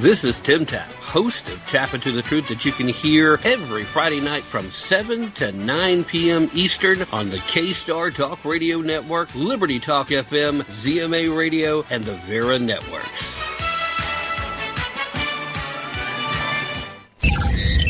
This 0.00 0.24
is 0.24 0.40
Tim 0.40 0.64
Tapp, 0.64 0.88
host 0.92 1.46
of 1.50 1.66
Tap 1.66 1.92
Into 1.92 2.10
the 2.10 2.22
Truth 2.22 2.48
that 2.48 2.64
you 2.64 2.72
can 2.72 2.88
hear 2.88 3.38
every 3.44 3.82
Friday 3.82 4.18
night 4.18 4.42
from 4.42 4.64
7 4.70 5.30
to 5.32 5.52
9 5.52 6.04
p.m. 6.04 6.48
Eastern 6.54 7.02
on 7.12 7.28
the 7.28 7.36
K-Star 7.40 8.10
Talk 8.10 8.42
Radio 8.46 8.78
Network, 8.78 9.28
Liberty 9.34 9.78
Talk 9.78 10.08
FM, 10.08 10.62
ZMA 10.62 11.36
Radio, 11.36 11.84
and 11.90 12.02
the 12.02 12.14
Vera 12.14 12.58
Networks. 12.58 13.38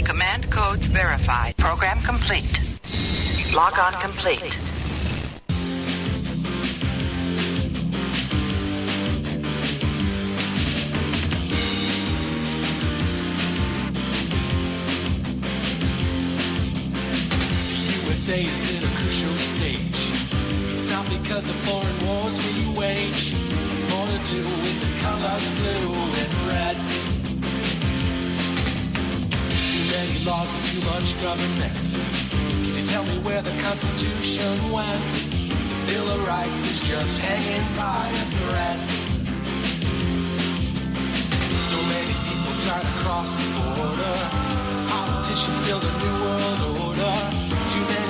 Command 0.05 0.51
codes 0.51 0.87
verified. 0.87 1.57
Program 1.59 2.01
complete. 2.01 2.61
Log 3.55 3.79
on 3.79 3.93
complete. 4.01 4.70
USA 18.21 18.45
is 18.45 18.77
in 18.77 18.85
a 18.85 18.97
crucial 18.99 19.35
stage. 19.35 20.01
It's 20.75 20.87
not 20.91 21.09
because 21.09 21.49
of 21.49 21.57
foreign 21.65 21.99
wars 22.05 22.37
we 22.45 22.69
wage. 22.79 23.33
It's 23.73 23.85
more 23.89 24.07
to 24.13 24.21
do 24.29 24.43
with 24.45 24.77
the 24.85 24.93
colors 25.01 25.49
blue 25.57 25.95
and 26.21 26.33
red. 26.53 26.77
Too 29.73 29.85
many 29.97 30.17
laws 30.29 30.53
and 30.53 30.65
too 30.69 30.83
much 30.93 31.09
government. 31.23 31.81
Can 32.61 32.75
you 32.77 32.85
tell 32.85 33.05
me 33.05 33.17
where 33.25 33.41
the 33.41 33.57
Constitution 33.63 34.71
went? 34.71 35.05
The 35.73 35.79
Bill 35.89 36.09
of 36.11 36.29
Rights 36.29 36.61
is 36.69 36.81
just 36.87 37.21
hanging 37.21 37.67
by 37.75 38.05
a 38.05 38.27
thread. 38.37 38.81
So 41.71 41.77
many 41.89 42.15
people 42.29 42.53
try 42.69 42.81
to 42.85 42.93
cross 43.01 43.33
the 43.33 43.49
border. 43.57 44.17
Politicians 44.93 45.59
build 45.67 45.85
a 45.85 45.93
new 46.05 46.17
world 46.21 46.61
order. 46.85 47.15
Too 47.73 47.85
many 47.95 48.10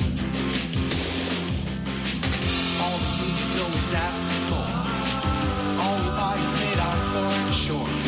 Always 3.61 3.93
ask 3.93 4.23
for 4.23 4.41
more. 4.49 4.73
All 5.83 6.15
buy 6.15 6.35
is 6.43 6.53
made 6.59 6.79
on 6.79 6.97
foreign 7.13 7.51
shores. 7.51 8.00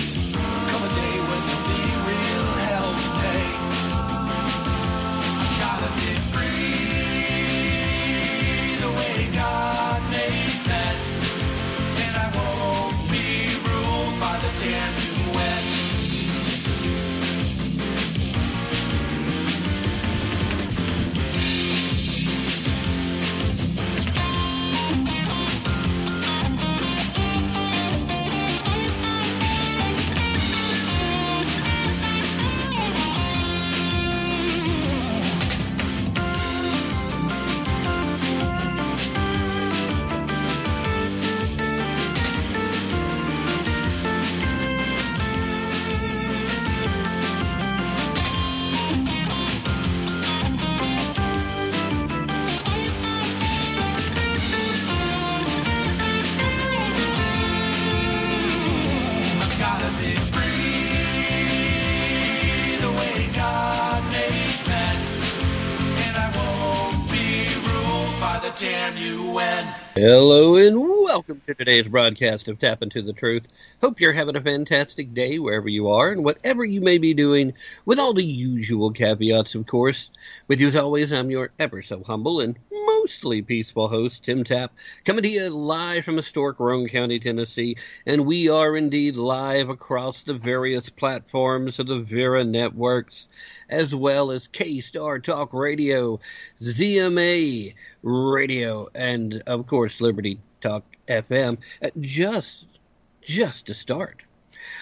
Welcome 71.26 71.42
to 71.48 71.56
today's 71.56 71.88
broadcast 71.88 72.50
of 72.50 72.60
Tap 72.60 72.82
Into 72.82 73.02
the 73.02 73.14
Truth. 73.14 73.48
Hope 73.80 74.02
you're 74.02 74.12
having 74.12 74.36
a 74.36 74.42
fantastic 74.42 75.14
day 75.14 75.40
wherever 75.40 75.70
you 75.70 75.88
are 75.92 76.12
and 76.12 76.26
whatever 76.26 76.66
you 76.66 76.82
may 76.82 76.98
be 76.98 77.14
doing, 77.14 77.54
with 77.86 77.98
all 77.98 78.12
the 78.12 78.26
usual 78.26 78.92
caveats, 78.92 79.56
of 79.56 79.66
course. 79.66 80.12
With 80.50 80.60
you 80.60 80.68
as 80.68 80.76
always, 80.76 81.14
I'm 81.14 81.32
your 81.32 81.52
ever 81.58 81.82
so 81.82 82.04
humble 82.04 82.42
and 82.42 82.60
mostly 82.70 83.42
peaceful 83.42 83.88
host, 83.88 84.26
Tim 84.26 84.44
Tapp, 84.44 84.74
coming 85.06 85.24
to 85.24 85.30
you 85.30 85.48
live 85.48 86.04
from 86.04 86.18
historic 86.18 86.60
Roane 86.60 86.90
County, 86.90 87.20
Tennessee, 87.20 87.78
and 88.06 88.26
we 88.26 88.50
are 88.50 88.76
indeed 88.76 89.16
live 89.16 89.70
across 89.70 90.24
the 90.24 90.34
various 90.34 90.90
platforms 90.90 91.80
of 91.80 91.88
the 91.88 92.00
Vera 92.00 92.44
networks, 92.44 93.30
as 93.70 93.96
well 93.96 94.30
as 94.32 94.48
K-Star 94.48 95.20
Talk 95.20 95.54
Radio, 95.54 96.20
ZMA 96.60 97.76
Radio, 98.02 98.90
and 98.94 99.42
of 99.48 99.68
course 99.68 100.02
Liberty 100.02 100.42
Talk 100.60 100.84
FM. 101.08 101.58
Uh, 101.82 101.90
just, 102.00 102.80
just 103.22 103.68
to 103.68 103.74
start. 103.74 104.26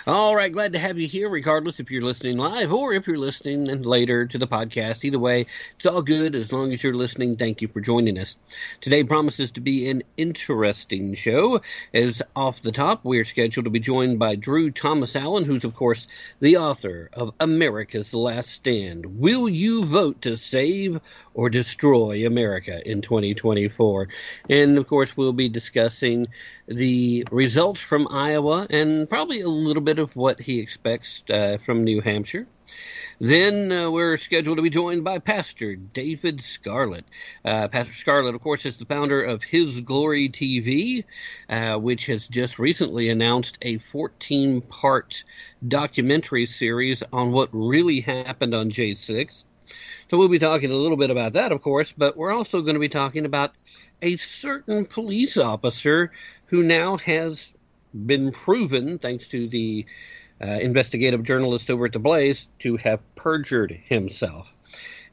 All 0.08 0.36
right, 0.36 0.52
glad 0.52 0.74
to 0.74 0.80
have 0.80 0.98
you 0.98 1.08
here, 1.08 1.30
regardless 1.30 1.80
if 1.80 1.92
you're 1.92 2.02
listening 2.02 2.36
live 2.36 2.74
or 2.74 2.92
if 2.92 3.06
you're 3.06 3.20
listening 3.20 3.84
later 3.84 4.26
to 4.26 4.40
the 4.40 4.48
podcast. 4.48 5.06
Either 5.06 5.20
way, 5.20 5.46
it's 5.76 5.86
all 5.86 6.02
good 6.02 6.36
as 6.36 6.52
long 6.52 6.74
as 6.74 6.84
you're 6.84 6.96
listening. 6.96 7.36
Thank 7.36 7.62
you 7.62 7.68
for 7.68 7.82
joining 7.82 8.18
us. 8.18 8.36
Today 8.80 9.04
promises 9.04 9.52
to 9.52 9.62
be 9.62 9.92
an 9.92 10.02
interesting 10.18 11.14
show. 11.14 11.62
As 11.94 12.24
off 12.36 12.64
the 12.64 12.72
top, 12.72 13.02
we're 13.04 13.26
scheduled 13.26 13.66
to 13.66 13.70
be 13.70 13.80
joined 13.80 14.18
by 14.18 14.36
Drew 14.36 14.72
Thomas 14.72 15.16
Allen, 15.16 15.46
who's, 15.46 15.66
of 15.66 15.76
course, 15.76 16.08
the 16.40 16.58
author 16.58 17.12
of 17.14 17.36
America's 17.40 18.16
Last 18.16 18.50
Stand. 18.50 19.20
Will 19.20 19.48
you 19.48 19.86
vote 19.86 20.24
to 20.24 20.36
save 20.36 21.00
or 21.36 21.52
destroy 21.52 22.26
America 22.26 22.82
in 22.90 23.02
2024? 23.02 24.08
And, 24.50 24.80
of 24.80 24.88
course, 24.88 25.16
we'll 25.16 25.32
be 25.32 25.50
discussing 25.50 26.26
the 26.68 27.28
results 27.32 27.82
from 27.82 28.08
Iowa 28.10 28.66
and 28.70 29.08
probably 29.08 29.42
a 29.42 29.48
little 29.48 29.84
bit 29.84 29.91
of 30.00 30.16
what 30.16 30.40
he 30.40 30.60
expects 30.60 31.24
uh, 31.30 31.58
from 31.66 31.84
New 31.84 32.02
Hampshire. 32.02 32.48
Then 33.20 33.72
uh, 33.72 33.92
we're 33.92 34.18
scheduled 34.18 34.58
to 34.58 34.64
be 34.64 34.70
joined 34.70 35.04
by 35.04 35.20
Pastor 35.20 35.76
David 35.76 36.40
Scarola. 36.40 37.02
Uh, 37.46 37.68
Pastor 37.68 37.94
Scarola, 37.94 38.34
of 38.34 38.42
course, 38.42 38.66
is 38.66 38.78
the 38.78 38.86
founder 38.86 39.22
of 39.22 39.44
His 39.44 39.82
Glory 39.82 40.30
TV, 40.30 41.04
uh, 41.50 41.78
which 41.78 42.08
has 42.08 42.28
just 42.28 42.58
recently 42.58 43.10
announced 43.10 43.58
a 43.62 43.78
14 43.78 44.62
part 44.62 45.24
documentary 45.68 46.46
series 46.46 47.04
on 47.14 47.32
what 47.32 47.50
really 47.52 48.02
happened 48.02 48.54
on 48.54 48.72
J6. 48.72 49.46
So 50.10 50.18
we'll 50.18 50.28
be 50.28 50.40
talking 50.40 50.72
a 50.72 50.76
little 50.76 50.98
bit 50.98 51.12
about 51.12 51.34
that, 51.34 51.52
of 51.52 51.62
course, 51.62 51.94
but 51.94 52.18
we're 52.18 52.34
also 52.34 52.62
going 52.62 52.74
to 52.74 52.80
be 52.80 52.90
talking 52.90 53.26
about 53.26 53.54
a 54.02 54.18
certain 54.18 54.86
police 54.86 55.38
officer 55.38 56.12
who 56.48 56.64
now 56.64 56.98
has 56.98 57.54
been 57.94 58.32
proven, 58.32 58.98
thanks 58.98 59.28
to 59.30 59.48
the 59.48 59.86
uh, 60.42 60.46
investigative 60.46 61.24
journalist 61.24 61.70
over 61.70 61.86
at 61.86 61.94
the 61.94 62.00
Blaze, 62.00 62.48
to 62.60 62.78
have 62.78 63.00
perjured 63.16 63.72
himself. 63.72 64.52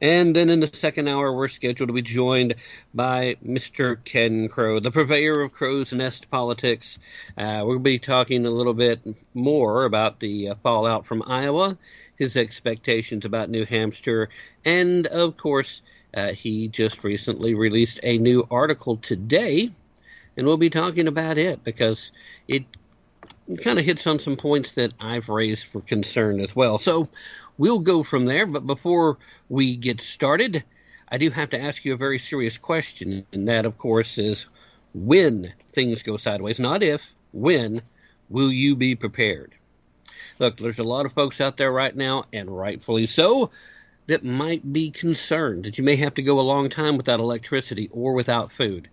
And 0.01 0.33
then 0.33 0.49
in 0.49 0.61
the 0.61 0.67
second 0.67 1.09
hour, 1.09 1.33
we're 1.33 1.49
scheduled 1.49 1.89
to 1.89 1.93
be 1.93 2.01
joined 2.01 2.55
by 2.93 3.35
Mr. 3.45 4.01
Ken 4.03 4.47
Crow, 4.47 4.79
the 4.79 4.91
purveyor 4.91 5.41
of 5.41 5.51
Crow's 5.51 5.91
Nest 5.91 6.31
politics. 6.31 6.99
Uh, 7.37 7.63
we'll 7.65 7.79
be 7.79 7.99
talking 7.99 8.45
a 8.45 8.49
little 8.49 8.73
bit 8.73 9.01
more 9.33 9.83
about 9.83 10.19
the 10.19 10.49
uh, 10.49 10.55
fallout 10.63 11.05
from 11.05 11.21
Iowa, 11.27 11.77
his 12.15 12.37
expectations 12.37 13.25
about 13.25 13.49
New 13.49 13.65
Hampshire, 13.65 14.29
and 14.63 15.05
of 15.07 15.35
course, 15.35 15.81
uh, 16.13 16.33
he 16.33 16.69
just 16.69 17.03
recently 17.03 17.53
released 17.53 17.99
a 18.01 18.17
new 18.17 18.47
article 18.49 18.97
today, 18.97 19.71
and 20.39 20.47
we'll 20.47 20.57
be 20.57 20.69
talking 20.69 21.07
about 21.07 21.37
it 21.37 21.63
because 21.63 22.11
it 22.47 22.63
kind 23.61 23.77
of 23.77 23.85
hits 23.85 24.07
on 24.07 24.19
some 24.19 24.37
points 24.37 24.73
that 24.75 24.93
I've 24.99 25.29
raised 25.29 25.67
for 25.67 25.81
concern 25.81 26.39
as 26.39 26.55
well. 26.55 26.77
So, 26.77 27.09
we'll 27.57 27.79
go 27.79 28.01
from 28.01 28.25
there. 28.25 28.47
But 28.47 28.65
before 28.65 29.19
we 29.49 29.75
get 29.75 30.01
started, 30.01 30.63
I 31.11 31.19
do 31.19 31.29
have 31.29 31.49
to 31.49 31.61
ask 31.61 31.85
you 31.85 31.93
a 31.93 31.97
very 31.97 32.17
serious 32.17 32.57
question, 32.57 33.25
and 33.31 33.47
that, 33.49 33.65
of 33.65 33.77
course, 33.77 34.17
is 34.17 34.47
when 34.93 35.53
things 35.69 36.01
go 36.01 36.17
sideways, 36.17 36.59
not 36.59 36.81
if, 36.81 37.07
when 37.31 37.83
will 38.29 38.51
you 38.51 38.75
be 38.75 38.95
prepared? 38.95 39.53
Look, 40.39 40.57
there's 40.57 40.79
a 40.79 40.83
lot 40.83 41.05
of 41.05 41.13
folks 41.13 41.41
out 41.41 41.57
there 41.57 41.71
right 41.71 41.95
now, 41.95 42.25
and 42.31 42.49
rightfully 42.49 43.07
so, 43.07 43.51
that 44.07 44.23
might 44.23 44.71
be 44.71 44.89
concerned 44.89 45.65
that 45.65 45.77
you 45.77 45.83
may 45.83 45.97
have 45.97 46.15
to 46.15 46.23
go 46.23 46.39
a 46.39 46.41
long 46.41 46.69
time 46.69 46.97
without 46.97 47.19
electricity 47.19 47.89
or 47.91 48.13
without 48.13 48.51
food. 48.51 48.89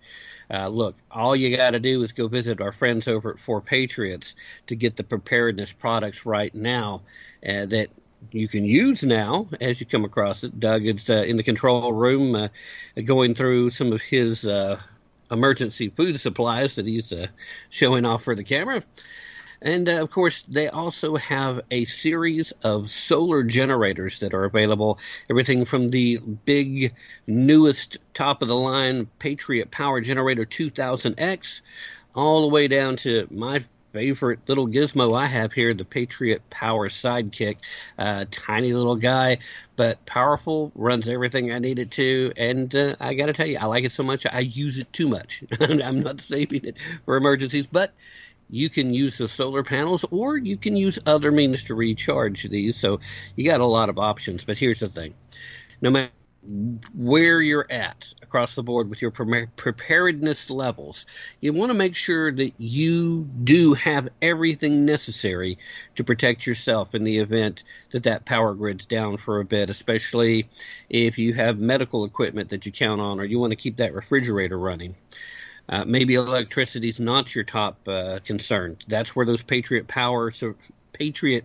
Uh, 0.51 0.69
look, 0.69 0.95
all 1.11 1.35
you 1.35 1.57
got 1.57 1.73
to 1.73 1.81
do 1.81 2.03
is 2.03 2.13
go 2.13 2.29
visit 2.29 2.61
our 2.61 2.73
friends 2.73 3.09
over 3.09 3.31
at 3.31 3.37
4Patriots 3.37 4.35
to 4.69 4.77
get 4.77 4.97
the 4.97 5.05
preparedness 5.05 5.73
products 5.73 6.25
right 6.25 6.55
now 6.55 7.03
uh, 7.47 7.67
that 7.67 7.89
you 8.33 8.49
can 8.49 8.65
use 8.65 9.03
now 9.03 9.49
as 9.61 9.81
you 9.81 9.87
come 9.87 10.05
across 10.05 10.45
it. 10.45 10.59
Doug 10.59 10.85
is 10.85 11.11
uh, 11.11 11.15
in 11.15 11.37
the 11.37 11.43
control 11.43 11.93
room 11.93 12.35
uh, 12.35 12.49
going 13.05 13.35
through 13.35 13.71
some 13.71 13.93
of 13.93 14.01
his 14.01 14.45
uh, 14.45 14.81
emergency 15.31 15.89
food 15.89 16.19
supplies 16.21 16.77
that 16.77 16.87
he's 16.87 17.13
uh, 17.13 17.27
showing 17.69 18.05
off 18.05 18.25
for 18.25 18.35
the 18.35 18.45
camera. 18.45 18.83
And 19.63 19.89
uh, 19.89 20.03
of 20.03 20.11
course, 20.11 20.43
they 20.43 20.69
also 20.69 21.17
have 21.17 21.61
a 21.71 21.85
series 21.85 22.53
of 22.63 22.91
solar 22.91 23.43
generators 23.43 24.21
that 24.21 24.35
are 24.35 24.45
available. 24.45 24.99
Everything 25.31 25.65
from 25.65 25.89
the 25.89 26.19
big, 26.19 26.95
newest, 27.27 27.99
top 28.15 28.43
of 28.43 28.49
the 28.49 28.57
line 28.57 29.09
Patriot 29.19 29.71
Power 29.71 30.01
Generator 30.01 30.45
2000X, 30.45 31.61
all 32.15 32.43
the 32.43 32.49
way 32.49 32.69
down 32.69 32.97
to 32.97 33.27
my 33.31 33.63
favorite 33.97 34.41
little 34.47 34.69
gizmo 34.69 35.19
I 35.19 35.25
have 35.25 35.55
here, 35.55 35.73
the 35.73 35.87
Patriot 35.87 36.43
Power 36.51 36.91
Sidekick. 36.91 37.57
Uh, 37.99 38.27
tiny 38.31 38.75
little 38.75 38.97
guy, 38.97 39.39
but 39.75 40.05
powerful, 40.05 40.71
runs 40.75 41.09
everything 41.09 41.51
I 41.51 41.61
need 41.61 41.79
it 41.79 41.93
to. 41.93 42.31
And 42.37 42.75
uh, 42.77 42.97
I 43.01 43.15
got 43.15 43.27
to 43.27 43.33
tell 43.33 43.47
you, 43.47 43.57
I 43.59 43.65
like 43.65 43.85
it 43.85 43.93
so 43.93 44.03
much, 44.03 44.27
I 44.31 44.41
use 44.41 44.77
it 44.77 44.93
too 44.93 45.09
much. 45.09 45.45
I'm 45.61 46.03
not 46.03 46.21
saving 46.21 46.67
it 46.67 46.77
for 47.07 47.17
emergencies, 47.17 47.67
but 47.67 47.95
you 48.49 48.71
can 48.71 48.95
use 48.95 49.19
the 49.19 49.29
solar 49.29 49.63
panels 49.63 50.05
or 50.11 50.37
you 50.37 50.57
can 50.57 50.77
use 50.77 50.99
other 51.07 51.33
means 51.33 51.65
to 51.65 51.75
recharge 51.75 52.45
these. 52.45 52.77
So 52.77 53.01
you 53.35 53.45
got 53.45 53.61
a 53.61 53.67
lot 53.67 53.89
of 53.89 53.99
options. 53.99 54.45
But 54.45 54.59
here's 54.59 54.81
the 54.81 54.89
thing 54.89 55.15
no 55.81 55.91
matter 55.91 56.11
where 56.95 57.41
you're 57.41 57.67
at 57.69 58.13
across 58.23 58.55
the 58.55 58.63
board 58.63 58.89
with 58.89 59.03
your 59.03 59.11
preparedness 59.11 60.49
levels, 60.49 61.07
you 61.41 61.53
want 61.53 61.71
to 61.71 61.75
make 61.75 61.97
sure 61.97 62.31
that 62.31 62.53
you 62.59 63.25
do 63.25 63.75
have 63.75 64.09
everything 64.23 64.85
necessary 64.85 65.59
to 65.97 66.05
protect 66.05 66.47
yourself 66.47 66.95
in 66.95 67.03
the 67.03 67.19
event 67.19 67.65
that 67.91 68.05
that 68.05 68.25
power 68.25 68.55
grid's 68.55 68.87
down 68.87 69.17
for 69.17 69.41
a 69.41 69.45
bit, 69.45 69.71
especially 69.71 70.49
if 70.89 71.19
you 71.19 71.35
have 71.35 71.59
medical 71.59 72.05
equipment 72.05 72.51
that 72.51 72.65
you 72.65 72.71
count 72.71 73.01
on 73.01 73.19
or 73.19 73.25
you 73.25 73.41
want 73.41 73.51
to 73.51 73.57
keep 73.57 73.79
that 73.79 73.95
refrigerator 73.95 74.59
running. 74.59 74.95
Uh, 75.69 75.85
maybe 75.85 76.15
electricity 76.15 76.89
is 76.89 77.01
not 77.01 77.35
your 77.35 77.45
top 77.45 77.89
uh, 77.89 78.21
concern. 78.25 78.77
That's 78.87 79.17
where 79.17 79.27
those 79.27 79.43
Patriot 79.43 79.89
Power, 79.89 80.31
so 80.31 80.55
Patriot, 80.93 81.45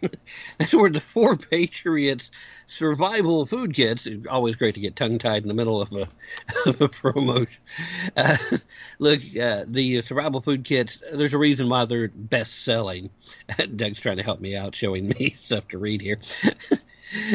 that's 0.58 0.74
where 0.74 0.90
the 0.90 1.00
4Patriots 1.00 2.30
survival 2.66 3.46
food 3.46 3.74
kits. 3.74 4.06
Always 4.28 4.56
great 4.56 4.74
to 4.74 4.80
get 4.80 4.96
tongue 4.96 5.18
tied 5.18 5.42
in 5.42 5.48
the 5.48 5.54
middle 5.54 5.80
of 5.80 5.92
a, 5.92 6.08
of 6.68 6.80
a 6.80 6.88
promotion. 6.88 7.60
Uh, 8.14 8.36
look, 8.98 9.20
uh, 9.40 9.64
the 9.66 10.00
survival 10.02 10.42
food 10.42 10.64
kits. 10.64 11.02
There's 11.12 11.32
a 11.32 11.38
reason 11.38 11.68
why 11.68 11.86
they're 11.86 12.08
best 12.08 12.62
selling. 12.62 13.10
Doug's 13.76 14.00
trying 14.00 14.18
to 14.18 14.22
help 14.22 14.40
me 14.40 14.54
out, 14.54 14.74
showing 14.74 15.08
me 15.08 15.34
stuff 15.38 15.68
to 15.68 15.78
read 15.78 16.02
here. 16.02 16.18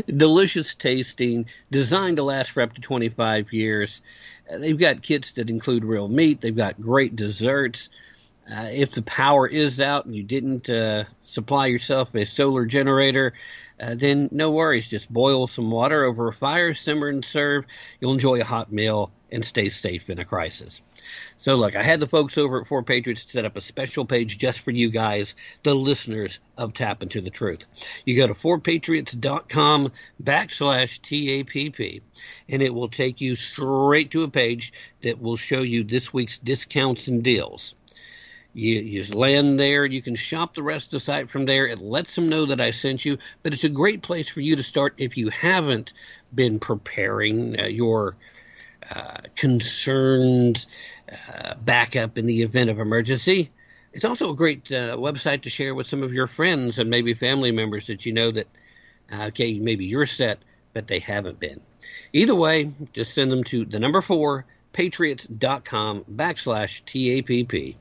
Delicious 0.06 0.76
tasting, 0.76 1.48
designed 1.72 2.18
to 2.18 2.24
last 2.24 2.52
for 2.52 2.62
up 2.62 2.74
to 2.74 2.82
25 2.82 3.54
years. 3.54 4.02
They've 4.50 4.78
got 4.78 5.02
kits 5.02 5.34
that 5.34 5.50
include 5.50 5.84
real 5.84 6.08
meat. 6.08 6.42
They've 6.42 6.56
got 6.56 6.80
great 6.80 7.16
desserts. 7.16 7.90
Uh, 8.50 8.70
if 8.72 8.92
the 8.92 9.02
power 9.02 9.46
is 9.46 9.82
out 9.82 10.06
and 10.06 10.16
you 10.16 10.24
didn't 10.24 10.70
uh, 10.70 11.04
supply 11.24 11.66
yourself 11.66 12.16
a 12.16 12.26
solar 12.26 12.66
generator, 12.66 13.34
uh, 13.80 13.96
then 13.96 14.30
no 14.32 14.52
worries. 14.52 14.88
Just 14.88 15.12
boil 15.12 15.48
some 15.48 15.70
water 15.70 16.06
over 16.06 16.30
a 16.30 16.34
fire, 16.34 16.74
simmer 16.74 17.10
and 17.10 17.26
serve. 17.26 17.66
You'll 18.00 18.14
enjoy 18.14 18.40
a 18.40 18.46
hot 18.46 18.72
meal 18.72 19.12
and 19.32 19.44
stay 19.44 19.68
safe 19.68 20.10
in 20.10 20.20
a 20.20 20.26
crisis. 20.26 20.82
So, 21.38 21.56
look, 21.56 21.76
I 21.76 21.84
had 21.84 22.00
the 22.00 22.08
folks 22.08 22.38
over 22.38 22.62
at 22.62 22.68
4Patriots 22.68 23.30
set 23.30 23.46
up 23.46 23.58
a 23.58 23.62
special 23.62 24.06
page 24.06 24.38
just 24.38 24.62
for 24.62 24.72
you 24.72 24.90
guys, 24.90 25.36
the 25.64 25.76
listeners 25.76 26.40
of 26.58 26.74
Tap 26.74 27.04
Into 27.04 27.22
the 27.22 27.30
Truth. 27.30 27.66
You 28.06 28.16
go 28.18 28.28
to 28.28 28.34
4patriots.com 28.34 29.92
backslash 30.22 31.00
TAPP, 31.02 32.02
and 32.50 32.62
it 32.62 32.74
will 32.74 32.90
take 32.90 33.22
you 33.22 33.36
straight 33.36 34.12
to 34.12 34.24
a 34.24 34.30
page 34.30 34.74
that 35.02 35.22
will 35.22 35.38
show 35.38 35.62
you 35.62 35.84
this 35.84 36.14
week's 36.14 36.38
discounts 36.38 37.08
and 37.08 37.24
deals. 37.24 37.76
You, 38.58 38.80
you 38.80 39.02
just 39.02 39.14
land 39.14 39.60
there. 39.60 39.86
You 39.86 40.02
can 40.02 40.16
shop 40.16 40.56
the 40.56 40.64
rest 40.64 40.88
of 40.88 40.92
the 40.94 41.00
site 41.00 41.30
from 41.30 41.46
there. 41.46 41.68
It 41.68 41.80
lets 41.80 42.16
them 42.16 42.28
know 42.28 42.48
that 42.48 42.60
I 42.60 42.72
sent 42.72 43.06
you, 43.06 43.20
but 43.44 43.54
it's 43.54 43.64
a 43.64 43.70
great 43.70 44.02
place 44.02 44.30
for 44.30 44.42
you 44.42 44.56
to 44.56 44.64
start 44.64 44.96
if 44.98 45.16
you 45.16 45.30
haven't 45.30 45.94
been 46.34 46.58
preparing 46.58 47.60
uh, 47.60 47.66
your 47.66 48.16
uh, 48.90 49.18
concerned 49.36 50.66
uh, 51.12 51.56
backup 51.56 52.18
in 52.18 52.26
the 52.26 52.42
event 52.42 52.70
of 52.70 52.80
emergency. 52.80 53.52
It's 53.94 54.06
also 54.06 54.32
a 54.32 54.36
great 54.36 54.72
uh, 54.72 54.96
website 54.98 55.42
to 55.42 55.50
share 55.50 55.74
with 55.74 55.88
some 55.88 56.04
of 56.04 56.14
your 56.14 56.28
friends 56.28 56.80
and 56.80 56.90
maybe 56.90 57.14
family 57.14 57.52
members 57.52 57.88
that 57.88 58.06
you 58.06 58.14
know 58.14 58.32
that, 58.32 58.48
uh, 59.12 59.26
okay, 59.28 59.60
maybe 59.60 59.86
you're 59.86 60.06
set, 60.06 60.40
but 60.74 60.88
they 60.88 61.00
haven't 61.00 61.40
been. 61.40 61.62
Either 62.14 62.36
way, 62.36 62.72
just 62.94 63.14
send 63.14 63.32
them 63.32 63.44
to 63.46 63.66
the 63.66 63.80
number 63.80 64.02
four 64.02 64.46
patriots.com 64.74 66.04
backslash 66.04 66.84
TAPP. 66.84 67.76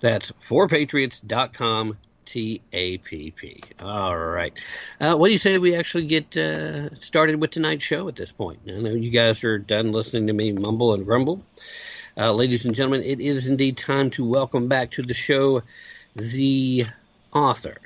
That's 0.00 0.30
4patriots.com 0.42 1.96
T-A-P-P. 2.26 3.62
All 3.80 4.18
right. 4.18 4.52
Uh, 5.00 5.14
what 5.14 5.28
do 5.28 5.32
you 5.32 5.38
say 5.38 5.58
we 5.58 5.74
actually 5.76 6.06
get 6.06 6.36
uh, 6.36 6.94
started 6.94 7.40
with 7.40 7.52
tonight's 7.52 7.84
show 7.84 8.08
at 8.08 8.16
this 8.16 8.32
point? 8.32 8.60
I 8.68 8.72
know 8.72 8.90
you 8.90 9.10
guys 9.10 9.42
are 9.44 9.58
done 9.58 9.92
listening 9.92 10.26
to 10.26 10.32
me 10.32 10.52
mumble 10.52 10.92
and 10.92 11.06
grumble. 11.06 11.42
Uh, 12.18 12.32
ladies 12.32 12.64
and 12.64 12.74
gentlemen, 12.74 13.02
it 13.02 13.20
is 13.20 13.46
indeed 13.46 13.76
time 13.76 14.08
to 14.08 14.24
welcome 14.24 14.68
back 14.68 14.90
to 14.90 15.02
the 15.02 15.12
show 15.12 15.62
the 16.14 16.86
author 17.30 17.76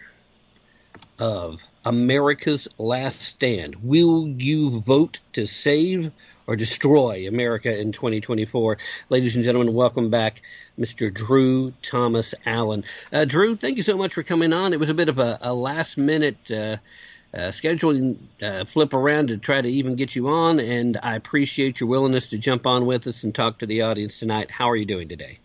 of 1.18 1.60
America's 1.84 2.68
Last 2.78 3.20
Stand. 3.22 3.74
Will 3.82 4.28
you 4.28 4.82
vote 4.82 5.18
to 5.32 5.48
save 5.48 6.12
or 6.50 6.56
destroy 6.56 7.28
America 7.28 7.78
in 7.78 7.92
2024. 7.92 8.76
Ladies 9.08 9.36
and 9.36 9.44
gentlemen, 9.44 9.72
welcome 9.72 10.10
back, 10.10 10.42
Mr. 10.76 11.14
Drew 11.14 11.72
Thomas 11.80 12.34
Allen. 12.44 12.82
Uh, 13.12 13.24
Drew, 13.24 13.54
thank 13.54 13.76
you 13.76 13.84
so 13.84 13.96
much 13.96 14.14
for 14.14 14.24
coming 14.24 14.52
on. 14.52 14.72
It 14.72 14.80
was 14.80 14.90
a 14.90 14.94
bit 14.94 15.08
of 15.08 15.20
a, 15.20 15.38
a 15.42 15.54
last 15.54 15.96
minute 15.96 16.50
uh, 16.50 16.78
uh, 17.32 17.38
scheduling 17.48 18.16
uh, 18.42 18.64
flip 18.64 18.92
around 18.92 19.28
to 19.28 19.38
try 19.38 19.60
to 19.60 19.68
even 19.68 19.94
get 19.94 20.16
you 20.16 20.28
on, 20.28 20.58
and 20.58 20.96
I 21.02 21.14
appreciate 21.14 21.80
your 21.80 21.88
willingness 21.88 22.28
to 22.28 22.38
jump 22.38 22.66
on 22.66 22.86
with 22.86 23.06
us 23.06 23.22
and 23.22 23.34
talk 23.34 23.58
to 23.58 23.66
the 23.66 23.82
audience 23.82 24.18
tonight. 24.18 24.50
How 24.50 24.68
are 24.68 24.76
you 24.76 24.86
doing 24.86 25.08
today? 25.08 25.38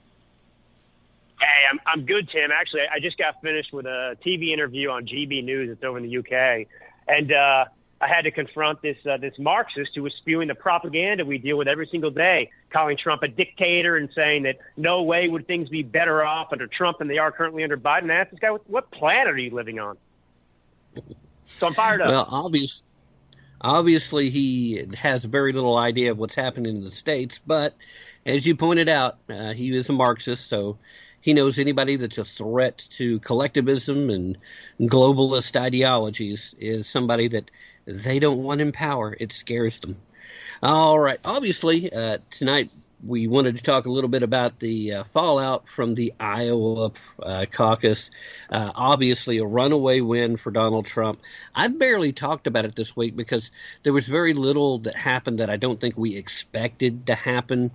Hey, 1.39 1.45
I'm 1.71 1.79
I'm 1.85 2.05
good, 2.05 2.29
Tim. 2.29 2.49
Actually, 2.51 2.81
I 2.91 2.99
just 2.99 3.17
got 3.17 3.39
finished 3.41 3.71
with 3.71 3.85
a 3.85 4.17
TV 4.25 4.51
interview 4.51 4.89
on 4.89 5.05
GB 5.05 5.43
News. 5.43 5.69
It's 5.69 5.83
over 5.83 5.97
in 5.97 6.09
the 6.09 6.17
UK, 6.17 6.67
and 7.07 7.31
uh, 7.31 7.65
I 8.01 8.07
had 8.07 8.23
to 8.23 8.31
confront 8.31 8.81
this 8.81 8.97
uh, 9.05 9.17
this 9.17 9.37
Marxist 9.37 9.91
who 9.93 10.01
was 10.01 10.13
spewing 10.17 10.47
the 10.47 10.55
propaganda 10.55 11.23
we 11.23 11.37
deal 11.37 11.57
with 11.57 11.67
every 11.67 11.87
single 11.91 12.11
day, 12.11 12.49
calling 12.71 12.97
Trump 12.97 13.21
a 13.21 13.27
dictator 13.27 13.95
and 13.95 14.09
saying 14.15 14.43
that 14.43 14.57
no 14.75 15.03
way 15.03 15.27
would 15.27 15.45
things 15.45 15.69
be 15.69 15.83
better 15.83 16.23
off 16.23 16.47
under 16.51 16.65
Trump 16.67 16.97
than 16.97 17.07
they 17.07 17.19
are 17.19 17.31
currently 17.31 17.63
under 17.63 17.77
Biden. 17.77 18.03
And 18.03 18.11
I 18.11 18.15
asked 18.15 18.31
this 18.31 18.39
guy, 18.39 18.49
what 18.49 18.89
planet 18.91 19.33
are 19.33 19.37
you 19.37 19.51
living 19.51 19.79
on? 19.79 19.97
So 21.57 21.67
I'm 21.67 21.73
fired 21.73 22.01
up. 22.01 22.09
Well, 22.09 22.27
obviously, 22.29 22.85
obviously 23.61 24.29
he 24.29 24.85
has 24.95 25.23
very 25.23 25.53
little 25.53 25.77
idea 25.77 26.11
of 26.11 26.17
what's 26.17 26.35
happening 26.35 26.77
in 26.77 26.83
the 26.83 26.91
states, 26.91 27.39
but 27.45 27.73
as 28.25 28.45
you 28.45 28.55
pointed 28.55 28.89
out, 28.89 29.17
uh, 29.29 29.53
he 29.53 29.75
is 29.75 29.89
a 29.89 29.93
Marxist, 29.93 30.47
so 30.47 30.77
he 31.21 31.33
knows 31.33 31.57
anybody 31.57 31.95
that's 31.95 32.17
a 32.17 32.25
threat 32.25 32.85
to 32.91 33.19
collectivism 33.19 34.09
and 34.09 34.37
globalist 34.79 35.59
ideologies 35.59 36.53
is 36.59 36.87
somebody 36.87 37.29
that 37.29 37.49
they 37.85 38.19
don't 38.19 38.43
want 38.43 38.61
in 38.61 38.71
power. 38.71 39.15
It 39.19 39.31
scares 39.31 39.79
them. 39.79 39.97
All 40.61 40.99
right. 40.99 41.19
Obviously, 41.25 41.91
uh, 41.91 42.19
tonight 42.31 42.69
we 43.03 43.27
wanted 43.27 43.57
to 43.57 43.63
talk 43.63 43.85
a 43.85 43.91
little 43.91 44.09
bit 44.09 44.23
about 44.23 44.59
the 44.59 44.93
uh, 44.93 45.03
fallout 45.05 45.67
from 45.67 45.95
the 45.95 46.13
Iowa 46.19 46.91
uh, 47.21 47.45
caucus. 47.51 48.09
Uh, 48.49 48.71
obviously, 48.73 49.37
a 49.37 49.45
runaway 49.45 50.01
win 50.01 50.37
for 50.37 50.51
Donald 50.51 50.85
Trump. 50.85 51.19
I 51.53 51.67
barely 51.67 52.13
talked 52.13 52.47
about 52.47 52.65
it 52.65 52.75
this 52.75 52.95
week 52.95 53.15
because 53.15 53.51
there 53.83 53.93
was 53.93 54.07
very 54.07 54.33
little 54.33 54.79
that 54.79 54.95
happened 54.95 55.39
that 55.39 55.49
I 55.49 55.57
don't 55.57 55.79
think 55.79 55.97
we 55.97 56.15
expected 56.15 57.07
to 57.07 57.15
happen. 57.15 57.71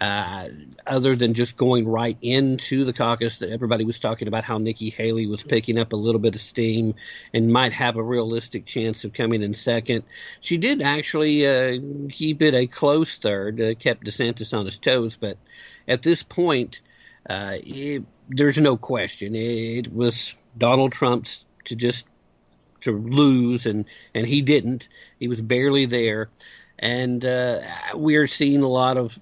Uh, 0.00 0.48
other 0.86 1.14
than 1.14 1.34
just 1.34 1.56
going 1.56 1.86
right 1.86 2.16
into 2.20 2.84
the 2.84 2.92
caucus. 2.92 3.38
That 3.38 3.50
everybody 3.50 3.84
was 3.84 4.00
talking 4.00 4.28
about 4.28 4.44
how 4.44 4.58
Nikki 4.58 4.90
Haley 4.90 5.26
was 5.26 5.42
picking 5.42 5.78
up 5.78 5.92
a 5.92 5.96
little 5.96 6.20
bit 6.20 6.34
of 6.34 6.40
steam 6.40 6.94
and 7.32 7.52
might 7.52 7.72
have 7.72 7.96
a 7.96 8.02
realistic 8.02 8.66
chance 8.66 9.04
of 9.04 9.12
coming 9.12 9.42
in 9.42 9.54
second. 9.54 10.04
She 10.40 10.58
did 10.58 10.82
actually 10.82 11.46
uh, 11.46 11.78
keep 12.10 12.42
it 12.42 12.54
a 12.54 12.66
close 12.66 13.18
third, 13.18 13.60
uh, 13.60 13.74
kept 13.74 14.04
DeSantis 14.04 14.56
on 14.56 14.64
his 14.64 14.78
toes, 14.78 15.16
but 15.16 15.38
at 15.86 16.02
this 16.02 16.22
point, 16.22 16.82
uh, 17.28 17.56
it, 17.62 18.04
there's 18.28 18.58
no 18.58 18.76
question 18.76 19.34
it 19.34 19.92
was 19.92 20.34
Donald 20.56 20.92
Trump's 20.92 21.46
to 21.64 21.76
just 21.76 22.06
to 22.82 22.92
lose, 22.92 23.66
and 23.66 23.86
and 24.14 24.26
he 24.26 24.42
didn't. 24.42 24.88
He 25.18 25.28
was 25.28 25.40
barely 25.40 25.86
there, 25.86 26.28
and 26.78 27.24
uh, 27.24 27.60
we 27.96 28.16
are 28.16 28.26
seeing 28.26 28.62
a 28.62 28.68
lot 28.68 28.96
of 28.96 29.18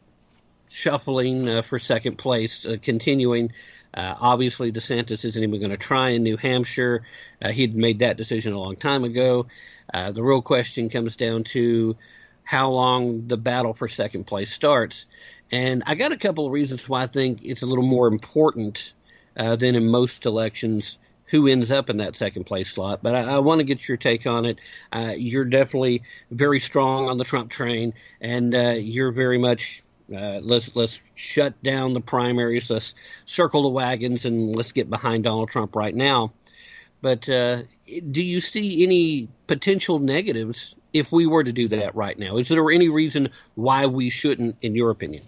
shuffling 0.72 1.48
uh, 1.48 1.62
for 1.62 1.78
second 1.78 2.16
place 2.16 2.66
uh, 2.66 2.76
continuing. 2.80 3.52
Uh, 3.94 4.14
obviously, 4.20 4.72
DeSantis 4.72 5.24
isn't 5.24 5.42
even 5.42 5.60
going 5.60 5.70
to 5.70 5.76
try 5.76 6.10
in 6.10 6.22
New 6.22 6.36
Hampshire. 6.36 7.04
Uh, 7.40 7.50
he'd 7.50 7.76
made 7.76 8.00
that 8.00 8.16
decision 8.16 8.54
a 8.54 8.58
long 8.58 8.76
time 8.76 9.04
ago. 9.04 9.46
Uh, 9.92 10.12
the 10.12 10.22
real 10.22 10.42
question 10.42 10.88
comes 10.88 11.16
down 11.16 11.44
to 11.44 11.96
how 12.44 12.70
long 12.70 13.26
the 13.28 13.36
battle 13.36 13.74
for 13.74 13.88
second 13.88 14.24
place 14.24 14.52
starts. 14.52 15.06
And 15.50 15.82
I 15.86 15.94
got 15.94 16.12
a 16.12 16.16
couple 16.16 16.46
of 16.46 16.52
reasons 16.52 16.88
why 16.88 17.02
I 17.02 17.06
think 17.06 17.40
it's 17.42 17.62
a 17.62 17.66
little 17.66 17.84
more 17.84 18.08
important 18.08 18.94
uh, 19.36 19.56
than 19.56 19.74
in 19.74 19.90
most 19.90 20.24
elections 20.26 20.98
who 21.26 21.46
ends 21.46 21.70
up 21.70 21.88
in 21.88 21.98
that 21.98 22.16
second 22.16 22.44
place 22.44 22.70
slot. 22.70 23.02
But 23.02 23.14
I, 23.14 23.22
I 23.22 23.38
want 23.38 23.60
to 23.60 23.64
get 23.64 23.86
your 23.86 23.96
take 23.96 24.26
on 24.26 24.44
it. 24.44 24.58
Uh, 24.92 25.14
you're 25.16 25.46
definitely 25.46 26.02
very 26.30 26.60
strong 26.60 27.08
on 27.08 27.16
the 27.16 27.24
Trump 27.24 27.50
train, 27.50 27.94
and 28.20 28.54
uh, 28.54 28.74
you're 28.78 29.12
very 29.12 29.38
much. 29.38 29.82
Uh, 30.14 30.40
let's 30.42 30.74
let's 30.76 31.00
shut 31.14 31.60
down 31.62 31.94
the 31.94 32.00
primaries. 32.00 32.70
Let's 32.70 32.94
circle 33.24 33.62
the 33.62 33.68
wagons 33.68 34.24
and 34.24 34.54
let's 34.54 34.72
get 34.72 34.90
behind 34.90 35.24
Donald 35.24 35.48
Trump 35.48 35.74
right 35.76 35.94
now. 35.94 36.32
But 37.00 37.28
uh, 37.28 37.62
do 37.86 38.24
you 38.24 38.40
see 38.40 38.84
any 38.84 39.28
potential 39.46 39.98
negatives 39.98 40.74
if 40.92 41.10
we 41.10 41.26
were 41.26 41.42
to 41.42 41.52
do 41.52 41.68
that 41.68 41.94
right 41.94 42.18
now? 42.18 42.36
Is 42.36 42.48
there 42.48 42.70
any 42.70 42.88
reason 42.88 43.30
why 43.54 43.86
we 43.86 44.10
shouldn't, 44.10 44.56
in 44.62 44.74
your 44.74 44.90
opinion? 44.90 45.24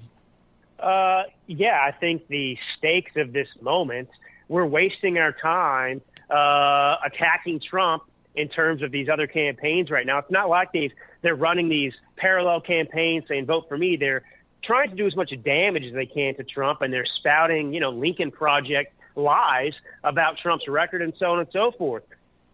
Uh, 0.79 1.25
yeah, 1.47 1.81
I 1.83 1.93
think 1.93 2.29
the 2.29 2.57
stakes 2.79 3.13
of 3.17 3.33
this 3.33 3.49
moment, 3.61 4.09
we're 4.49 4.67
wasting 4.67 5.19
our 5.19 5.33
time 5.33 6.01
uh, 6.31 6.97
attacking 7.05 7.61
Trump 7.61 8.05
in 8.35 8.49
terms 8.49 8.83
of 8.83 8.91
these 8.91 9.09
other 9.09 9.27
campaigns 9.27 9.91
right 9.91 10.07
now. 10.07 10.19
It's 10.19 10.31
not 10.31 10.49
like 10.49 10.73
these 10.73 10.91
they're 11.23 11.35
running 11.35 11.69
these 11.69 11.95
parallel 12.17 12.61
campaigns 12.61 13.25
saying 13.29 13.47
vote 13.47 13.67
for 13.69 13.79
me. 13.79 13.97
They're 13.97 14.23
trying 14.67 14.91
to 14.91 14.97
do 14.97 15.07
as 15.07 15.17
much 15.17 15.33
damage 15.45 15.85
as 15.85 15.95
they 15.95 16.07
can 16.07 16.35
to 16.37 16.45
Trump, 16.45 16.83
and 16.83 16.93
they're 16.93 17.07
spouting, 17.19 17.73
you 17.73 17.81
know, 17.81 17.91
Lincoln 17.91 18.31
Project 18.31 18.93
lies 19.17 19.73
about 20.03 20.39
Trump's 20.39 20.67
record 20.69 21.03
and 21.03 21.13
so 21.19 21.27
on 21.27 21.39
and 21.41 21.49
so 21.53 21.73
forth. 21.77 22.03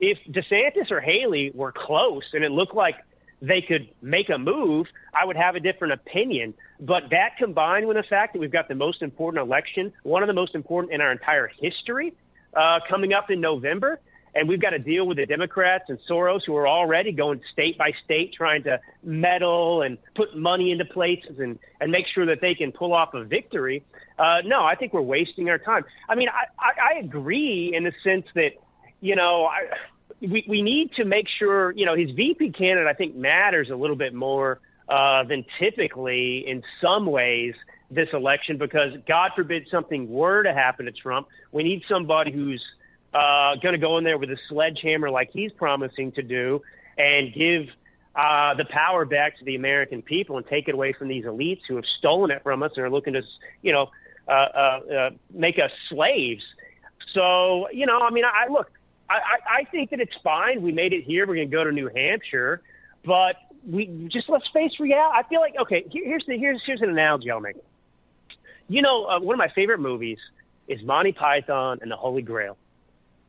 If 0.01 0.19
DeSantis 0.31 0.91
or 0.91 1.01
Haley 1.01 1.53
were 1.55 1.73
close 1.73 2.25
and 2.33 2.45
it 2.45 2.51
looked 2.51 2.75
like 2.75 2.97
they 3.43 3.63
could 3.63 3.89
make 4.03 4.29
a 4.29 4.39
move, 4.39 4.87
I 5.15 5.25
would 5.25 5.37
have 5.37 5.55
a 5.55 5.61
different 5.61 5.95
opinion. 5.95 6.55
But 6.79 7.05
that 7.11 7.37
combined 7.39 7.87
with 7.87 7.97
the 7.97 8.03
fact 8.03 8.35
that 8.35 8.39
we've 8.39 8.53
got 8.53 8.69
the 8.69 8.75
most 8.75 9.03
important 9.03 9.43
election, 9.43 9.93
one 10.03 10.23
of 10.23 10.27
the 10.27 10.35
most 10.35 10.55
important 10.55 10.93
in 10.93 11.01
our 11.01 11.13
entire 11.13 11.51
history, 11.61 12.13
uh, 12.55 12.81
coming 12.89 13.13
up 13.13 13.31
in 13.31 13.41
November, 13.41 14.01
and 14.35 14.49
we've 14.49 14.61
got 14.61 14.71
to 14.71 14.79
deal 14.79 15.07
with 15.07 15.17
the 15.17 15.27
Democrats 15.27 15.85
and 15.89 15.99
Soros 16.09 16.41
who 16.47 16.57
are 16.57 16.69
already 16.69 17.13
going 17.13 17.41
state 17.53 17.77
by 17.77 17.93
state 18.05 18.33
trying 18.37 18.63
to 18.65 18.81
meddle 19.03 19.83
and 19.83 19.99
put 20.15 20.37
money 20.37 20.71
into 20.71 20.85
places 20.85 21.39
and, 21.39 21.59
and 21.81 21.91
make 21.91 22.07
sure 22.15 22.27
that 22.27 22.41
they 22.41 22.55
can 22.55 22.73
pull 22.73 22.93
off 22.93 23.15
a 23.15 23.25
victory. 23.25 23.85
Uh, 24.19 24.39
no, 24.45 24.65
I 24.65 24.75
think 24.75 24.93
we're 24.93 25.01
wasting 25.01 25.49
our 25.49 25.59
time. 25.59 25.85
I 26.09 26.15
mean, 26.15 26.29
I, 26.29 26.45
I, 26.59 26.95
I 26.95 26.99
agree 27.01 27.73
in 27.75 27.85
the 27.85 27.93
sense 28.05 28.27
that, 28.35 28.51
you 29.01 29.17
know, 29.17 29.47
I, 29.47 29.75
we, 30.21 30.45
we 30.49 30.63
need 30.63 30.93
to 30.97 31.05
make 31.05 31.27
sure, 31.39 31.73
you 31.73 31.87
know, 31.87 31.97
his 31.97 32.11
VP 32.11 32.53
candidate, 32.53 32.87
I 32.87 32.95
think, 32.95 33.17
matters 33.17 33.71
a 33.71 33.77
little 33.77 33.97
bit 33.97 34.15
more 34.15 34.61
uh, 34.89 35.25
than 35.25 35.45
typically 35.59 36.45
in 36.47 36.63
some 36.83 37.07
ways 37.07 37.55
this 37.91 38.09
election 38.13 38.59
because, 38.59 38.93
God 39.09 39.33
forbid, 39.35 39.67
something 39.71 40.11
were 40.11 40.43
to 40.43 40.53
happen 40.53 40.87
to 40.87 40.93
Trump. 40.93 41.27
We 41.51 41.63
need 41.63 41.83
somebody 41.89 42.31
who's 42.31 42.63
uh, 43.13 43.57
going 43.57 43.73
to 43.73 43.79
go 43.79 43.99
in 43.99 44.05
there 44.05 44.19
with 44.19 44.31
a 44.31 44.39
sledgehammer 44.49 45.11
like 45.11 45.31
he's 45.33 45.53
promising 45.53 46.13
to 46.13 46.23
do 46.23 46.63
and 46.97 47.33
give 47.35 47.67
uh, 48.15 48.55
the 48.55 48.65
power 48.65 49.05
back 49.05 49.39
to 49.39 49.45
the 49.45 49.55
American 49.55 50.03
people 50.03 50.37
and 50.37 50.47
take 50.47 50.69
it 50.69 50.75
away 50.75 50.93
from 50.93 51.09
these 51.09 51.25
elites 51.25 51.61
who 51.69 51.77
have 51.77 51.85
stolen 51.99 52.31
it 52.31 52.43
from 52.43 52.63
us 52.63 52.73
and 52.77 52.85
are 52.85 52.91
looking 52.91 53.15
to, 53.15 53.23
you 53.63 53.73
know, 53.73 53.91
uh, 54.29 54.31
uh, 54.31 54.81
uh, 54.95 55.11
make 55.33 55.59
us 55.59 55.71
slaves. 55.89 56.43
So, 57.15 57.69
you 57.71 57.87
know, 57.87 58.01
I 58.01 58.11
mean, 58.11 58.25
I 58.25 58.51
look, 58.51 58.71
I, 59.09 59.61
I 59.61 59.65
think 59.65 59.91
that 59.91 60.01
it's 60.01 60.15
fine. 60.23 60.63
We 60.63 60.71
made 60.71 60.93
it 60.93 61.03
here. 61.03 61.27
We're 61.27 61.35
going 61.35 61.51
to 61.51 61.57
go 61.57 61.65
to 61.65 61.73
New 61.73 61.89
Hampshire, 61.89 62.63
but 63.05 63.37
we 63.67 64.09
just 64.11 64.29
let's 64.29 64.47
face 64.53 64.73
reality. 64.79 65.19
I 65.19 65.29
feel 65.29 65.41
like 65.41 65.55
okay. 65.61 65.85
Here, 65.91 66.05
here's 66.05 66.25
the 66.27 66.39
here's 66.39 66.63
here's 66.65 66.81
an 66.81 66.91
analogy 66.91 67.31
I'll 67.31 67.41
make. 67.41 67.57
You 68.69 68.83
know, 68.83 69.07
uh, 69.07 69.19
one 69.19 69.35
of 69.35 69.39
my 69.39 69.53
favorite 69.53 69.81
movies 69.81 70.19
is 70.69 70.81
Monty 70.83 71.13
Python 71.13 71.81
and 71.83 71.91
the 71.91 71.97
Holy 71.97 72.23
Grail, 72.23 72.57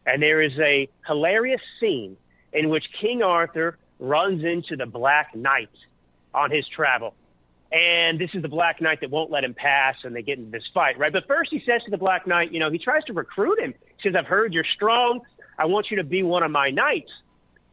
and 0.06 0.22
there 0.22 0.42
is 0.42 0.58
a 0.60 0.90
hilarious 1.08 1.62
scene 1.80 2.18
in 2.54 2.70
which 2.70 2.86
King 3.00 3.24
Arthur 3.24 3.78
runs 4.00 4.44
into 4.44 4.76
the 4.76 4.86
Black 4.86 5.36
Knight 5.36 5.70
on 6.34 6.52
his 6.52 6.66
travel. 6.68 7.14
And 7.72 8.20
this 8.20 8.32
is 8.34 8.42
the 8.42 8.50
Black 8.50 8.82
Knight 8.82 9.00
that 9.00 9.10
won't 9.10 9.32
let 9.32 9.46
him 9.46 9.54
pass, 9.54 9.96
and 10.04 10.14
they 10.14 10.22
get 10.22 10.38
into 10.38 10.52
this 10.52 10.68
fight, 10.74 10.98
right? 11.00 11.14
But 11.14 11.26
first, 11.28 11.52
he 11.52 11.64
says 11.66 11.82
to 11.86 11.92
the 11.92 11.98
Black 11.98 12.28
Knight, 12.28 12.52
you 12.52 12.60
know, 12.60 12.70
he 12.70 12.78
tries 12.78 13.04
to 13.06 13.14
recruit 13.14 13.60
him. 13.60 13.74
He 13.98 14.10
says, 14.10 14.16
"I've 14.18 14.28
heard 14.28 14.54
you're 14.54 14.66
strong. 14.76 15.22
I 15.58 15.66
want 15.66 15.90
you 15.90 15.98
to 15.98 16.04
be 16.04 16.24
one 16.24 16.44
of 16.44 16.52
my 16.52 16.70
knights. 16.70 17.12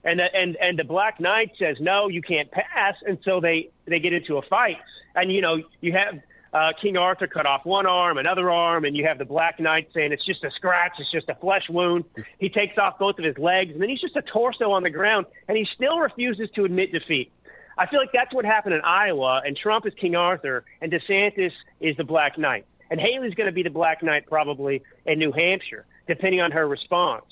And 0.04 0.20
the, 0.20 0.32
and 0.32 0.56
and 0.56 0.78
the 0.78 0.84
Black 0.84 1.18
Knight 1.18 1.52
says, 1.58 1.76
no, 1.80 2.08
you 2.08 2.22
can't 2.22 2.50
pass. 2.50 2.94
And 3.06 3.18
so 3.24 3.40
they 3.40 3.70
they 3.86 3.98
get 3.98 4.12
into 4.12 4.36
a 4.36 4.42
fight. 4.42 4.76
And 5.14 5.32
you 5.32 5.40
know 5.40 5.62
you 5.80 5.92
have 5.92 6.20
uh, 6.52 6.72
King 6.80 6.96
Arthur 6.96 7.26
cut 7.26 7.46
off 7.46 7.64
one 7.64 7.86
arm, 7.86 8.18
another 8.18 8.50
arm, 8.50 8.84
and 8.84 8.96
you 8.96 9.06
have 9.06 9.18
the 9.18 9.24
Black 9.24 9.60
Knight 9.60 9.88
saying 9.94 10.12
it's 10.12 10.24
just 10.24 10.44
a 10.44 10.50
scratch, 10.52 10.92
it's 10.98 11.10
just 11.10 11.28
a 11.28 11.34
flesh 11.34 11.68
wound. 11.68 12.04
He 12.38 12.48
takes 12.48 12.78
off 12.78 12.98
both 12.98 13.18
of 13.18 13.24
his 13.24 13.36
legs, 13.38 13.72
and 13.72 13.82
then 13.82 13.88
he's 13.88 14.00
just 14.00 14.16
a 14.16 14.22
torso 14.22 14.72
on 14.72 14.82
the 14.82 14.90
ground, 14.90 15.26
and 15.48 15.56
he 15.56 15.66
still 15.74 15.98
refuses 15.98 16.48
to 16.54 16.64
admit 16.64 16.92
defeat. 16.92 17.32
I 17.76 17.86
feel 17.86 18.00
like 18.00 18.10
that's 18.12 18.34
what 18.34 18.44
happened 18.44 18.74
in 18.74 18.80
Iowa, 18.80 19.42
and 19.44 19.56
Trump 19.56 19.86
is 19.86 19.92
King 19.94 20.16
Arthur, 20.16 20.64
and 20.80 20.90
DeSantis 20.90 21.52
is 21.80 21.96
the 21.96 22.04
Black 22.04 22.36
Knight. 22.36 22.66
And 22.90 22.98
Haley's 22.98 23.34
going 23.34 23.46
to 23.46 23.52
be 23.52 23.62
the 23.62 23.70
Black 23.70 24.02
Knight 24.02 24.26
probably 24.26 24.82
in 25.06 25.18
New 25.18 25.30
Hampshire, 25.32 25.86
depending 26.06 26.40
on 26.40 26.50
her 26.52 26.66
response. 26.66 27.26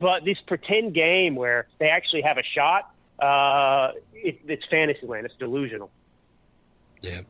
But 0.00 0.24
this 0.24 0.38
pretend 0.46 0.94
game 0.94 1.34
where 1.34 1.66
they 1.78 1.88
actually 1.88 2.22
have 2.22 2.38
a 2.38 2.42
shot, 2.54 2.90
uh, 3.18 3.92
it, 4.14 4.40
it's 4.46 4.64
fantasy 4.70 5.06
land. 5.06 5.26
It's 5.26 5.34
delusional. 5.38 5.90
Yeah. 7.02 7.22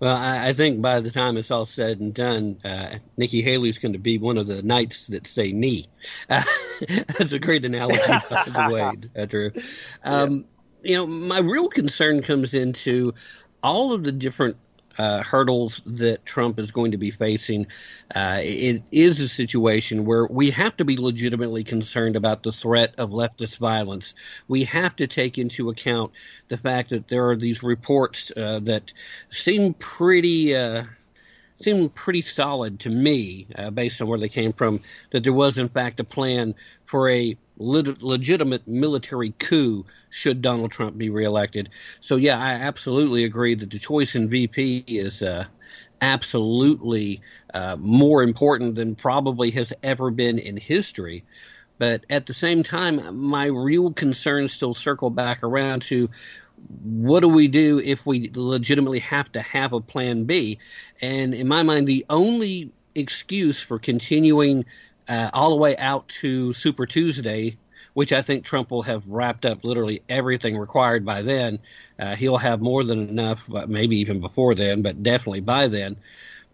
Well, 0.00 0.16
I, 0.16 0.48
I, 0.48 0.52
think 0.54 0.80
by 0.80 1.00
the 1.00 1.10
time 1.10 1.36
it's 1.36 1.50
all 1.50 1.66
said 1.66 2.00
and 2.00 2.14
done, 2.14 2.58
uh, 2.64 2.96
Nikki 3.18 3.42
Haley's 3.42 3.78
going 3.78 3.92
to 3.92 3.98
be 3.98 4.16
one 4.16 4.38
of 4.38 4.46
the 4.46 4.62
knights 4.62 5.08
that 5.08 5.26
say 5.26 5.52
Ni. 5.52 5.86
Uh, 6.28 6.42
that's 6.88 7.32
a 7.32 7.38
great 7.38 7.66
analogy, 7.66 8.00
by 8.30 8.44
the 8.46 8.68
way, 9.14 9.26
Drew. 9.26 9.52
Um, 10.02 10.46
yeah. 10.82 10.90
You 10.90 10.96
know, 10.96 11.06
my 11.06 11.38
real 11.40 11.68
concern 11.68 12.22
comes 12.22 12.54
into 12.54 13.12
all 13.62 13.92
of 13.92 14.02
the 14.02 14.12
different 14.12 14.56
uh, 15.00 15.22
hurdles 15.22 15.80
that 15.86 16.26
Trump 16.26 16.58
is 16.58 16.72
going 16.72 16.90
to 16.90 16.98
be 16.98 17.10
facing, 17.10 17.66
uh, 18.14 18.40
it 18.42 18.82
is 18.92 19.18
a 19.20 19.30
situation 19.30 20.04
where 20.04 20.26
we 20.26 20.50
have 20.50 20.76
to 20.76 20.84
be 20.84 20.98
legitimately 20.98 21.64
concerned 21.64 22.16
about 22.16 22.42
the 22.42 22.52
threat 22.52 22.96
of 22.98 23.08
leftist 23.08 23.56
violence. 23.56 24.12
We 24.46 24.64
have 24.64 24.94
to 24.96 25.06
take 25.06 25.38
into 25.38 25.70
account 25.70 26.12
the 26.48 26.58
fact 26.58 26.90
that 26.90 27.08
there 27.08 27.30
are 27.30 27.36
these 27.36 27.62
reports 27.62 28.30
uh, 28.36 28.60
that 28.64 28.92
seem 29.30 29.72
pretty 29.72 30.54
uh, 30.54 30.84
seem 31.56 31.88
pretty 31.88 32.22
solid 32.22 32.80
to 32.80 32.90
me, 32.90 33.46
uh, 33.56 33.70
based 33.70 34.02
on 34.02 34.08
where 34.08 34.18
they 34.18 34.28
came 34.28 34.52
from, 34.52 34.80
that 35.12 35.24
there 35.24 35.32
was 35.32 35.56
in 35.56 35.70
fact 35.70 36.00
a 36.00 36.04
plan 36.04 36.54
for 36.90 37.08
a 37.08 37.38
legitimate 37.56 38.66
military 38.66 39.30
coup 39.38 39.86
should 40.08 40.42
Donald 40.42 40.72
Trump 40.72 40.98
be 40.98 41.08
reelected. 41.08 41.68
So 42.00 42.16
yeah, 42.16 42.36
I 42.36 42.54
absolutely 42.54 43.22
agree 43.22 43.54
that 43.54 43.70
the 43.70 43.78
choice 43.78 44.16
in 44.16 44.28
VP 44.28 44.82
is 44.88 45.22
uh, 45.22 45.44
absolutely 46.00 47.20
uh, 47.54 47.76
more 47.78 48.24
important 48.24 48.74
than 48.74 48.96
probably 48.96 49.52
has 49.52 49.72
ever 49.84 50.10
been 50.10 50.40
in 50.40 50.56
history. 50.56 51.22
But 51.78 52.04
at 52.10 52.26
the 52.26 52.34
same 52.34 52.64
time, 52.64 53.16
my 53.18 53.46
real 53.46 53.92
concerns 53.92 54.52
still 54.52 54.74
circle 54.74 55.10
back 55.10 55.44
around 55.44 55.82
to 55.82 56.10
what 56.82 57.20
do 57.20 57.28
we 57.28 57.46
do 57.46 57.78
if 57.78 58.04
we 58.04 58.32
legitimately 58.34 58.98
have 58.98 59.30
to 59.32 59.42
have 59.42 59.72
a 59.74 59.80
plan 59.80 60.24
B? 60.24 60.58
And 61.00 61.34
in 61.34 61.46
my 61.46 61.62
mind, 61.62 61.86
the 61.86 62.04
only 62.10 62.72
excuse 62.96 63.62
for 63.62 63.78
continuing 63.78 64.64
uh, 65.10 65.30
all 65.34 65.50
the 65.50 65.56
way 65.56 65.76
out 65.76 66.08
to 66.08 66.54
Super 66.54 66.86
Tuesday 66.86 67.58
which 67.94 68.12
I 68.12 68.22
think 68.22 68.44
Trump 68.44 68.70
will 68.70 68.82
have 68.82 69.06
wrapped 69.06 69.44
up 69.44 69.64
literally 69.64 70.02
everything 70.08 70.56
required 70.56 71.04
by 71.04 71.22
then. 71.22 71.58
Uh, 71.98 72.16
he'll 72.16 72.38
have 72.38 72.60
more 72.60 72.84
than 72.84 73.08
enough, 73.08 73.48
maybe 73.66 73.96
even 73.96 74.20
before 74.20 74.54
then, 74.54 74.82
but 74.82 75.02
definitely 75.02 75.40
by 75.40 75.68
then. 75.68 75.96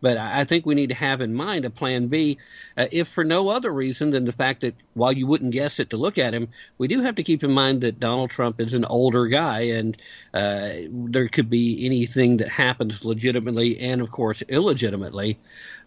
But 0.00 0.18
I 0.18 0.44
think 0.44 0.66
we 0.66 0.74
need 0.74 0.90
to 0.90 0.94
have 0.94 1.22
in 1.22 1.32
mind 1.32 1.64
a 1.64 1.70
plan 1.70 2.08
B, 2.08 2.38
uh, 2.76 2.86
if 2.92 3.08
for 3.08 3.24
no 3.24 3.48
other 3.48 3.72
reason 3.72 4.10
than 4.10 4.24
the 4.26 4.32
fact 4.32 4.60
that 4.60 4.74
while 4.92 5.12
you 5.12 5.26
wouldn't 5.26 5.52
guess 5.52 5.80
it 5.80 5.90
to 5.90 5.96
look 5.96 6.18
at 6.18 6.34
him, 6.34 6.48
we 6.76 6.86
do 6.86 7.00
have 7.02 7.14
to 7.14 7.22
keep 7.22 7.42
in 7.42 7.50
mind 7.50 7.80
that 7.80 7.98
Donald 7.98 8.30
Trump 8.30 8.60
is 8.60 8.74
an 8.74 8.84
older 8.84 9.26
guy 9.26 9.60
and 9.60 9.96
uh, 10.34 10.68
there 10.90 11.28
could 11.28 11.48
be 11.48 11.86
anything 11.86 12.38
that 12.38 12.48
happens 12.48 13.06
legitimately 13.06 13.78
and, 13.78 14.02
of 14.02 14.10
course, 14.10 14.42
illegitimately. 14.42 15.38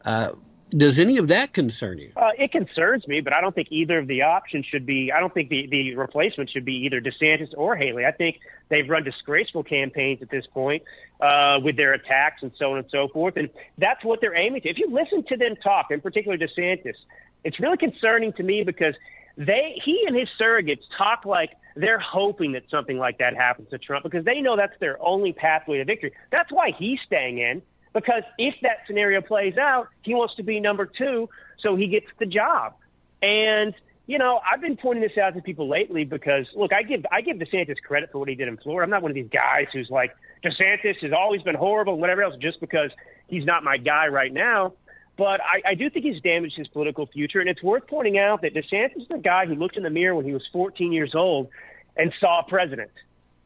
Uh, 0.04 0.32
does 0.70 1.00
any 1.00 1.18
of 1.18 1.28
that 1.30 1.54
concern 1.54 1.98
you? 1.98 2.12
Uh, 2.16 2.30
it 2.38 2.52
concerns 2.52 3.08
me, 3.08 3.22
but 3.22 3.34
I 3.34 3.42
don't 3.42 3.54
think 3.54 3.70
either 3.72 3.98
of 3.98 4.08
the 4.08 4.22
options 4.22 4.66
should 4.66 4.86
be. 4.86 5.12
I 5.12 5.20
don't 5.20 5.34
think 5.34 5.50
the, 5.50 5.68
the 5.68 5.96
replacement 5.96 6.50
should 6.50 6.66
be 6.66 6.86
either 6.86 7.02
DeSantis 7.02 7.50
or 7.58 7.76
Haley. 7.76 8.06
I 8.06 8.12
think 8.12 8.40
they've 8.70 8.88
run 8.88 9.04
disgraceful 9.04 9.64
campaigns 9.64 10.22
at 10.22 10.30
this 10.30 10.46
point 10.48 10.84
uh, 11.20 11.60
with 11.64 11.76
their 11.76 11.94
attacks 11.94 12.44
and 12.44 12.52
so 12.58 12.74
on 12.74 12.78
and 12.80 12.88
so 12.92 13.08
forth. 13.08 13.36
And 13.38 13.50
that's 13.78 14.04
what 14.04 14.22
they're 14.22 14.36
aiming 14.36 14.62
to. 14.62 14.70
If 14.70 14.78
you 14.78 14.90
listen 14.92 15.24
to 15.30 15.38
them 15.38 15.56
talk, 15.56 15.88
in 15.92 16.02
particular 16.02 16.38
DeSantis, 16.38 16.96
it's 17.44 17.60
really 17.60 17.78
concerning 17.78 18.34
to 18.34 18.44
me 18.44 18.64
because 18.64 18.96
they 19.38 19.80
he 19.84 20.04
and 20.06 20.16
his 20.16 20.28
surrogates 20.40 20.84
talk 20.98 21.26
like 21.26 21.52
they're 21.76 22.00
hoping 22.00 22.52
that 22.52 22.64
something 22.70 22.98
like 22.98 23.20
that 23.20 23.36
happens 23.36 23.70
to 23.70 23.78
Trump 23.78 24.04
because 24.04 24.26
they 24.26 24.42
know 24.42 24.58
that's 24.58 24.78
their 24.80 25.02
only 25.02 25.32
pathway 25.32 25.78
to 25.78 25.86
victory. 25.86 26.12
That's 26.30 26.52
why 26.52 26.72
he's 26.78 27.00
staying 27.06 27.40
in. 27.40 27.62
Because 27.94 28.24
if 28.38 28.56
that 28.62 28.80
scenario 28.88 29.22
plays 29.22 29.58
out, 29.58 29.88
he 30.04 30.14
wants 30.14 30.36
to 30.36 30.44
be 30.44 30.60
number 30.60 30.86
two, 30.86 31.30
so 31.60 31.76
he 31.76 31.88
gets 31.88 32.08
the 32.20 32.26
job. 32.26 32.76
And 33.22 33.74
you 34.10 34.18
know, 34.18 34.40
I've 34.52 34.60
been 34.60 34.76
pointing 34.76 35.04
this 35.04 35.20
out 35.20 35.36
to 35.36 35.42
people 35.42 35.68
lately 35.68 36.04
because 36.04 36.48
look, 36.56 36.74
I 36.74 36.82
give 36.82 37.06
I 37.12 37.22
give 37.22 37.38
DeSantis 37.38 37.78
credit 37.86 38.12
for 38.12 38.18
what 38.18 38.28
he 38.28 38.34
did 38.34 38.48
in 38.48 38.58
Florida. 38.58 38.84
I'm 38.84 38.90
not 38.90 39.04
one 39.04 39.12
of 39.12 39.16
these 39.16 39.30
guys 39.32 39.68
who's 39.72 39.90
like 39.92 40.16
DeSantis 40.44 40.98
has 41.02 41.12
always 41.14 41.44
been 41.44 41.54
horrible 41.54 41.94
and 41.94 42.02
whatever 42.02 42.24
else 42.24 42.36
just 42.42 42.60
because 42.60 42.90
he's 43.28 43.46
not 43.46 43.64
my 43.64 43.78
guy 43.78 44.08
right 44.08 44.34
now. 44.34 44.74
But 45.16 45.42
I, 45.42 45.72
I 45.72 45.76
do 45.76 45.90
think 45.90 46.06
he's 46.06 46.22
damaged 46.22 46.56
his 46.56 46.68
political 46.70 47.06
future, 47.06 47.40
and 47.40 47.50
it's 47.50 47.62
worth 47.62 47.86
pointing 47.88 48.18
out 48.18 48.42
that 48.42 48.56
DeSantis 48.56 49.02
is 49.02 49.08
the 49.10 49.18
guy 49.18 49.46
who 49.46 49.54
looked 49.54 49.78
in 49.78 49.84
the 49.84 49.90
mirror 49.90 50.16
when 50.16 50.26
he 50.26 50.32
was 50.32 50.48
14 50.54 50.92
years 50.92 51.14
old 51.14 51.50
and 51.98 52.14
saw 52.20 52.42
president. 52.42 52.92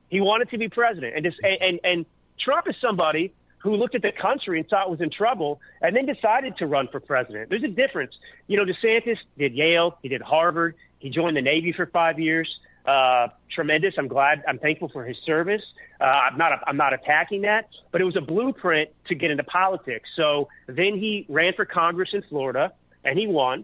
He 0.09 0.21
wanted 0.21 0.51
to 0.51 0.59
be 0.59 0.69
president, 0.69 1.15
and 1.15 1.25
just, 1.25 1.39
and, 1.41 1.57
and, 1.61 1.79
and 1.83 2.05
Trump 2.39 2.69
is 2.69 2.75
somebody 2.79 3.33
who 3.63 3.75
looked 3.75 3.95
at 3.95 4.01
the 4.01 4.11
country 4.11 4.59
and 4.59 4.67
thought 4.67 4.87
it 4.87 4.91
was 4.91 5.01
in 5.01 5.09
trouble 5.09 5.61
and 5.81 5.95
then 5.95 6.05
decided 6.05 6.57
to 6.57 6.67
run 6.67 6.89
for 6.91 6.99
president. 6.99 7.49
There's 7.49 7.63
a 7.63 7.69
difference. 7.69 8.13
You 8.47 8.57
know, 8.57 8.65
DeSantis 8.65 9.17
did 9.37 9.53
Yale, 9.53 9.97
he 10.01 10.09
did 10.09 10.21
Harvard, 10.21 10.75
he 10.99 11.09
joined 11.09 11.37
the 11.37 11.41
Navy 11.41 11.71
for 11.71 11.85
five 11.85 12.19
years. 12.19 12.49
Uh, 12.85 13.29
tremendous. 13.49 13.93
I'm 13.97 14.09
glad. 14.09 14.43
I'm 14.45 14.59
thankful 14.59 14.89
for 14.89 15.05
his 15.05 15.15
service. 15.25 15.61
Uh, 16.01 16.03
I'm 16.03 16.37
not. 16.37 16.51
I'm 16.67 16.75
not 16.75 16.93
attacking 16.93 17.43
that, 17.43 17.69
but 17.93 18.01
it 18.01 18.03
was 18.03 18.17
a 18.17 18.21
blueprint 18.21 18.89
to 19.07 19.15
get 19.15 19.31
into 19.31 19.45
politics. 19.45 20.09
So 20.17 20.49
then 20.67 20.97
he 20.97 21.25
ran 21.29 21.53
for 21.53 21.63
Congress 21.63 22.09
in 22.11 22.23
Florida, 22.23 22.73
and 23.05 23.17
he 23.17 23.25
won. 23.25 23.63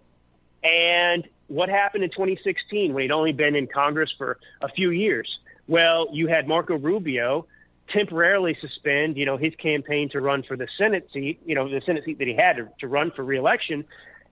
And 0.63 1.27
what 1.47 1.67
happened 1.67 2.05
in 2.05 2.11
2016 2.11 2.93
when 2.93 3.03
he'd 3.03 3.11
only 3.11 3.33
been 3.33 3.55
in 3.55 3.67
Congress 3.67 4.09
for 4.17 4.37
a 4.61 4.69
few 4.69 4.91
years? 4.91 5.29
Well, 5.67 6.07
you 6.13 6.27
had 6.27 6.47
Marco 6.47 6.77
Rubio, 6.77 7.45
temporarily 7.91 8.57
suspend, 8.61 9.17
you 9.17 9.25
know, 9.25 9.37
his 9.37 9.53
campaign 9.55 10.09
to 10.09 10.21
run 10.21 10.43
for 10.43 10.55
the 10.55 10.67
Senate 10.77 11.09
seat, 11.13 11.39
you 11.45 11.55
know, 11.55 11.69
the 11.69 11.81
Senate 11.85 12.03
seat 12.05 12.19
that 12.19 12.27
he 12.27 12.35
had 12.35 12.57
to, 12.57 12.69
to 12.79 12.87
run 12.87 13.11
for 13.15 13.23
reelection, 13.23 13.85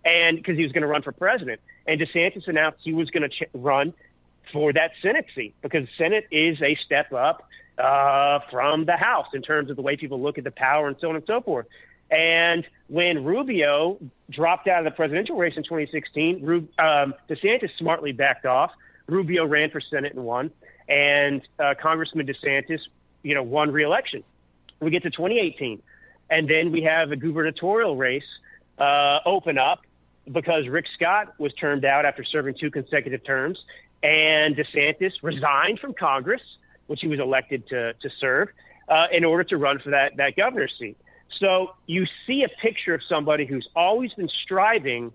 and 0.06 0.38
because 0.38 0.58
he 0.58 0.64
was 0.64 0.72
going 0.72 0.82
to 0.82 0.88
run 0.88 1.02
for 1.02 1.12
president. 1.12 1.60
And 1.86 2.00
DeSantis 2.00 2.48
announced 2.48 2.80
he 2.84 2.94
was 2.94 3.10
going 3.10 3.24
to 3.24 3.30
ch- 3.30 3.50
run 3.54 3.94
for 4.54 4.72
that 4.74 4.92
Senate 5.02 5.26
seat 5.36 5.56
because 5.62 5.88
Senate 5.98 6.28
is 6.32 6.62
a 6.62 6.78
step 6.86 7.12
up 7.14 7.48
uh, 7.78 8.40
from 8.50 8.86
the 8.86 8.98
House 8.98 9.28
in 9.34 9.42
terms 9.42 9.70
of 9.70 9.76
the 9.76 9.82
way 9.82 9.98
people 9.98 10.22
look 10.22 10.38
at 10.38 10.44
the 10.44 10.52
power 10.52 10.88
and 10.88 10.98
so 11.00 11.10
on 11.10 11.16
and 11.16 11.26
so 11.28 11.42
forth. 11.42 11.66
And 12.10 12.66
when 12.88 13.26
Rubio 13.26 13.98
dropped 14.30 14.68
out 14.68 14.80
of 14.80 14.86
the 14.86 14.96
presidential 14.96 15.36
race 15.36 15.56
in 15.58 15.64
2016, 15.64 16.44
Rub- 16.44 16.68
um, 16.80 17.14
DeSantis 17.30 17.70
smartly 17.78 18.12
backed 18.14 18.46
off. 18.46 18.72
Rubio 19.08 19.46
ran 19.46 19.70
for 19.70 19.82
Senate 19.82 20.14
and 20.14 20.26
won, 20.26 20.52
and 20.90 21.42
uh, 21.60 21.74
Congressman 21.82 22.28
DeSantis 22.28 22.80
you 23.28 23.36
know, 23.36 23.44
won 23.44 23.72
re-election. 23.72 24.24
We 24.80 24.90
get 24.90 25.04
to 25.04 25.10
2018, 25.10 25.82
and 26.30 26.50
then 26.50 26.72
we 26.72 26.84
have 26.84 27.12
a 27.12 27.18
gubernatorial 27.18 27.98
race 27.98 28.24
uh, 28.78 29.20
open 29.26 29.58
up 29.58 29.82
because 30.32 30.68
Rick 30.68 30.86
Scott 30.96 31.34
was 31.38 31.54
turned 31.54 31.84
out 31.84 32.06
after 32.06 32.24
serving 32.24 32.56
two 32.60 32.72
consecutive 32.72 33.24
terms, 33.26 33.60
and 34.02 34.56
DeSantis 34.56 35.12
resigned 35.24 35.80
from 35.80 35.94
Congress, 35.94 36.42
which 36.88 37.02
he 37.02 37.08
was 37.08 37.20
elected 37.20 37.68
to 37.68 37.94
to 37.94 38.10
serve, 38.22 38.50
uh, 38.88 39.08
in 39.12 39.26
order 39.26 39.44
to 39.44 39.58
run 39.58 39.80
for 39.80 39.90
that 39.90 40.16
that 40.18 40.36
governor's 40.38 40.74
seat. 40.80 40.98
So 41.40 41.72
you 41.86 42.06
see 42.26 42.44
a 42.44 42.50
picture 42.62 42.94
of 42.94 43.02
somebody 43.10 43.46
who's 43.46 43.68
always 43.76 44.14
been 44.14 44.30
striving 44.44 45.12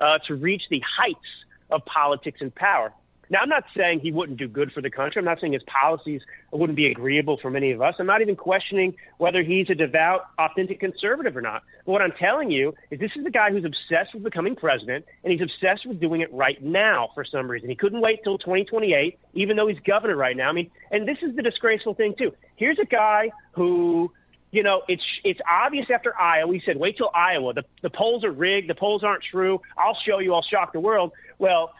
uh, 0.00 0.18
to 0.26 0.34
reach 0.34 0.62
the 0.70 0.82
heights 0.98 1.30
of 1.70 1.84
politics 1.86 2.40
and 2.42 2.54
power. 2.54 2.92
Now, 3.34 3.40
I'm 3.40 3.48
not 3.48 3.64
saying 3.76 3.98
he 3.98 4.12
wouldn't 4.12 4.38
do 4.38 4.46
good 4.46 4.70
for 4.70 4.80
the 4.80 4.90
country. 4.90 5.18
I'm 5.18 5.24
not 5.24 5.40
saying 5.40 5.54
his 5.54 5.64
policies 5.64 6.20
wouldn't 6.52 6.76
be 6.76 6.86
agreeable 6.86 7.36
for 7.36 7.50
many 7.50 7.72
of 7.72 7.82
us. 7.82 7.96
I'm 7.98 8.06
not 8.06 8.22
even 8.22 8.36
questioning 8.36 8.94
whether 9.18 9.42
he's 9.42 9.68
a 9.70 9.74
devout, 9.74 10.26
authentic 10.38 10.78
conservative 10.78 11.36
or 11.36 11.40
not. 11.40 11.64
But 11.84 11.90
what 11.90 12.00
I'm 12.00 12.12
telling 12.12 12.52
you 12.52 12.74
is 12.92 13.00
this 13.00 13.10
is 13.16 13.26
a 13.26 13.32
guy 13.32 13.50
who's 13.50 13.64
obsessed 13.64 14.14
with 14.14 14.22
becoming 14.22 14.54
president, 14.54 15.04
and 15.24 15.32
he's 15.32 15.42
obsessed 15.42 15.84
with 15.84 15.98
doing 15.98 16.20
it 16.20 16.32
right 16.32 16.62
now 16.62 17.08
for 17.12 17.24
some 17.24 17.50
reason. 17.50 17.68
He 17.68 17.74
couldn't 17.74 18.00
wait 18.00 18.22
till 18.22 18.38
2028, 18.38 19.18
even 19.32 19.56
though 19.56 19.66
he's 19.66 19.80
governor 19.84 20.14
right 20.14 20.36
now. 20.36 20.48
I 20.48 20.52
mean, 20.52 20.70
and 20.92 21.08
this 21.08 21.18
is 21.20 21.34
the 21.34 21.42
disgraceful 21.42 21.94
thing, 21.94 22.14
too. 22.16 22.32
Here's 22.54 22.78
a 22.78 22.86
guy 22.86 23.32
who 23.50 24.12
you 24.52 24.62
know, 24.62 24.82
it's 24.86 25.02
it's 25.24 25.40
obvious 25.50 25.86
after 25.92 26.16
Iowa. 26.16 26.54
He 26.54 26.62
said, 26.64 26.76
"Wait 26.76 26.96
till 26.96 27.10
Iowa. 27.12 27.54
The 27.54 27.64
the 27.82 27.90
polls 27.90 28.22
are 28.22 28.30
rigged. 28.30 28.70
The 28.70 28.76
polls 28.76 29.02
aren't 29.02 29.24
true. 29.28 29.60
I'll 29.76 29.98
show 30.06 30.20
you. 30.20 30.32
I'll 30.32 30.46
shock 30.48 30.72
the 30.72 30.78
world." 30.78 31.10
Well, 31.40 31.72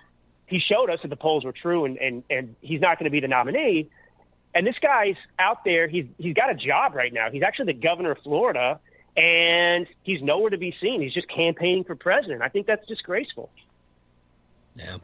he 0.47 0.61
showed 0.61 0.91
us 0.91 1.01
that 1.03 1.09
the 1.09 1.17
polls 1.17 1.45
were 1.45 1.53
true 1.53 1.85
and, 1.85 1.97
and, 1.99 2.25
and 2.31 2.57
he's 2.61 2.81
not 2.81 2.99
going 2.99 3.05
to 3.05 3.11
be 3.11 3.21
the 3.21 3.29
nominee. 3.29 3.89
And 4.55 4.67
this 4.67 4.77
guy's 4.81 5.17
out 5.39 5.65
there. 5.65 5.89
He's, 5.89 6.07
he's 6.19 6.35
got 6.35 6.51
a 6.51 6.55
job 6.55 6.95
right 6.95 7.13
now. 7.13 7.31
He's 7.31 7.43
actually 7.43 7.73
the 7.73 7.81
governor 7.81 8.13
of 8.13 8.19
Florida 8.19 8.79
and 9.17 9.87
he's 10.03 10.23
nowhere 10.23 10.51
to 10.51 10.59
be 10.59 10.75
seen. 10.81 11.01
He's 11.01 11.15
just 11.15 11.29
campaigning 11.29 11.85
for 11.85 11.95
president. 11.95 12.43
I 12.43 12.49
think 12.49 12.67
that's 12.67 12.87
disgraceful. 12.87 13.51
Yeah. 14.77 14.97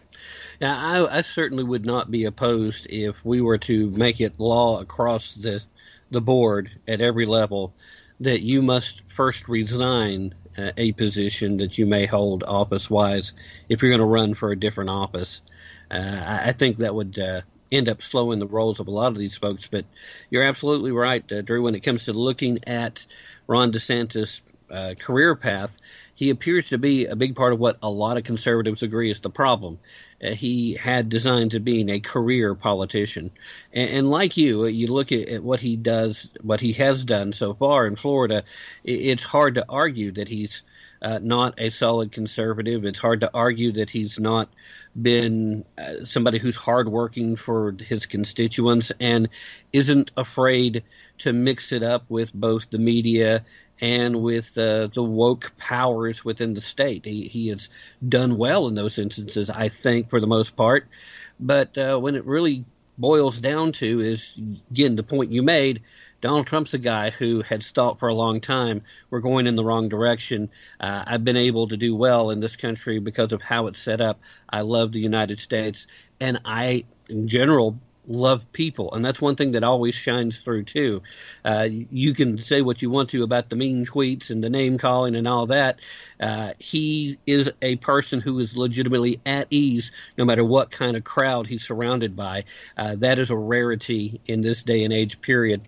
Now, 0.61 1.07
I, 1.07 1.18
I 1.18 1.20
certainly 1.20 1.62
would 1.62 1.87
not 1.87 2.11
be 2.11 2.24
opposed 2.24 2.88
if 2.90 3.24
we 3.24 3.40
were 3.40 3.59
to 3.59 3.90
make 3.90 4.20
it 4.20 4.38
law 4.38 4.81
across 4.81 5.35
the, 5.35 5.62
the 6.11 6.20
board 6.20 6.70
at 6.88 7.00
every 7.00 7.26
level 7.26 7.72
that 8.18 8.42
you 8.42 8.62
must 8.62 9.03
first 9.12 9.48
resign 9.48 10.35
uh, 10.60 10.72
a 10.76 10.92
position 10.92 11.58
that 11.58 11.78
you 11.78 11.86
may 11.86 12.06
hold 12.06 12.42
office 12.42 12.90
wise 12.90 13.32
if 13.68 13.82
you're 13.82 13.90
going 13.90 14.00
to 14.00 14.06
run 14.06 14.34
for 14.34 14.52
a 14.52 14.58
different 14.58 14.90
office. 14.90 15.42
Uh, 15.90 16.22
I, 16.24 16.48
I, 16.48 16.52
think 16.52 16.78
that 16.78 16.94
would 16.94 17.18
uh, 17.18 17.42
end 17.72 17.88
up 17.88 18.02
slowing 18.02 18.38
the 18.38 18.46
rolls 18.46 18.80
of 18.80 18.88
a 18.88 18.90
lot 18.90 19.12
of 19.12 19.18
these 19.18 19.36
folks. 19.36 19.66
But 19.66 19.86
you're 20.28 20.44
absolutely 20.44 20.92
right, 20.92 21.30
uh, 21.32 21.42
Drew, 21.42 21.62
when 21.62 21.74
it 21.74 21.80
comes 21.80 22.04
to 22.04 22.12
looking 22.12 22.60
at 22.66 23.06
Ron 23.46 23.72
DeSantis' 23.72 24.40
uh, 24.70 24.94
career 24.98 25.34
path. 25.34 25.76
He 26.20 26.28
appears 26.28 26.68
to 26.68 26.76
be 26.76 27.06
a 27.06 27.16
big 27.16 27.35
part 27.35 27.54
of 27.54 27.59
what 27.59 27.78
a 27.83 27.88
lot 27.88 28.18
of 28.18 28.24
conservatives 28.24 28.83
agree 28.83 29.11
is 29.11 29.22
the 29.22 29.30
problem. 29.30 29.78
Uh, 30.22 30.33
he 30.33 30.74
had 30.74 31.09
designs 31.09 31.54
of 31.54 31.64
being 31.64 31.88
a 31.88 31.98
career 31.98 32.54
politician, 32.54 33.30
and, 33.72 33.90
and 33.90 34.11
like 34.11 34.37
you, 34.37 34.66
you 34.66 34.88
look 34.88 35.12
at, 35.12 35.30
at, 35.30 35.42
what 35.42 35.61
he 35.61 35.76
does, 35.76 36.28
what 36.42 36.61
he 36.61 36.74
has 36.74 37.04
done 37.04 37.33
so 37.33 37.54
far 37.54 37.87
in 37.87 37.96
Florida. 37.96 38.44
It, 38.85 38.92
it's 38.92 39.24
hard 39.24 39.54
to 39.54 39.64
argue 39.66 40.12
that 40.12 40.28
he's 40.28 40.62
uh, 41.00 41.20
not 41.22 41.54
a 41.56 41.70
solid 41.70 42.12
conservative. 42.12 42.85
It's 42.85 42.98
hard 42.98 43.22
to 43.22 43.30
argue 43.33 43.72
that 43.72 43.88
he's 43.88 44.20
not 44.20 44.50
been 45.00 45.64
uh, 45.78 46.04
somebody 46.04 46.37
who's 46.38 46.56
hardworking 46.56 47.37
for 47.37 47.74
his 47.80 48.04
constituents 48.04 48.92
and 49.00 49.30
isn't 49.72 50.11
afraid 50.18 50.85
to 51.18 51.33
mix 51.33 51.72
it 51.72 51.83
up 51.83 52.04
with 52.11 52.35
both 52.35 52.68
the 52.68 52.78
media 52.78 53.46
and 53.80 54.22
with 54.22 54.56
uh, 54.58 54.88
the 54.88 55.02
woke 55.02 55.52
powers 55.56 56.24
within 56.24 56.54
the 56.54 56.60
state. 56.60 57.04
He, 57.04 57.28
he 57.28 57.48
has 57.48 57.68
done 58.06 58.36
well 58.36 58.68
in 58.68 58.74
those 58.74 58.98
instances, 58.98 59.50
I 59.50 59.68
think, 59.68 60.10
for 60.10 60.20
the 60.20 60.26
most 60.26 60.56
part. 60.56 60.88
But 61.38 61.76
uh, 61.78 61.98
when 61.98 62.14
it 62.14 62.26
really 62.26 62.64
boils 62.98 63.38
down 63.38 63.72
to 63.72 64.00
is, 64.00 64.38
again, 64.70 64.94
the 64.94 65.02
point 65.02 65.32
you 65.32 65.42
made, 65.42 65.80
Donald 66.20 66.46
Trump's 66.46 66.74
a 66.74 66.78
guy 66.78 67.08
who 67.08 67.40
had 67.40 67.62
thought 67.62 67.98
for 67.98 68.08
a 68.08 68.14
long 68.14 68.42
time 68.42 68.82
we're 69.08 69.20
going 69.20 69.46
in 69.46 69.56
the 69.56 69.64
wrong 69.64 69.88
direction. 69.88 70.50
Uh, 70.78 71.04
I've 71.06 71.24
been 71.24 71.38
able 71.38 71.68
to 71.68 71.78
do 71.78 71.96
well 71.96 72.30
in 72.30 72.40
this 72.40 72.56
country 72.56 72.98
because 72.98 73.32
of 73.32 73.40
how 73.40 73.68
it's 73.68 73.80
set 73.80 74.02
up. 74.02 74.20
I 74.48 74.60
love 74.60 74.92
the 74.92 75.00
United 75.00 75.38
States, 75.38 75.86
and 76.20 76.40
I, 76.44 76.84
in 77.08 77.26
general, 77.26 77.80
love 78.06 78.52
people, 78.52 78.92
and 78.94 79.04
that's 79.04 79.20
one 79.20 79.36
thing 79.36 79.52
that 79.52 79.64
always 79.64 79.94
shines 79.94 80.38
through 80.38 80.64
too. 80.64 81.02
Uh, 81.44 81.68
you 81.70 82.14
can 82.14 82.38
say 82.38 82.62
what 82.62 82.82
you 82.82 82.90
want 82.90 83.10
to 83.10 83.22
about 83.22 83.48
the 83.48 83.56
mean 83.56 83.84
tweets 83.84 84.30
and 84.30 84.42
the 84.42 84.50
name 84.50 84.78
calling 84.78 85.14
and 85.16 85.28
all 85.28 85.46
that. 85.46 85.80
Uh, 86.20 86.52
he 86.58 87.18
is 87.26 87.50
a 87.62 87.76
person 87.76 88.20
who 88.20 88.38
is 88.38 88.56
legitimately 88.56 89.20
at 89.24 89.46
ease, 89.50 89.92
no 90.18 90.24
matter 90.24 90.44
what 90.44 90.70
kind 90.70 90.96
of 90.96 91.04
crowd 91.04 91.46
he's 91.46 91.66
surrounded 91.66 92.16
by. 92.16 92.44
Uh, 92.76 92.96
that 92.96 93.18
is 93.18 93.30
a 93.30 93.36
rarity 93.36 94.20
in 94.26 94.40
this 94.40 94.62
day 94.62 94.84
and 94.84 94.92
age. 94.92 95.20
Period. 95.20 95.62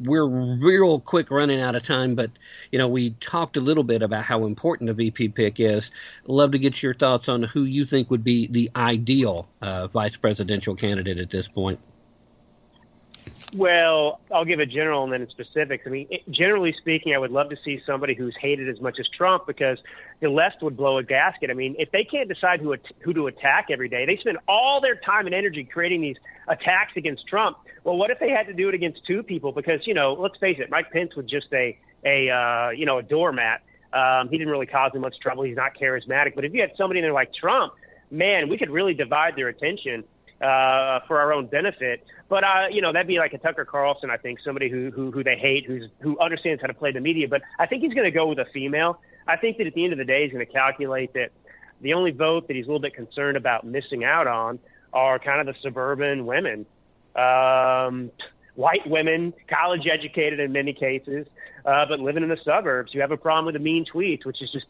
We're 0.00 0.26
real 0.26 1.00
quick 1.00 1.30
running 1.30 1.60
out 1.60 1.76
of 1.76 1.82
time, 1.82 2.14
but 2.14 2.30
you 2.70 2.78
know 2.78 2.88
we 2.88 3.10
talked 3.10 3.56
a 3.56 3.60
little 3.60 3.84
bit 3.84 4.02
about 4.02 4.24
how 4.24 4.44
important 4.44 4.88
the 4.88 4.94
VP 4.94 5.30
pick 5.30 5.60
is. 5.60 5.90
Love 6.26 6.52
to 6.52 6.58
get 6.58 6.82
your 6.82 6.94
thoughts 6.94 7.28
on 7.28 7.42
who 7.42 7.64
you 7.64 7.84
think 7.84 8.10
would 8.10 8.24
be 8.24 8.46
the 8.46 8.70
ideal 8.76 9.48
uh, 9.62 9.86
vice 9.86 10.16
presidential 10.16 10.74
candidate 10.74 11.18
at 11.18 11.30
this 11.30 11.48
point. 11.48 11.80
Well, 13.54 14.20
I'll 14.32 14.44
give 14.44 14.60
a 14.60 14.66
general 14.66 15.04
and 15.04 15.12
then 15.12 15.28
specifics. 15.30 15.84
I 15.86 15.90
mean, 15.90 16.08
generally 16.30 16.74
speaking, 16.78 17.14
I 17.14 17.18
would 17.18 17.30
love 17.30 17.48
to 17.50 17.56
see 17.64 17.80
somebody 17.86 18.14
who's 18.14 18.34
hated 18.40 18.68
as 18.68 18.80
much 18.80 18.98
as 18.98 19.08
Trump 19.08 19.46
because 19.46 19.78
the 20.20 20.28
left 20.28 20.62
would 20.62 20.76
blow 20.76 20.98
a 20.98 21.02
gasket. 21.02 21.50
I 21.50 21.54
mean, 21.54 21.76
if 21.78 21.90
they 21.92 22.04
can't 22.04 22.28
decide 22.28 22.60
who 22.60 22.74
who 23.00 23.14
to 23.14 23.28
attack 23.28 23.68
every 23.70 23.88
day, 23.88 24.04
they 24.04 24.16
spend 24.16 24.38
all 24.48 24.80
their 24.80 24.96
time 24.96 25.26
and 25.26 25.34
energy 25.34 25.64
creating 25.64 26.00
these 26.00 26.16
attacks 26.48 26.96
against 26.96 27.26
Trump. 27.28 27.56
Well, 27.86 27.96
what 27.96 28.10
if 28.10 28.18
they 28.18 28.30
had 28.30 28.48
to 28.48 28.52
do 28.52 28.68
it 28.68 28.74
against 28.74 29.02
two 29.06 29.22
people? 29.22 29.52
Because 29.52 29.86
you 29.86 29.94
know, 29.94 30.14
let's 30.18 30.36
face 30.38 30.56
it, 30.58 30.70
Mike 30.70 30.90
Pence 30.90 31.14
was 31.14 31.24
just 31.26 31.46
a 31.52 31.78
a 32.04 32.28
uh, 32.28 32.70
you 32.70 32.84
know 32.84 32.98
a 32.98 33.02
doormat. 33.02 33.62
Um, 33.92 34.28
he 34.28 34.38
didn't 34.38 34.50
really 34.50 34.66
cause 34.66 34.90
them 34.90 35.02
much 35.02 35.14
trouble. 35.22 35.44
He's 35.44 35.54
not 35.56 35.70
charismatic. 35.80 36.34
But 36.34 36.44
if 36.44 36.52
you 36.52 36.60
had 36.60 36.72
somebody 36.76 36.98
in 36.98 37.04
there 37.04 37.12
like 37.12 37.32
Trump, 37.32 37.74
man, 38.10 38.48
we 38.48 38.58
could 38.58 38.70
really 38.70 38.92
divide 38.92 39.36
their 39.36 39.46
attention 39.46 40.02
uh, 40.40 40.98
for 41.06 41.20
our 41.20 41.32
own 41.32 41.46
benefit. 41.46 42.04
But 42.28 42.42
uh, 42.42 42.66
you 42.72 42.82
know, 42.82 42.92
that'd 42.92 43.06
be 43.06 43.18
like 43.18 43.34
a 43.34 43.38
Tucker 43.38 43.64
Carlson, 43.64 44.10
I 44.10 44.16
think, 44.16 44.40
somebody 44.44 44.68
who 44.68 44.90
who 44.90 45.12
who 45.12 45.22
they 45.22 45.36
hate, 45.36 45.64
who's 45.64 45.88
who 46.00 46.18
understands 46.18 46.60
how 46.60 46.66
to 46.66 46.74
play 46.74 46.90
the 46.90 47.00
media. 47.00 47.28
But 47.28 47.42
I 47.60 47.66
think 47.66 47.84
he's 47.84 47.94
going 47.94 48.06
to 48.06 48.10
go 48.10 48.26
with 48.26 48.40
a 48.40 48.46
female. 48.52 49.00
I 49.28 49.36
think 49.36 49.58
that 49.58 49.68
at 49.68 49.74
the 49.74 49.84
end 49.84 49.92
of 49.92 50.00
the 50.00 50.04
day, 50.04 50.24
he's 50.24 50.32
going 50.32 50.44
to 50.44 50.52
calculate 50.52 51.12
that 51.14 51.30
the 51.82 51.94
only 51.94 52.10
vote 52.10 52.48
that 52.48 52.56
he's 52.56 52.64
a 52.64 52.68
little 52.68 52.80
bit 52.80 52.94
concerned 52.94 53.36
about 53.36 53.64
missing 53.64 54.02
out 54.02 54.26
on 54.26 54.58
are 54.92 55.20
kind 55.20 55.40
of 55.40 55.46
the 55.46 55.54
suburban 55.62 56.26
women, 56.26 56.66
um, 57.16 58.10
white 58.54 58.86
women, 58.86 59.32
college 59.48 59.86
educated 59.90 60.40
in 60.40 60.52
many 60.52 60.72
cases, 60.72 61.26
uh, 61.64 61.84
but 61.88 62.00
living 62.00 62.22
in 62.22 62.28
the 62.28 62.38
suburbs 62.44 62.94
You 62.94 63.00
have 63.00 63.10
a 63.10 63.16
problem 63.16 63.46
with 63.46 63.54
the 63.54 63.60
mean 63.60 63.84
tweets, 63.84 64.24
which 64.24 64.42
is 64.42 64.50
just 64.52 64.66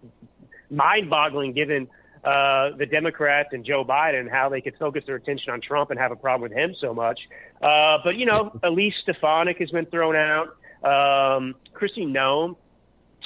mind 0.71 1.11
boggling 1.11 1.53
given 1.53 1.89
uh, 2.25 2.71
the 2.77 2.87
Democrats 2.87 3.51
and 3.53 3.65
Joe 3.65 3.85
Biden, 3.85 4.29
how 4.31 4.49
they 4.49 4.61
could 4.61 4.75
focus 4.79 5.05
their 5.07 5.17
attention 5.17 5.53
on 5.53 5.61
Trump 5.61 5.91
and 5.91 5.99
have 5.99 6.11
a 6.11 6.17
problem 6.17 6.51
with 6.51 6.59
him 6.59 6.75
so 6.81 6.93
much. 6.93 7.21
Uh, 7.63 7.99
but, 8.03 8.17
you 8.17 8.27
know, 8.27 8.59
Elise 8.65 8.95
Stefanik 9.03 9.59
has 9.59 9.71
been 9.71 9.87
thrown 9.87 10.17
out. 10.17 10.49
Um, 10.83 11.55
Kristi 11.73 12.07
Noem, 12.07 12.57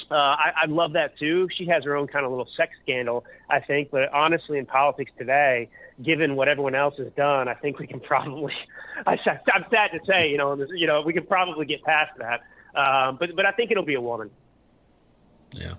uh, 0.09 0.15
I, 0.15 0.51
I 0.63 0.65
love 0.67 0.93
that 0.93 1.17
too. 1.17 1.47
She 1.57 1.65
has 1.67 1.83
her 1.83 1.95
own 1.95 2.07
kind 2.07 2.25
of 2.25 2.31
little 2.31 2.47
sex 2.57 2.73
scandal, 2.81 3.25
I 3.49 3.59
think. 3.59 3.91
But 3.91 4.11
honestly, 4.13 4.57
in 4.57 4.65
politics 4.65 5.11
today, 5.17 5.69
given 6.01 6.35
what 6.35 6.47
everyone 6.47 6.75
else 6.75 6.95
has 6.97 7.11
done, 7.17 7.47
I 7.47 7.53
think 7.53 7.79
we 7.79 7.87
can 7.87 7.99
probably. 8.11 8.53
I, 9.05 9.17
I'm 9.53 9.65
sad 9.69 9.91
to 9.91 9.99
say, 10.07 10.29
you 10.29 10.37
know, 10.37 10.55
you 10.73 10.87
know, 10.87 11.01
we 11.01 11.13
can 11.13 11.25
probably 11.25 11.65
get 11.65 11.83
past 11.83 12.11
that. 12.17 12.41
Um, 12.73 13.17
but 13.19 13.35
but 13.35 13.45
I 13.45 13.51
think 13.51 13.71
it'll 13.71 13.85
be 13.85 13.95
a 13.95 14.01
woman. 14.01 14.29
Yeah. 15.51 15.73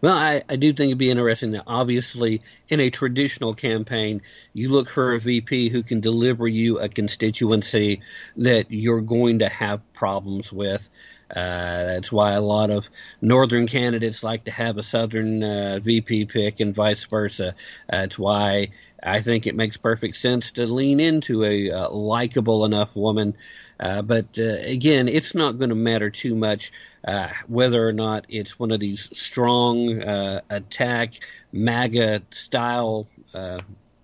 Well, 0.00 0.16
I, 0.16 0.42
I 0.48 0.56
do 0.56 0.72
think 0.72 0.90
it'd 0.90 0.98
be 0.98 1.10
interesting 1.10 1.52
that 1.52 1.64
obviously 1.66 2.42
in 2.68 2.78
a 2.78 2.88
traditional 2.88 3.54
campaign, 3.54 4.22
you 4.52 4.68
look 4.68 4.88
for 4.88 5.14
a 5.14 5.18
VP 5.18 5.70
who 5.70 5.82
can 5.82 6.00
deliver 6.00 6.46
you 6.46 6.78
a 6.78 6.88
constituency 6.88 8.02
that 8.36 8.66
you're 8.70 9.00
going 9.00 9.40
to 9.40 9.48
have 9.48 9.80
problems 9.94 10.52
with. 10.52 10.88
Uh, 11.30 11.84
that's 11.84 12.10
why 12.10 12.32
a 12.32 12.40
lot 12.40 12.70
of 12.70 12.88
northern 13.20 13.66
candidates 13.66 14.22
like 14.22 14.44
to 14.44 14.50
have 14.50 14.78
a 14.78 14.82
southern 14.82 15.42
uh, 15.42 15.78
VP 15.82 16.24
pick 16.26 16.60
and 16.60 16.74
vice 16.74 17.04
versa. 17.04 17.54
That's 17.88 18.18
why 18.18 18.70
I 19.02 19.20
think 19.20 19.46
it 19.46 19.54
makes 19.54 19.76
perfect 19.76 20.16
sense 20.16 20.52
to 20.52 20.66
lean 20.66 21.00
into 21.00 21.44
a 21.44 21.70
uh, 21.70 21.90
likable 21.90 22.64
enough 22.64 22.94
woman. 22.96 23.34
Uh, 23.78 24.02
but 24.02 24.38
uh, 24.38 24.42
again, 24.42 25.06
it's 25.06 25.34
not 25.34 25.58
going 25.58 25.68
to 25.68 25.76
matter 25.76 26.10
too 26.10 26.34
much 26.34 26.72
whether 27.46 27.86
or 27.86 27.92
not 27.92 28.26
it's 28.28 28.58
one 28.58 28.70
of 28.70 28.80
these 28.80 29.08
strong 29.18 30.02
attack 30.50 31.14
MAGA 31.52 32.22
style 32.30 33.06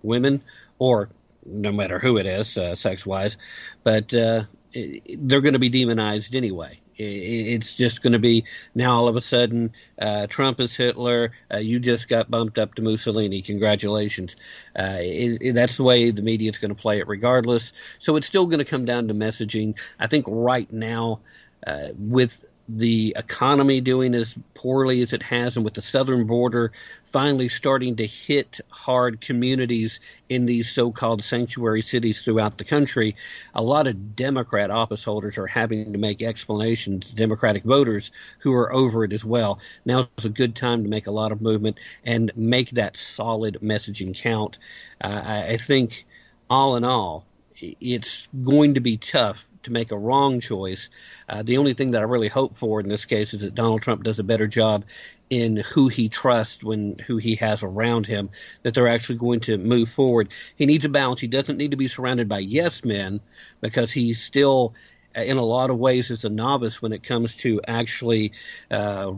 women 0.01 0.41
or 0.79 1.09
no 1.45 1.71
matter 1.71 1.99
who 1.99 2.17
it 2.17 2.25
is, 2.25 2.57
sex 2.79 3.05
wise. 3.05 3.37
But 3.83 4.09
they're 4.09 4.47
going 4.73 5.53
to 5.53 5.59
be 5.59 5.69
demonized 5.69 6.35
anyway 6.35 6.79
it's 6.97 7.75
just 7.75 8.01
going 8.01 8.13
to 8.13 8.19
be 8.19 8.45
now 8.73 8.97
all 8.97 9.07
of 9.07 9.15
a 9.15 9.21
sudden 9.21 9.73
uh, 9.99 10.27
Trump 10.27 10.59
is 10.59 10.75
Hitler. 10.75 11.31
Uh, 11.53 11.57
you 11.57 11.79
just 11.79 12.07
got 12.07 12.29
bumped 12.29 12.57
up 12.57 12.75
to 12.75 12.81
Mussolini. 12.81 13.41
Congratulations. 13.41 14.35
Uh, 14.77 14.97
it, 14.99 15.37
it, 15.41 15.55
that's 15.55 15.77
the 15.77 15.83
way 15.83 16.11
the 16.11 16.21
media 16.21 16.49
is 16.49 16.57
going 16.57 16.73
to 16.73 16.81
play 16.81 16.99
it, 16.99 17.07
regardless. 17.07 17.73
So 17.99 18.15
it's 18.15 18.27
still 18.27 18.45
going 18.45 18.59
to 18.59 18.65
come 18.65 18.85
down 18.85 19.07
to 19.09 19.13
messaging. 19.13 19.77
I 19.99 20.07
think 20.07 20.25
right 20.27 20.71
now, 20.71 21.19
uh, 21.65 21.89
with 21.97 22.43
the 22.67 23.15
economy 23.17 23.79
doing 23.79 24.15
as 24.15 24.35
poorly 24.53 25.01
as 25.01 25.13
it 25.13 25.21
has, 25.21 25.55
and 25.55 25.63
with 25.63 25.75
the 25.75 25.81
southern 25.81 26.25
border 26.25 26.71
finally 27.05 27.47
starting 27.47 27.95
to 27.95 28.07
hit 28.07 28.59
hard 28.69 29.21
communities 29.21 29.99
in 30.27 30.45
these 30.45 30.71
so 30.71 30.91
called 30.91 31.23
sanctuary 31.23 31.81
cities 31.81 32.21
throughout 32.21 32.57
the 32.57 32.63
country, 32.63 33.15
a 33.53 33.61
lot 33.61 33.87
of 33.87 34.15
Democrat 34.15 34.71
office 34.71 35.03
holders 35.03 35.37
are 35.37 35.47
having 35.47 35.93
to 35.93 35.99
make 35.99 36.21
explanations, 36.21 37.09
to 37.09 37.15
Democratic 37.15 37.63
voters 37.63 38.11
who 38.39 38.53
are 38.53 38.73
over 38.73 39.03
it 39.03 39.13
as 39.13 39.23
well. 39.23 39.59
Now 39.85 40.09
is 40.17 40.25
a 40.25 40.29
good 40.29 40.55
time 40.55 40.83
to 40.83 40.89
make 40.89 41.07
a 41.07 41.11
lot 41.11 41.31
of 41.31 41.41
movement 41.41 41.77
and 42.03 42.31
make 42.35 42.71
that 42.71 42.97
solid 42.97 43.59
messaging 43.61 44.15
count. 44.15 44.57
Uh, 44.99 45.21
I, 45.23 45.47
I 45.49 45.57
think, 45.57 46.05
all 46.49 46.75
in 46.75 46.83
all, 46.83 47.25
it's 47.57 48.27
going 48.43 48.73
to 48.73 48.81
be 48.81 48.97
tough 48.97 49.47
to 49.65 49.71
make 49.71 49.91
a 49.91 49.97
wrong 49.97 50.39
choice. 50.39 50.89
Uh, 51.29 51.43
the 51.43 51.57
only 51.57 51.73
thing 51.73 51.91
that 51.91 52.01
I 52.01 52.05
really 52.05 52.27
hope 52.27 52.57
for 52.57 52.79
in 52.79 52.87
this 52.87 53.05
case 53.05 53.33
is 53.33 53.41
that 53.41 53.55
Donald 53.55 53.81
Trump 53.81 54.03
does 54.03 54.19
a 54.19 54.23
better 54.23 54.47
job 54.47 54.85
in 55.29 55.57
who 55.57 55.87
he 55.87 56.09
trusts 56.09 56.63
when 56.63 56.97
who 57.05 57.17
he 57.17 57.35
has 57.35 57.63
around 57.63 58.05
him 58.05 58.29
that 58.63 58.73
they're 58.73 58.87
actually 58.87 59.17
going 59.17 59.39
to 59.41 59.57
move 59.57 59.89
forward. 59.89 60.29
He 60.55 60.65
needs 60.65 60.85
a 60.85 60.89
balance. 60.89 61.19
He 61.19 61.27
doesn't 61.27 61.57
need 61.57 61.71
to 61.71 61.77
be 61.77 61.87
surrounded 61.87 62.29
by 62.29 62.39
yes 62.39 62.83
men 62.83 63.21
because 63.61 63.91
he's 63.91 64.21
still 64.21 64.73
in 65.15 65.37
a 65.37 65.43
lot 65.43 65.69
of 65.69 65.77
ways 65.77 66.11
is 66.11 66.25
a 66.25 66.29
novice 66.29 66.81
when 66.81 66.93
it 66.93 67.03
comes 67.03 67.37
to 67.37 67.61
actually 67.67 68.33
uh, 68.69 69.13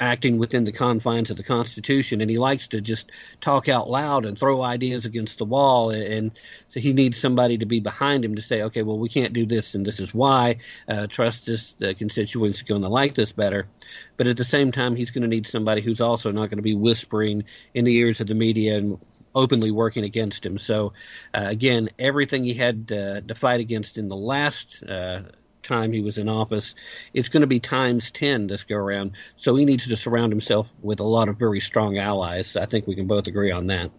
acting 0.00 0.38
within 0.38 0.64
the 0.64 0.72
confines 0.72 1.30
of 1.30 1.36
the 1.36 1.42
Constitution, 1.42 2.22
and 2.22 2.30
he 2.30 2.38
likes 2.38 2.68
to 2.68 2.80
just 2.80 3.10
talk 3.40 3.68
out 3.68 3.88
loud 3.90 4.24
and 4.24 4.38
throw 4.38 4.62
ideas 4.62 5.04
against 5.04 5.38
the 5.38 5.44
wall. 5.44 5.90
And 5.90 6.32
so 6.68 6.80
he 6.80 6.94
needs 6.94 7.20
somebody 7.20 7.58
to 7.58 7.66
be 7.66 7.80
behind 7.80 8.24
him 8.24 8.36
to 8.36 8.42
say, 8.42 8.62
okay, 8.62 8.82
well, 8.82 8.98
we 8.98 9.10
can't 9.10 9.34
do 9.34 9.44
this, 9.44 9.74
and 9.74 9.84
this 9.84 10.00
is 10.00 10.14
why. 10.14 10.56
Uh, 10.88 11.06
trust 11.06 11.46
this, 11.46 11.74
the 11.74 11.94
constituents 11.94 12.62
are 12.62 12.64
going 12.64 12.82
to 12.82 12.88
like 12.88 13.14
this 13.14 13.32
better. 13.32 13.68
But 14.16 14.26
at 14.26 14.38
the 14.38 14.44
same 14.44 14.72
time, 14.72 14.96
he's 14.96 15.10
going 15.10 15.22
to 15.22 15.28
need 15.28 15.46
somebody 15.46 15.82
who's 15.82 16.00
also 16.00 16.30
not 16.32 16.48
going 16.48 16.58
to 16.58 16.62
be 16.62 16.74
whispering 16.74 17.44
in 17.74 17.84
the 17.84 17.94
ears 17.94 18.20
of 18.20 18.26
the 18.26 18.34
media 18.34 18.78
and 18.78 18.98
openly 19.34 19.70
working 19.70 20.04
against 20.04 20.44
him. 20.44 20.58
So, 20.58 20.92
uh, 21.34 21.44
again, 21.46 21.90
everything 21.98 22.44
he 22.44 22.54
had 22.54 22.90
uh, 22.90 23.20
to 23.20 23.34
fight 23.34 23.60
against 23.60 23.98
in 23.98 24.08
the 24.08 24.16
last 24.16 24.82
uh, 24.82 25.22
time 25.70 25.92
he 25.92 26.02
was 26.02 26.18
in 26.18 26.28
office. 26.28 26.74
It's 27.14 27.28
going 27.28 27.42
to 27.42 27.46
be 27.46 27.60
times 27.60 28.10
10 28.10 28.48
this 28.48 28.64
go 28.64 28.76
around. 28.76 29.12
So 29.36 29.54
he 29.56 29.64
needs 29.64 29.88
to 29.88 29.96
surround 29.96 30.32
himself 30.32 30.68
with 30.82 31.00
a 31.00 31.04
lot 31.04 31.28
of 31.28 31.38
very 31.38 31.60
strong 31.60 31.98
allies. 31.98 32.56
I 32.56 32.66
think 32.66 32.86
we 32.86 32.94
can 32.94 33.06
both 33.06 33.26
agree 33.26 33.52
on 33.52 33.68
that. 33.68 33.90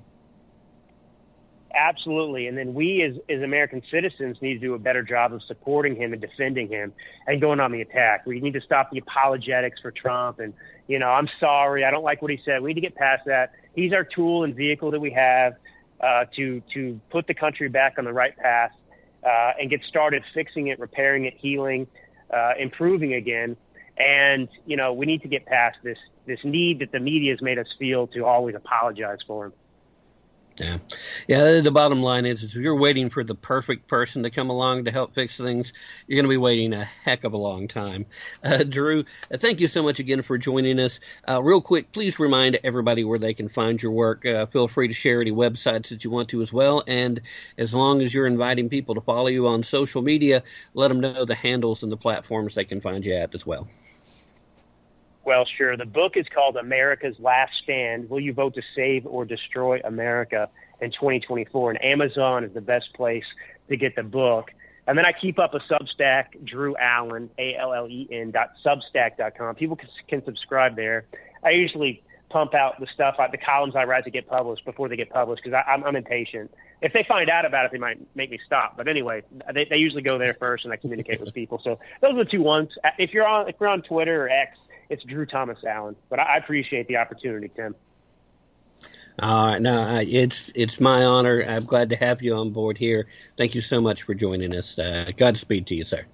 Absolutely. 1.74 2.48
And 2.48 2.58
then 2.58 2.74
we 2.74 3.02
as, 3.04 3.16
as 3.30 3.42
American 3.42 3.82
citizens 3.90 4.38
need 4.42 4.56
to 4.56 4.60
do 4.60 4.74
a 4.74 4.80
better 4.80 5.02
job 5.02 5.34
of 5.34 5.42
supporting 5.44 5.96
him 5.96 6.12
and 6.12 6.22
defending 6.22 6.68
him 6.68 6.92
and 7.26 7.40
going 7.40 7.62
on 7.62 7.72
the 7.72 7.82
attack. 7.82 8.26
We 8.26 8.42
need 8.42 8.54
to 8.54 8.62
stop 8.62 8.92
the 8.92 9.00
apologetics 9.00 9.80
for 9.82 9.92
Trump 9.92 10.40
and, 10.40 10.54
you 10.88 11.00
know, 11.00 11.08
I'm 11.08 11.30
sorry, 11.40 11.86
I 11.86 11.92
don't 11.92 12.04
like 12.04 12.22
what 12.22 12.32
he 12.32 12.42
said. 12.44 12.62
We 12.62 12.70
need 12.70 12.82
to 12.82 12.82
get 12.82 12.96
past 12.96 13.24
that. 13.28 13.54
He's 13.74 13.94
our 13.94 14.04
tool 14.04 14.44
and 14.44 14.54
vehicle 14.54 14.92
that 14.92 15.00
we 15.00 15.12
have 15.12 15.54
uh, 16.02 16.26
to 16.36 16.62
to 16.74 17.00
put 17.10 17.28
the 17.28 17.34
country 17.34 17.70
back 17.70 17.96
on 17.98 18.06
the 18.06 18.12
right 18.12 18.36
path 18.36 18.72
uh, 19.24 19.52
and 19.60 19.70
get 19.70 19.82
started 19.88 20.24
fixing 20.34 20.68
it, 20.68 20.80
repairing 20.80 21.26
it, 21.26 21.34
healing, 21.38 21.88
uh, 22.34 22.54
improving 22.60 23.14
again. 23.14 23.58
And 23.98 24.48
you 24.66 24.78
know, 24.78 24.94
we 24.94 25.06
need 25.06 25.22
to 25.24 25.28
get 25.28 25.46
past 25.46 25.78
this 25.84 25.98
this 26.26 26.40
need 26.44 26.80
that 26.80 26.92
the 26.92 27.00
media 27.00 27.32
has 27.32 27.42
made 27.42 27.60
us 27.60 27.68
feel 27.78 28.08
to 28.08 28.26
always 28.26 28.56
apologize 28.56 29.20
for 29.28 29.48
him. 29.48 29.54
Yeah. 30.58 30.78
Yeah, 31.28 31.62
the 31.62 31.72
bottom 31.72 32.04
line 32.04 32.26
is, 32.26 32.44
if 32.44 32.56
you're 32.56 32.78
waiting 32.78 33.10
for 33.10 33.24
the 33.24 33.36
perfect 33.36 33.88
person 33.88 34.24
to 34.24 34.30
come 34.30 34.50
along 34.50 34.86
to 34.86 34.92
help 34.92 35.16
fix 35.16 35.38
things, 35.38 35.74
you're 36.06 36.18
going 36.18 36.26
to 36.26 36.30
be 36.30 36.38
waiting 36.38 36.74
a 36.74 36.84
heck 36.84 37.24
of 37.24 37.34
a 37.34 37.38
long 37.38 37.68
time. 37.68 38.06
Uh, 38.44 38.64
Drew, 38.64 39.06
uh, 39.34 39.38
thank 39.38 39.60
you 39.62 39.68
so 39.68 39.82
much 39.82 40.00
again 40.00 40.22
for 40.22 40.38
joining 40.38 40.80
us. 40.80 41.00
Uh, 41.28 41.42
real 41.42 41.62
quick, 41.62 41.92
please 41.92 42.20
remind 42.20 42.60
everybody 42.64 43.04
where 43.04 43.18
they 43.18 43.34
can 43.34 43.48
find 43.48 43.82
your 43.82 43.94
work. 43.94 44.26
Uh, 44.26 44.46
feel 44.46 44.68
free 44.68 44.88
to 44.90 44.94
share 44.94 45.22
any 45.22 45.32
websites 45.32 45.90
that 45.90 46.04
you 46.04 46.12
want 46.12 46.30
to 46.30 46.42
as 46.42 46.54
well. 46.54 46.84
And 46.86 47.22
as 47.58 47.74
long 47.74 48.02
as 48.02 48.14
you're 48.14 48.28
inviting 48.28 48.70
people 48.70 48.96
to 48.96 49.02
follow 49.02 49.28
you 49.28 49.48
on 49.48 49.64
social 49.64 50.02
media, 50.02 50.44
let 50.74 50.90
them 50.90 51.00
know 51.00 51.26
the 51.26 51.36
handles 51.36 51.82
and 51.82 51.92
the 51.92 51.98
platforms 51.98 52.56
they 52.56 52.66
can 52.66 52.82
find 52.82 53.06
you 53.06 53.16
at 53.16 53.34
as 53.34 53.46
well. 53.46 53.68
Well, 55.24 55.46
sure. 55.58 55.78
The 55.78 55.86
book 55.86 56.14
is 56.16 56.26
called 56.34 56.56
America's 56.56 57.16
Last 57.20 57.52
Stand 57.64 58.10
Will 58.10 58.20
You 58.20 58.34
Vote 58.34 58.56
to 58.56 58.62
Save 58.76 59.06
or 59.06 59.24
Destroy 59.24 59.80
America 59.84 60.50
in 60.82 60.92
2024? 60.92 61.72
And 61.72 61.84
Amazon 61.84 62.44
is 62.44 62.54
the 62.54 62.62
best 62.62 62.94
place 62.96 63.24
to 63.70 63.78
get 63.78 63.96
the 63.96 64.04
book. 64.04 64.52
And 64.88 64.98
then 64.98 65.06
I 65.06 65.12
keep 65.12 65.38
up 65.38 65.54
a 65.54 65.60
Substack, 65.60 66.44
Drew 66.44 66.76
Allen, 66.76 67.30
A 67.38 67.56
L 67.56 67.74
L 67.74 67.88
E 67.88 68.08
N 68.12 68.32
dot 68.32 68.54
Substack 68.66 69.18
dot 69.18 69.38
com. 69.38 69.54
People 69.54 69.76
can, 69.76 69.90
can 70.08 70.26
subscribe 70.26 70.76
there. 70.76 71.06
I 71.44 71.52
usually 71.52 72.02
pump 72.32 72.54
out 72.54 72.80
the 72.80 72.88
stuff, 72.94 73.16
uh, 73.20 73.28
the 73.32 73.38
columns 73.38 73.76
I 73.76 73.84
write 73.84 74.06
to 74.06 74.10
get 74.10 74.28
published 74.28 74.66
before 74.66 74.90
they 74.90 74.96
get 74.96 75.10
published 75.10 75.44
because 75.44 75.62
I'm, 75.68 75.84
I'm 75.84 75.96
impatient. 75.96 76.52
If 76.82 76.94
they 76.94 77.06
find 77.08 77.30
out 77.30 77.46
about 77.46 77.66
it, 77.66 77.72
they 77.72 77.78
might 77.78 78.00
make 78.16 78.32
me 78.32 78.40
stop. 78.46 78.76
But 78.76 78.88
anyway, 78.88 79.22
they, 79.54 79.66
they 79.66 79.78
usually 79.78 80.02
go 80.02 80.18
there 80.18 80.34
first, 80.34 80.64
and 80.64 80.74
I 80.74 80.78
communicate 80.78 81.20
with 81.20 81.34
people. 81.34 81.62
So 81.64 81.80
those 82.02 82.16
are 82.16 82.24
the 82.24 82.30
two 82.30 82.42
ones. 82.42 82.70
Uh, 82.84 82.90
if 82.98 83.14
you're 83.14 83.28
on 83.28 83.48
if 83.48 83.56
you're 83.60 83.70
on 83.70 83.84
Twitter 83.84 84.26
or 84.26 84.30
X, 84.30 84.58
it's 84.92 85.04
Drew 85.04 85.26
Thomas 85.26 85.58
Allen. 85.64 85.96
But 86.10 86.20
I 86.20 86.38
appreciate 86.38 86.88
the 86.88 86.98
opportunity, 86.98 87.50
Tim. 87.56 87.76
All 89.20 89.48
right, 89.48 89.62
no, 89.62 90.00
it's 90.02 90.52
it's 90.56 90.80
my 90.80 91.06
honor. 91.06 91.44
I'm 91.44 91.66
glad 91.66 91.90
to 91.92 91.96
have 91.96 92.22
you 92.22 92.36
on 92.36 92.52
board 92.52 92.78
here. 92.78 93.08
Thank 93.38 93.56
you 93.56 93.62
so 93.62 93.80
much 93.80 94.04
for 94.04 94.14
joining 94.14 94.56
us. 94.56 94.78
Uh, 94.78 95.12
Godspeed 95.16 95.68
to 95.68 95.76
you, 95.76 95.86
sir. 95.86 96.06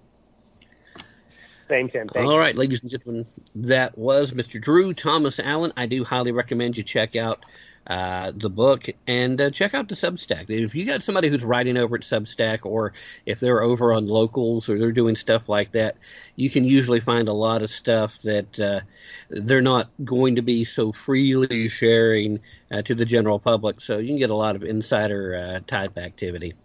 Same, 1.67 1.89
Tim. 1.89 2.07
Thank 2.07 2.27
All 2.27 2.33
you. 2.33 2.39
right, 2.39 2.55
ladies 2.55 2.81
and 2.81 2.89
gentlemen, 2.89 3.25
that 3.55 3.97
was 3.97 4.31
Mr. 4.31 4.61
Drew 4.61 4.93
Thomas 4.93 5.39
Allen. 5.39 5.73
I 5.75 5.85
do 5.85 6.03
highly 6.03 6.31
recommend 6.31 6.77
you 6.77 6.83
check 6.83 7.15
out 7.15 7.45
uh, 7.87 8.33
the 8.35 8.49
book 8.49 8.89
and 9.07 9.39
uh, 9.39 9.49
check 9.49 9.73
out 9.73 9.87
the 9.87 9.95
Substack. 9.95 10.49
If 10.49 10.75
you 10.75 10.85
got 10.85 11.03
somebody 11.03 11.29
who's 11.29 11.45
writing 11.45 11.77
over 11.77 11.95
at 11.95 12.01
Substack, 12.01 12.65
or 12.65 12.93
if 13.25 13.39
they're 13.39 13.61
over 13.61 13.93
on 13.93 14.07
locals 14.07 14.69
or 14.69 14.77
they're 14.77 14.91
doing 14.91 15.15
stuff 15.15 15.47
like 15.47 15.71
that, 15.71 15.95
you 16.35 16.49
can 16.49 16.65
usually 16.65 16.99
find 16.99 17.29
a 17.29 17.33
lot 17.33 17.61
of 17.61 17.69
stuff 17.69 18.21
that 18.23 18.59
uh, 18.59 18.81
they're 19.29 19.61
not 19.61 19.89
going 20.03 20.35
to 20.35 20.41
be 20.41 20.65
so 20.65 20.91
freely 20.91 21.69
sharing 21.69 22.41
uh, 22.69 22.81
to 22.81 22.93
the 22.93 23.05
general 23.05 23.39
public. 23.39 23.79
So 23.79 23.99
you 23.99 24.09
can 24.09 24.19
get 24.19 24.31
a 24.31 24.35
lot 24.35 24.57
of 24.57 24.63
insider 24.63 25.35
uh, 25.35 25.59
type 25.65 25.97
activity. 25.97 26.55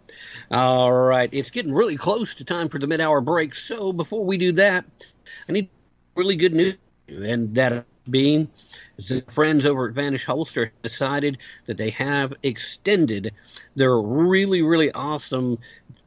All 0.51 0.91
right, 0.91 1.29
it's 1.31 1.51
getting 1.51 1.73
really 1.73 1.95
close 1.95 2.35
to 2.35 2.43
time 2.43 2.67
for 2.67 2.79
the 2.79 2.87
mid-hour 2.87 3.21
break. 3.21 3.55
So 3.55 3.93
before 3.93 4.25
we 4.25 4.37
do 4.37 4.51
that, 4.53 4.83
I 5.47 5.53
need 5.53 5.69
really 6.15 6.35
good 6.35 6.53
news, 6.53 6.75
and 7.07 7.55
that 7.55 7.85
being 8.09 8.49
the 8.97 9.23
friends 9.29 9.65
over 9.65 9.89
at 9.89 9.95
Vanish 9.95 10.25
Holster 10.25 10.71
decided 10.81 11.37
that 11.65 11.77
they 11.77 11.91
have 11.91 12.33
extended 12.43 13.33
their 13.75 13.97
really, 13.97 14.61
really 14.61 14.91
awesome 14.91 15.59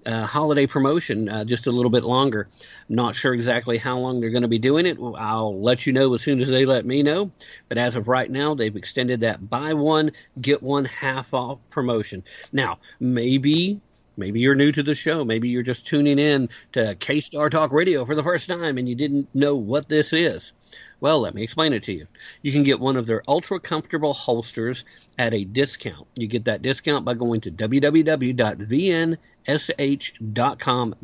uh, 0.05 0.25
holiday 0.25 0.67
promotion 0.67 1.29
uh, 1.29 1.45
just 1.45 1.67
a 1.67 1.73
little 1.73 1.91
bit 1.91 2.05
longer. 2.05 2.49
Not 2.89 3.17
sure 3.17 3.35
exactly 3.35 3.77
how 3.77 3.99
long 3.99 4.21
they're 4.21 4.31
going 4.31 4.43
to 4.43 4.49
be 4.49 4.61
doing 4.61 4.87
it. 4.87 4.99
I'll 5.01 5.61
let 5.61 5.87
you 5.87 5.93
know 5.93 6.15
as 6.15 6.23
soon 6.23 6.41
as 6.41 6.49
they 6.49 6.65
let 6.65 6.87
me 6.87 7.03
know. 7.03 7.33
But 7.69 7.79
as 7.79 7.97
of 7.97 8.07
right 8.07 8.31
now, 8.31 8.55
they've 8.55 8.77
extended 8.77 9.21
that 9.21 9.51
buy 9.51 9.75
one, 9.75 10.13
get 10.41 10.63
one 10.63 10.85
half 10.85 11.35
off 11.35 11.59
promotion. 11.71 12.23
Now, 12.53 12.79
maybe 13.01 13.81
Maybe 14.19 14.41
you're 14.41 14.55
new 14.55 14.73
to 14.73 14.83
the 14.83 14.95
show. 14.95 15.25
Maybe 15.25 15.51
you're 15.51 15.63
just 15.63 15.87
tuning 15.87 16.19
in 16.19 16.49
to 16.73 16.95
K 16.95 17.21
Star 17.21 17.51
Talk 17.51 17.73
Radio 17.73 18.05
for 18.07 18.15
the 18.15 18.23
first 18.23 18.49
time 18.49 18.79
and 18.79 18.89
you 18.89 18.95
didn't 18.95 19.29
know 19.35 19.57
what 19.57 19.89
this 19.89 20.13
is. 20.13 20.53
Well, 20.99 21.21
let 21.21 21.35
me 21.35 21.43
explain 21.43 21.75
it 21.75 21.83
to 21.85 21.93
you. 21.93 22.07
You 22.41 22.53
can 22.53 22.63
get 22.63 22.81
one 22.81 22.97
of 22.97 23.07
their 23.07 23.23
ultra 23.29 23.61
comfortable 23.61 24.15
holsters 24.15 24.85
at 25.19 25.35
a 25.35 25.45
discount. 25.45 26.07
You 26.17 26.27
get 26.27 26.47
that 26.47 26.63
discount 26.63 27.05
by 27.05 27.13
going 27.15 27.43
to 27.43 27.51
www.vnsh.com 27.51 28.35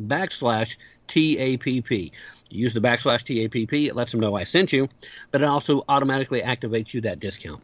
backslash 0.01 0.77
TAPP. 1.07 2.11
use 2.49 2.73
the 2.73 2.81
backslash 2.81 3.23
TAPP, 3.23 3.87
it 3.87 3.95
lets 3.95 4.11
them 4.11 4.21
know 4.21 4.35
I 4.35 4.45
sent 4.45 4.73
you, 4.73 4.89
but 5.31 5.41
it 5.43 5.47
also 5.47 5.83
automatically 5.87 6.41
activates 6.41 6.93
you 6.93 7.01
that 7.01 7.19
discount. 7.19 7.61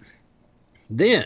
Then 0.90 1.26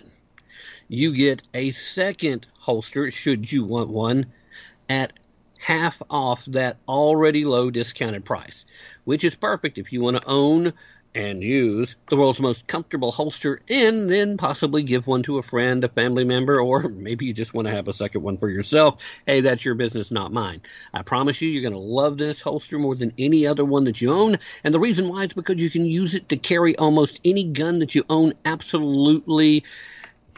you 0.88 1.14
get 1.14 1.44
a 1.54 1.72
second 1.72 2.48
holster, 2.58 3.12
should 3.12 3.52
you 3.52 3.66
want 3.66 3.90
one, 3.90 4.28
at 4.88 5.14
half 5.64 6.02
off 6.10 6.44
that 6.46 6.78
already 6.88 7.46
low 7.46 7.72
discounted 7.72 8.26
price, 8.26 8.66
which 9.06 9.24
is 9.24 9.36
perfect 9.36 9.78
if 9.78 9.94
you 9.94 10.02
want 10.02 10.18
to 10.18 10.28
own 10.28 10.74
and 11.16 11.44
use 11.44 11.96
the 12.10 12.18
world's 12.18 12.40
most 12.40 12.68
comfortable 12.68 13.12
holster 13.12 13.62
and 13.70 14.10
then 14.10 14.36
possibly 14.36 14.84
give 14.84 15.08
one 15.08 15.24
to 15.24 15.38
a 15.38 15.44
friend, 15.44 15.84
a 15.84 15.88
family 15.88 16.26
member, 16.26 16.60
or 16.60 16.82
maybe 16.90 17.26
you 17.26 17.34
just 17.34 17.54
want 17.54 17.68
to 17.68 17.74
have 17.74 17.88
a 17.88 17.94
second 17.94 18.24
one 18.24 18.38
for 18.38 18.50
yourself. 18.50 19.02
Hey, 19.26 19.42
that's 19.42 19.64
your 19.64 19.76
business, 19.76 20.12
not 20.12 20.34
mine. 20.34 20.62
I 20.94 21.04
promise 21.04 21.42
you, 21.42 21.50
you're 21.50 21.62
going 21.62 21.74
to 21.74 21.80
love 21.80 22.18
this 22.18 22.42
holster 22.42 22.78
more 22.78 22.96
than 22.96 23.14
any 23.18 23.48
other 23.48 23.64
one 23.64 23.86
that 23.86 24.02
you 24.02 24.12
own. 24.12 24.40
And 24.64 24.74
the 24.74 24.80
reason 24.80 25.08
why 25.08 25.24
is 25.24 25.34
because 25.34 25.62
you 25.62 25.70
can 25.70 25.86
use 25.86 26.16
it 26.16 26.30
to 26.30 26.38
carry 26.38 26.76
almost 26.76 27.22
any 27.24 27.46
gun 27.46 27.80
that 27.80 27.96
you 27.96 28.04
own 28.10 28.34
absolutely 28.44 29.64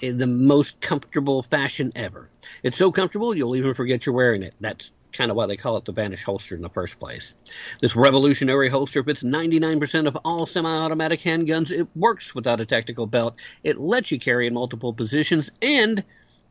in 0.02 0.18
the 0.18 0.28
most 0.28 0.82
comfortable 0.82 1.42
fashion 1.44 1.92
ever. 1.96 2.30
It's 2.64 2.78
so 2.78 2.92
comfortable 2.92 3.36
you'll 3.36 3.56
even 3.56 3.74
forget 3.74 4.06
you're 4.06 4.16
wearing 4.16 4.44
it. 4.44 4.54
That's 4.60 4.92
kind 5.16 5.32
of 5.32 5.38
why 5.38 5.46
they 5.46 5.58
call 5.58 5.78
it 5.78 5.86
the 5.86 5.92
Vanish 5.92 6.24
holster 6.24 6.56
in 6.56 6.62
the 6.62 6.70
first 6.70 7.00
place. 7.00 7.34
This 7.82 7.96
revolutionary 7.96 8.70
holster 8.70 9.04
fits 9.04 9.24
99% 9.24 10.08
of 10.08 10.18
all 10.24 10.46
semi-automatic 10.46 11.22
handguns. 11.22 11.72
It 11.72 11.88
works 11.96 12.36
without 12.36 12.62
a 12.62 12.66
tactical 12.66 13.08
belt. 13.08 13.36
It 13.64 13.80
lets 13.80 14.12
you 14.12 14.20
carry 14.20 14.48
in 14.48 14.54
multiple 14.54 14.94
positions 14.94 15.50
and 15.62 16.04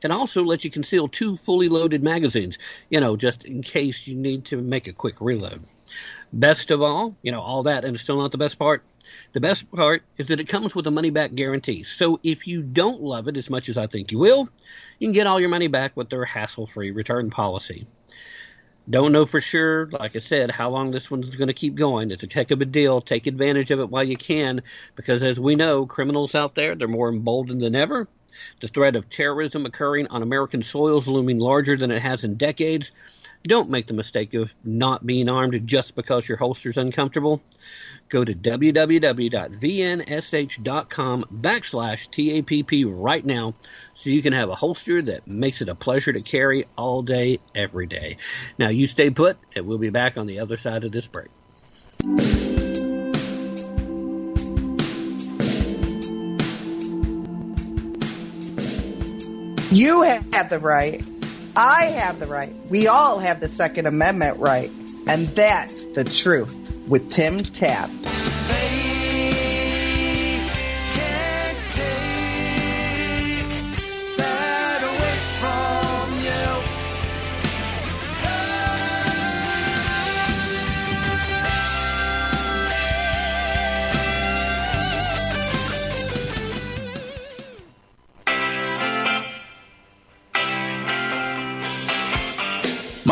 it 0.03 0.11
also 0.11 0.45
lets 0.45 0.65
you 0.65 0.71
conceal 0.71 1.09
two 1.09 1.37
fully 1.39 1.69
loaded 1.69 2.03
magazines, 2.03 2.59
you 2.91 3.01
know, 3.01 3.17
just 3.17 3.45
in 3.45 3.63
case 3.63 4.07
you 4.07 4.17
need 4.17 4.47
to 4.47 4.61
make 4.61 4.87
a 4.87 4.93
quick 4.93 5.17
reload. 5.21 5.65
Best 6.33 6.71
of 6.71 6.83
all, 6.83 7.17
you 7.23 7.33
know, 7.33 7.41
all 7.41 7.63
that 7.63 7.85
and 7.85 7.99
still 7.99 8.19
not 8.19 8.31
the 8.31 8.39
best 8.39 8.59
part. 8.59 8.83
The 9.33 9.41
best 9.41 9.71
part 9.71 10.03
is 10.19 10.29
that 10.29 10.41
it 10.41 10.49
comes 10.49 10.75
with 10.75 10.87
a 10.87 10.91
money 10.91 11.11
back 11.11 11.35
guarantee. 11.35 11.85
So 11.85 12.21
if 12.23 12.47
you 12.47 12.63
don't 12.63 13.01
love 13.01 13.29
it 13.29 13.37
as 13.37 13.49
much 13.49 13.69
as 13.69 13.79
I 13.79 13.87
think 13.87 14.13
you 14.13 14.19
will, 14.19 14.49
you 14.99 15.09
can 15.09 15.13
get 15.13 15.27
all 15.27 15.41
your 15.41 15.49
money 15.49 15.69
back 15.69 15.97
with 15.97 16.11
their 16.11 16.25
hassle 16.25 16.67
free 16.67 16.91
return 16.91 17.31
policy. 17.31 17.87
Don't 18.89 19.13
know 19.13 19.25
for 19.25 19.41
sure, 19.41 19.89
like 19.89 20.15
I 20.15 20.19
said, 20.19 20.51
how 20.51 20.69
long 20.69 20.91
this 20.91 21.11
one's 21.11 21.35
going 21.35 21.49
to 21.49 21.55
keep 21.55 21.75
going. 21.75 22.11
It's 22.11 22.23
a 22.23 22.29
heck 22.31 22.51
of 22.51 22.61
a 22.61 22.67
deal. 22.67 23.01
Take 23.01 23.27
advantage 23.27 23.71
of 23.71 23.81
it 23.81 23.89
while 23.89 24.05
you 24.05 24.17
can, 24.17 24.63
because 24.95 25.23
as 25.23 25.41
we 25.41 25.55
know, 25.55 25.87
criminals 25.87 26.35
out 26.35 26.55
there, 26.55 26.75
they're 26.75 26.87
more 26.87 27.09
emboldened 27.09 27.63
than 27.63 27.75
ever. 27.75 28.09
The 28.61 28.69
threat 28.69 28.97
of 28.97 29.09
terrorism 29.09 29.65
occurring 29.65 30.09
on 30.09 30.23
American 30.23 30.63
soil 30.63 30.99
is 30.99 31.09
looming 31.09 31.39
larger 31.39 31.79
than 31.79 31.91
it 31.91 32.03
has 32.03 32.25
in 32.25 32.35
decades. 32.35 32.93
Don't 33.47 33.69
make 33.69 33.87
the 33.87 33.93
mistake 33.93 34.33
of 34.33 34.55
not 34.65 35.07
being 35.07 35.29
armed 35.29 35.67
just 35.67 35.95
because 35.95 36.27
your 36.27 36.39
holster's 36.39 36.79
uncomfortable. 36.79 37.43
Go 38.09 38.25
to 38.25 38.33
www.vnsh.com 38.33 39.25
backslash 41.31 42.09
TAPP 42.09 42.87
right 42.89 43.23
now 43.25 43.53
so 43.93 44.09
you 44.09 44.23
can 44.23 44.33
have 44.33 44.49
a 44.49 44.55
holster 44.55 45.03
that 45.03 45.27
makes 45.27 45.61
it 45.61 45.69
a 45.69 45.75
pleasure 45.75 46.15
to 46.15 46.23
carry 46.23 46.65
all 46.79 47.03
day, 47.03 47.39
every 47.55 47.87
day. 47.87 48.17
Now, 48.59 48.71
you 48.71 48.87
stay 48.87 49.11
put, 49.11 49.37
and 49.55 49.67
we'll 49.67 49.77
be 49.77 49.91
back 49.91 50.17
on 50.17 50.27
the 50.27 50.41
other 50.41 50.57
side 50.57 50.85
of 50.85 50.93
this 50.93 51.07
break. 51.07 51.29
You 59.71 60.03
have 60.03 60.49
the 60.49 60.59
right. 60.61 61.05
I 61.57 61.87
have 61.87 62.19
the 62.19 62.27
right. 62.27 62.53
We 62.69 62.89
all 62.89 63.19
have 63.19 63.41
the 63.41 63.49
Second 63.49 63.87
Amendment 63.87 64.39
right. 64.39 64.71
And 65.07 65.29
that's 65.29 65.87
the 65.87 66.05
truth 66.05 66.73
with 66.89 67.11
Tim 67.11 67.39
Tapp. 67.39 67.91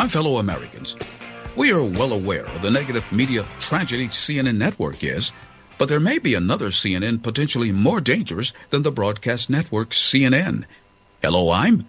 My 0.03 0.09
fellow 0.09 0.39
Americans, 0.39 0.97
we 1.55 1.71
are 1.71 1.85
well 1.85 2.13
aware 2.13 2.45
of 2.45 2.61
the 2.61 2.73
negative 2.73 3.05
media 3.13 3.47
tragedy 3.61 4.09
CNN 4.09 4.57
network 4.57 5.05
is, 5.05 5.31
but 5.79 5.89
there 5.89 6.01
may 6.01 6.19
be 6.19 6.35
another 6.35 6.71
CNN 6.71 7.23
potentially 7.23 7.71
more 7.71 8.01
dangerous 8.01 8.53
than 8.71 8.83
the 8.83 8.91
broadcast 8.91 9.49
network 9.49 9.91
CNN. 9.91 10.65
Hello, 11.23 11.53
I'm 11.53 11.89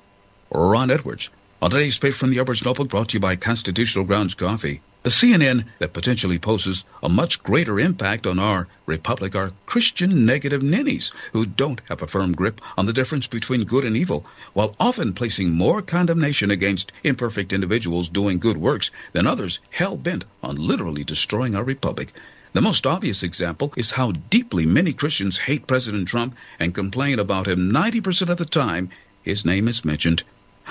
Ron 0.51 0.91
Edwards. 0.91 1.31
On 1.59 1.71
today's 1.71 1.97
page 1.97 2.13
from 2.13 2.29
the 2.29 2.39
Edwards 2.39 2.63
Notebook, 2.63 2.89
brought 2.89 3.09
to 3.09 3.13
you 3.15 3.19
by 3.19 3.35
Constitutional 3.35 4.05
Grounds 4.05 4.35
Coffee. 4.35 4.81
The 5.03 5.09
CNN 5.09 5.65
that 5.79 5.91
potentially 5.91 6.39
poses 6.39 6.85
a 7.01 7.09
much 7.09 7.43
greater 7.43 7.77
impact 7.77 8.25
on 8.25 8.39
our 8.39 8.69
republic 8.85 9.35
are 9.35 9.51
Christian 9.65 10.25
negative 10.25 10.63
ninnies 10.63 11.11
who 11.33 11.45
don't 11.45 11.81
have 11.89 12.01
a 12.01 12.07
firm 12.07 12.31
grip 12.31 12.61
on 12.77 12.85
the 12.85 12.93
difference 12.93 13.27
between 13.27 13.65
good 13.65 13.83
and 13.83 13.97
evil, 13.97 14.25
while 14.53 14.73
often 14.79 15.11
placing 15.11 15.51
more 15.51 15.81
condemnation 15.81 16.49
against 16.49 16.93
imperfect 17.03 17.51
individuals 17.51 18.07
doing 18.07 18.39
good 18.39 18.55
works 18.55 18.91
than 19.11 19.27
others 19.27 19.59
hell 19.71 19.97
bent 19.97 20.23
on 20.41 20.55
literally 20.55 21.03
destroying 21.03 21.53
our 21.53 21.65
republic. 21.65 22.13
The 22.53 22.61
most 22.61 22.87
obvious 22.87 23.23
example 23.23 23.73
is 23.75 23.91
how 23.91 24.13
deeply 24.13 24.65
many 24.65 24.93
Christians 24.93 25.37
hate 25.37 25.67
President 25.67 26.07
Trump 26.07 26.33
and 26.61 26.73
complain 26.73 27.19
about 27.19 27.49
him 27.49 27.73
90% 27.73 28.29
of 28.29 28.37
the 28.37 28.45
time 28.45 28.89
his 29.21 29.43
name 29.43 29.67
is 29.67 29.83
mentioned 29.83 30.23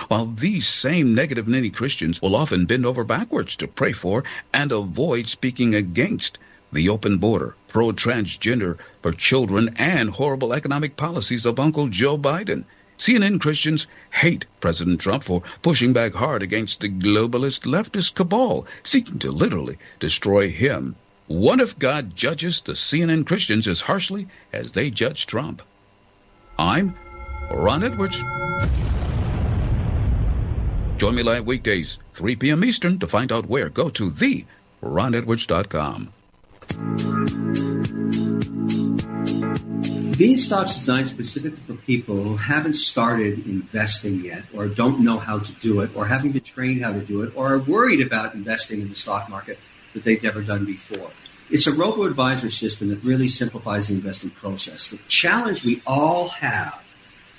while 0.09 0.27
these 0.27 0.67
same 0.67 1.15
negative 1.15 1.47
ninny 1.47 1.71
Christians 1.71 2.23
will 2.23 2.35
often 2.35 2.65
bend 2.65 2.87
over 2.87 3.05
backwards 3.05 3.57
to 3.57 3.69
pray 3.69 3.93
for 3.93 4.25
and 4.53 4.73
avoid 4.73 5.29
speaking 5.29 5.75
against 5.75 6.39
the 6.73 6.89
open 6.89 7.19
border, 7.19 7.55
pro 7.69 7.93
transgender 7.93 8.79
for 9.03 9.13
children, 9.13 9.75
and 9.77 10.11
horrible 10.11 10.55
economic 10.55 10.97
policies 10.97 11.45
of 11.45 11.61
Uncle 11.61 11.89
Joe 11.89 12.17
Biden. 12.17 12.65
CNN 12.99 13.41
Christians 13.41 13.87
hate 14.11 14.47
President 14.61 15.01
Trump 15.01 15.25
for 15.25 15.43
pushing 15.61 15.93
back 15.93 16.15
hard 16.15 16.43
against 16.43 16.81
the 16.81 16.89
globalist 16.89 17.67
leftist 17.67 18.15
cabal 18.15 18.67
seeking 18.83 19.19
to 19.19 19.31
literally 19.31 19.77
destroy 20.01 20.51
him. 20.51 20.95
What 21.27 21.61
if 21.61 21.79
God 21.79 22.17
judges 22.17 22.61
the 22.61 22.73
CNN 22.73 23.27
Christians 23.27 23.69
as 23.69 23.81
harshly 23.81 24.29
as 24.53 24.73
they 24.73 24.91
judge 24.91 25.27
Trump? 25.27 25.63
I'm 26.59 26.95
Ron 27.51 27.83
Edwards. 27.83 28.23
Join 31.03 31.17
me 31.17 31.25
live 31.25 31.49
weekdays, 31.49 31.99
3 32.15 32.37
p.m. 32.37 32.65
Eastern, 32.65 33.01
to 33.01 33.09
find 33.09 33.33
out 33.33 33.47
where. 33.47 33.69
Go 33.69 33.91
to 33.91 34.09
the 34.09 34.45
ronedwards.com. 34.85 36.13
Beanstox 40.15 40.75
designed 40.75 41.09
specifically 41.09 41.61
for 41.67 41.75
people 41.83 42.23
who 42.23 42.37
haven't 42.37 42.75
started 42.75 43.45
investing 43.47 44.25
yet, 44.25 44.45
or 44.55 44.69
don't 44.69 45.01
know 45.01 45.19
how 45.19 45.41
to 45.41 45.53
do 45.55 45.81
it, 45.81 45.91
or 45.97 46.07
haven't 46.07 46.31
been 46.31 46.41
trained 46.41 46.85
how 46.85 46.93
to 46.93 47.01
do 47.01 47.23
it, 47.23 47.33
or 47.35 47.55
are 47.55 47.59
worried 47.59 48.07
about 48.07 48.35
investing 48.35 48.81
in 48.81 48.89
the 48.89 48.95
stock 48.95 49.29
market 49.29 49.59
that 49.95 50.05
they've 50.05 50.23
never 50.23 50.41
done 50.41 50.65
before. 50.65 51.11
It's 51.51 51.67
a 51.67 51.73
robo 51.73 52.05
advisor 52.05 52.49
system 52.49 52.91
that 52.91 53.03
really 53.03 53.27
simplifies 53.27 53.89
the 53.89 53.95
investing 53.95 54.31
process. 54.31 54.91
The 54.91 54.99
challenge 55.09 55.65
we 55.65 55.83
all 55.85 56.29
have 56.29 56.81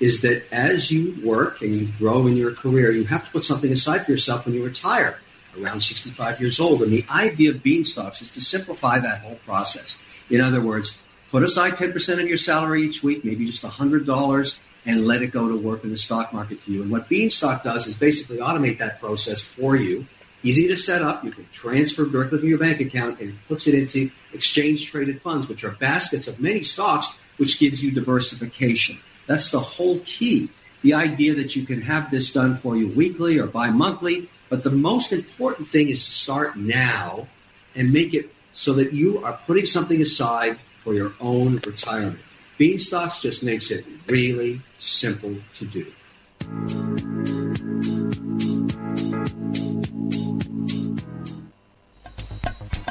is 0.00 0.22
that 0.22 0.44
as 0.52 0.90
you 0.90 1.14
work 1.24 1.62
and 1.62 1.70
you 1.70 1.88
grow 1.98 2.26
in 2.26 2.36
your 2.36 2.52
career, 2.52 2.90
you 2.90 3.04
have 3.04 3.24
to 3.24 3.30
put 3.30 3.44
something 3.44 3.72
aside 3.72 4.04
for 4.04 4.10
yourself 4.10 4.44
when 4.44 4.54
you 4.54 4.64
retire 4.64 5.18
around 5.60 5.80
65 5.80 6.40
years 6.40 6.58
old. 6.58 6.82
And 6.82 6.92
the 6.92 7.04
idea 7.10 7.50
of 7.50 7.56
Beanstox 7.58 8.20
is 8.22 8.32
to 8.32 8.40
simplify 8.40 8.98
that 8.98 9.20
whole 9.20 9.38
process. 9.46 9.98
In 10.30 10.40
other 10.40 10.60
words, 10.60 11.00
put 11.30 11.42
aside 11.42 11.74
10% 11.74 12.20
of 12.20 12.28
your 12.28 12.36
salary 12.36 12.82
each 12.82 13.02
week, 13.02 13.24
maybe 13.24 13.46
just 13.46 13.62
$100, 13.62 14.58
and 14.86 15.06
let 15.06 15.22
it 15.22 15.28
go 15.28 15.48
to 15.48 15.56
work 15.56 15.84
in 15.84 15.90
the 15.90 15.96
stock 15.96 16.32
market 16.32 16.60
for 16.60 16.70
you. 16.70 16.82
And 16.82 16.90
what 16.90 17.08
Beanstox 17.08 17.62
does 17.62 17.86
is 17.86 17.96
basically 17.96 18.38
automate 18.38 18.78
that 18.78 19.00
process 19.00 19.40
for 19.40 19.76
you. 19.76 20.06
Easy 20.42 20.68
to 20.68 20.76
set 20.76 21.00
up. 21.00 21.24
You 21.24 21.30
can 21.30 21.46
transfer 21.54 22.04
directly 22.04 22.38
from 22.40 22.48
your 22.48 22.58
bank 22.58 22.80
account 22.80 23.18
and 23.20 23.30
it 23.30 23.34
puts 23.48 23.66
it 23.66 23.74
into 23.74 24.10
exchange 24.34 24.90
traded 24.90 25.22
funds, 25.22 25.48
which 25.48 25.64
are 25.64 25.70
baskets 25.70 26.28
of 26.28 26.38
many 26.38 26.62
stocks, 26.62 27.18
which 27.38 27.58
gives 27.58 27.82
you 27.82 27.92
diversification. 27.92 28.98
That's 29.26 29.50
the 29.50 29.60
whole 29.60 30.00
key. 30.00 30.50
The 30.82 30.94
idea 30.94 31.34
that 31.34 31.56
you 31.56 31.64
can 31.64 31.82
have 31.82 32.10
this 32.10 32.32
done 32.32 32.56
for 32.56 32.76
you 32.76 32.88
weekly 32.88 33.38
or 33.38 33.46
bi 33.46 33.70
monthly. 33.70 34.28
But 34.48 34.62
the 34.62 34.70
most 34.70 35.12
important 35.12 35.68
thing 35.68 35.88
is 35.88 36.04
to 36.04 36.12
start 36.12 36.56
now 36.56 37.26
and 37.74 37.92
make 37.92 38.14
it 38.14 38.32
so 38.52 38.74
that 38.74 38.92
you 38.92 39.24
are 39.24 39.38
putting 39.46 39.66
something 39.66 40.00
aside 40.00 40.58
for 40.82 40.94
your 40.94 41.14
own 41.20 41.56
retirement. 41.56 42.20
Beanstox 42.58 43.20
just 43.20 43.42
makes 43.42 43.70
it 43.70 43.84
really 44.06 44.60
simple 44.78 45.36
to 45.54 45.64
do. 45.66 45.92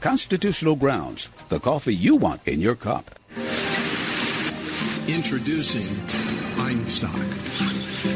Constitutional 0.00 0.76
Grounds, 0.76 1.28
the 1.48 1.58
coffee 1.58 1.94
you 1.94 2.16
want 2.16 2.46
in 2.46 2.60
your 2.60 2.76
cup. 2.76 3.10
Introducing 5.08 5.88
Einstock. 6.56 7.18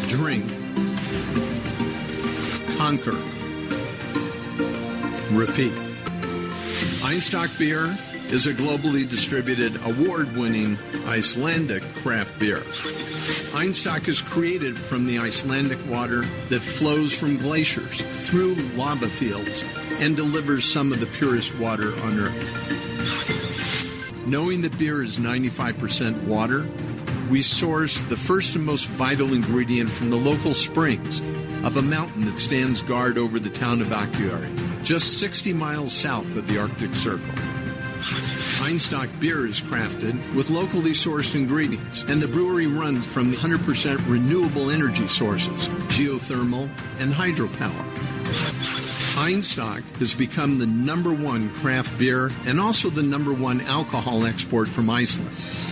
Drink. 0.09 0.47
Conquer. 2.77 3.17
Repeat. 5.33 5.73
Einstock 7.03 7.59
beer 7.59 7.97
is 8.33 8.47
a 8.47 8.55
globally 8.55 9.07
distributed, 9.07 9.79
award 9.85 10.35
winning 10.35 10.79
Icelandic 11.07 11.83
craft 11.97 12.41
beer. 12.41 12.61
Einstock 13.53 14.09
is 14.09 14.23
created 14.23 14.79
from 14.79 15.07
the 15.07 15.19
Icelandic 15.19 15.79
water 15.87 16.23
that 16.49 16.61
flows 16.61 17.13
from 17.13 17.37
glaciers 17.37 18.01
through 18.01 18.55
lava 18.75 19.09
fields 19.09 19.63
and 20.01 20.17
delivers 20.17 20.65
some 20.65 20.93
of 20.95 21.01
the 21.01 21.07
purest 21.07 21.59
water 21.59 21.89
on 22.05 22.19
earth. 22.19 22.67
Knowing 24.27 24.63
that 24.63 24.79
beer 24.79 25.03
is 25.03 25.19
95% 25.19 26.25
water, 26.25 26.67
we 27.29 27.43
source 27.43 28.01
the 28.01 28.17
first 28.17 28.57
and 28.57 28.65
most 28.65 28.87
vital 28.87 29.35
ingredient 29.35 29.91
from 29.91 30.09
the 30.09 30.17
local 30.17 30.55
springs 30.55 31.21
of 31.65 31.77
a 31.77 31.83
mountain 31.83 32.25
that 32.25 32.39
stands 32.39 32.81
guard 32.81 33.19
over 33.19 33.39
the 33.39 33.51
town 33.51 33.83
of 33.83 33.89
Akureyri, 33.89 34.85
just 34.85 35.21
60 35.21 35.53
miles 35.53 35.93
south 35.93 36.35
of 36.37 36.49
the 36.49 36.59
Arctic 36.59 36.95
Circle. 36.95 37.52
Einstock 38.03 39.09
beer 39.21 39.47
is 39.47 39.61
crafted 39.61 40.15
with 40.35 40.51
locally 40.51 40.91
sourced 40.91 41.35
ingredients, 41.35 42.05
and 42.05 42.21
the 42.21 42.29
brewery 42.29 42.67
runs 42.67 43.07
from 43.07 43.33
100% 43.33 44.11
renewable 44.11 44.71
energy 44.71 45.07
sources, 45.07 45.69
geothermal 45.89 46.69
and 46.99 47.13
hydropower. 47.13 47.85
Einstock 49.15 49.83
has 49.99 50.15
become 50.15 50.59
the 50.59 50.67
number 50.67 51.13
one 51.13 51.51
craft 51.51 51.97
beer 51.99 52.31
and 52.47 52.59
also 52.59 52.89
the 52.91 53.03
number 53.03 53.33
one 53.33 53.61
alcohol 53.61 54.25
export 54.27 54.69
from 54.69 54.89
Iceland. 54.91 55.72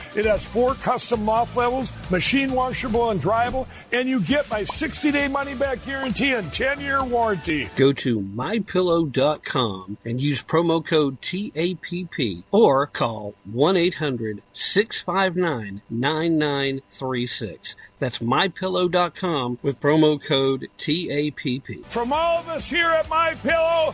It 0.13 0.25
has 0.25 0.47
four 0.47 0.73
custom 0.75 1.25
loft 1.25 1.55
levels, 1.55 1.93
machine 2.11 2.51
washable 2.51 3.11
and 3.11 3.21
dryable, 3.21 3.67
and 3.93 4.09
you 4.09 4.19
get 4.21 4.49
my 4.49 4.63
60 4.63 5.11
day 5.11 5.27
money 5.27 5.55
back 5.55 5.85
guarantee 5.85 6.33
and 6.33 6.51
10 6.51 6.81
year 6.81 7.03
warranty. 7.03 7.69
Go 7.77 7.93
to 7.93 8.19
mypillow.com 8.19 9.97
and 10.03 10.19
use 10.19 10.43
promo 10.43 10.85
code 10.85 11.21
TAPP 11.21 12.43
or 12.51 12.87
call 12.87 13.35
1 13.51 13.77
800 13.77 14.41
659 14.53 15.81
9936. 15.89 17.75
That's 17.99 18.19
mypillow.com 18.19 19.59
with 19.61 19.79
promo 19.79 20.21
code 20.21 20.67
TAPP. 20.77 21.85
From 21.85 22.11
all 22.11 22.39
of 22.39 22.49
us 22.49 22.69
here 22.69 22.89
at 22.89 23.07
My 23.09 23.35
Pillow, 23.35 23.93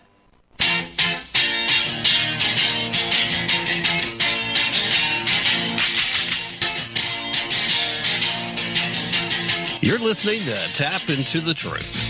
You're 9.83 9.97
listening 9.97 10.41
to 10.41 10.55
Tap 10.73 11.09
into 11.09 11.41
the 11.41 11.55
Truth. 11.55 12.00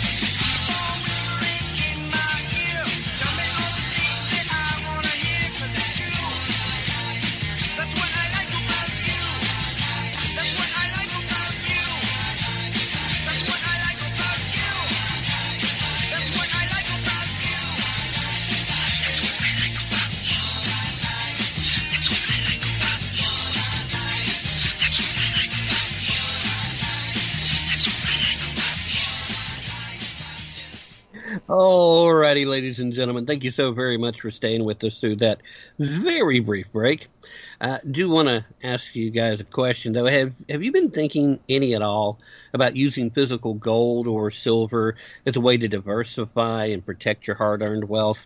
Alrighty, 31.52 32.48
ladies 32.48 32.80
and 32.80 32.94
gentlemen, 32.94 33.26
thank 33.26 33.44
you 33.44 33.52
so 33.52 33.74
very 33.74 33.98
much 33.98 34.22
for 34.22 34.32
staying 34.32 34.64
with 34.64 34.82
us 34.86 35.02
through 35.02 35.18
that 35.18 35.42
very 35.78 36.40
brief 36.40 36.72
break. 36.72 37.10
Uh, 37.60 37.78
do 37.92 38.10
want 38.10 38.30
to 38.30 38.46
ask 38.64 38.96
you 38.96 39.10
guys 39.10 39.42
a 39.42 39.44
question 39.44 39.92
though. 39.92 40.06
Have 40.06 40.34
have 40.48 40.64
you 40.64 40.72
been 40.72 40.92
thinking 40.92 41.42
any 41.50 41.76
at 41.76 41.82
all 41.82 42.20
about 42.54 42.78
using 42.78 43.10
physical 43.10 43.54
gold 43.54 44.08
or 44.08 44.32
silver 44.32 44.96
as 45.26 45.36
a 45.36 45.42
way 45.42 45.58
to 45.58 45.68
diversify 45.68 46.68
and 46.68 46.86
protect 46.86 47.28
your 47.28 47.36
hard-earned 47.36 47.84
wealth? 47.84 48.26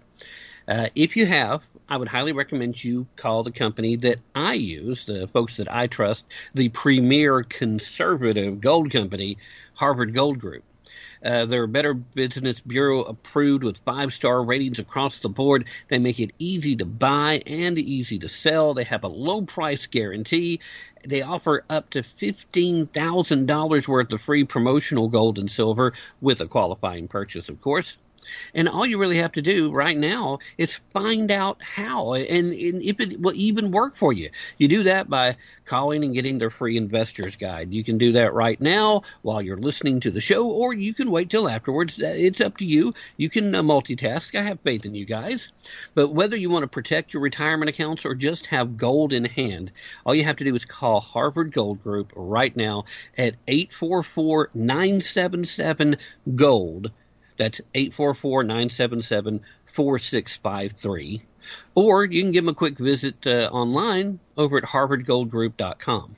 Uh, 0.68 0.90
if 0.94 1.18
you 1.18 1.26
have, 1.26 1.64
I 1.90 1.98
would 1.98 2.08
highly 2.08 2.32
recommend 2.32 2.84
you 2.84 3.08
call 3.16 3.42
the 3.42 3.50
company 3.50 3.96
that 3.96 4.20
I 4.36 4.54
use, 4.54 5.08
the 5.08 5.28
folks 5.30 5.58
that 5.58 5.74
I 5.74 5.88
trust, 5.88 6.28
the 6.54 6.70
premier 6.70 7.42
conservative 7.42 8.62
gold 8.62 8.92
company, 8.92 9.40
Harvard 9.74 10.14
Gold 10.14 10.38
Group. 10.38 10.64
Uh, 11.26 11.46
they're 11.46 11.66
Better 11.66 11.96
Business 11.96 12.60
Bureau 12.60 13.02
approved 13.04 13.64
with 13.64 13.80
five 13.80 14.14
star 14.14 14.44
ratings 14.44 14.78
across 14.78 15.20
the 15.20 15.30
board. 15.30 15.68
They 15.88 15.98
make 15.98 16.20
it 16.20 16.32
easy 16.38 16.76
to 16.76 16.86
buy 16.86 17.42
and 17.48 17.80
easy 17.80 18.20
to 18.20 18.30
sell. 18.30 18.76
They 18.76 18.84
have 18.84 19.04
a 19.04 19.08
low 19.08 19.42
price 19.42 19.88
guarantee. 19.88 20.60
They 21.04 21.24
offer 21.24 21.64
up 21.70 21.90
to 21.92 22.02
$15,000 22.02 23.88
worth 23.88 24.14
of 24.14 24.22
free 24.22 24.44
promotional 24.44 25.08
gold 25.08 25.40
and 25.40 25.50
silver 25.50 25.94
with 26.22 26.42
a 26.42 26.48
qualifying 26.48 27.08
purchase, 27.08 27.50
of 27.50 27.60
course. 27.60 27.98
And 28.54 28.70
all 28.70 28.86
you 28.86 28.98
really 28.98 29.18
have 29.18 29.34
to 29.34 29.42
do 29.42 29.72
right 29.72 29.98
now 29.98 30.40
is 30.58 30.80
find 30.94 31.32
out 31.32 31.62
how 31.62 32.14
and, 32.14 32.54
and, 32.54 32.82
if 32.82 33.00
it 33.00 33.20
will 33.20 33.36
even 33.36 33.72
work 33.72 33.96
for 33.96 34.14
you. 34.14 34.30
You 34.58 34.68
do 34.68 34.84
that 34.84 35.10
by 35.10 35.38
calling 35.66 36.04
and 36.04 36.14
getting 36.14 36.38
their 36.38 36.50
free 36.50 36.78
investor's 36.78 37.36
guide. 37.36 37.74
You 37.74 37.84
can 37.84 37.98
do 37.98 38.14
that 38.14 38.34
right 38.34 38.60
now 38.60 39.02
while 39.22 39.42
you're 39.42 39.58
listening 39.58 40.00
to 40.02 40.12
the 40.12 40.22
show, 40.22 40.48
or 40.48 40.74
you 40.74 40.94
can 40.94 41.12
wait 41.12 41.30
till 41.30 41.50
afterwards. 41.50 42.00
It's 42.00 42.42
up 42.42 42.58
to 42.58 42.66
you. 42.66 42.94
You 43.18 43.30
can 43.30 43.54
uh, 43.54 43.64
multitask. 43.64 44.38
I 44.38 44.44
have 44.44 44.60
faith 44.62 44.86
in 44.86 44.96
you 44.96 45.06
guys. 45.06 45.50
But 45.94 46.10
whether 46.10 46.36
you 46.36 46.50
want 46.50 46.64
to 46.64 46.68
protect 46.68 47.14
your 47.14 47.24
retirement 47.24 47.70
accounts 47.70 48.06
or 48.06 48.16
just 48.16 48.48
have 48.48 48.78
gold 48.78 49.14
in 49.14 49.26
hand, 49.26 49.72
all 50.06 50.16
you 50.16 50.24
have 50.24 50.38
to 50.38 50.44
do 50.44 50.56
is 50.56 50.66
call 50.66 51.00
Harvard 51.00 51.52
Gold 51.52 51.84
Group 51.84 52.14
right 52.16 52.56
now 52.56 52.86
at 53.18 53.36
844 53.48 54.52
977 54.54 55.98
GOLD. 56.36 56.92
That's 57.38 57.62
844 57.74 58.44
977 58.44 59.42
4653. 59.66 61.24
Or 61.76 62.06
you 62.06 62.24
can 62.24 62.32
give 62.32 62.46
them 62.46 62.52
a 62.52 62.56
quick 62.56 62.78
visit 62.78 63.28
uh, 63.28 63.50
online 63.52 64.20
over 64.36 64.58
at 64.58 64.64
harvardgoldgroup.com. 64.64 66.16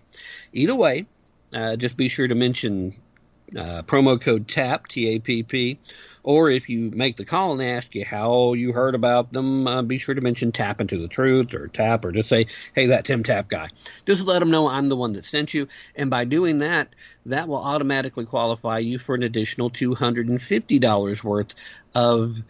Either 0.54 0.76
way, 0.76 1.06
uh, 1.54 1.76
just 1.76 1.98
be 1.98 2.08
sure 2.08 2.28
to 2.28 2.36
mention 2.36 2.96
uh, 3.56 3.82
promo 3.84 4.20
code 4.20 4.48
TAPP, 4.48 4.88
T 4.88 5.16
A 5.16 5.20
P 5.20 5.44
P, 5.44 5.80
or 6.28 6.52
if 6.52 6.68
you 6.68 6.92
make 6.94 7.16
the 7.16 7.24
call 7.24 7.54
and 7.54 7.64
ask 7.64 7.96
you 7.96 8.04
how 8.04 8.52
you 8.52 8.74
heard 8.74 8.96
about 8.96 9.32
them, 9.32 9.66
uh, 9.66 9.82
be 9.82 9.98
sure 9.98 10.14
to 10.14 10.20
mention 10.20 10.52
Tap 10.52 10.82
into 10.82 10.98
the 10.98 11.08
Truth 11.08 11.54
or 11.54 11.70
Tapp, 11.70 12.04
or 12.04 12.12
just 12.12 12.28
say, 12.28 12.48
hey, 12.76 12.88
that 12.88 13.06
Tim 13.06 13.24
Tapp 13.24 13.48
guy. 13.48 13.70
Just 14.06 14.28
let 14.28 14.40
them 14.40 14.52
know 14.52 14.68
I'm 14.68 14.90
the 14.90 14.98
one 14.98 15.14
that 15.14 15.24
sent 15.24 15.54
you. 15.54 15.70
And 15.96 16.10
by 16.10 16.26
doing 16.26 16.58
that, 16.58 16.94
that 17.28 17.48
will 17.48 17.64
automatically 17.64 18.26
qualify 18.26 18.80
you 18.80 19.00
for 19.00 19.16
an 19.16 19.24
additional 19.24 19.70
$250 19.70 21.24
worth 21.24 21.56
of 21.96 22.42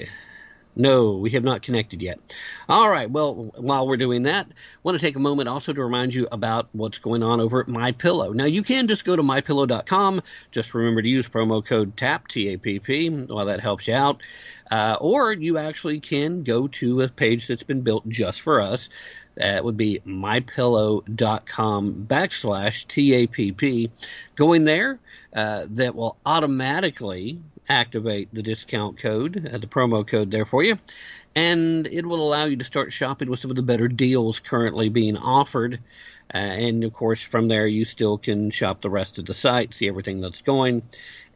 No, 0.81 1.19
we 1.19 1.29
have 1.33 1.45
not 1.45 1.61
connected 1.61 2.03
yet. 2.03 2.19
All 2.67 2.89
right. 2.89 3.11
Well, 3.11 3.53
while 3.59 3.87
we're 3.87 3.99
doing 3.99 4.23
that, 4.23 4.47
I 4.49 4.55
want 4.83 4.99
to 4.99 5.05
take 5.05 5.15
a 5.15 5.21
moment 5.21 5.47
also 5.47 5.75
to 5.75 5.85
remind 5.85 6.15
you 6.15 6.27
about 6.33 6.71
what's 6.73 6.99
going 6.99 7.23
on 7.23 7.39
over 7.39 7.61
at 7.61 7.69
My 7.69 7.93
Pillow. 7.93 8.33
Now, 8.33 8.47
you 8.47 8.63
can 8.63 8.89
just 8.89 9.05
go 9.05 9.15
to 9.15 9.23
mypillow.com. 9.23 10.23
Just 10.51 10.73
remember 10.73 11.03
to 11.03 11.09
use 11.09 11.29
promo 11.29 11.63
code 11.63 11.99
TAPP 11.99 12.29
T 12.29 12.55
A 12.55 12.59
P 12.59 12.79
P. 12.79 13.11
Well, 13.11 13.45
that 13.45 13.61
helps 13.61 13.89
you 13.89 13.95
out. 13.95 14.23
Uh, 14.71 14.97
or 15.01 15.33
you 15.33 15.59
actually 15.59 16.01
can 16.01 16.45
go 16.45 16.69
to 16.69 17.03
a 17.03 17.09
page 17.09 17.49
that's 17.49 17.65
been 17.65 17.83
built 17.83 18.09
just 18.09 18.41
for 18.41 18.63
us. 18.63 18.89
That 19.37 19.65
would 19.65 19.77
be 19.77 20.01
mypillow.com 20.07 22.07
backslash 22.09 22.87
TAPP. 22.87 23.91
Going 24.35 24.65
there, 24.65 24.99
uh, 25.35 25.67
that 25.71 25.95
will 25.95 26.17
automatically 26.27 27.41
activate 27.69 28.35
the 28.35 28.43
discount 28.43 28.99
code, 28.99 29.49
uh, 29.53 29.59
the 29.59 29.67
promo 29.67 30.07
code 30.07 30.31
there 30.31 30.45
for 30.45 30.63
you, 30.63 30.77
and 31.35 31.87
it 31.87 32.05
will 32.05 32.27
allow 32.27 32.45
you 32.45 32.57
to 32.57 32.65
start 32.65 32.93
shopping 32.93 33.31
with 33.31 33.39
some 33.39 33.51
of 33.51 33.57
the 33.57 33.63
better 33.63 33.89
deals 33.89 34.41
currently 34.41 34.89
being 34.89 35.17
offered. 35.17 35.79
Uh, 36.33 36.39
and 36.39 36.85
of 36.85 36.93
course, 36.93 37.23
from 37.23 37.49
there, 37.49 37.67
you 37.67 37.85
still 37.85 38.19
can 38.19 38.51
shop 38.51 38.81
the 38.81 38.91
rest 38.91 39.19
of 39.19 39.27
the 39.27 39.35
site, 39.35 39.75
see 39.75 39.89
everything 39.89 40.21
that's 40.21 40.43
going. 40.43 40.83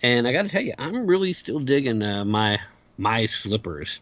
And 0.03 0.27
I 0.27 0.33
got 0.33 0.43
to 0.43 0.49
tell 0.49 0.63
you, 0.63 0.75
I'm 0.79 1.07
really 1.07 1.33
still 1.33 1.61
digging 1.61 2.03
uh, 2.03 2.25
my 2.25 2.61
my 2.97 3.27
slippers. 3.27 4.01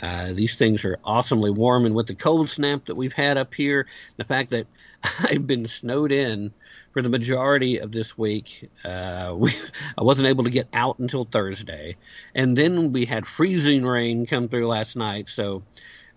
Uh, 0.00 0.32
these 0.32 0.56
things 0.56 0.84
are 0.84 0.98
awesomely 1.04 1.50
warm, 1.50 1.86
and 1.86 1.94
with 1.94 2.06
the 2.06 2.14
cold 2.14 2.50
snap 2.50 2.84
that 2.86 2.96
we've 2.96 3.12
had 3.14 3.38
up 3.38 3.54
here, 3.54 3.86
the 4.16 4.24
fact 4.24 4.50
that 4.50 4.66
I've 5.20 5.46
been 5.46 5.66
snowed 5.66 6.12
in 6.12 6.52
for 6.92 7.02
the 7.02 7.08
majority 7.10 7.78
of 7.78 7.92
this 7.92 8.16
week, 8.16 8.70
uh, 8.84 9.34
we, 9.36 9.52
I 9.98 10.02
wasn't 10.02 10.28
able 10.28 10.44
to 10.44 10.50
get 10.50 10.68
out 10.72 10.98
until 10.98 11.24
Thursday, 11.24 11.96
and 12.34 12.56
then 12.56 12.92
we 12.92 13.06
had 13.06 13.26
freezing 13.26 13.84
rain 13.84 14.26
come 14.26 14.48
through 14.48 14.66
last 14.68 14.96
night. 14.96 15.28
So 15.28 15.64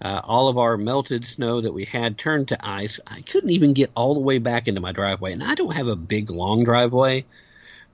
Uh, 0.01 0.21
all 0.23 0.47
of 0.47 0.57
our 0.57 0.77
melted 0.77 1.25
snow 1.25 1.59
that 1.61 1.73
we 1.73 1.83
had 1.85 2.17
turned 2.17 2.47
to 2.49 2.57
ice. 2.61 2.99
I 3.05 3.21
couldn't 3.21 3.49
even 3.51 3.73
get 3.73 3.91
all 3.95 4.13
the 4.13 4.21
way 4.21 4.39
back 4.39 4.67
into 4.67 4.79
my 4.81 4.93
driveway. 4.93 5.33
And 5.33 5.43
I 5.43 5.55
don't 5.55 5.75
have 5.75 5.87
a 5.87 5.95
big, 5.97 6.29
long 6.29 6.63
driveway, 6.63 7.25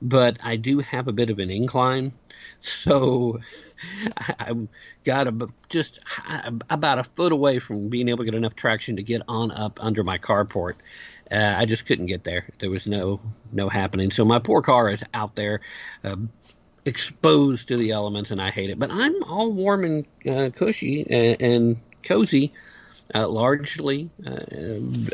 but 0.01 0.39
I 0.43 0.57
do 0.57 0.79
have 0.79 1.07
a 1.07 1.13
bit 1.13 1.29
of 1.31 1.39
an 1.39 1.49
incline. 1.49 2.13
So 2.59 3.39
I, 4.17 4.53
got 5.03 5.27
a, 5.27 5.47
just 5.69 5.99
about 6.69 6.99
a 6.99 7.03
foot 7.03 7.31
away 7.31 7.59
from 7.59 7.89
being 7.89 8.09
able 8.09 8.19
to 8.19 8.25
get 8.25 8.35
enough 8.35 8.55
traction 8.55 8.97
to 8.97 9.03
get 9.03 9.21
on 9.27 9.51
up 9.51 9.83
under 9.83 10.03
my 10.03 10.17
carport. 10.17 10.75
Uh, 11.31 11.55
I 11.57 11.65
just 11.65 11.85
couldn't 11.85 12.05
get 12.05 12.23
there. 12.23 12.49
There 12.59 12.69
was 12.69 12.87
no 12.87 13.19
no 13.51 13.69
happening. 13.69 14.11
So 14.11 14.25
my 14.25 14.39
poor 14.39 14.61
car 14.61 14.89
is 14.89 15.03
out 15.13 15.35
there, 15.35 15.61
uh, 16.03 16.17
exposed 16.85 17.69
to 17.69 17.77
the 17.77 17.91
elements, 17.91 18.31
and 18.31 18.41
I 18.41 18.51
hate 18.51 18.69
it. 18.69 18.77
But 18.77 18.91
I'm 18.91 19.23
all 19.23 19.51
warm 19.51 19.83
and 19.83 20.05
uh, 20.27 20.49
cushy 20.51 21.05
and, 21.09 21.41
and 21.41 21.77
cozy, 22.03 22.53
uh, 23.13 23.27
largely 23.27 24.09
uh, 24.25 24.39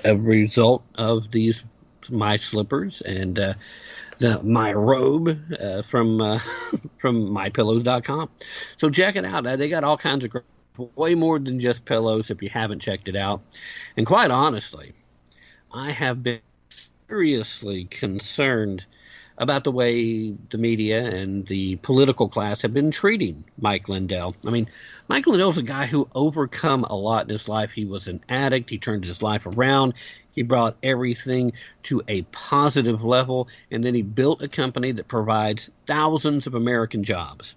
a 0.04 0.16
result 0.16 0.84
of 0.96 1.32
these 1.32 1.64
my 2.10 2.38
slippers 2.38 3.02
and 3.02 3.38
uh, 3.38 3.54
the, 4.22 4.42
my 4.44 4.72
robe 4.72 5.38
uh, 5.60 5.82
from 5.82 6.22
uh, 6.22 6.40
from 7.00 7.28
mypillow.com. 7.28 8.30
So 8.78 8.90
check 8.90 9.16
it 9.16 9.26
out. 9.26 9.44
they 9.44 9.70
got 9.70 9.84
all 9.84 9.98
kinds 9.98 10.26
of 10.26 10.32
way 10.96 11.16
more 11.16 11.40
than 11.40 11.60
just 11.60 11.84
pillows 11.86 12.32
if 12.32 12.42
you 12.42 12.50
haven't 12.50 12.80
checked 12.80 13.08
it 13.08 13.16
out. 13.16 13.42
And 13.98 14.06
quite 14.06 14.32
honestly, 14.32 14.94
I 15.74 15.92
have 15.92 16.24
been 16.24 16.40
seriously 17.08 17.86
concerned 17.86 18.86
about 19.38 19.64
the 19.64 19.72
way 19.72 20.32
the 20.50 20.58
media 20.58 21.06
and 21.06 21.46
the 21.48 21.76
political 21.78 22.28
class 22.28 22.62
have 22.62 22.74
been 22.74 22.92
treating 22.92 23.44
Mike 23.60 23.90
Lindell. 23.90 24.36
I 24.46 24.52
mean, 24.52 24.68
Mike 25.08 25.28
Lindell's 25.28 25.58
a 25.58 25.64
guy 25.64 25.86
who 25.86 26.08
overcome 26.14 26.84
a 26.84 26.96
lot 26.96 27.24
in 27.24 27.30
his 27.30 27.50
life. 27.50 27.72
He 27.72 27.86
was 27.86 28.08
an 28.08 28.22
addict. 28.30 28.70
He 28.70 28.78
turned 28.78 29.04
his 29.04 29.22
life 29.22 29.46
around. 29.46 29.94
He 30.34 30.44
brought 30.44 30.78
everything 30.84 31.54
to 31.84 32.02
a 32.08 32.22
positive 32.24 33.04
level, 33.04 33.48
and 33.70 33.84
then 33.84 33.96
he 33.96 34.02
built 34.02 34.42
a 34.42 34.48
company 34.48 34.94
that 34.94 35.08
provides 35.08 35.70
thousands 35.86 36.48
of 36.48 36.56
American 36.56 37.04
jobs. 37.04 37.56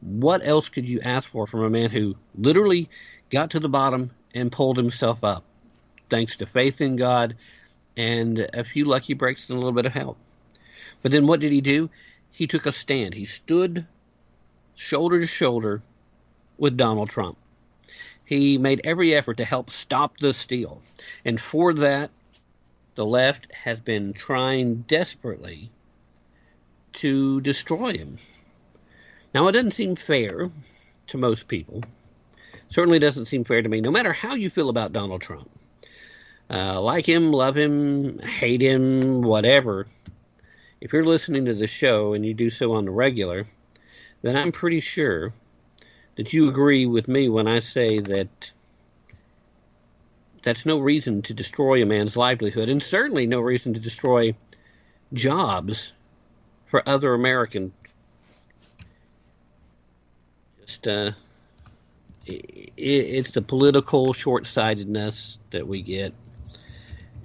What 0.00 0.46
else 0.46 0.68
could 0.68 0.88
you 0.88 1.00
ask 1.00 1.28
for 1.28 1.46
from 1.46 1.64
a 1.64 1.70
man 1.70 1.90
who 1.90 2.16
literally 2.36 2.88
got 3.30 3.50
to 3.50 3.60
the 3.60 3.68
bottom 3.68 4.12
and 4.32 4.52
pulled 4.52 4.76
himself 4.76 5.24
up? 5.24 5.44
thanks 6.08 6.38
to 6.38 6.46
faith 6.46 6.80
in 6.80 6.96
God 6.96 7.36
and 7.98 8.48
a 8.54 8.62
few 8.62 8.84
lucky 8.84 9.12
breaks 9.12 9.50
and 9.50 9.56
a 9.56 9.60
little 9.60 9.74
bit 9.74 9.84
of 9.84 9.92
help. 9.92 10.16
But 11.02 11.10
then 11.12 11.26
what 11.26 11.40
did 11.40 11.52
he 11.52 11.60
do? 11.60 11.90
He 12.30 12.46
took 12.46 12.64
a 12.64 12.72
stand. 12.72 13.12
He 13.12 13.24
stood 13.24 13.84
shoulder 14.76 15.20
to 15.20 15.26
shoulder 15.26 15.82
with 16.56 16.76
Donald 16.76 17.10
Trump. 17.10 17.36
He 18.24 18.56
made 18.56 18.82
every 18.84 19.14
effort 19.14 19.38
to 19.38 19.44
help 19.44 19.70
stop 19.70 20.18
the 20.18 20.32
steal. 20.32 20.80
And 21.24 21.40
for 21.40 21.74
that, 21.74 22.10
the 22.94 23.04
left 23.04 23.52
has 23.52 23.80
been 23.80 24.12
trying 24.12 24.84
desperately 24.86 25.70
to 26.94 27.40
destroy 27.40 27.94
him. 27.94 28.18
Now, 29.34 29.48
it 29.48 29.52
doesn't 29.52 29.72
seem 29.72 29.96
fair 29.96 30.50
to 31.08 31.18
most 31.18 31.48
people. 31.48 31.82
Certainly 32.68 32.98
doesn't 33.00 33.26
seem 33.26 33.44
fair 33.44 33.62
to 33.62 33.68
me, 33.68 33.80
no 33.80 33.90
matter 33.90 34.12
how 34.12 34.34
you 34.34 34.50
feel 34.50 34.68
about 34.68 34.92
Donald 34.92 35.20
Trump. 35.20 35.50
Uh, 36.50 36.80
like 36.80 37.06
him, 37.06 37.30
love 37.32 37.56
him, 37.56 38.18
hate 38.20 38.62
him, 38.62 39.20
whatever. 39.20 39.86
If 40.80 40.92
you're 40.92 41.04
listening 41.04 41.46
to 41.46 41.54
the 41.54 41.66
show 41.66 42.14
and 42.14 42.24
you 42.24 42.32
do 42.32 42.48
so 42.48 42.72
on 42.72 42.86
the 42.86 42.90
regular, 42.90 43.46
then 44.22 44.36
I'm 44.36 44.52
pretty 44.52 44.80
sure 44.80 45.34
that 46.16 46.32
you 46.32 46.48
agree 46.48 46.86
with 46.86 47.06
me 47.06 47.28
when 47.28 47.46
I 47.46 47.58
say 47.58 48.00
that 48.00 48.52
that's 50.42 50.64
no 50.64 50.78
reason 50.78 51.22
to 51.22 51.34
destroy 51.34 51.82
a 51.82 51.86
man's 51.86 52.16
livelihood, 52.16 52.68
and 52.68 52.82
certainly 52.82 53.26
no 53.26 53.40
reason 53.40 53.74
to 53.74 53.80
destroy 53.80 54.34
jobs 55.12 55.92
for 56.66 56.88
other 56.88 57.12
Americans. 57.12 57.72
Just, 60.60 60.88
uh, 60.88 61.12
it, 62.24 62.72
it's 62.76 63.32
the 63.32 63.42
political 63.42 64.12
short 64.12 64.46
sightedness 64.46 65.38
that 65.50 65.66
we 65.66 65.82
get 65.82 66.14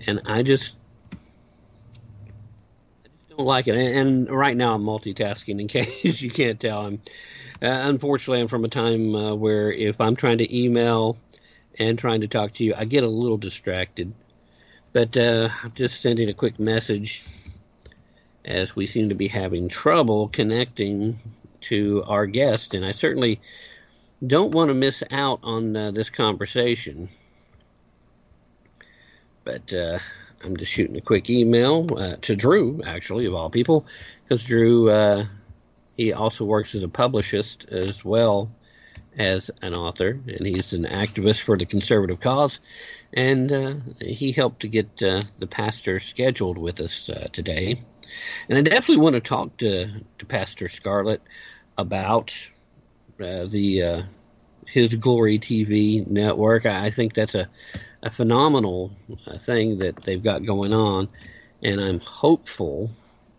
and 0.07 0.21
I 0.25 0.43
just 0.43 0.77
I 1.13 3.07
just 3.09 3.29
don't 3.29 3.45
like 3.45 3.67
it. 3.67 3.75
And, 3.75 4.29
right 4.29 4.55
now 4.55 4.75
I'm 4.75 4.83
multitasking. 4.83 5.59
In 5.59 5.67
case 5.69 6.21
you 6.21 6.31
can't 6.31 6.59
tell, 6.59 6.85
I'm 6.85 7.01
uh, 7.61 7.67
unfortunately 7.89 8.41
I'm 8.41 8.47
from 8.47 8.65
a 8.65 8.69
time 8.69 9.15
uh, 9.15 9.35
where 9.35 9.71
if 9.71 10.01
I'm 10.01 10.15
trying 10.15 10.39
to 10.39 10.57
email 10.57 11.17
and 11.79 11.97
trying 11.97 12.21
to 12.21 12.27
talk 12.27 12.53
to 12.53 12.63
you, 12.63 12.73
I 12.75 12.85
get 12.85 13.03
a 13.03 13.09
little 13.09 13.37
distracted. 13.37 14.13
But 14.91 15.17
uh, 15.17 15.49
I'm 15.63 15.71
just 15.71 16.01
sending 16.01 16.29
a 16.29 16.33
quick 16.33 16.59
message 16.59 17.25
as 18.45 18.75
we 18.75 18.85
seem 18.85 19.09
to 19.09 19.15
be 19.15 19.27
having 19.27 19.69
trouble 19.69 20.27
connecting 20.27 21.19
to 21.61 22.03
our 22.05 22.27
guest, 22.27 22.75
and 22.75 22.85
I 22.85 22.91
certainly 22.91 23.39
don't 24.25 24.53
want 24.53 24.69
to 24.69 24.73
miss 24.73 25.03
out 25.09 25.39
on 25.43 25.75
uh, 25.75 25.91
this 25.91 26.09
conversation. 26.09 27.09
But 29.43 29.73
uh, 29.73 29.99
I'm 30.43 30.57
just 30.57 30.71
shooting 30.71 30.97
a 30.97 31.01
quick 31.01 31.29
email 31.29 31.87
uh, 31.95 32.15
to 32.21 32.35
Drew, 32.35 32.81
actually, 32.85 33.25
of 33.25 33.33
all 33.33 33.49
people, 33.49 33.85
because 34.23 34.43
Drew, 34.43 34.89
uh, 34.89 35.25
he 35.95 36.13
also 36.13 36.45
works 36.45 36.75
as 36.75 36.83
a 36.83 36.87
publicist 36.87 37.65
as 37.69 38.03
well 38.03 38.51
as 39.17 39.51
an 39.61 39.73
author, 39.75 40.09
and 40.09 40.45
he's 40.45 40.73
an 40.73 40.85
activist 40.85 41.41
for 41.41 41.57
the 41.57 41.65
conservative 41.65 42.19
cause. 42.19 42.59
And 43.13 43.51
uh, 43.51 43.75
he 44.01 44.31
helped 44.31 44.61
to 44.61 44.67
get 44.67 45.03
uh, 45.03 45.21
the 45.37 45.47
pastor 45.47 45.99
scheduled 45.99 46.57
with 46.57 46.81
us 46.81 47.09
uh, 47.09 47.27
today. 47.31 47.83
And 48.49 48.57
I 48.57 48.61
definitely 48.61 49.03
want 49.03 49.15
to 49.15 49.21
talk 49.21 49.57
to, 49.57 50.01
to 50.17 50.25
Pastor 50.25 50.67
Scarlett 50.67 51.21
about 51.77 52.51
the 53.17 54.05
his 54.73 54.95
Glory 54.95 55.37
TV 55.37 56.05
network. 56.07 56.65
I, 56.65 56.89
think 56.89 57.13
that's 57.13 57.35
a 57.35 57.47
a 58.01 58.09
phenomenal 58.09 58.91
uh, 59.27 59.37
thing 59.37 59.77
that 59.77 59.97
they've 59.97 60.21
got 60.21 60.43
going 60.43 60.73
on, 60.73 61.09
and 61.61 61.79
I'm 61.79 61.99
hopeful 61.99 62.89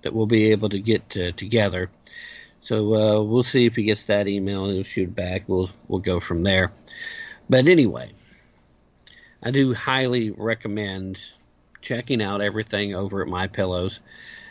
that 0.02 0.14
we'll 0.14 0.26
be 0.26 0.52
able 0.52 0.68
to 0.68 0.78
get 0.78 1.16
uh, 1.16 1.32
together. 1.32 1.90
So 2.60 2.94
uh, 2.94 3.22
we'll 3.24 3.42
see 3.42 3.66
if 3.66 3.74
he 3.74 3.82
gets 3.82 4.04
that 4.04 4.28
email 4.28 4.66
and 4.66 4.74
he'll 4.74 4.84
shoot 4.84 5.12
back. 5.12 5.48
We'll 5.48 5.70
we'll 5.88 5.98
go 5.98 6.20
from 6.20 6.44
there. 6.44 6.70
But 7.50 7.68
anyway, 7.68 8.12
I 9.42 9.50
do 9.50 9.74
highly 9.74 10.30
recommend 10.30 11.20
checking 11.80 12.22
out 12.22 12.42
everything 12.42 12.94
over 12.94 13.22
at 13.22 13.28
My 13.28 13.48
Pillows, 13.48 14.00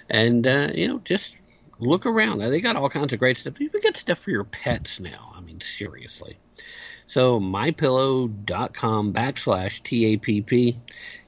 and 0.10 0.46
uh, 0.46 0.68
you 0.76 0.90
know 0.90 1.00
just 1.00 1.38
look 1.80 2.06
around. 2.06 2.40
They 2.40 2.60
got 2.60 2.76
all 2.76 2.90
kinds 2.90 3.14
of 3.14 3.20
great 3.20 3.38
stuff. 3.38 3.62
You 3.62 3.70
get 3.70 3.96
stuff 3.96 4.20
for 4.20 4.32
your 4.32 4.44
pets 4.44 5.00
now. 5.00 5.34
I 5.34 5.40
mean, 5.40 5.62
seriously. 5.62 6.38
So 7.06 7.40
mypillow.com 7.40 9.14
backslash 9.14 9.82
TAPP. 9.82 10.78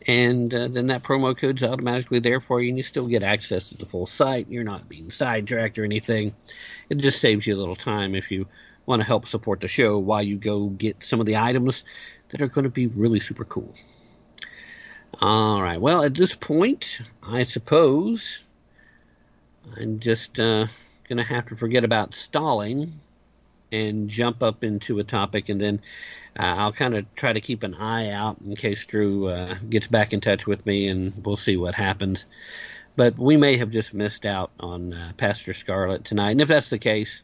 And 0.08 0.54
uh, 0.54 0.68
then 0.68 0.88
that 0.88 1.04
promo 1.04 1.36
code's 1.36 1.64
automatically 1.64 2.20
there 2.20 2.40
for 2.40 2.62
you, 2.62 2.70
and 2.70 2.78
you 2.78 2.84
still 2.84 3.08
get 3.08 3.24
access 3.24 3.70
to 3.70 3.78
the 3.78 3.86
full 3.86 4.06
site. 4.06 4.48
You're 4.50 4.64
not 4.64 4.88
being 4.88 5.10
sidetracked 5.10 5.80
or 5.80 5.84
anything. 5.84 6.36
It 6.90 6.98
just 7.00 7.20
saves 7.20 7.48
you 7.48 7.56
a 7.56 7.58
little 7.58 7.76
time 7.76 8.14
if 8.14 8.30
you 8.30 8.48
want 8.86 9.02
to 9.02 9.06
help 9.06 9.26
support 9.26 9.62
the 9.62 9.68
show 9.68 9.98
while 9.98 10.22
you 10.22 10.38
go 10.38 10.68
get 10.68 11.04
some 11.04 11.20
of 11.20 11.26
the 11.26 11.38
items 11.38 11.84
that 12.30 12.42
are 12.42 12.48
going 12.48 12.64
to 12.64 12.70
be 12.70 12.88
really 12.88 13.20
super 13.20 13.46
cool. 13.46 13.74
All 15.20 15.62
right. 15.62 15.80
Well, 15.80 16.04
at 16.04 16.14
this 16.14 16.36
point, 16.36 17.02
I 17.24 17.44
suppose 17.44 18.44
I'm 19.80 20.00
just 20.00 20.40
uh, 20.40 20.68
going 21.08 21.18
to 21.18 21.24
have 21.24 21.48
to 21.48 21.56
forget 21.56 21.84
about 21.84 22.14
stalling 22.14 23.00
and 23.76 24.10
jump 24.10 24.42
up 24.42 24.64
into 24.64 25.00
a 25.00 25.04
topic, 25.04 25.50
and 25.50 25.60
then 25.60 25.82
uh, 26.38 26.44
I'll 26.44 26.74
kind 26.74 26.96
of 26.96 27.14
try 27.16 27.34
to 27.34 27.42
keep 27.42 27.64
an 27.64 27.76
eye 27.76 28.10
out 28.10 28.38
in 28.42 28.56
case 28.56 28.86
Drew 28.86 29.28
uh, 29.28 29.56
gets 29.70 29.88
back 29.88 30.14
in 30.14 30.22
touch 30.22 30.48
with 30.48 30.66
me, 30.66 30.88
and 30.88 31.26
we'll 31.26 31.38
see 31.38 31.58
what 31.58 31.76
happens. 31.76 32.26
But 32.96 33.20
we 33.20 33.38
may 33.38 33.58
have 33.58 33.72
just 33.72 33.94
missed 33.94 34.26
out 34.26 34.52
on 34.60 34.94
uh, 34.94 35.12
Pastor 35.18 35.54
Scarlett 35.54 36.06
tonight, 36.06 36.32
and 36.32 36.42
if 36.42 36.48
that's 36.48 36.70
the 36.70 36.80
case, 36.80 37.24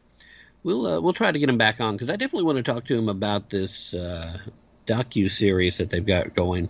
we'll 0.64 0.86
uh, 0.86 1.02
we'll 1.02 1.14
try 1.14 1.32
to 1.32 1.40
get 1.40 1.50
him 1.50 1.58
back 1.58 1.80
on 1.80 1.96
because 1.96 2.10
I 2.10 2.16
definitely 2.16 2.46
want 2.46 2.58
to 2.58 2.72
talk 2.72 2.86
to 2.86 2.98
him 2.98 3.10
about 3.10 3.50
this 3.50 3.94
uh, 3.94 4.38
docu 4.86 5.30
series 5.30 5.78
that 5.78 5.90
they've 5.90 6.06
got 6.06 6.34
going 6.36 6.70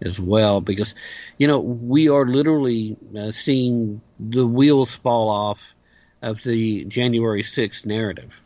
as 0.00 0.20
well 0.20 0.60
because 0.60 0.94
you 1.38 1.46
know 1.46 1.60
we 1.60 2.08
are 2.08 2.26
literally 2.26 2.96
uh, 3.16 3.30
seeing 3.30 4.00
the 4.18 4.46
wheels 4.46 4.94
fall 4.94 5.28
off 5.28 5.74
of 6.20 6.42
the 6.42 6.84
January 6.84 7.42
6th 7.42 7.86
narrative 7.86 8.40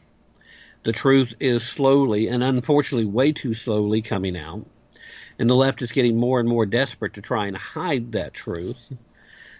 the 0.86 0.92
truth 0.92 1.34
is 1.40 1.64
slowly 1.64 2.28
and 2.28 2.44
unfortunately 2.44 3.06
way 3.06 3.32
too 3.32 3.54
slowly 3.54 4.02
coming 4.02 4.36
out. 4.36 4.64
And 5.36 5.50
the 5.50 5.56
left 5.56 5.82
is 5.82 5.90
getting 5.90 6.16
more 6.16 6.38
and 6.38 6.48
more 6.48 6.64
desperate 6.64 7.14
to 7.14 7.20
try 7.22 7.48
and 7.48 7.56
hide 7.56 8.12
that 8.12 8.32
truth. 8.32 8.92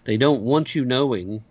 They 0.04 0.18
don't 0.18 0.42
want 0.42 0.76
you 0.76 0.84
knowing 0.84 1.42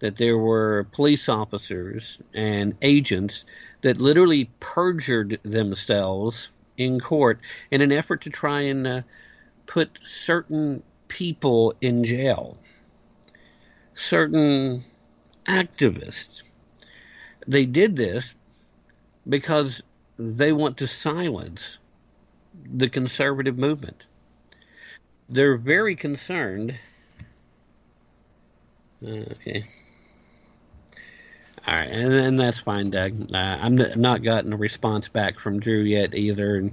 that 0.00 0.16
there 0.16 0.36
were 0.36 0.88
police 0.90 1.28
officers 1.28 2.20
and 2.34 2.74
agents 2.82 3.44
that 3.82 3.98
literally 3.98 4.50
perjured 4.58 5.38
themselves 5.44 6.50
in 6.76 6.98
court 6.98 7.38
in 7.70 7.82
an 7.82 7.92
effort 7.92 8.22
to 8.22 8.30
try 8.30 8.62
and 8.62 8.88
uh, 8.88 9.02
put 9.66 10.00
certain 10.02 10.82
people 11.06 11.74
in 11.80 12.02
jail, 12.02 12.58
certain 13.92 14.84
activists. 15.46 16.42
They 17.46 17.66
did 17.66 17.94
this 17.94 18.34
because 19.28 19.82
they 20.18 20.52
want 20.52 20.78
to 20.78 20.86
silence 20.86 21.78
the 22.64 22.88
conservative 22.88 23.58
movement. 23.58 24.06
They're 25.28 25.56
very 25.56 25.96
concerned. 25.96 26.78
Okay. 29.02 29.66
All 31.66 31.74
right, 31.74 31.90
and, 31.90 32.14
and 32.14 32.38
that's 32.38 32.60
fine, 32.60 32.90
Doug. 32.90 33.34
Uh, 33.34 33.36
I'm 33.36 33.74
not 33.74 34.22
gotten 34.22 34.52
a 34.52 34.56
response 34.56 35.08
back 35.08 35.40
from 35.40 35.58
Drew 35.58 35.80
yet 35.80 36.14
either. 36.14 36.70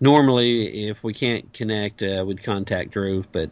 Normally, 0.00 0.88
if 0.88 1.02
we 1.02 1.14
can't 1.14 1.50
connect, 1.54 2.02
uh, 2.02 2.24
we'd 2.26 2.42
contact 2.42 2.90
Drew, 2.90 3.24
but 3.32 3.50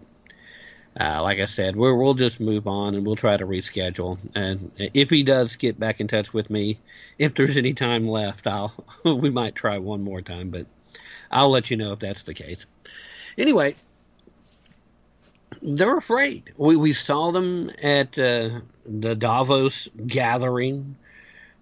uh, 0.99 1.23
like 1.23 1.39
I 1.39 1.47
said, 1.47 1.75
we 1.75 1.91
will 1.93 2.15
just 2.15 2.39
move 2.39 2.67
on 2.67 2.95
and 2.95 3.07
we'll 3.07 3.17
try 3.17 3.37
to 3.37 3.47
reschedule. 3.47 4.19
And 4.35 4.71
if 4.77 5.09
he 5.09 5.23
does 5.23 5.57
get 5.57 5.81
back 5.81 6.01
in 6.01 6.09
touch 6.09 6.35
with 6.35 6.51
me, 6.51 6.79
if 7.19 7.35
there's 7.35 7.57
any 7.57 7.73
time 7.73 8.07
left, 8.07 8.47
I'll 8.47 8.75
we 9.05 9.31
might 9.31 9.55
try 9.55 9.79
one 9.79 10.03
more 10.03 10.21
time, 10.21 10.51
but 10.51 10.67
I'll 11.31 11.51
let 11.51 11.71
you 11.71 11.79
know 11.79 11.93
if 11.93 12.01
that's 12.01 12.25
the 12.25 12.35
case. 12.35 12.67
Anyway, 13.39 13.75
they're 15.63 15.97
afraid. 15.97 16.53
We 16.59 16.77
we 16.77 16.93
saw 16.93 17.31
them 17.31 17.71
at 17.83 18.19
uh, 18.19 18.61
the 18.85 19.15
Davos 19.15 19.89
gathering, 20.07 20.97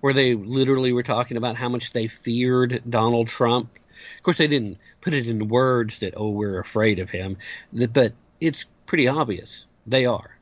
where 0.01 0.13
they 0.13 0.35
literally 0.35 0.93
were 0.93 1.05
talking 1.05 1.37
about 1.37 1.57
how 1.57 1.69
much 1.69 1.93
they 1.93 2.09
feared 2.09 2.83
Donald 2.89 3.29
Trump. 3.29 3.71
Of 4.17 4.23
course, 4.25 4.39
they 4.39 4.49
didn't 4.49 4.79
put 5.01 5.15
it 5.15 5.29
in 5.29 5.49
words 5.49 5.99
that 5.99 6.15
oh 6.17 6.31
we're 6.31 6.59
afraid 6.59 6.99
of 6.99 7.11
him, 7.11 7.37
but 7.73 8.13
it's 8.41 8.67
pretty 8.91 9.07
obvious. 9.07 9.67
They 9.87 10.05
are 10.05 10.40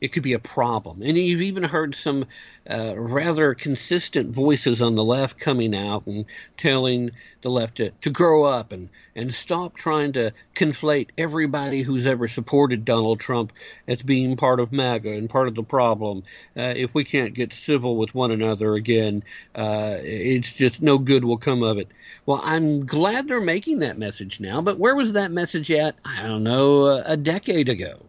it 0.00 0.08
could 0.08 0.22
be 0.22 0.32
a 0.32 0.38
problem. 0.38 1.02
And 1.02 1.16
you've 1.16 1.42
even 1.42 1.64
heard 1.64 1.94
some 1.94 2.26
uh, 2.68 2.94
rather 2.96 3.54
consistent 3.54 4.30
voices 4.30 4.80
on 4.82 4.94
the 4.94 5.04
left 5.04 5.38
coming 5.38 5.74
out 5.74 6.06
and 6.06 6.26
telling 6.56 7.10
the 7.40 7.50
left 7.50 7.76
to, 7.76 7.90
to 7.90 8.10
grow 8.10 8.44
up 8.44 8.72
and, 8.72 8.90
and 9.16 9.32
stop 9.32 9.74
trying 9.74 10.12
to 10.12 10.32
conflate 10.54 11.08
everybody 11.16 11.82
who's 11.82 12.06
ever 12.06 12.28
supported 12.28 12.84
Donald 12.84 13.20
Trump 13.20 13.52
as 13.86 14.02
being 14.02 14.36
part 14.36 14.60
of 14.60 14.72
MAGA 14.72 15.10
and 15.10 15.30
part 15.30 15.48
of 15.48 15.54
the 15.54 15.62
problem. 15.62 16.22
Uh, 16.56 16.74
if 16.76 16.94
we 16.94 17.04
can't 17.04 17.34
get 17.34 17.52
civil 17.52 17.96
with 17.96 18.14
one 18.14 18.30
another 18.30 18.74
again, 18.74 19.24
uh, 19.54 19.96
it's 20.00 20.52
just 20.52 20.82
no 20.82 20.98
good 20.98 21.24
will 21.24 21.38
come 21.38 21.62
of 21.62 21.78
it. 21.78 21.88
Well, 22.26 22.40
I'm 22.42 22.86
glad 22.86 23.26
they're 23.26 23.40
making 23.40 23.80
that 23.80 23.98
message 23.98 24.40
now, 24.40 24.60
but 24.60 24.78
where 24.78 24.94
was 24.94 25.14
that 25.14 25.30
message 25.30 25.70
at? 25.72 25.96
I 26.04 26.22
don't 26.22 26.44
know, 26.44 26.86
a 26.86 27.16
decade 27.16 27.68
ago 27.68 28.02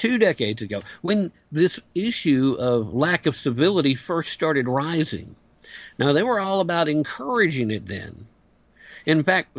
two 0.00 0.16
decades 0.16 0.62
ago, 0.62 0.80
when 1.02 1.30
this 1.52 1.78
issue 1.94 2.56
of 2.58 2.94
lack 2.94 3.26
of 3.26 3.36
civility 3.36 3.94
first 3.94 4.32
started 4.32 4.66
rising. 4.66 5.36
Now, 5.98 6.14
they 6.14 6.22
were 6.22 6.40
all 6.40 6.60
about 6.60 6.88
encouraging 6.88 7.70
it 7.70 7.84
then. 7.84 8.24
In 9.04 9.22
fact, 9.22 9.58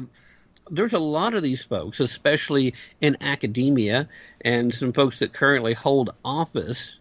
there's 0.72 0.96
a 0.96 1.00
lot 1.00 1.36
of 1.36 1.44
these 1.44 1.64
folks, 1.64 2.00
especially 2.00 2.74
in 3.00 3.18
academia, 3.22 4.10
and 4.44 4.74
some 4.74 4.94
folks 4.94 5.20
that 5.20 5.32
currently 5.32 5.74
hold 5.74 6.16
office 6.26 6.98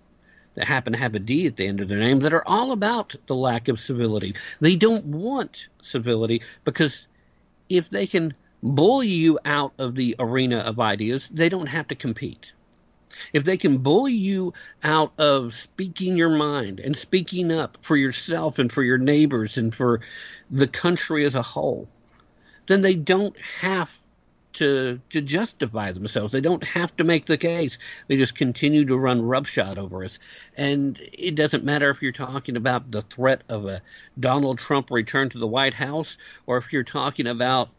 that 0.55 0.67
happen 0.67 0.93
to 0.93 0.99
have 0.99 1.15
a 1.15 1.19
D 1.19 1.47
at 1.47 1.57
the 1.57 1.67
end 1.67 1.81
of 1.81 1.89
their 1.89 1.99
name 1.99 2.21
that 2.21 2.35
are 2.35 2.47
all 2.47 2.73
about 2.73 3.15
the 3.27 3.35
lack 3.35 3.69
of 3.69 3.81
civility. 3.81 4.35
They 4.61 4.77
don't 4.77 5.07
want 5.07 5.69
civility 5.81 6.43
because 6.65 7.07
if 7.71 7.89
they 7.89 8.07
can 8.07 8.35
bully 8.63 9.09
you 9.09 9.39
out 9.47 9.73
of 9.79 9.95
the 9.95 10.17
arena 10.19 10.59
of 10.59 10.79
ideas, 10.79 11.31
they 11.33 11.49
don't 11.49 11.69
have 11.69 11.89
to 11.89 11.95
compete 11.95 12.53
if 13.33 13.45
they 13.45 13.57
can 13.57 13.79
bully 13.79 14.15
you 14.15 14.53
out 14.83 15.13
of 15.19 15.55
speaking 15.55 16.17
your 16.17 16.31
mind 16.31 16.81
and 16.81 16.97
speaking 16.97 17.53
up 17.53 17.79
for 17.83 17.97
yourself 17.97 18.59
and 18.59 18.73
for 18.73 18.83
your 18.83 18.99
neighbors 18.99 19.57
and 19.59 19.75
for 19.75 20.01
the 20.51 20.67
country 20.67 21.25
as 21.25 21.35
a 21.35 21.43
whole, 21.43 21.89
then 22.67 22.83
they 22.83 22.95
don't 22.95 23.37
have 23.61 24.01
to 24.53 25.01
to 25.11 25.21
justify 25.21 25.93
themselves. 25.93 26.33
They 26.33 26.41
don't 26.41 26.65
have 26.65 26.95
to 26.97 27.05
make 27.05 27.27
the 27.27 27.39
case. 27.39 27.79
They 28.09 28.17
just 28.17 28.35
continue 28.35 28.85
to 28.87 28.97
run 28.97 29.23
roughshod 29.23 29.79
over 29.79 30.05
us. 30.05 30.19
And 30.57 31.01
it 31.13 31.35
doesn't 31.35 31.65
matter 31.65 31.91
if 31.91 32.03
you're 32.03 32.13
talking 32.13 32.57
about 32.57 32.91
the 32.91 33.03
threat 33.03 33.43
of 33.49 33.67
a 33.67 33.83
Donald 34.19 34.59
Trump 34.59 34.91
return 34.91 35.29
to 35.31 35.39
the 35.39 35.47
White 35.47 35.75
House 35.75 36.19
or 36.47 36.59
if 36.59 36.73
you're 36.73 36.83
talking 36.83 37.27
about 37.27 37.71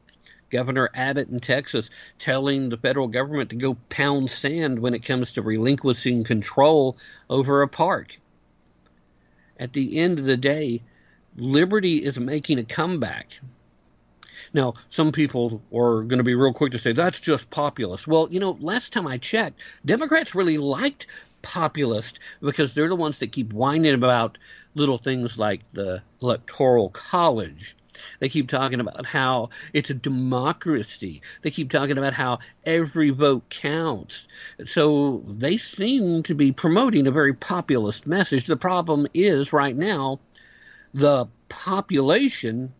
Governor 0.52 0.90
Abbott 0.94 1.30
in 1.30 1.40
Texas 1.40 1.90
telling 2.20 2.70
the 2.70 2.78
federal 2.78 3.08
government 3.08 3.52
to 3.52 3.56
go 3.56 3.76
pound 3.90 4.30
sand 4.30 4.80
when 4.80 4.94
it 4.94 5.06
comes 5.06 5.34
to 5.34 5.42
relinquishing 5.42 6.24
control 6.24 6.98
over 7.30 7.62
a 7.62 7.68
park. 7.68 8.20
At 9.60 9.74
the 9.74 9.98
end 9.98 10.20
of 10.20 10.26
the 10.26 10.38
day, 10.38 10.82
liberty 11.36 11.98
is 12.04 12.20
making 12.20 12.60
a 12.60 12.64
comeback. 12.64 13.32
Now, 14.54 14.74
some 14.90 15.12
people 15.12 15.62
are 15.74 16.02
going 16.02 16.18
to 16.18 16.24
be 16.24 16.36
real 16.36 16.54
quick 16.54 16.74
to 16.74 16.78
say 16.80 16.92
that's 16.92 17.20
just 17.20 17.50
populist. 17.50 18.08
Well, 18.08 18.28
you 18.30 18.40
know, 18.40 18.58
last 18.60 18.92
time 18.92 19.08
I 19.08 19.18
checked, 19.18 19.62
Democrats 19.86 20.36
really 20.36 20.58
liked 20.58 21.08
populist 21.42 22.20
because 22.42 22.74
they're 22.74 22.90
the 22.90 22.96
ones 22.96 23.20
that 23.20 23.32
keep 23.32 23.54
whining 23.54 23.94
about 23.94 24.38
little 24.76 24.98
things 24.98 25.38
like 25.38 25.68
the 25.70 26.02
electoral 26.22 26.90
college 26.90 27.76
they 28.20 28.30
keep 28.30 28.48
talking 28.48 28.80
about 28.80 29.06
how 29.06 29.50
it's 29.74 29.90
a 29.90 29.94
democracy. 29.94 31.22
They 31.42 31.52
keep 31.52 31.70
talking 31.70 31.98
about 31.98 32.14
how 32.14 32.40
every 32.66 33.10
vote 33.10 33.50
counts. 33.50 34.28
So 34.66 35.24
they 35.28 35.58
seem 35.58 36.24
to 36.24 36.36
be 36.36 36.52
promoting 36.52 37.08
a 37.08 37.12
very 37.12 37.34
populist 37.34 38.08
message. 38.08 38.48
The 38.48 38.58
problem 38.58 39.08
is 39.14 39.54
right 39.54 39.76
now, 39.76 40.20
the 40.94 41.28
population 41.50 42.74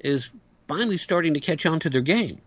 is 0.00 0.30
finally 0.66 0.96
starting 0.96 1.34
to 1.34 1.40
catch 1.40 1.66
on 1.66 1.80
to 1.80 1.90
their 1.90 2.00
game. 2.00 2.40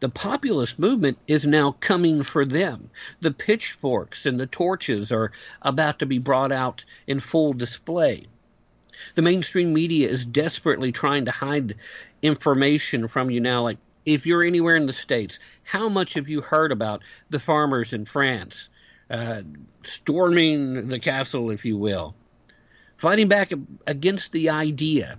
The 0.00 0.08
populist 0.08 0.78
movement 0.78 1.18
is 1.26 1.46
now 1.46 1.72
coming 1.72 2.22
for 2.22 2.46
them. 2.46 2.90
The 3.20 3.30
pitchforks 3.30 4.24
and 4.24 4.40
the 4.40 4.46
torches 4.46 5.12
are 5.12 5.30
about 5.60 5.98
to 5.98 6.06
be 6.06 6.18
brought 6.18 6.52
out 6.52 6.86
in 7.06 7.20
full 7.20 7.52
display. 7.52 8.26
The 9.14 9.22
mainstream 9.22 9.72
media 9.72 10.08
is 10.08 10.26
desperately 10.26 10.92
trying 10.92 11.26
to 11.26 11.30
hide 11.30 11.76
information 12.22 13.08
from 13.08 13.30
you 13.30 13.40
now. 13.40 13.62
Like, 13.62 13.78
if 14.06 14.26
you're 14.26 14.44
anywhere 14.44 14.76
in 14.76 14.86
the 14.86 14.92
States, 14.92 15.38
how 15.62 15.88
much 15.88 16.14
have 16.14 16.28
you 16.28 16.40
heard 16.40 16.72
about 16.72 17.02
the 17.28 17.38
farmers 17.38 17.92
in 17.92 18.04
France 18.04 18.70
uh, 19.10 19.42
storming 19.82 20.88
the 20.88 20.98
castle, 20.98 21.50
if 21.50 21.64
you 21.64 21.76
will, 21.76 22.14
fighting 22.96 23.28
back 23.28 23.52
against 23.86 24.32
the 24.32 24.50
idea 24.50 25.18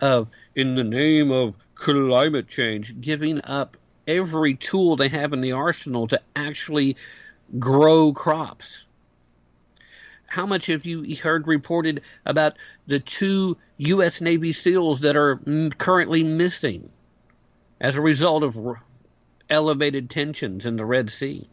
of, 0.00 0.28
in 0.54 0.74
the 0.74 0.84
name 0.84 1.30
of 1.30 1.54
climate 1.74 2.48
change, 2.48 3.00
giving 3.00 3.40
up 3.44 3.76
every 4.06 4.54
tool 4.54 4.96
they 4.96 5.08
have 5.08 5.32
in 5.32 5.40
the 5.40 5.52
arsenal 5.52 6.08
to 6.08 6.20
actually 6.34 6.96
grow 7.58 8.12
crops? 8.12 8.84
How 10.30 10.46
much 10.46 10.66
have 10.66 10.86
you 10.86 11.16
heard 11.16 11.48
reported 11.48 12.02
about 12.24 12.56
the 12.86 13.00
two 13.00 13.58
U.S. 13.78 14.20
Navy 14.20 14.52
SEALs 14.52 15.00
that 15.00 15.16
are 15.16 15.40
currently 15.76 16.22
missing 16.22 16.88
as 17.80 17.96
a 17.96 18.00
result 18.00 18.44
of 18.44 18.56
elevated 19.50 20.08
tensions 20.08 20.66
in 20.66 20.76
the 20.76 20.84
Red 20.84 21.10
Sea? 21.10 21.48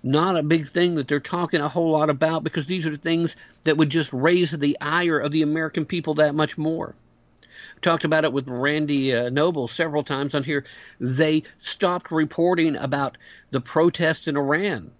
Not 0.00 0.36
a 0.36 0.44
big 0.44 0.64
thing 0.64 0.94
that 0.94 1.08
they're 1.08 1.18
talking 1.18 1.60
a 1.60 1.68
whole 1.68 1.90
lot 1.90 2.08
about 2.08 2.44
because 2.44 2.66
these 2.66 2.86
are 2.86 2.94
things 2.94 3.34
that 3.64 3.76
would 3.76 3.90
just 3.90 4.12
raise 4.12 4.52
the 4.52 4.78
ire 4.80 5.18
of 5.18 5.32
the 5.32 5.42
American 5.42 5.86
people 5.86 6.14
that 6.14 6.36
much 6.36 6.56
more. 6.56 6.94
I 7.42 7.80
talked 7.80 8.04
about 8.04 8.24
it 8.24 8.32
with 8.32 8.46
Randy 8.46 9.12
uh, 9.12 9.28
Noble 9.28 9.66
several 9.66 10.04
times 10.04 10.36
on 10.36 10.44
here. 10.44 10.64
They 11.00 11.42
stopped 11.58 12.12
reporting 12.12 12.76
about 12.76 13.18
the 13.50 13.60
protests 13.60 14.28
in 14.28 14.36
Iran 14.36 14.92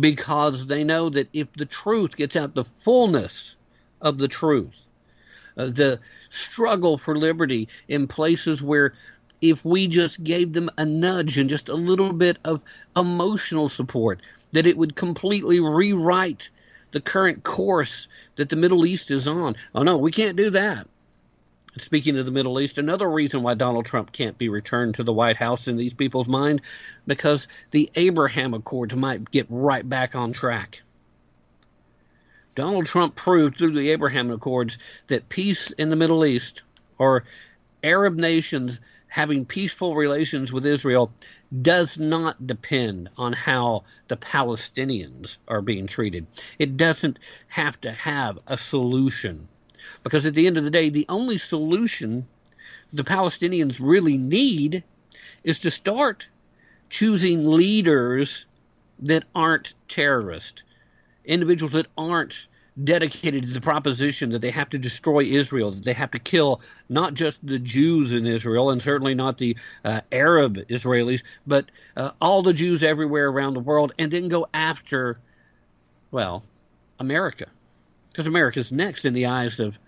because 0.00 0.66
they 0.66 0.84
know 0.84 1.10
that 1.10 1.28
if 1.32 1.52
the 1.52 1.66
truth 1.66 2.16
gets 2.16 2.36
out, 2.36 2.54
the 2.54 2.64
fullness 2.64 3.56
of 4.00 4.18
the 4.18 4.28
truth, 4.28 4.74
uh, 5.56 5.66
the 5.66 6.00
struggle 6.30 6.98
for 6.98 7.16
liberty 7.16 7.68
in 7.88 8.06
places 8.08 8.62
where 8.62 8.94
if 9.40 9.64
we 9.64 9.88
just 9.88 10.22
gave 10.22 10.52
them 10.52 10.70
a 10.78 10.84
nudge 10.84 11.38
and 11.38 11.50
just 11.50 11.68
a 11.68 11.74
little 11.74 12.12
bit 12.12 12.38
of 12.44 12.62
emotional 12.96 13.68
support, 13.68 14.20
that 14.52 14.66
it 14.66 14.76
would 14.76 14.96
completely 14.96 15.60
rewrite 15.60 16.50
the 16.92 17.00
current 17.00 17.42
course 17.42 18.08
that 18.36 18.48
the 18.48 18.56
Middle 18.56 18.86
East 18.86 19.10
is 19.10 19.28
on. 19.28 19.56
Oh 19.74 19.82
no, 19.82 19.98
we 19.98 20.12
can't 20.12 20.36
do 20.36 20.50
that. 20.50 20.86
Speaking 21.76 22.16
of 22.18 22.24
the 22.24 22.30
Middle 22.32 22.60
East, 22.60 22.78
another 22.78 23.10
reason 23.10 23.42
why 23.42 23.54
Donald 23.54 23.84
Trump 23.84 24.12
can't 24.12 24.38
be 24.38 24.48
returned 24.48 24.94
to 24.94 25.02
the 25.02 25.12
White 25.12 25.36
House 25.36 25.66
in 25.66 25.76
these 25.76 25.92
people's 25.92 26.28
mind, 26.28 26.62
because 27.04 27.48
the 27.72 27.90
Abraham 27.96 28.54
Accords 28.54 28.94
might 28.94 29.28
get 29.28 29.46
right 29.48 29.86
back 29.88 30.14
on 30.14 30.32
track. 30.32 30.82
Donald 32.54 32.86
Trump 32.86 33.16
proved 33.16 33.58
through 33.58 33.72
the 33.72 33.90
Abraham 33.90 34.30
Accords 34.30 34.78
that 35.08 35.28
peace 35.28 35.72
in 35.72 35.88
the 35.88 35.96
Middle 35.96 36.24
East, 36.24 36.62
or 36.96 37.24
Arab 37.82 38.14
nations 38.14 38.78
having 39.08 39.44
peaceful 39.44 39.96
relations 39.96 40.52
with 40.52 40.66
Israel, 40.66 41.12
does 41.62 41.98
not 41.98 42.46
depend 42.46 43.08
on 43.16 43.32
how 43.32 43.82
the 44.06 44.16
Palestinians 44.16 45.38
are 45.48 45.62
being 45.62 45.88
treated. 45.88 46.26
It 46.56 46.76
doesn't 46.76 47.18
have 47.48 47.80
to 47.80 47.90
have 47.90 48.38
a 48.46 48.56
solution 48.56 49.48
because 50.04 50.26
at 50.26 50.34
the 50.34 50.46
end 50.46 50.56
of 50.56 50.64
the 50.64 50.70
day, 50.70 50.90
the 50.90 51.06
only 51.08 51.38
solution 51.38 52.28
the 52.92 53.02
Palestinians 53.02 53.80
really 53.80 54.16
need 54.16 54.84
is 55.42 55.60
to 55.60 55.70
start 55.70 56.28
choosing 56.88 57.48
leaders 57.50 58.46
that 59.00 59.24
aren't 59.34 59.74
terrorists, 59.88 60.62
individuals 61.24 61.72
that 61.72 61.88
aren't 61.98 62.46
dedicated 62.82 63.44
to 63.44 63.52
the 63.52 63.60
proposition 63.60 64.30
that 64.30 64.40
they 64.40 64.50
have 64.50 64.68
to 64.70 64.78
destroy 64.78 65.22
Israel, 65.22 65.70
that 65.70 65.84
they 65.84 65.92
have 65.92 66.10
to 66.10 66.18
kill 66.18 66.60
not 66.88 67.14
just 67.14 67.44
the 67.46 67.58
Jews 67.58 68.12
in 68.12 68.26
Israel 68.26 68.70
and 68.70 68.82
certainly 68.82 69.14
not 69.14 69.38
the 69.38 69.56
uh, 69.84 70.00
Arab 70.10 70.56
Israelis, 70.68 71.22
but 71.46 71.66
uh, 71.96 72.10
all 72.20 72.42
the 72.42 72.52
Jews 72.52 72.82
everywhere 72.82 73.28
around 73.28 73.54
the 73.54 73.60
world, 73.60 73.92
and 73.98 74.10
then 74.10 74.28
go 74.28 74.48
after, 74.52 75.18
well, 76.10 76.44
America. 76.98 77.46
Because 78.10 78.26
America's 78.26 78.72
next 78.72 79.04
in 79.04 79.12
the 79.12 79.26
eyes 79.26 79.60
of 79.60 79.78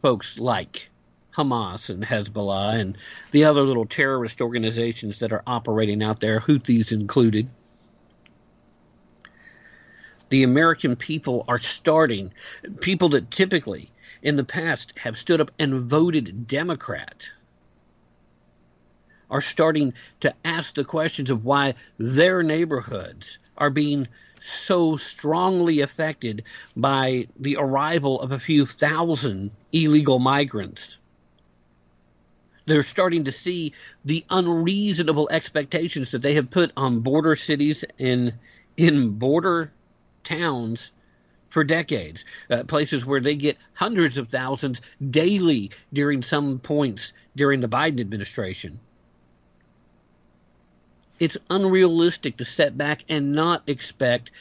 folks 0.00 0.38
like 0.38 0.90
Hamas 1.34 1.90
and 1.90 2.04
Hezbollah 2.04 2.74
and 2.74 2.98
the 3.30 3.44
other 3.44 3.62
little 3.62 3.86
terrorist 3.86 4.40
organizations 4.40 5.20
that 5.20 5.32
are 5.32 5.42
operating 5.46 6.02
out 6.02 6.20
there, 6.20 6.40
Houthis 6.40 6.92
included. 6.92 7.48
The 10.28 10.44
American 10.44 10.96
people 10.96 11.44
are 11.48 11.58
starting, 11.58 12.32
people 12.80 13.10
that 13.10 13.30
typically 13.30 13.90
in 14.22 14.36
the 14.36 14.44
past 14.44 14.98
have 14.98 15.18
stood 15.18 15.40
up 15.40 15.50
and 15.58 15.80
voted 15.80 16.46
Democrat 16.46 17.30
are 19.30 19.40
starting 19.40 19.94
to 20.20 20.34
ask 20.44 20.74
the 20.74 20.84
questions 20.84 21.30
of 21.30 21.44
why 21.44 21.74
their 21.98 22.42
neighborhoods 22.42 23.38
are 23.56 23.70
being 23.70 24.06
so 24.42 24.96
strongly 24.96 25.80
affected 25.80 26.42
by 26.76 27.28
the 27.38 27.56
arrival 27.56 28.20
of 28.20 28.32
a 28.32 28.38
few 28.38 28.66
thousand 28.66 29.52
illegal 29.72 30.18
migrants. 30.18 30.98
They're 32.66 32.82
starting 32.82 33.24
to 33.24 33.32
see 33.32 33.72
the 34.04 34.24
unreasonable 34.30 35.28
expectations 35.30 36.12
that 36.12 36.22
they 36.22 36.34
have 36.34 36.50
put 36.50 36.72
on 36.76 37.00
border 37.00 37.34
cities 37.34 37.84
and 37.98 38.34
in 38.76 39.10
border 39.10 39.72
towns 40.24 40.92
for 41.48 41.64
decades, 41.64 42.24
uh, 42.50 42.64
places 42.64 43.04
where 43.04 43.20
they 43.20 43.34
get 43.34 43.58
hundreds 43.74 44.16
of 44.16 44.28
thousands 44.28 44.80
daily 45.10 45.70
during 45.92 46.22
some 46.22 46.58
points 46.58 47.12
during 47.36 47.60
the 47.60 47.68
Biden 47.68 48.00
administration 48.00 48.80
it's 51.22 51.38
unrealistic 51.50 52.38
to 52.38 52.44
set 52.44 52.76
back 52.76 53.04
and 53.08 53.32
not 53.32 53.62
expect 53.68 54.32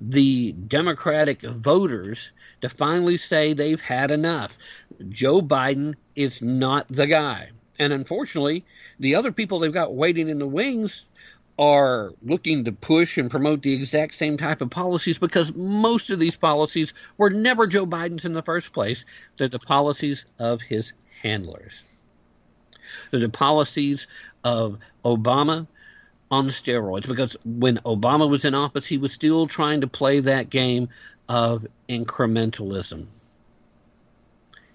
the 0.00 0.50
Democratic 0.50 1.42
voters 1.42 2.32
to 2.60 2.68
finally 2.68 3.18
say 3.18 3.52
they've 3.52 3.80
had 3.80 4.10
enough. 4.10 4.58
Joe 5.10 5.40
Biden 5.40 5.94
is 6.16 6.42
not 6.42 6.88
the 6.88 7.06
guy. 7.06 7.50
And 7.78 7.92
unfortunately, 7.92 8.64
the 8.98 9.14
other 9.14 9.30
people 9.30 9.60
they've 9.60 9.72
got 9.72 9.94
waiting 9.94 10.28
in 10.28 10.40
the 10.40 10.48
wings 10.48 11.04
are 11.56 12.12
looking 12.20 12.64
to 12.64 12.72
push 12.72 13.16
and 13.16 13.30
promote 13.30 13.62
the 13.62 13.72
exact 13.72 14.14
same 14.14 14.36
type 14.36 14.60
of 14.60 14.70
policies 14.70 15.18
because 15.18 15.54
most 15.54 16.10
of 16.10 16.18
these 16.18 16.34
policies 16.34 16.94
were 17.16 17.30
never 17.30 17.68
Joe 17.68 17.86
Biden's 17.86 18.24
in 18.24 18.32
the 18.32 18.42
first 18.42 18.72
place. 18.72 19.04
They're 19.36 19.46
the 19.46 19.60
policies 19.60 20.26
of 20.40 20.62
his 20.62 20.94
handlers. 21.22 21.84
They're 23.12 23.20
the 23.20 23.28
policies 23.28 24.08
of 24.42 24.80
Obama, 25.04 25.68
on 26.34 26.48
steroids 26.48 27.06
because 27.06 27.36
when 27.44 27.78
Obama 27.78 28.28
was 28.28 28.44
in 28.44 28.54
office, 28.54 28.86
he 28.86 28.98
was 28.98 29.12
still 29.12 29.46
trying 29.46 29.82
to 29.82 29.86
play 29.86 30.20
that 30.20 30.50
game 30.50 30.88
of 31.28 31.66
incrementalism. 31.88 33.06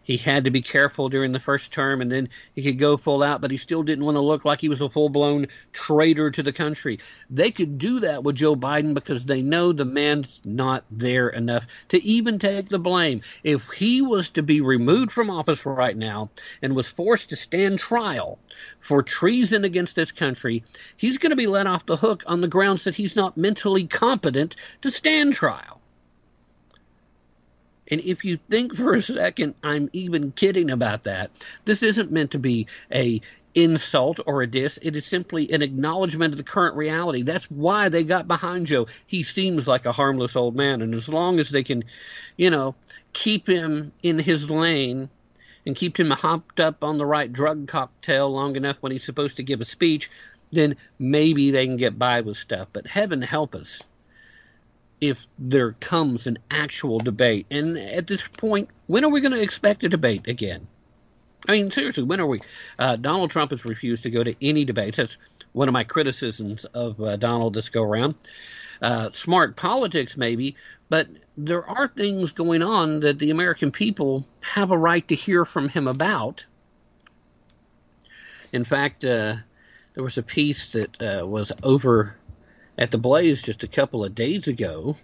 He 0.10 0.18
had 0.18 0.46
to 0.46 0.50
be 0.50 0.64
careful 0.64 1.08
during 1.08 1.34
the 1.34 1.40
first 1.40 1.72
term, 1.72 2.02
and 2.02 2.12
then 2.12 2.30
he 2.56 2.64
could 2.64 2.80
go 2.80 2.98
full 2.98 3.22
out, 3.22 3.42
but 3.42 3.52
he 3.52 3.58
still 3.58 3.84
didn't 3.84 4.04
want 4.04 4.16
to 4.16 4.22
look 4.22 4.44
like 4.44 4.60
he 4.60 4.68
was 4.68 4.82
a 4.82 4.90
full 4.90 5.10
blown 5.10 5.46
traitor 5.72 6.32
to 6.32 6.42
the 6.42 6.52
country. 6.52 6.98
They 7.30 7.52
could 7.52 7.78
do 7.78 8.00
that 8.00 8.24
with 8.24 8.38
Joe 8.38 8.56
Biden 8.56 8.96
because 8.96 9.26
they 9.26 9.44
know 9.44 9.72
the 9.72 9.86
man's 9.86 10.42
not 10.44 10.84
there 10.90 11.30
enough 11.30 11.68
to 11.90 12.04
even 12.04 12.40
take 12.40 12.70
the 12.70 12.80
blame. 12.80 13.22
If 13.44 13.70
he 13.70 14.02
was 14.02 14.32
to 14.32 14.42
be 14.42 14.62
removed 14.62 15.12
from 15.12 15.30
office 15.30 15.64
right 15.64 15.96
now 15.96 16.32
and 16.64 16.76
was 16.76 16.88
forced 16.88 17.30
to 17.30 17.36
stand 17.36 17.78
trial 17.78 18.40
for 18.80 19.04
treason 19.04 19.64
against 19.64 19.96
this 19.96 20.12
country, 20.12 20.64
he's 20.98 21.20
going 21.20 21.30
to 21.30 21.36
be 21.36 21.46
let 21.46 21.68
off 21.68 21.86
the 21.86 21.98
hook 21.98 22.24
on 22.26 22.42
the 22.42 22.48
grounds 22.48 22.86
that 22.86 22.96
he's 22.96 23.16
not 23.16 23.38
mentally 23.38 23.86
competent 23.86 24.56
to 24.82 24.90
stand 24.90 25.34
trial. 25.34 25.79
And 27.90 28.02
if 28.02 28.24
you 28.24 28.38
think 28.50 28.76
for 28.76 28.94
a 28.94 29.02
second 29.02 29.56
I'm 29.64 29.90
even 29.94 30.32
kidding 30.32 30.70
about 30.70 31.04
that, 31.04 31.32
this 31.66 31.84
isn't 31.84 32.12
meant 32.12 32.32
to 32.32 32.40
be 32.40 32.68
a 32.92 33.22
insult 33.56 34.20
or 34.26 34.42
a 34.42 34.48
diss. 34.48 34.80
It 34.82 34.96
is 34.96 35.06
simply 35.06 35.52
an 35.52 35.62
acknowledgement 35.62 36.34
of 36.34 36.38
the 36.38 36.44
current 36.44 36.76
reality. 36.76 37.24
That's 37.24 37.50
why 37.50 37.90
they 37.90 38.04
got 38.04 38.28
behind 38.28 38.68
Joe. 38.68 38.88
He 39.08 39.24
seems 39.24 39.68
like 39.68 39.86
a 39.86 39.92
harmless 39.92 40.36
old 40.36 40.56
man, 40.56 40.82
and 40.82 40.94
as 40.94 41.10
long 41.10 41.40
as 41.40 41.50
they 41.50 41.64
can, 41.64 41.84
you 42.38 42.50
know, 42.52 42.76
keep 43.14 43.48
him 43.48 43.92
in 44.04 44.20
his 44.20 44.50
lane 44.50 45.10
and 45.66 45.76
keep 45.76 46.00
him 46.00 46.12
hopped 46.12 46.60
up 46.60 46.84
on 46.84 46.98
the 46.98 47.06
right 47.06 47.32
drug 47.32 47.68
cocktail 47.68 48.30
long 48.32 48.56
enough 48.56 48.78
when 48.82 48.92
he's 48.92 49.04
supposed 49.04 49.38
to 49.38 49.44
give 49.44 49.62
a 49.62 49.66
speech, 49.66 50.10
then 50.52 50.76
maybe 50.98 51.52
they 51.52 51.66
can 51.66 51.78
get 51.78 52.00
by 52.00 52.22
with 52.22 52.38
stuff. 52.38 52.68
But 52.72 52.88
heaven 52.88 53.22
help 53.22 53.56
us 53.56 53.82
if 55.02 55.28
there 55.38 55.74
comes 55.74 56.28
an 56.28 56.40
actual 56.52 57.00
debate. 57.00 57.46
And 57.50 57.78
at 57.78 58.08
this 58.08 58.22
point, 58.28 58.70
when 58.88 59.06
are 59.06 59.10
we 59.10 59.22
going 59.22 59.34
to 59.34 59.42
expect 59.42 59.84
a 59.84 59.90
debate 59.90 60.28
again? 60.28 60.68
I 61.48 61.54
mean, 61.54 61.72
seriously, 61.72 62.04
when 62.04 62.20
are 62.20 62.28
we? 62.28 62.42
Uh, 62.78 62.96
Donald 62.98 63.32
Trump 63.32 63.52
has 63.52 63.64
refused 63.64 64.04
to 64.04 64.10
go 64.10 64.24
to 64.24 64.36
any 64.46 64.66
debates. 64.66 64.98
That's 64.98 65.18
one 65.54 65.68
of 65.68 65.74
my 65.74 65.84
criticisms 65.84 66.66
of 66.66 67.02
uh, 67.02 67.16
Donald 67.16 67.54
this 67.54 67.70
go 67.70 67.84
around. 67.84 68.16
Uh, 68.82 69.12
smart 69.12 69.56
politics, 69.56 70.16
maybe, 70.16 70.56
but 70.88 71.08
there 71.38 71.68
are 71.68 71.90
things 71.90 72.32
going 72.32 72.62
on 72.62 73.02
that 73.02 73.20
the 73.20 73.30
American 73.30 73.72
people 73.72 74.26
have 74.42 74.72
a 74.72 74.78
right 74.78 75.06
to 75.08 75.16
hear 75.16 75.44
from 75.44 75.68
him 75.68 75.88
about. 75.88 76.46
In 78.54 78.64
fact, 78.64 79.04
uh, 79.04 79.36
there 79.94 80.04
was 80.04 80.18
a 80.18 80.24
piece 80.24 80.72
that 80.74 81.02
uh, 81.02 81.28
was 81.28 81.52
over 81.62 82.16
at 82.80 82.92
the 82.92 82.98
Blaze 82.98 83.42
just 83.42 83.64
a 83.64 83.68
couple 83.68 84.06
of 84.06 84.16
days 84.16 84.48
ago, 84.48 84.96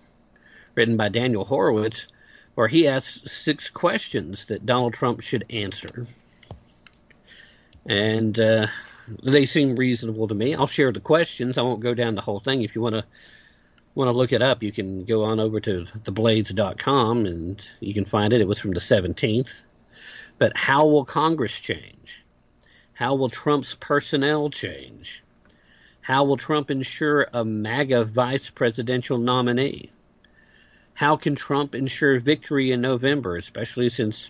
written 0.76 0.96
by 0.96 1.10
Daniel 1.10 1.44
Horowitz, 1.44 2.08
where 2.56 2.70
he 2.70 2.88
asks 2.88 3.30
six 3.30 3.70
questions 3.70 4.46
that 4.46 4.66
Donald 4.66 4.94
Trump 4.94 5.22
should 5.22 5.46
answer. 5.50 6.08
And 7.86 8.40
uh, 8.40 8.68
they 9.22 9.46
seem 9.46 9.76
reasonable 9.76 10.30
to 10.30 10.34
me. 10.34 10.56
I'll 10.56 10.68
share 10.68 10.94
the 10.94 11.02
questions. 11.02 11.58
I 11.58 11.64
won't 11.64 11.82
go 11.82 11.94
down 11.94 12.16
the 12.16 12.22
whole 12.22 12.40
thing. 12.40 12.62
If 12.62 12.76
you 12.76 12.82
want 12.82 12.96
to 12.96 13.06
want 13.94 14.08
to 14.08 14.14
look 14.14 14.32
it 14.32 14.42
up, 14.42 14.64
you 14.64 14.72
can 14.72 15.04
go 15.04 15.24
on 15.24 15.42
over 15.42 15.60
to 15.60 15.84
theblaze.com 15.84 17.26
and 17.26 17.72
you 17.82 17.94
can 17.94 18.06
find 18.06 18.32
it. 18.32 18.42
It 18.42 18.48
was 18.48 18.60
from 18.60 18.72
the 18.72 18.80
17th. 18.80 19.62
But 20.38 20.56
how 20.56 20.88
will 20.88 21.06
Congress 21.06 21.60
change? 21.60 22.26
How 22.94 23.16
will 23.16 23.30
Trump's 23.30 23.76
personnel 23.76 24.50
change? 24.50 25.25
How 26.06 26.26
will 26.26 26.38
Trump 26.38 26.70
ensure 26.70 27.26
a 27.34 27.44
MAGA 27.44 28.04
vice 28.04 28.52
presidential 28.52 29.18
nominee? 29.18 29.90
How 30.94 31.16
can 31.16 31.34
Trump 31.34 31.74
ensure 31.74 32.20
victory 32.20 32.72
in 32.72 32.82
November, 32.82 33.38
especially 33.38 33.90
since, 33.90 34.30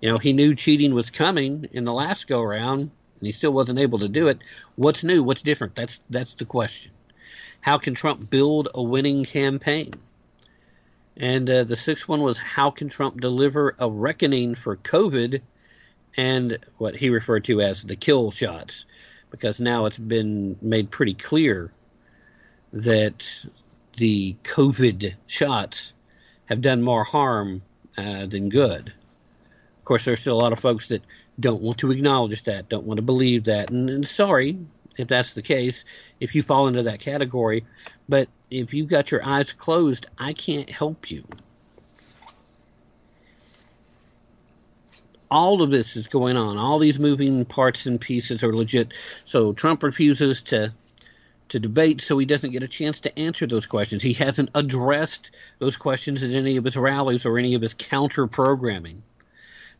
you 0.00 0.08
know, 0.08 0.18
he 0.18 0.32
knew 0.32 0.54
cheating 0.54 0.94
was 0.94 1.10
coming 1.10 1.68
in 1.72 1.82
the 1.82 1.92
last 1.92 2.28
go 2.28 2.40
round 2.40 2.82
and 2.82 3.26
he 3.26 3.32
still 3.32 3.52
wasn't 3.52 3.80
able 3.80 3.98
to 3.98 4.08
do 4.08 4.28
it? 4.28 4.38
What's 4.76 5.02
new? 5.02 5.24
What's 5.24 5.42
different? 5.42 5.74
That's 5.74 6.00
that's 6.08 6.34
the 6.34 6.44
question. 6.44 6.92
How 7.60 7.78
can 7.78 7.96
Trump 7.96 8.30
build 8.30 8.68
a 8.72 8.80
winning 8.80 9.24
campaign? 9.24 9.90
And 11.16 11.50
uh, 11.50 11.64
the 11.64 11.74
sixth 11.74 12.06
one 12.06 12.22
was 12.22 12.38
how 12.38 12.70
can 12.70 12.88
Trump 12.88 13.20
deliver 13.20 13.74
a 13.80 13.90
reckoning 13.90 14.54
for 14.54 14.76
COVID 14.76 15.40
and 16.16 16.58
what 16.78 16.94
he 16.94 17.10
referred 17.10 17.46
to 17.46 17.62
as 17.62 17.82
the 17.82 17.96
kill 17.96 18.30
shots 18.30 18.86
because 19.30 19.60
now 19.60 19.86
it's 19.86 19.98
been 19.98 20.56
made 20.60 20.90
pretty 20.90 21.14
clear 21.14 21.72
that 22.72 23.46
the 23.96 24.36
COVID 24.44 25.14
shots 25.26 25.92
have 26.46 26.60
done 26.60 26.82
more 26.82 27.04
harm 27.04 27.62
uh, 27.96 28.26
than 28.26 28.48
good. 28.48 28.88
Of 29.78 29.84
course, 29.84 30.04
there's 30.04 30.20
still 30.20 30.36
a 30.36 30.42
lot 30.42 30.52
of 30.52 30.60
folks 30.60 30.88
that 30.88 31.02
don't 31.38 31.62
want 31.62 31.78
to 31.78 31.90
acknowledge 31.90 32.42
that, 32.44 32.68
don't 32.68 32.86
want 32.86 32.98
to 32.98 33.02
believe 33.02 33.44
that, 33.44 33.70
and, 33.70 33.90
and 33.90 34.06
sorry 34.06 34.58
if 34.96 35.08
that's 35.08 35.34
the 35.34 35.42
case, 35.42 35.84
if 36.18 36.34
you 36.34 36.42
fall 36.42 36.68
into 36.68 36.84
that 36.84 37.00
category. 37.00 37.64
But 38.08 38.28
if 38.50 38.74
you've 38.74 38.88
got 38.88 39.10
your 39.10 39.24
eyes 39.24 39.52
closed, 39.52 40.06
I 40.18 40.32
can't 40.32 40.68
help 40.68 41.10
you. 41.10 41.24
All 45.30 45.62
of 45.62 45.70
this 45.70 45.96
is 45.96 46.08
going 46.08 46.36
on. 46.36 46.58
All 46.58 46.78
these 46.78 46.98
moving 46.98 47.44
parts 47.44 47.86
and 47.86 48.00
pieces 48.00 48.42
are 48.42 48.54
legit. 48.54 48.92
So 49.24 49.52
Trump 49.52 49.82
refuses 49.82 50.42
to 50.44 50.72
to 51.50 51.58
debate, 51.58 52.00
so 52.00 52.16
he 52.16 52.26
doesn't 52.26 52.52
get 52.52 52.62
a 52.62 52.68
chance 52.68 53.00
to 53.00 53.18
answer 53.18 53.44
those 53.44 53.66
questions. 53.66 54.04
He 54.04 54.12
hasn't 54.12 54.50
addressed 54.54 55.32
those 55.58 55.76
questions 55.76 56.22
at 56.22 56.30
any 56.30 56.56
of 56.56 56.64
his 56.64 56.76
rallies 56.76 57.26
or 57.26 57.38
any 57.38 57.54
of 57.54 57.62
his 57.62 57.74
counter 57.74 58.28
programming. 58.28 59.02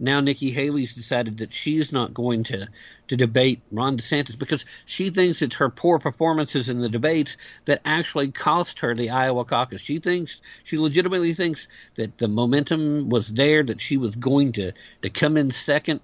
Now 0.02 0.20
Nikki 0.20 0.50
Haley's 0.50 0.94
decided 0.94 1.38
that 1.38 1.52
she's 1.52 1.92
not 1.92 2.14
going 2.14 2.44
to, 2.44 2.68
to 3.08 3.16
debate 3.16 3.60
Ron 3.70 3.98
DeSantis 3.98 4.38
because 4.38 4.64
she 4.86 5.10
thinks 5.10 5.42
it's 5.42 5.56
her 5.56 5.68
poor 5.68 5.98
performances 5.98 6.70
in 6.70 6.80
the 6.80 6.88
debates 6.88 7.36
that 7.66 7.82
actually 7.84 8.32
cost 8.32 8.80
her 8.80 8.94
the 8.94 9.10
Iowa 9.10 9.44
caucus. 9.44 9.82
She 9.82 9.98
thinks 9.98 10.40
she 10.64 10.78
legitimately 10.78 11.34
thinks 11.34 11.68
that 11.96 12.16
the 12.16 12.28
momentum 12.28 13.10
was 13.10 13.28
there, 13.28 13.62
that 13.62 13.80
she 13.80 13.98
was 13.98 14.16
going 14.16 14.52
to, 14.52 14.72
to 15.02 15.10
come 15.10 15.36
in 15.36 15.50
second, 15.50 16.00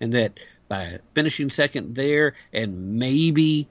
and 0.00 0.14
that 0.14 0.40
by 0.68 1.00
finishing 1.14 1.50
second 1.50 1.94
there 1.94 2.34
and 2.54 2.98
maybe 2.98 3.68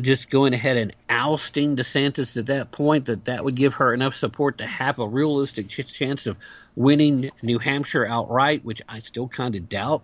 just 0.00 0.30
going 0.30 0.54
ahead 0.54 0.76
and 0.76 0.94
ousting 1.08 1.76
DeSantis 1.76 2.36
at 2.36 2.46
that 2.46 2.70
point, 2.70 3.06
that 3.06 3.26
that 3.26 3.44
would 3.44 3.54
give 3.54 3.74
her 3.74 3.92
enough 3.92 4.14
support 4.14 4.58
to 4.58 4.66
have 4.66 4.98
a 4.98 5.06
realistic 5.06 5.68
chance 5.68 6.26
of 6.26 6.36
winning 6.76 7.30
New 7.42 7.58
Hampshire 7.58 8.06
outright, 8.06 8.64
which 8.64 8.82
I 8.88 9.00
still 9.00 9.28
kind 9.28 9.54
of 9.54 9.68
doubt. 9.68 10.02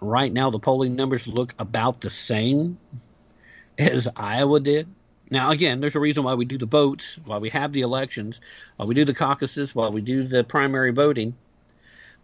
Right 0.00 0.32
now, 0.32 0.50
the 0.50 0.58
polling 0.58 0.96
numbers 0.96 1.26
look 1.26 1.54
about 1.58 2.00
the 2.00 2.10
same 2.10 2.78
as 3.78 4.08
Iowa 4.14 4.60
did. 4.60 4.88
Now, 5.30 5.50
again, 5.50 5.80
there's 5.80 5.96
a 5.96 6.00
reason 6.00 6.24
why 6.24 6.34
we 6.34 6.44
do 6.44 6.58
the 6.58 6.66
votes, 6.66 7.18
why 7.24 7.38
we 7.38 7.48
have 7.50 7.72
the 7.72 7.80
elections, 7.80 8.40
why 8.76 8.86
we 8.86 8.94
do 8.94 9.04
the 9.04 9.14
caucuses, 9.14 9.74
why 9.74 9.88
we 9.88 10.00
do 10.00 10.24
the 10.24 10.44
primary 10.44 10.92
voting. 10.92 11.34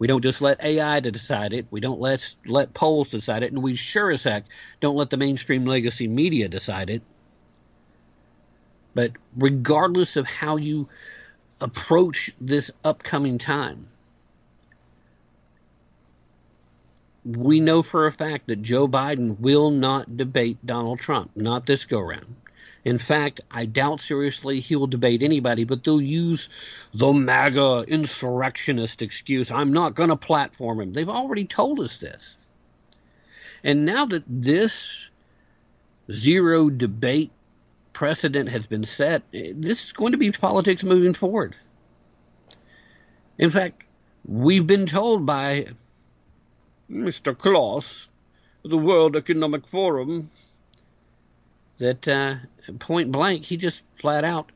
We 0.00 0.06
don't 0.06 0.22
just 0.22 0.40
let 0.40 0.64
AI 0.64 0.98
to 0.98 1.12
decide 1.12 1.52
it. 1.52 1.66
We 1.70 1.80
don't 1.80 2.00
let 2.00 2.34
let 2.46 2.72
polls 2.72 3.10
decide 3.10 3.42
it, 3.42 3.52
and 3.52 3.62
we 3.62 3.76
sure 3.76 4.10
as 4.10 4.24
heck 4.24 4.46
don't 4.80 4.96
let 4.96 5.10
the 5.10 5.18
mainstream 5.18 5.66
legacy 5.66 6.08
media 6.08 6.48
decide 6.48 6.88
it. 6.88 7.02
But 8.94 9.12
regardless 9.36 10.16
of 10.16 10.26
how 10.26 10.56
you 10.56 10.88
approach 11.60 12.32
this 12.40 12.70
upcoming 12.82 13.36
time, 13.36 13.88
we 17.22 17.60
know 17.60 17.82
for 17.82 18.06
a 18.06 18.12
fact 18.12 18.46
that 18.46 18.62
Joe 18.62 18.88
Biden 18.88 19.38
will 19.38 19.70
not 19.70 20.16
debate 20.16 20.64
Donald 20.64 20.98
Trump, 21.00 21.32
not 21.36 21.66
this 21.66 21.84
go 21.84 22.00
round. 22.00 22.36
In 22.84 22.98
fact, 22.98 23.42
I 23.50 23.66
doubt 23.66 24.00
seriously 24.00 24.60
he 24.60 24.76
will 24.76 24.86
debate 24.86 25.22
anybody, 25.22 25.64
but 25.64 25.84
they'll 25.84 26.00
use 26.00 26.48
the 26.94 27.12
MAGA 27.12 27.84
insurrectionist 27.86 29.02
excuse. 29.02 29.50
I'm 29.50 29.72
not 29.72 29.94
going 29.94 30.08
to 30.08 30.16
platform 30.16 30.80
him. 30.80 30.92
They've 30.92 31.08
already 31.08 31.44
told 31.44 31.80
us 31.80 32.00
this. 32.00 32.36
And 33.62 33.84
now 33.84 34.06
that 34.06 34.24
this 34.26 35.10
zero 36.10 36.70
debate 36.70 37.30
precedent 37.92 38.48
has 38.48 38.66
been 38.66 38.84
set, 38.84 39.22
this 39.32 39.84
is 39.84 39.92
going 39.92 40.12
to 40.12 40.18
be 40.18 40.32
politics 40.32 40.82
moving 40.82 41.12
forward. 41.12 41.54
In 43.36 43.50
fact, 43.50 43.82
we've 44.24 44.66
been 44.66 44.86
told 44.86 45.26
by 45.26 45.66
Mr. 46.90 47.36
Klaus, 47.36 48.08
the 48.64 48.78
World 48.78 49.16
Economic 49.16 49.66
Forum, 49.66 50.30
that 51.80 52.06
uh, 52.08 52.36
point 52.78 53.10
blank, 53.10 53.44
he 53.44 53.56
just 53.56 53.82
flat 53.96 54.24
out 54.24 54.52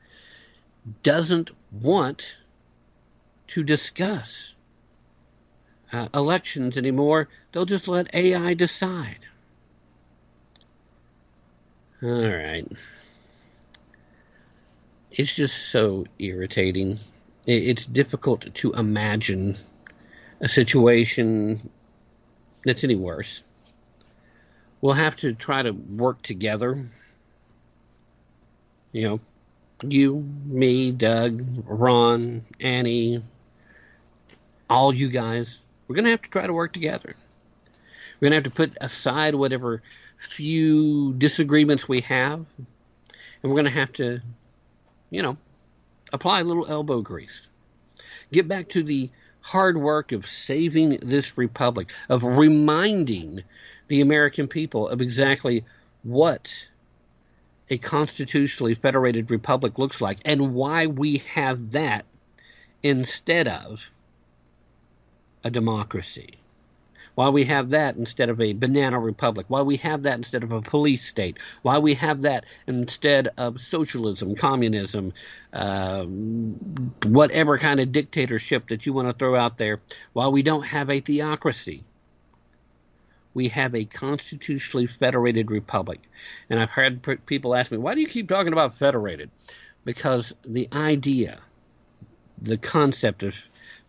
doesn't 1.03 1.51
want 1.73 2.37
to 3.49 3.65
discuss 3.65 4.55
uh, 5.93 6.09
elections 6.15 6.79
anymore. 6.79 7.29
They'll 7.53 7.65
just 7.65 7.89
let 7.89 8.15
AI 8.15 8.55
decide. 8.55 9.19
All 12.03 12.11
right. 12.11 12.67
It's 15.11 15.35
just 15.35 15.71
so 15.71 16.07
irritating. 16.19 16.99
It's 17.47 17.87
difficult 17.87 18.55
to 18.55 18.73
imagine 18.73 19.57
a 20.41 20.49
situation 20.49 21.71
that's 22.65 22.85
any 22.85 22.97
worse. 22.97 23.43
We'll 24.81 24.95
have 24.95 25.17
to 25.17 25.33
try 25.33 25.63
to 25.63 25.71
work 25.71 26.21
together 26.23 26.91
you 28.95 29.03
know, 29.03 29.21
you, 29.83 30.25
me, 30.47 30.93
Doug, 30.93 31.45
Ron, 31.67 32.45
Annie, 32.61 33.23
all 34.71 34.95
you 34.95 35.09
guys, 35.09 35.61
we're 35.87 35.97
going 35.97 36.05
to 36.05 36.13
have 36.13 36.23
to 36.23 36.31
try 36.31 36.47
to 36.47 36.53
work 36.53 36.73
together. 36.73 37.17
We're 38.15 38.31
going 38.31 38.41
to 38.41 38.47
have 38.49 38.55
to 38.55 38.57
put 38.57 38.79
aside 38.81 39.35
whatever 39.35 39.83
few 40.19 41.13
disagreements 41.13 41.89
we 41.89 42.03
have, 42.03 42.47
and 42.57 42.67
we're 43.43 43.57
going 43.57 43.65
to 43.65 43.71
have 43.73 43.93
to, 43.95 44.21
you 45.11 45.23
know, 45.23 45.37
apply 46.13 46.41
a 46.41 46.45
little 46.45 46.67
elbow 46.67 47.03
grease. 47.03 47.49
Get 48.33 48.47
back 48.47 48.69
to 48.71 48.83
the 48.85 49.11
hard 49.41 49.77
work 49.77 50.13
of 50.13 50.29
saving 50.29 50.99
this 51.03 51.37
republic, 51.37 51.93
of 52.09 52.23
reminding 52.23 53.43
the 53.89 54.03
American 54.03 54.47
people 54.47 54.89
of 54.89 55.01
exactly 55.01 55.65
what 56.05 56.55
a 57.71 57.79
constitutionally 57.79 58.75
federated 58.75 59.31
republic 59.31 59.79
looks 59.79 60.01
like 60.01 60.19
and 60.25 60.55
why 60.55 60.87
we 60.87 61.19
have 61.35 61.73
that 61.73 62.05
instead 62.83 63.49
of 63.49 63.91
a 65.43 65.51
democracy. 65.51 66.39
Why 67.15 67.29
we 67.29 67.45
have 67.45 67.71
that 67.71 67.97
instead 67.97 68.29
of 68.29 68.41
a 68.41 68.55
banana 68.55 68.99
republic. 68.99 69.47
Why 69.49 69.63
we 69.63 69.77
have 69.77 70.03
that 70.03 70.17
instead 70.17 70.43
of 70.43 70.51
a 70.51 70.61
police 70.61 71.05
state. 71.05 71.39
Why 71.63 71.79
we 71.79 71.95
have 71.95 72.23
that 72.23 72.45
instead 72.67 73.29
of 73.39 73.61
socialism, 73.61 74.35
communism, 74.35 75.13
uh, 75.53 76.05
whatever 77.05 77.57
kind 77.59 77.79
of 77.79 77.93
dictatorship 77.93 78.69
that 78.69 78.85
you 78.85 78.93
want 78.93 79.09
to 79.09 79.15
throw 79.15 79.37
out 79.37 79.59
there. 79.59 79.81
Why 80.13 80.27
we 80.27 80.43
don't 80.43 80.65
have 80.65 80.91
a 80.91 80.99
theocracy 81.01 81.85
we 83.35 83.49
have 83.49 83.75
a 83.75 83.85
constitutionally 83.85 84.87
federated 84.87 85.51
republic. 85.51 86.01
And 86.49 86.61
I've 86.61 86.71
heard 86.71 87.27
people 87.27 87.55
ask 87.55 87.71
me, 87.71 87.79
why 87.79 87.95
do 87.95 88.01
you 88.01 88.07
keep 88.07 88.29
talking 88.29 88.53
about 88.53 88.77
federated? 88.77 89.31
Because 89.85 90.33
the 90.45 90.69
idea, 90.73 91.41
the 92.41 92.57
concept 92.57 93.25
of 93.25 93.37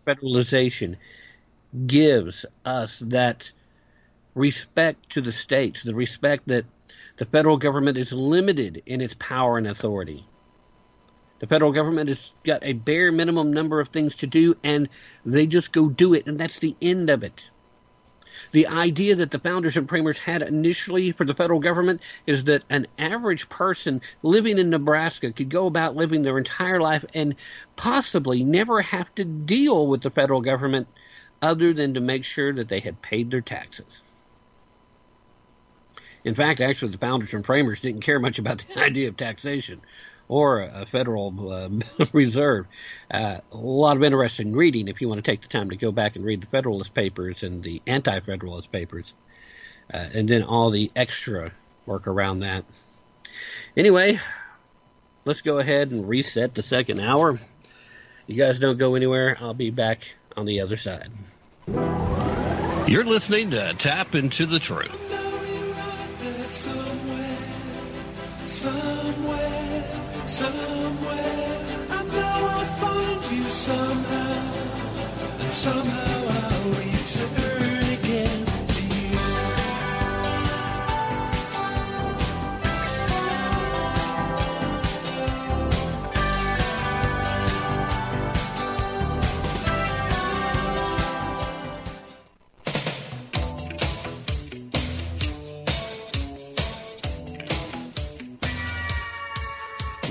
federalization 0.05 0.97
gives 1.85 2.45
us 2.65 2.99
that 2.99 3.51
respect 4.33 5.11
to 5.11 5.21
the 5.21 5.31
states, 5.31 5.83
the 5.83 5.95
respect 5.95 6.47
that 6.47 6.65
the 7.17 7.25
federal 7.25 7.57
government 7.57 7.97
is 7.97 8.11
limited 8.11 8.83
in 8.85 8.99
its 8.99 9.15
power 9.17 9.57
and 9.57 9.67
authority. 9.67 10.25
The 11.39 11.47
federal 11.47 11.71
government 11.71 12.09
has 12.09 12.31
got 12.43 12.63
a 12.63 12.73
bare 12.73 13.11
minimum 13.11 13.53
number 13.53 13.79
of 13.79 13.89
things 13.89 14.15
to 14.15 14.27
do, 14.27 14.55
and 14.63 14.89
they 15.25 15.47
just 15.47 15.71
go 15.71 15.89
do 15.89 16.13
it, 16.13 16.27
and 16.27 16.37
that's 16.37 16.59
the 16.59 16.75
end 16.81 17.09
of 17.09 17.23
it. 17.23 17.49
The 18.55 18.67
idea 18.67 19.15
that 19.17 19.31
the 19.31 19.39
founders 19.39 19.75
and 19.75 19.89
framers 19.89 20.17
had 20.17 20.41
initially 20.41 21.11
for 21.11 21.25
the 21.25 21.33
federal 21.33 21.59
government 21.59 21.99
is 22.25 22.45
that 22.45 22.63
an 22.69 22.87
average 22.97 23.49
person 23.49 23.99
living 24.23 24.57
in 24.57 24.69
Nebraska 24.69 25.33
could 25.33 25.49
go 25.49 25.67
about 25.67 25.97
living 25.97 26.21
their 26.21 26.37
entire 26.37 26.79
life 26.79 27.03
and 27.13 27.35
possibly 27.75 28.45
never 28.45 28.81
have 28.81 29.13
to 29.15 29.25
deal 29.25 29.85
with 29.87 30.03
the 30.03 30.09
federal 30.09 30.39
government 30.39 30.87
other 31.41 31.73
than 31.73 31.95
to 31.95 31.99
make 31.99 32.23
sure 32.23 32.53
that 32.53 32.69
they 32.69 32.79
had 32.79 33.01
paid 33.01 33.29
their 33.29 33.41
taxes. 33.41 34.01
In 36.23 36.33
fact, 36.33 36.61
actually, 36.61 36.93
the 36.93 36.97
founders 36.97 37.33
and 37.33 37.45
framers 37.45 37.81
didn't 37.81 38.03
care 38.03 38.21
much 38.21 38.39
about 38.39 38.59
the 38.59 38.79
idea 38.81 39.09
of 39.09 39.17
taxation 39.17 39.81
or 40.27 40.61
a 40.61 40.85
Federal 40.85 41.51
uh, 41.51 41.69
Reserve. 42.13 42.65
Uh, 43.09 43.39
a 43.51 43.57
lot 43.57 43.97
of 43.97 44.03
interesting 44.03 44.53
reading 44.53 44.87
if 44.87 45.01
you 45.01 45.09
want 45.09 45.23
to 45.23 45.31
take 45.31 45.41
the 45.41 45.47
time 45.47 45.69
to 45.69 45.75
go 45.75 45.91
back 45.91 46.15
and 46.15 46.25
read 46.25 46.41
the 46.41 46.47
Federalist 46.47 46.93
Papers 46.93 47.43
and 47.43 47.63
the 47.63 47.81
Anti 47.85 48.19
Federalist 48.19 48.71
Papers, 48.71 49.13
uh, 49.93 49.97
and 50.13 50.27
then 50.27 50.43
all 50.43 50.69
the 50.69 50.91
extra 50.95 51.51
work 51.85 52.07
around 52.07 52.39
that. 52.39 52.65
Anyway, 53.77 54.19
let's 55.25 55.41
go 55.41 55.59
ahead 55.59 55.91
and 55.91 56.07
reset 56.07 56.53
the 56.53 56.63
second 56.63 56.99
hour. 56.99 57.39
You 58.27 58.35
guys 58.35 58.57
don't 58.59 58.77
go 58.77 58.95
anywhere. 58.95 59.37
I'll 59.39 59.53
be 59.53 59.69
back 59.69 60.01
on 60.35 60.45
the 60.45 60.61
other 60.61 60.77
side. 60.77 61.09
You're 62.87 63.03
listening 63.03 63.51
to 63.51 63.73
Tap 63.73 64.15
Into 64.15 64.45
the 64.45 64.59
Truth. 64.59 64.91
Somewhere. 70.27 71.55
I 71.91 72.03
know 72.03 72.47
I'll 72.49 72.65
find 72.81 73.37
you 73.37 73.43
somehow, 73.43 74.53
and 75.39 75.53
somehow 75.53 76.27
I'll 76.27 76.69
return. 76.71 77.44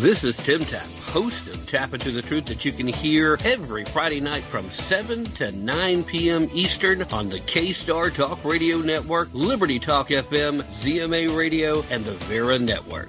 This 0.04 0.22
is 0.22 0.36
Tim 0.36 0.62
Tapp, 0.62 0.84
host 1.14 1.48
of 1.48 1.66
Tap 1.66 1.94
Into 1.94 2.10
the 2.10 2.20
Truth 2.20 2.44
that 2.48 2.66
you 2.66 2.72
can 2.72 2.86
hear 2.86 3.38
every 3.42 3.86
Friday 3.86 4.20
night 4.20 4.42
from 4.42 4.68
7 4.68 5.24
to 5.24 5.50
9 5.50 6.04
p.m. 6.04 6.50
Eastern 6.52 7.04
on 7.04 7.30
the 7.30 7.40
K-Star 7.40 8.10
Talk 8.10 8.44
Radio 8.44 8.80
Network, 8.80 9.30
Liberty 9.32 9.78
Talk 9.78 10.08
FM, 10.08 10.60
ZMA 10.60 11.34
Radio, 11.34 11.82
and 11.88 12.04
the 12.04 12.12
Vera 12.26 12.58
Network. 12.58 13.08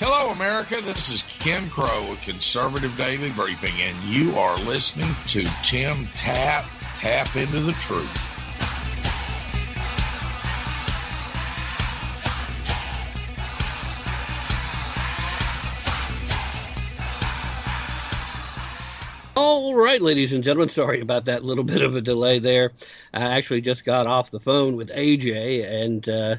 Hello, 0.00 0.30
America. 0.32 0.80
This 0.80 1.10
is 1.10 1.22
Ken 1.38 1.70
Crow 1.70 2.10
with 2.10 2.20
Conservative 2.22 2.96
Daily 2.96 3.30
Briefing, 3.30 3.74
and 3.80 3.96
you 4.04 4.36
are 4.36 4.56
listening 4.58 5.14
to 5.28 5.44
Tim 5.62 6.06
Tapp, 6.16 6.64
Tap 6.96 7.36
into 7.36 7.60
the 7.60 7.72
Truth. 7.72 8.27
Right, 19.98 20.04
ladies 20.04 20.32
and 20.32 20.44
gentlemen, 20.44 20.68
sorry 20.68 21.00
about 21.00 21.24
that 21.24 21.42
little 21.42 21.64
bit 21.64 21.82
of 21.82 21.96
a 21.96 22.00
delay 22.00 22.38
there. 22.38 22.70
I 23.12 23.36
actually 23.36 23.62
just 23.62 23.84
got 23.84 24.06
off 24.06 24.30
the 24.30 24.38
phone 24.38 24.76
with 24.76 24.90
AJ, 24.90 25.68
and 25.68 26.08
uh, 26.08 26.36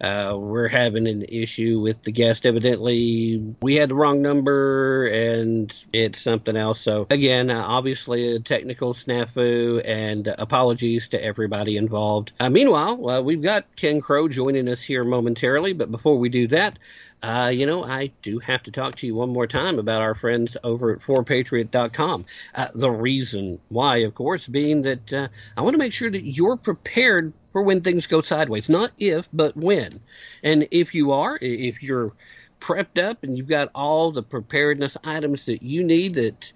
uh, 0.00 0.36
we're 0.38 0.68
having 0.68 1.08
an 1.08 1.22
issue 1.22 1.80
with 1.80 2.00
the 2.04 2.12
guest. 2.12 2.46
Evidently, 2.46 3.56
we 3.60 3.74
had 3.74 3.88
the 3.88 3.96
wrong 3.96 4.22
number, 4.22 5.08
and 5.08 5.74
it's 5.92 6.20
something 6.20 6.56
else. 6.56 6.80
So, 6.80 7.08
again, 7.10 7.50
uh, 7.50 7.64
obviously, 7.66 8.36
a 8.36 8.38
technical 8.38 8.94
snafu, 8.94 9.82
and 9.84 10.28
apologies 10.38 11.08
to 11.08 11.22
everybody 11.22 11.76
involved. 11.76 12.32
Uh, 12.38 12.50
meanwhile, 12.50 13.10
uh, 13.10 13.20
we've 13.20 13.42
got 13.42 13.74
Ken 13.74 14.00
Crow 14.00 14.28
joining 14.28 14.68
us 14.68 14.80
here 14.80 15.02
momentarily, 15.02 15.72
but 15.72 15.90
before 15.90 16.18
we 16.18 16.28
do 16.28 16.46
that, 16.48 16.78
uh, 17.22 17.52
you 17.54 17.66
know, 17.66 17.84
I 17.84 18.10
do 18.22 18.40
have 18.40 18.64
to 18.64 18.72
talk 18.72 18.96
to 18.96 19.06
you 19.06 19.14
one 19.14 19.30
more 19.30 19.46
time 19.46 19.78
about 19.78 20.02
our 20.02 20.14
friends 20.14 20.56
over 20.64 20.92
at 20.92 21.00
4patriot.com. 21.00 22.24
Uh, 22.54 22.68
the 22.74 22.90
reason 22.90 23.60
why, 23.68 23.98
of 23.98 24.14
course, 24.14 24.46
being 24.46 24.82
that 24.82 25.12
uh, 25.12 25.28
I 25.56 25.62
want 25.62 25.74
to 25.74 25.78
make 25.78 25.92
sure 25.92 26.10
that 26.10 26.24
you're 26.24 26.56
prepared 26.56 27.32
for 27.52 27.62
when 27.62 27.82
things 27.82 28.08
go 28.08 28.22
sideways. 28.22 28.68
Not 28.68 28.90
if, 28.98 29.28
but 29.32 29.56
when. 29.56 30.00
And 30.42 30.66
if 30.72 30.94
you 30.94 31.12
are, 31.12 31.38
if 31.40 31.82
you're 31.82 32.12
prepped 32.58 33.02
up 33.02 33.22
and 33.22 33.36
you've 33.36 33.48
got 33.48 33.70
all 33.74 34.10
the 34.10 34.22
preparedness 34.22 34.96
items 35.04 35.46
that 35.46 35.62
you 35.62 35.84
need 35.84 36.14
that, 36.14 36.52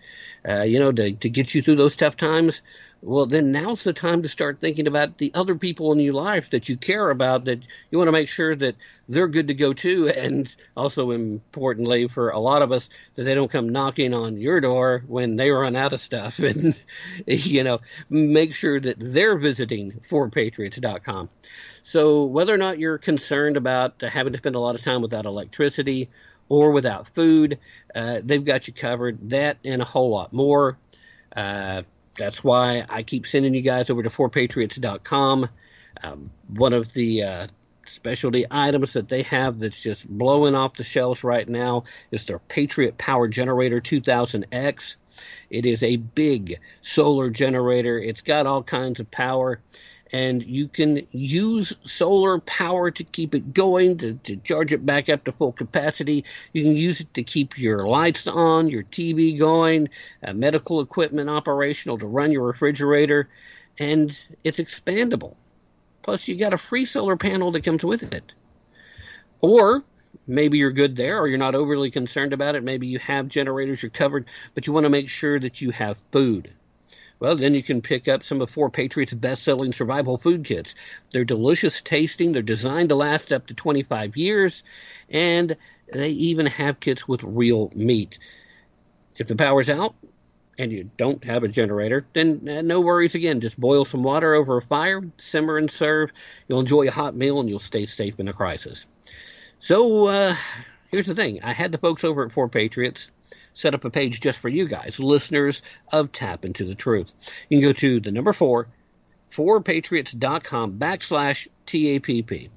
uh, 0.49 0.63
you 0.63 0.79
know, 0.79 0.93
to, 0.93 1.13
to 1.13 1.29
get 1.29 1.55
you 1.55 1.63
through 1.63 1.77
those 1.77 1.97
tough 1.97 2.17
times, 2.17 2.63
well, 3.03 3.27
then 3.27 3.53
now's 3.53 3.85
the 3.85 3.93
time 3.93 4.23
to 4.23 4.29
start 4.29 4.59
thinking 4.59 4.87
about 4.87 5.19
the 5.19 5.31
other 5.35 5.55
people 5.55 5.93
in 5.93 6.01
your 6.01 6.15
life 6.15 6.51
that 6.51 6.69
you 6.69 6.77
care 6.77 7.11
about, 7.11 7.45
that 7.45 7.67
you 7.91 7.99
want 7.99 8.09
to 8.09 8.13
make 8.13 8.29
sure 8.29 8.57
that 8.57 8.75
they're 9.09 9.29
good 9.29 9.49
to 9.49 9.55
go 9.55 9.73
too. 9.73 10.09
And 10.27 10.55
also, 10.77 11.13
importantly, 11.13 12.09
for 12.09 12.31
a 12.31 12.39
lot 12.39 12.63
of 12.63 12.73
us, 12.73 12.91
that 13.15 13.23
they 13.23 13.35
don't 13.35 13.51
come 13.51 13.69
knocking 13.69 14.13
on 14.13 14.39
your 14.39 14.61
door 14.61 15.05
when 15.07 15.37
they 15.37 15.51
run 15.51 15.77
out 15.77 15.93
of 15.93 16.01
stuff. 16.01 16.41
And, 16.47 16.75
you 17.27 17.65
know, 17.65 17.81
make 18.09 18.55
sure 18.55 18.81
that 18.81 18.97
they're 18.99 19.39
visiting 19.39 19.93
4patriots.com. 19.93 21.29
So, 21.83 22.25
whether 22.25 22.55
or 22.55 22.59
not 22.59 22.79
you're 22.79 22.99
concerned 22.99 23.57
about 23.57 24.03
having 24.03 24.33
to 24.33 24.39
spend 24.39 24.57
a 24.57 24.61
lot 24.61 24.75
of 24.75 24.83
time 24.83 25.03
without 25.03 25.27
electricity 25.27 26.09
or 26.49 26.73
without 26.73 27.09
food, 27.09 27.59
uh, 27.95 28.21
they've 28.25 28.45
got 28.45 28.67
you 28.67 28.75
covered. 28.75 29.31
That 29.31 29.59
and 29.65 29.83
a 29.83 29.85
whole 29.85 30.11
lot 30.11 30.33
more. 30.33 30.79
Uh, 31.35 31.83
that's 32.17 32.43
why 32.43 32.85
I 32.89 33.03
keep 33.03 33.27
sending 33.27 33.55
you 33.55 33.63
guys 33.63 33.91
over 33.91 34.03
to 34.03 34.11
4patriots.com. 34.11 35.49
Um, 36.03 36.31
one 36.49 36.73
of 36.73 36.93
the 36.93 37.23
uh, 37.23 37.47
specialty 37.87 38.47
items 38.51 38.95
that 38.95 39.09
they 39.09 39.23
have 39.23 39.59
that's 39.59 39.81
just 39.81 40.09
blowing 40.09 40.55
off 40.55 40.75
the 40.75 40.85
shelves 40.85 41.25
right 41.25 41.49
now 41.49 41.85
is 42.11 42.25
their 42.25 42.39
Patriot 42.39 42.99
Power 42.99 43.29
Generator 43.29 43.81
2000X. 43.81 44.97
It 45.49 45.65
is 45.65 45.83
a 45.83 45.97
big 45.97 46.61
solar 46.83 47.31
generator. 47.31 47.99
It's 47.99 48.21
got 48.21 48.47
all 48.47 48.63
kinds 48.63 49.01
of 49.01 49.11
power 49.11 49.61
and 50.17 50.43
you 50.43 50.67
can 50.67 51.07
use 51.11 51.77
solar 51.85 52.39
power 52.41 52.91
to 52.91 53.05
keep 53.05 53.35
it 53.35 53.53
going, 53.53 53.99
to, 53.99 54.15
to 54.15 54.37
charge 54.37 54.73
it 54.73 54.87
back 54.87 55.11
up 55.11 55.25
to 55.25 55.33
full 55.33 55.53
capacity. 55.53 56.25
You 56.55 56.63
can 56.63 56.75
use 56.75 57.03
it 57.03 57.13
to 57.15 57.23
keep 57.23 57.59
your 57.59 57.87
lights 57.87 58.27
on, 58.27 58.71
your 58.71 58.83
TV 58.83 59.39
going, 59.39 59.91
uh, 60.27 60.33
medical 60.33 60.81
equipment 60.81 61.29
operational 61.29 61.99
to 61.99 62.07
run 62.07 62.33
your 62.33 62.45
refrigerator, 62.45 63.29
and 63.79 64.09
it's 64.43 64.59
expandable. 64.59 65.35
Plus, 66.01 66.27
you 66.29 66.37
got 66.37 66.55
a 66.55 66.59
free 66.59 66.87
solar 66.87 67.17
panel 67.17 67.53
that 67.53 67.65
comes 67.65 67.85
with 67.85 68.15
it. 68.15 68.33
Or 69.43 69.85
maybe 70.27 70.57
you're 70.57 70.73
good 70.73 70.97
there, 70.97 71.19
or 71.19 71.29
you're 71.29 71.37
not 71.37 71.55
overly 71.55 71.91
concerned 71.91 72.33
about 72.33 72.55
it. 72.55 72.65
Maybe 72.65 72.87
you 72.87 73.01
have 73.01 73.29
generators, 73.29 73.83
you're 73.83 73.91
covered, 73.91 74.29
but 74.55 74.67
you 74.67 74.73
want 74.73 74.85
to 74.85 74.91
make 74.91 75.11
sure 75.11 75.39
that 75.39 75.61
you 75.61 75.73
have 75.73 76.03
food. 76.11 76.55
Well, 77.19 77.37
then 77.37 77.55
you 77.55 77.63
can 77.63 77.81
pick 77.81 78.09
up 78.09 78.23
some 78.23 78.43
of 78.43 78.51
Four 78.51 78.71
Patriots' 78.71 79.15
best 79.15 79.43
selling 79.43 79.73
survival 79.73 80.19
food 80.19 80.45
kits. 80.45 80.75
They're 81.11 81.25
delicious 81.25 81.81
tasting, 81.81 82.33
they're 82.33 82.43
designed 82.43 82.91
to 82.91 82.95
last 82.95 83.33
up 83.33 83.47
to 83.47 83.55
25 83.55 84.17
years, 84.17 84.63
and 85.09 85.57
they 85.93 86.11
even 86.11 86.47
have 86.47 86.81
kits 86.81 87.09
with 87.09 87.23
real 87.23 87.71
meat. 87.75 88.19
If 89.17 89.29
the 89.29 89.37
power's 89.37 89.71
out 89.71 89.95
and 90.59 90.71
you 90.71 90.91
don't 90.97 91.25
have 91.25 91.43
a 91.43 91.49
generator, 91.49 92.07
then 92.13 92.49
uh, 92.49 92.63
no 92.63 92.81
worries 92.81 93.15
again. 93.15 93.41
Just 93.41 93.59
boil 93.59 93.87
some 93.87 94.03
water 94.03 94.35
over 94.35 94.59
a 94.59 94.63
fire, 94.63 95.03
simmer 95.17 95.57
and 95.57 95.71
serve. 95.71 96.13
You'll 96.49 96.61
enjoy 96.61 96.89
a 96.89 96.91
hot 96.91 97.15
meal 97.17 97.41
and 97.41 97.49
you'll 97.49 97.59
stay 97.61 97.87
safe 97.87 98.21
in 98.21 98.29
a 98.29 98.35
crisis. 98.35 98.87
So, 99.59 100.07
uh, 100.07 100.35
here's 100.91 101.07
the 101.07 101.15
thing 101.15 101.41
I 101.43 101.55
had 101.55 101.73
the 101.73 101.79
folks 101.79 102.05
over 102.05 102.27
at 102.27 102.33
Four 102.33 102.49
Patriots 102.51 103.11
set 103.57 103.75
up 103.75 103.87
a 103.87 103.91
page 103.91 104.21
just 104.21 104.39
for 104.39 104.51
you 104.51 104.69
guys, 104.69 105.01
listeners 105.01 105.63
of 105.91 106.13
Tap 106.13 106.45
Into 106.45 106.65
the 106.65 106.75
Truth. 106.75 107.11
You 107.49 107.59
can 107.59 107.69
go 107.69 107.73
to 107.73 108.01
the 108.01 108.13
number 108.13 108.35
four, 108.35 108.69
fourpatriots.com 109.33 110.79
backslash 110.79 111.49
TAPP. 111.65 112.51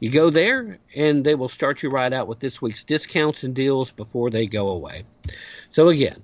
You 0.00 0.10
go 0.10 0.30
there, 0.30 0.80
and 0.96 1.24
they 1.24 1.36
will 1.36 1.48
start 1.48 1.84
you 1.84 1.90
right 1.90 2.12
out 2.12 2.26
with 2.26 2.40
this 2.40 2.60
week's 2.60 2.82
discounts 2.82 3.44
and 3.44 3.54
deals 3.54 3.92
before 3.92 4.30
they 4.30 4.46
go 4.46 4.70
away. 4.70 5.04
So 5.68 5.88
again, 5.88 6.20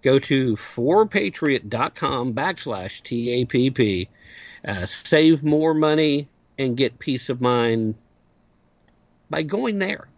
go 0.00 0.18
to 0.18 0.56
fourpatriot.com 0.56 2.32
backslash 2.32 3.02
TAPP. 3.02 4.08
Uh, 4.66 4.86
save 4.86 5.44
more 5.44 5.74
money 5.74 6.26
and 6.58 6.74
get 6.74 6.98
peace 6.98 7.28
of 7.28 7.42
mind 7.42 7.96
by 9.28 9.42
going 9.42 9.78
there. 9.78 10.08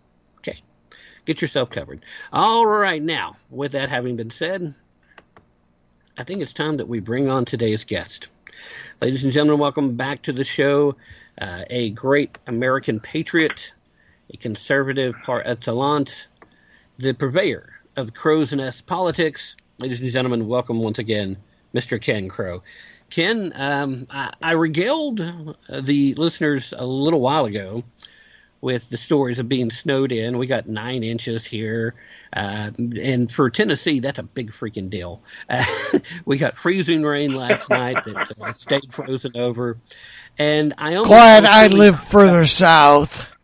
Get 1.24 1.42
yourself 1.42 1.70
covered. 1.70 2.04
All 2.32 2.66
right. 2.66 3.02
Now, 3.02 3.36
with 3.50 3.72
that 3.72 3.90
having 3.90 4.16
been 4.16 4.30
said, 4.30 4.74
I 6.18 6.24
think 6.24 6.42
it's 6.42 6.54
time 6.54 6.78
that 6.78 6.88
we 6.88 7.00
bring 7.00 7.28
on 7.28 7.44
today's 7.44 7.84
guest. 7.84 8.28
Ladies 9.00 9.24
and 9.24 9.32
gentlemen, 9.32 9.60
welcome 9.60 9.96
back 9.96 10.22
to 10.22 10.32
the 10.32 10.44
show. 10.44 10.96
Uh, 11.40 11.64
a 11.70 11.90
great 11.90 12.38
American 12.46 13.00
patriot, 13.00 13.72
a 14.32 14.36
conservative 14.36 15.14
par 15.22 15.42
excellence, 15.44 16.26
the 16.98 17.14
purveyor 17.14 17.70
of 17.96 18.12
crow's 18.12 18.52
nest 18.54 18.86
politics. 18.86 19.56
Ladies 19.78 20.00
and 20.00 20.10
gentlemen, 20.10 20.46
welcome 20.46 20.80
once 20.80 20.98
again, 20.98 21.38
Mr. 21.74 22.00
Ken 22.00 22.28
Crow. 22.28 22.62
Ken, 23.08 23.52
um, 23.54 24.06
I, 24.10 24.32
I 24.42 24.52
regaled 24.52 25.18
the 25.18 26.14
listeners 26.14 26.74
a 26.76 26.86
little 26.86 27.20
while 27.20 27.46
ago 27.46 27.84
with 28.60 28.88
the 28.90 28.96
stories 28.96 29.38
of 29.38 29.48
being 29.48 29.70
snowed 29.70 30.12
in. 30.12 30.36
We 30.38 30.46
got 30.46 30.68
nine 30.68 31.02
inches 31.02 31.44
here, 31.46 31.94
uh, 32.34 32.70
and 32.78 33.30
for 33.30 33.48
Tennessee, 33.50 34.00
that's 34.00 34.18
a 34.18 34.22
big 34.22 34.50
freaking 34.52 34.90
deal. 34.90 35.22
Uh, 35.48 35.64
we 36.24 36.36
got 36.38 36.56
freezing 36.56 37.02
rain 37.02 37.34
last 37.34 37.70
night 37.70 38.02
that 38.04 38.30
uh, 38.40 38.52
stayed 38.52 38.92
frozen 38.92 39.32
over, 39.36 39.78
and 40.38 40.74
I 40.78 40.94
almost 40.94 41.08
Glad 41.08 41.44
I 41.44 41.68
silly- 41.68 41.78
live 41.80 42.00
further 42.00 42.46
south. 42.46 43.34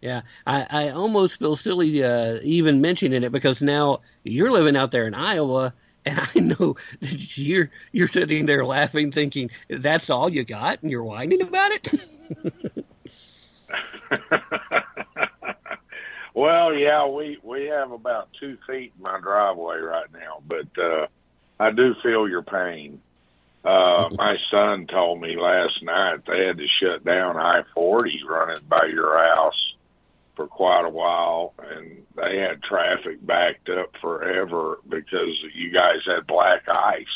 Yeah, 0.00 0.20
I, 0.46 0.66
I 0.68 0.88
almost 0.90 1.38
feel 1.38 1.56
silly 1.56 2.04
uh, 2.04 2.38
even 2.42 2.82
mentioning 2.82 3.22
it 3.24 3.32
because 3.32 3.62
now 3.62 4.00
you're 4.22 4.50
living 4.52 4.76
out 4.76 4.90
there 4.90 5.06
in 5.06 5.14
Iowa, 5.14 5.72
And 6.06 6.20
I 6.20 6.38
know 6.40 6.76
that 7.00 7.38
you're 7.38 7.70
you're 7.92 8.08
sitting 8.08 8.44
there 8.44 8.64
laughing, 8.64 9.10
thinking 9.10 9.50
that's 9.70 10.10
all 10.10 10.28
you 10.28 10.44
got, 10.44 10.82
and 10.82 10.90
you're 10.90 11.02
whining 11.04 11.40
about 11.40 11.72
it. 11.72 12.00
well, 16.34 16.74
yeah, 16.74 17.06
we 17.06 17.38
we 17.42 17.66
have 17.66 17.92
about 17.92 18.28
two 18.38 18.58
feet 18.66 18.92
in 18.96 19.02
my 19.02 19.20
driveway 19.20 19.78
right 19.78 20.12
now, 20.12 20.42
but 20.46 20.82
uh, 20.82 21.06
I 21.58 21.70
do 21.70 21.94
feel 22.02 22.28
your 22.28 22.42
pain. 22.42 23.00
Uh, 23.64 24.10
my 24.12 24.36
son 24.50 24.86
told 24.86 25.20
me 25.20 25.36
last 25.36 25.82
night 25.82 26.18
they 26.26 26.46
had 26.46 26.58
to 26.58 26.66
shut 26.80 27.04
down 27.04 27.36
I 27.36 27.62
forty 27.74 28.20
running 28.28 28.62
by 28.68 28.86
your 28.92 29.18
house 29.18 29.74
for 30.36 30.46
quite 30.46 30.84
a 30.84 30.90
while, 30.90 31.54
and 31.70 32.04
they 32.16 32.38
had 32.38 32.62
traffic 32.62 33.24
backed 33.24 33.68
up 33.68 33.94
forever 34.00 34.78
because 34.88 35.36
you 35.54 35.70
guys 35.70 36.00
had 36.06 36.26
black 36.26 36.68
ice 36.68 37.06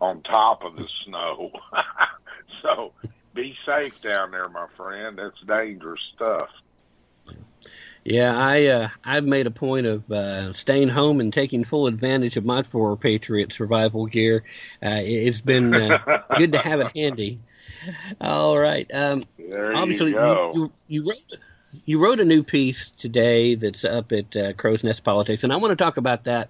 on 0.00 0.22
top 0.22 0.64
of 0.64 0.76
the 0.76 0.88
snow. 1.04 1.50
so 2.62 2.92
be 3.38 3.56
safe 3.64 3.92
down 4.02 4.32
there, 4.32 4.48
my 4.48 4.66
friend. 4.76 5.16
That's 5.16 5.40
dangerous 5.46 6.00
stuff. 6.12 6.48
Yeah, 8.04 8.36
I 8.36 8.66
uh, 8.66 8.88
I've 9.04 9.24
made 9.24 9.46
a 9.46 9.50
point 9.50 9.86
of 9.86 10.10
uh, 10.10 10.52
staying 10.52 10.88
home 10.88 11.20
and 11.20 11.32
taking 11.32 11.64
full 11.64 11.86
advantage 11.86 12.36
of 12.36 12.44
my 12.44 12.62
four 12.62 12.96
Patriot 12.96 13.52
survival 13.52 14.06
gear. 14.06 14.44
Uh, 14.82 15.00
it's 15.02 15.40
been 15.40 15.74
uh, 15.74 16.22
good 16.36 16.52
to 16.52 16.58
have 16.58 16.80
it 16.80 16.96
handy. 16.96 17.38
All 18.20 18.58
right. 18.58 18.90
Um, 18.92 19.22
there 19.38 19.74
obviously, 19.74 20.10
you, 20.10 20.16
go. 20.16 20.52
you, 20.54 20.60
you, 20.60 20.72
you 20.88 21.08
wrote 21.10 21.36
you 21.84 22.02
wrote 22.02 22.20
a 22.20 22.24
new 22.24 22.42
piece 22.42 22.90
today 22.92 23.54
that's 23.54 23.84
up 23.84 24.10
at 24.12 24.36
uh, 24.36 24.52
Crow's 24.54 24.82
Nest 24.82 25.04
Politics, 25.04 25.44
and 25.44 25.52
I 25.52 25.56
want 25.56 25.72
to 25.72 25.76
talk 25.76 25.96
about 25.96 26.24
that 26.24 26.48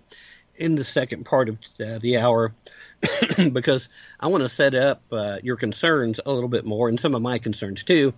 in 0.55 0.75
the 0.75 0.85
second 0.85 1.25
part 1.25 1.49
of 1.49 1.59
uh, 1.81 1.99
the 1.99 2.19
hour 2.19 2.53
because 3.53 3.89
I 4.19 4.27
want 4.29 4.43
to 4.43 4.49
set 4.49 4.75
up 4.75 5.03
uh, 5.13 5.39
your 5.43 5.57
concerns 5.57 6.21
a 6.25 6.33
little 6.33 6.49
bit 6.49 6.65
more 6.65 6.89
and 6.89 6.99
some 6.99 7.15
of 7.15 7.23
my 7.23 7.39
concerns 7.39 7.85
too 7.85 8.15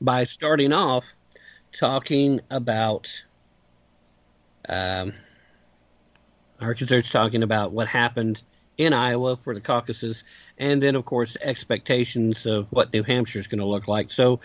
by 0.00 0.24
starting 0.24 0.72
off 0.72 1.04
talking 1.72 2.40
about 2.50 3.22
um, 4.68 5.12
our 6.60 6.74
concerns 6.74 7.10
talking 7.10 7.42
about 7.42 7.72
what 7.72 7.88
happened 7.88 8.42
in 8.76 8.92
Iowa 8.92 9.36
for 9.36 9.54
the 9.54 9.60
caucuses, 9.60 10.22
and 10.56 10.82
then 10.82 10.94
of 10.94 11.04
course 11.04 11.36
expectations 11.40 12.46
of 12.46 12.68
what 12.70 12.92
New 12.92 13.02
Hampshire 13.02 13.40
is 13.40 13.48
going 13.48 13.58
to 13.58 13.66
look 13.66 13.88
like. 13.88 14.10
So 14.10 14.40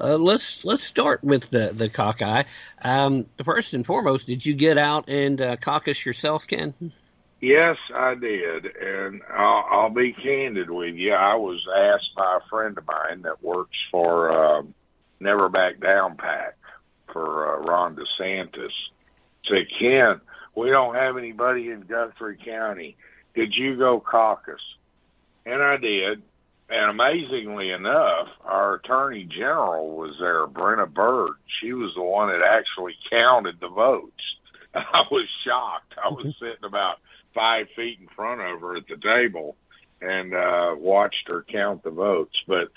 uh, 0.00 0.16
let's 0.16 0.64
let's 0.64 0.82
start 0.82 1.22
with 1.22 1.50
the 1.50 1.70
the 1.72 1.88
cockeye. 1.88 2.44
Um, 2.82 3.26
first 3.44 3.74
and 3.74 3.84
foremost, 3.84 4.26
did 4.26 4.44
you 4.44 4.54
get 4.54 4.78
out 4.78 5.08
and 5.08 5.40
uh, 5.40 5.56
caucus 5.56 6.04
yourself, 6.04 6.46
Ken? 6.46 6.74
Yes, 7.44 7.76
I 7.94 8.14
did, 8.14 8.64
and 8.64 9.20
I'll, 9.30 9.66
I'll 9.70 9.90
be 9.90 10.14
candid 10.14 10.70
with 10.70 10.94
you. 10.94 11.12
I 11.12 11.34
was 11.34 11.60
asked 11.76 12.14
by 12.16 12.38
a 12.38 12.48
friend 12.48 12.78
of 12.78 12.86
mine 12.86 13.20
that 13.20 13.44
works 13.44 13.76
for 13.90 14.32
um, 14.32 14.72
Never 15.20 15.50
Back 15.50 15.78
Down 15.78 16.16
PAC 16.16 16.56
for 17.12 17.54
uh, 17.54 17.66
Ron 17.66 17.96
DeSantis. 17.96 18.72
Say, 19.46 19.66
Ken, 19.78 20.22
we 20.56 20.70
don't 20.70 20.94
have 20.94 21.18
anybody 21.18 21.68
in 21.68 21.82
Guthrie 21.82 22.38
County. 22.42 22.96
Did 23.34 23.52
you 23.54 23.76
go 23.76 24.00
caucus? 24.00 24.62
And 25.44 25.62
I 25.62 25.76
did. 25.76 26.22
And 26.70 26.92
amazingly 26.92 27.72
enough, 27.72 28.28
our 28.42 28.76
attorney 28.76 29.24
general 29.24 29.98
was 29.98 30.16
there, 30.18 30.46
Brenna 30.46 30.90
Bird. 30.90 31.34
She 31.60 31.74
was 31.74 31.92
the 31.94 32.02
one 32.02 32.28
that 32.28 32.40
actually 32.42 32.94
counted 33.10 33.60
the 33.60 33.68
votes. 33.68 34.24
I 34.74 35.02
was 35.10 35.28
shocked. 35.46 35.92
I 36.02 36.08
was 36.08 36.34
sitting 36.40 36.64
about 36.64 37.00
five 37.34 37.66
feet 37.76 37.98
in 38.00 38.08
front 38.14 38.40
of 38.40 38.60
her 38.60 38.76
at 38.76 38.86
the 38.88 38.96
table 38.96 39.56
and 40.00 40.34
uh, 40.34 40.74
watched 40.76 41.28
her 41.28 41.44
count 41.50 41.82
the 41.82 41.90
votes. 41.90 42.36
But 42.46 42.68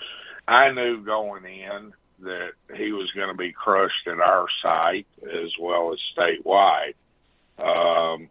I 0.46 0.72
knew 0.72 1.04
going 1.04 1.44
in 1.44 1.92
that 2.20 2.50
he 2.74 2.92
was 2.92 3.10
going 3.14 3.28
to 3.28 3.36
be 3.36 3.52
crushed 3.52 4.06
at 4.06 4.20
our 4.20 4.46
site 4.62 5.06
as 5.22 5.50
well 5.60 5.92
as 5.92 5.98
statewide. 6.16 6.94
Um, 7.58 8.28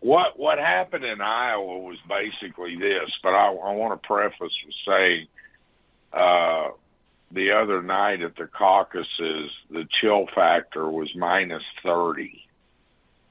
what 0.00 0.38
what 0.38 0.58
happened 0.58 1.04
in 1.04 1.20
Iowa 1.20 1.78
was 1.78 1.98
basically 2.08 2.76
this, 2.76 3.10
but 3.22 3.30
I, 3.30 3.48
I 3.48 3.74
want 3.74 4.00
to 4.00 4.06
preface 4.06 4.38
with 4.40 4.74
saying 4.86 5.26
uh, 6.12 6.68
the 7.32 7.52
other 7.52 7.82
night 7.82 8.22
at 8.22 8.36
the 8.36 8.46
caucuses, 8.46 9.50
the 9.70 9.86
chill 10.00 10.26
factor 10.34 10.88
was 10.90 11.10
minus 11.14 11.62
thirty, 11.82 12.46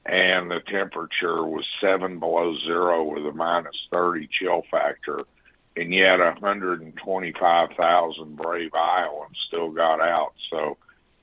and 0.06 0.50
the 0.50 0.60
temperature 0.60 1.44
was 1.44 1.66
seven 1.80 2.18
below 2.18 2.56
zero 2.64 3.04
with 3.04 3.26
a 3.26 3.32
minus 3.32 3.76
thirty 3.90 4.28
chill 4.30 4.62
factor, 4.70 5.24
and 5.76 5.92
yet 5.92 6.18
125,000 6.18 8.36
brave 8.36 8.74
Iowans 8.74 9.36
still 9.46 9.70
got 9.70 10.00
out. 10.00 10.32
So 10.50 10.78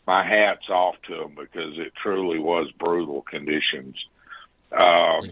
my 0.05 0.23
hat's 0.25 0.69
off 0.69 0.95
to 1.07 1.17
them 1.17 1.35
because 1.35 1.77
it 1.77 1.91
truly 2.01 2.39
was 2.39 2.71
brutal 2.79 3.23
conditions. 3.23 3.97
Um, 4.71 5.25
yeah. 5.25 5.31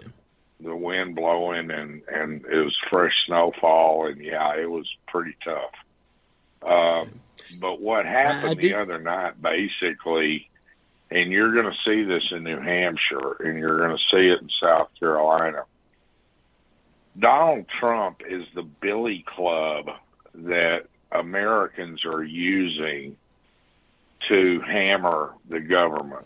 The 0.62 0.76
wind 0.76 1.16
blowing 1.16 1.70
and 1.70 2.02
and 2.08 2.46
it 2.46 2.64
was 2.64 2.78
fresh 2.90 3.14
snowfall 3.26 4.08
and 4.08 4.22
yeah, 4.22 4.56
it 4.56 4.70
was 4.70 4.88
pretty 5.08 5.36
tough. 5.44 5.74
Um, 6.66 7.20
but 7.62 7.82
what 7.82 8.06
happened 8.06 8.60
the 8.60 8.76
other 8.76 9.00
night, 9.00 9.42
basically, 9.42 10.50
and 11.16 11.32
you're 11.32 11.54
going 11.54 11.72
to 11.72 11.78
see 11.86 12.04
this 12.04 12.24
in 12.32 12.44
New 12.44 12.60
Hampshire 12.60 13.38
and 13.40 13.58
you're 13.58 13.80
going 13.80 13.98
to 13.98 14.16
see 14.16 14.28
it 14.28 14.42
in 14.42 14.50
South 14.62 14.90
Carolina. 15.00 15.64
Donald 17.18 17.66
Trump 17.80 18.22
is 18.28 18.44
the 18.54 18.64
billy 18.64 19.24
club 19.28 19.86
that 20.34 20.88
Americans 21.12 22.04
are 22.06 22.24
using 22.24 23.16
to 24.28 24.62
hammer 24.62 25.34
the 25.50 25.60
government 25.60 26.26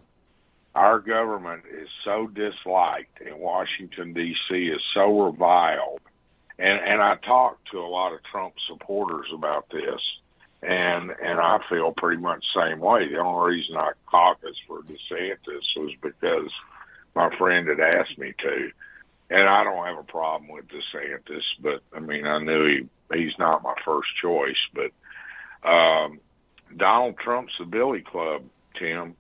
our 0.76 1.00
government 1.00 1.64
is 1.70 1.90
so 2.06 2.28
disliked 2.28 3.22
and 3.22 3.40
Washington 3.40 4.14
D.C. 4.14 4.56
is 4.56 4.82
so 4.94 5.26
reviled, 5.26 6.02
and 6.58 6.80
and 6.80 7.02
I 7.02 7.16
talked 7.16 7.72
to 7.72 7.80
a 7.80 7.88
lot 7.88 8.14
of 8.14 8.24
Trump 8.24 8.54
supporters 8.68 9.28
about 9.34 9.70
this, 9.70 10.00
and 10.62 11.12
and 11.12 11.40
I 11.40 11.60
feel 11.70 11.92
pretty 11.92 12.22
much 12.22 12.44
the 12.54 12.62
same 12.62 12.80
way. 12.80 13.08
The 13.08 13.20
only 13.20 13.56
reason 13.56 13.78
I 13.78 13.92
caucused 14.08 14.62
for 14.68 14.82
DeSantis 14.82 15.78
was 15.78 15.94
because 16.02 16.52
my 17.16 17.36
friend 17.38 17.68
had 17.68 17.80
asked 17.80 18.18
me 18.18 18.34
to, 18.40 18.72
and 19.30 19.48
I 19.48 19.64
don't 19.64 19.86
have 19.86 19.98
a 19.98 20.04
problem 20.04 20.50
with 20.50 20.66
DeSantis, 20.68 21.44
but 21.62 21.82
I 21.96 22.00
mean 22.00 22.26
I 22.26 22.40
knew 22.40 22.66
he 22.68 23.18
he's 23.18 23.38
not 23.40 23.64
my 23.64 23.76
first 23.86 24.10
choice, 24.22 24.60
but 24.74 24.92
um, 25.70 26.20
Donald 26.76 27.18
Trump's 27.18 27.54
the 27.58 27.66
Billy 27.66 28.02
Club, 28.02 28.44
Tim 28.78 29.16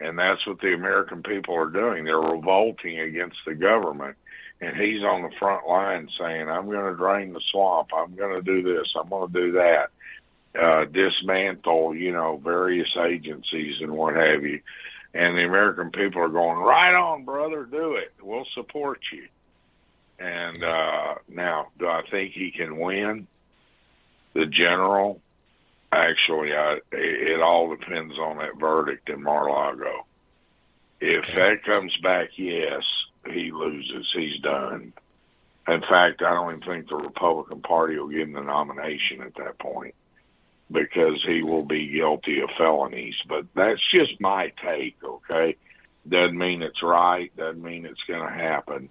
and 0.00 0.18
that's 0.18 0.46
what 0.46 0.60
the 0.60 0.74
American 0.74 1.22
people 1.22 1.54
are 1.54 1.70
doing. 1.70 2.04
They're 2.04 2.18
revolting 2.18 3.00
against 3.00 3.38
the 3.46 3.54
government. 3.54 4.16
And 4.60 4.76
he's 4.76 5.02
on 5.02 5.22
the 5.22 5.36
front 5.38 5.66
line 5.66 6.08
saying, 6.18 6.48
I'm 6.48 6.66
going 6.66 6.90
to 6.90 6.96
drain 6.96 7.32
the 7.32 7.42
swamp. 7.50 7.90
I'm 7.94 8.14
going 8.14 8.34
to 8.34 8.42
do 8.42 8.62
this. 8.62 8.88
I'm 8.98 9.08
going 9.08 9.30
to 9.30 9.40
do 9.40 9.52
that. 9.52 9.90
Uh, 10.58 10.84
dismantle, 10.86 11.94
you 11.94 12.12
know, 12.12 12.40
various 12.42 12.88
agencies 12.96 13.76
and 13.80 13.92
what 13.92 14.14
have 14.16 14.42
you. 14.44 14.60
And 15.12 15.36
the 15.36 15.44
American 15.44 15.90
people 15.90 16.22
are 16.22 16.28
going, 16.28 16.58
right 16.58 16.94
on, 16.94 17.24
brother, 17.24 17.64
do 17.64 17.94
it. 17.94 18.12
We'll 18.22 18.46
support 18.54 19.00
you. 19.12 19.26
And 20.18 20.64
uh, 20.64 21.16
now, 21.28 21.68
do 21.78 21.86
I 21.86 22.02
think 22.10 22.32
he 22.32 22.50
can 22.50 22.78
win? 22.78 23.26
The 24.34 24.46
general, 24.46 25.20
Actually, 25.92 26.52
I, 26.52 26.80
it 26.92 27.40
all 27.40 27.74
depends 27.74 28.18
on 28.18 28.38
that 28.38 28.58
verdict 28.58 29.08
in 29.08 29.22
Mar-a-Lago. 29.22 30.04
If 31.00 31.26
that 31.34 31.64
comes 31.64 31.96
back, 31.98 32.30
yes, 32.36 32.82
he 33.26 33.52
loses. 33.52 34.12
He's 34.12 34.40
done. 34.40 34.92
In 35.68 35.80
fact, 35.82 36.22
I 36.22 36.34
don't 36.34 36.50
even 36.50 36.60
think 36.60 36.88
the 36.88 36.96
Republican 36.96 37.60
Party 37.60 37.98
will 37.98 38.08
give 38.08 38.28
him 38.28 38.32
the 38.32 38.40
nomination 38.40 39.22
at 39.22 39.34
that 39.36 39.58
point 39.58 39.94
because 40.70 41.24
he 41.26 41.42
will 41.42 41.64
be 41.64 41.88
guilty 41.88 42.40
of 42.40 42.50
felonies. 42.58 43.14
But 43.28 43.46
that's 43.54 43.80
just 43.92 44.20
my 44.20 44.52
take, 44.64 44.96
okay? 45.02 45.56
Doesn't 46.08 46.38
mean 46.38 46.62
it's 46.62 46.82
right, 46.82 47.34
doesn't 47.36 47.62
mean 47.62 47.84
it's 47.84 48.02
going 48.06 48.26
to 48.26 48.32
happen, 48.32 48.88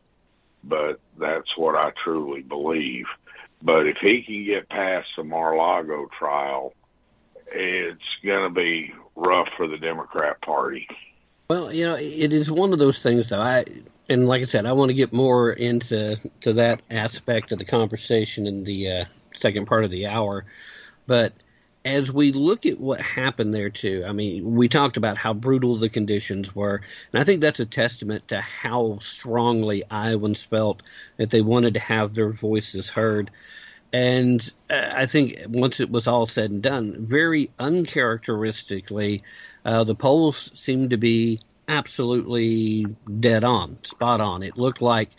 but 0.64 1.00
that's 1.18 1.58
what 1.58 1.76
I 1.76 1.92
truly 2.04 2.42
believe. 2.42 3.06
But 3.62 3.88
if 3.88 3.98
he 4.02 4.24
can 4.24 4.46
get 4.46 4.70
past 4.70 5.08
the 5.18 5.24
Mar-a-Lago 5.24 6.10
trial, 6.18 6.74
it's 7.48 8.02
going 8.24 8.44
to 8.44 8.54
be 8.54 8.94
rough 9.16 9.48
for 9.56 9.68
the 9.68 9.78
Democrat 9.78 10.42
Party. 10.42 10.88
Well, 11.50 11.72
you 11.72 11.86
know, 11.86 11.96
it 11.96 12.34
is 12.34 12.50
one 12.50 12.74
of 12.74 12.80
those 12.80 13.02
things 13.02 13.30
though. 13.30 13.42
I 13.42 13.66
and 14.10 14.28
like 14.28 14.42
I 14.42 14.46
said, 14.46 14.66
I 14.66 14.74
want 14.74 14.90
to 14.90 14.96
get 14.96 15.14
more 15.14 15.52
into 15.52 16.18
to 16.42 16.54
that 16.54 16.82
aspect 16.90 17.52
of 17.52 17.60
the 17.60 17.66
conversation 17.66 18.48
in 18.48 18.64
the 18.64 18.92
uh, 18.92 19.06
second 19.34 19.68
part 19.68 19.84
of 19.84 19.92
the 19.92 20.08
hour. 20.08 20.46
But 21.08 21.34
as 21.86 22.12
we 22.12 22.32
look 22.32 22.66
at 22.66 22.80
what 22.80 23.00
happened 23.00 23.54
there 23.54 23.70
too, 23.70 24.04
I 24.06 24.12
mean, 24.12 24.56
we 24.56 24.68
talked 24.68 24.98
about 24.98 25.18
how 25.18 25.34
brutal 25.34 25.76
the 25.78 25.88
conditions 25.88 26.54
were, 26.54 26.82
and 27.14 27.22
I 27.22 27.24
think 27.24 27.42
that's 27.42 27.60
a 27.60 27.66
testament 27.66 28.30
to 28.30 28.42
how 28.42 28.98
strongly 29.00 29.84
Iowans 29.90 30.44
felt 30.44 30.82
that 31.18 31.30
they 31.30 31.42
wanted 31.42 31.76
to 31.76 31.80
have 31.80 32.14
their 32.14 32.32
voices 32.32 32.90
heard. 32.90 33.30
And 33.94 34.52
uh, 34.70 34.92
I 34.94 35.06
think 35.06 35.38
once 35.48 35.80
it 35.80 35.92
was 35.92 36.08
all 36.08 36.26
said 36.26 36.50
and 36.50 36.64
done, 36.64 37.06
very 37.06 37.52
uncharacteristically, 37.60 39.22
uh, 39.64 39.84
the 39.84 39.96
polls 39.96 40.52
seemed 40.56 40.90
to 40.90 40.98
be 40.98 41.40
absolutely 41.68 42.88
dead 43.20 43.44
on, 43.44 43.78
spot 43.84 44.22
on. 44.22 44.44
It 44.44 44.58
looked 44.58 44.82
like 44.82 45.12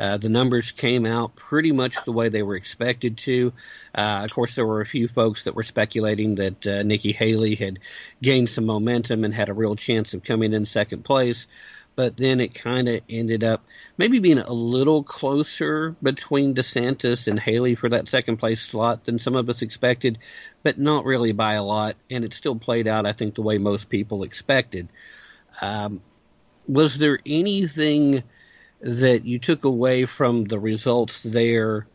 uh, 0.00 0.16
the 0.16 0.30
numbers 0.30 0.72
came 0.72 1.04
out 1.04 1.36
pretty 1.36 1.72
much 1.72 2.04
the 2.06 2.12
way 2.12 2.30
they 2.30 2.42
were 2.42 2.56
expected 2.56 3.18
to. 3.18 3.52
Uh, 3.94 4.22
of 4.24 4.30
course, 4.30 4.54
there 4.54 4.64
were 4.64 4.80
a 4.80 4.86
few 4.86 5.08
folks 5.08 5.44
that 5.44 5.54
were 5.54 5.62
speculating 5.62 6.36
that 6.36 6.66
uh, 6.66 6.82
Nikki 6.82 7.12
Haley 7.12 7.54
had 7.54 7.80
gained 8.22 8.48
some 8.48 8.64
momentum 8.64 9.24
and 9.24 9.34
had 9.34 9.50
a 9.50 9.52
real 9.52 9.76
chance 9.76 10.14
of 10.14 10.24
coming 10.24 10.54
in 10.54 10.64
second 10.64 11.04
place. 11.04 11.46
But 11.96 12.16
then 12.16 12.40
it 12.40 12.54
kind 12.54 12.88
of 12.88 13.02
ended 13.10 13.44
up 13.44 13.62
maybe 13.98 14.20
being 14.20 14.38
a 14.38 14.52
little 14.52 15.02
closer 15.02 15.94
between 16.02 16.54
DeSantis 16.54 17.28
and 17.28 17.38
Haley 17.38 17.74
for 17.74 17.90
that 17.90 18.08
second 18.08 18.38
place 18.38 18.62
slot 18.62 19.04
than 19.04 19.18
some 19.18 19.36
of 19.36 19.50
us 19.50 19.60
expected, 19.60 20.16
but 20.62 20.78
not 20.78 21.04
really 21.04 21.32
by 21.32 21.54
a 21.54 21.62
lot. 21.62 21.96
And 22.08 22.24
it 22.24 22.32
still 22.32 22.56
played 22.56 22.88
out, 22.88 23.04
I 23.04 23.12
think, 23.12 23.34
the 23.34 23.42
way 23.42 23.58
most 23.58 23.90
people 23.90 24.22
expected. 24.22 24.88
Um, 25.60 26.00
was 26.66 26.98
there 26.98 27.18
anything 27.26 28.22
that 28.80 29.24
you 29.24 29.38
took 29.38 29.64
away 29.64 30.06
from 30.06 30.44
the 30.44 30.58
results 30.58 31.22
there 31.22 31.86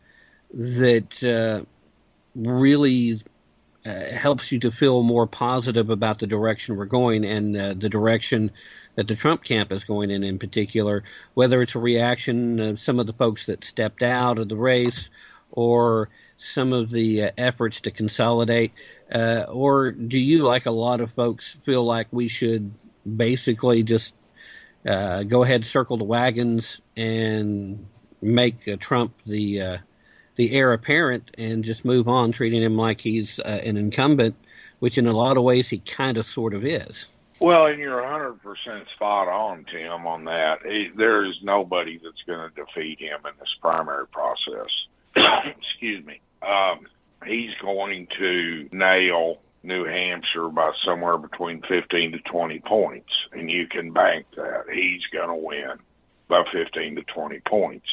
that 0.52 1.24
uh, 1.24 1.64
really 2.34 3.20
uh, 3.84 4.04
helps 4.12 4.52
you 4.52 4.60
to 4.60 4.70
feel 4.70 5.02
more 5.02 5.26
positive 5.26 5.90
about 5.90 6.18
the 6.18 6.26
direction 6.26 6.76
we're 6.76 6.84
going 6.86 7.24
and 7.24 7.56
uh, 7.56 7.74
the 7.74 7.88
direction 7.88 8.50
that 8.94 9.06
the 9.06 9.14
Trump 9.14 9.44
camp 9.44 9.70
is 9.72 9.84
going 9.84 10.10
in, 10.10 10.24
in 10.24 10.38
particular, 10.38 11.04
whether 11.34 11.62
it's 11.62 11.74
a 11.74 11.80
reaction 11.80 12.58
of 12.60 12.80
some 12.80 12.98
of 12.98 13.06
the 13.06 13.12
folks 13.12 13.46
that 13.46 13.62
stepped 13.62 14.02
out 14.02 14.38
of 14.38 14.48
the 14.48 14.56
race 14.56 15.10
or 15.52 16.08
some 16.36 16.72
of 16.72 16.90
the 16.90 17.24
uh, 17.24 17.30
efforts 17.38 17.82
to 17.82 17.90
consolidate, 17.90 18.72
uh, 19.14 19.44
or 19.48 19.92
do 19.92 20.18
you, 20.18 20.44
like 20.44 20.66
a 20.66 20.70
lot 20.70 21.00
of 21.00 21.12
folks, 21.12 21.56
feel 21.64 21.84
like 21.84 22.08
we 22.10 22.28
should 22.28 22.72
basically 23.04 23.82
just 23.82 24.14
uh, 24.86 25.22
go 25.24 25.42
ahead, 25.42 25.64
circle 25.64 25.96
the 25.96 26.04
wagons, 26.04 26.80
and 26.96 27.86
make 28.22 28.66
uh, 28.68 28.76
Trump 28.78 29.14
the 29.24 29.60
uh, 29.60 29.78
the 30.36 30.52
heir 30.52 30.72
apparent, 30.72 31.30
and 31.38 31.64
just 31.64 31.84
move 31.84 32.08
on, 32.08 32.32
treating 32.32 32.62
him 32.62 32.76
like 32.76 33.00
he's 33.00 33.40
uh, 33.40 33.60
an 33.64 33.76
incumbent, 33.76 34.36
which 34.78 34.98
in 34.98 35.06
a 35.06 35.12
lot 35.12 35.36
of 35.36 35.42
ways 35.42 35.68
he 35.68 35.78
kind 35.78 36.18
of 36.18 36.26
sort 36.26 36.54
of 36.54 36.64
is. 36.64 37.06
Well, 37.38 37.66
and 37.66 37.78
you're 37.78 38.00
100% 38.00 38.38
spot 38.94 39.28
on, 39.28 39.66
Tim, 39.70 40.06
on 40.06 40.24
that. 40.24 40.60
He, 40.64 40.90
there 40.96 41.24
is 41.26 41.34
nobody 41.42 42.00
that's 42.02 42.22
going 42.26 42.50
to 42.50 42.54
defeat 42.54 42.98
him 42.98 43.18
in 43.26 43.32
this 43.38 43.54
primary 43.60 44.06
process. 44.06 44.70
Excuse 45.16 46.04
me. 46.06 46.20
Um, 46.42 46.86
he's 47.26 47.50
going 47.60 48.08
to 48.18 48.68
nail 48.72 49.40
New 49.62 49.84
Hampshire 49.84 50.48
by 50.48 50.70
somewhere 50.84 51.18
between 51.18 51.62
15 51.62 52.12
to 52.12 52.18
20 52.30 52.60
points, 52.60 53.12
and 53.32 53.50
you 53.50 53.66
can 53.66 53.92
bank 53.92 54.26
that. 54.36 54.64
He's 54.72 55.02
going 55.12 55.28
to 55.28 55.34
win 55.34 55.78
by 56.28 56.42
15 56.52 56.96
to 56.96 57.02
20 57.02 57.40
points. 57.48 57.86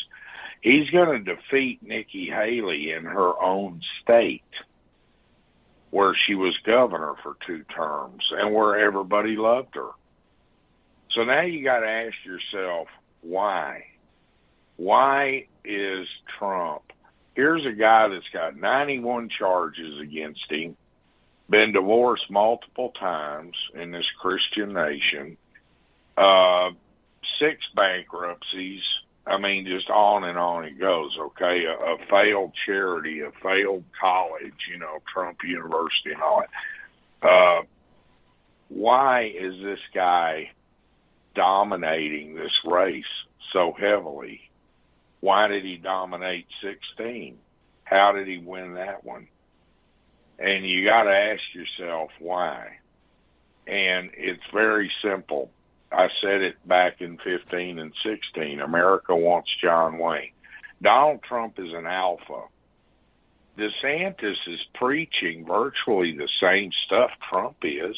He's 0.61 0.90
going 0.91 1.23
to 1.23 1.35
defeat 1.35 1.84
Nikki 1.84 2.27
Haley 2.27 2.91
in 2.91 3.03
her 3.03 3.34
own 3.41 3.81
state 4.02 4.44
where 5.94 6.15
she 6.26 6.34
was 6.34 6.57
governor 6.65 7.14
for 7.22 7.35
two 7.45 7.64
terms 7.76 8.23
and 8.31 8.53
where 8.53 8.80
everybody 8.80 9.35
loved 9.35 9.76
her. 9.76 9.90
So 11.14 11.23
now 11.23 11.41
you 11.41 11.64
got 11.64 11.81
to 11.81 11.88
ask 11.88 12.15
yourself, 12.26 12.88
why? 13.22 13.84
Why 14.77 15.45
is 15.64 16.07
Trump? 16.40 16.81
Here's 17.35 17.65
a 17.65 17.77
guy 17.77 18.07
that's 18.07 18.30
got 18.34 18.57
91 18.57 19.30
charges 19.38 19.99
against 20.02 20.49
him 20.49 20.76
been 21.49 21.71
divorced 21.73 22.29
multiple 22.29 22.91
times 22.99 23.55
in 23.73 23.91
this 23.91 24.05
Christian 24.21 24.73
nation, 24.73 25.37
uh, 26.17 26.69
six 27.39 27.59
bankruptcies. 27.75 28.81
I 29.25 29.37
mean, 29.37 29.65
just 29.65 29.89
on 29.89 30.25
and 30.25 30.37
on 30.37 30.65
it 30.65 30.79
goes. 30.79 31.15
Okay, 31.17 31.65
a, 31.65 31.73
a 31.73 31.97
failed 32.09 32.51
charity, 32.65 33.21
a 33.21 33.31
failed 33.41 33.83
college, 33.99 34.53
you 34.69 34.77
know, 34.77 35.01
Trump 35.13 35.37
University 35.43 36.11
and 36.13 36.21
all 36.21 36.41
that. 36.41 37.27
Uh, 37.27 37.63
why 38.69 39.25
is 39.25 39.53
this 39.61 39.79
guy 39.93 40.51
dominating 41.35 42.35
this 42.35 42.51
race 42.65 43.05
so 43.51 43.73
heavily? 43.79 44.41
Why 45.21 45.47
did 45.47 45.63
he 45.63 45.77
dominate 45.77 46.47
16? 46.61 47.37
How 47.85 48.11
did 48.11 48.27
he 48.27 48.39
win 48.39 48.73
that 48.73 49.05
one? 49.05 49.27
And 50.39 50.68
you 50.68 50.85
got 50.85 51.03
to 51.03 51.11
ask 51.11 51.41
yourself 51.53 52.11
why. 52.19 52.77
And 53.68 54.11
it's 54.14 54.43
very 54.53 54.91
simple. 55.03 55.51
I 55.91 56.07
said 56.22 56.41
it 56.41 56.68
back 56.68 57.01
in 57.01 57.18
15 57.18 57.80
and 57.80 57.93
16. 58.03 58.60
America 58.60 59.15
wants 59.15 59.49
John 59.61 59.97
Wayne. 59.97 60.31
Donald 60.81 61.22
Trump 61.23 61.60
is 61.60 61.72
an 61.72 61.85
alpha. 61.85 62.43
DeSantis 63.57 64.47
is 64.47 64.60
preaching 64.73 65.45
virtually 65.45 66.18
the 66.18 66.27
same 66.41 66.72
stuff 66.85 67.11
Trump 67.30 67.57
is. 67.61 67.95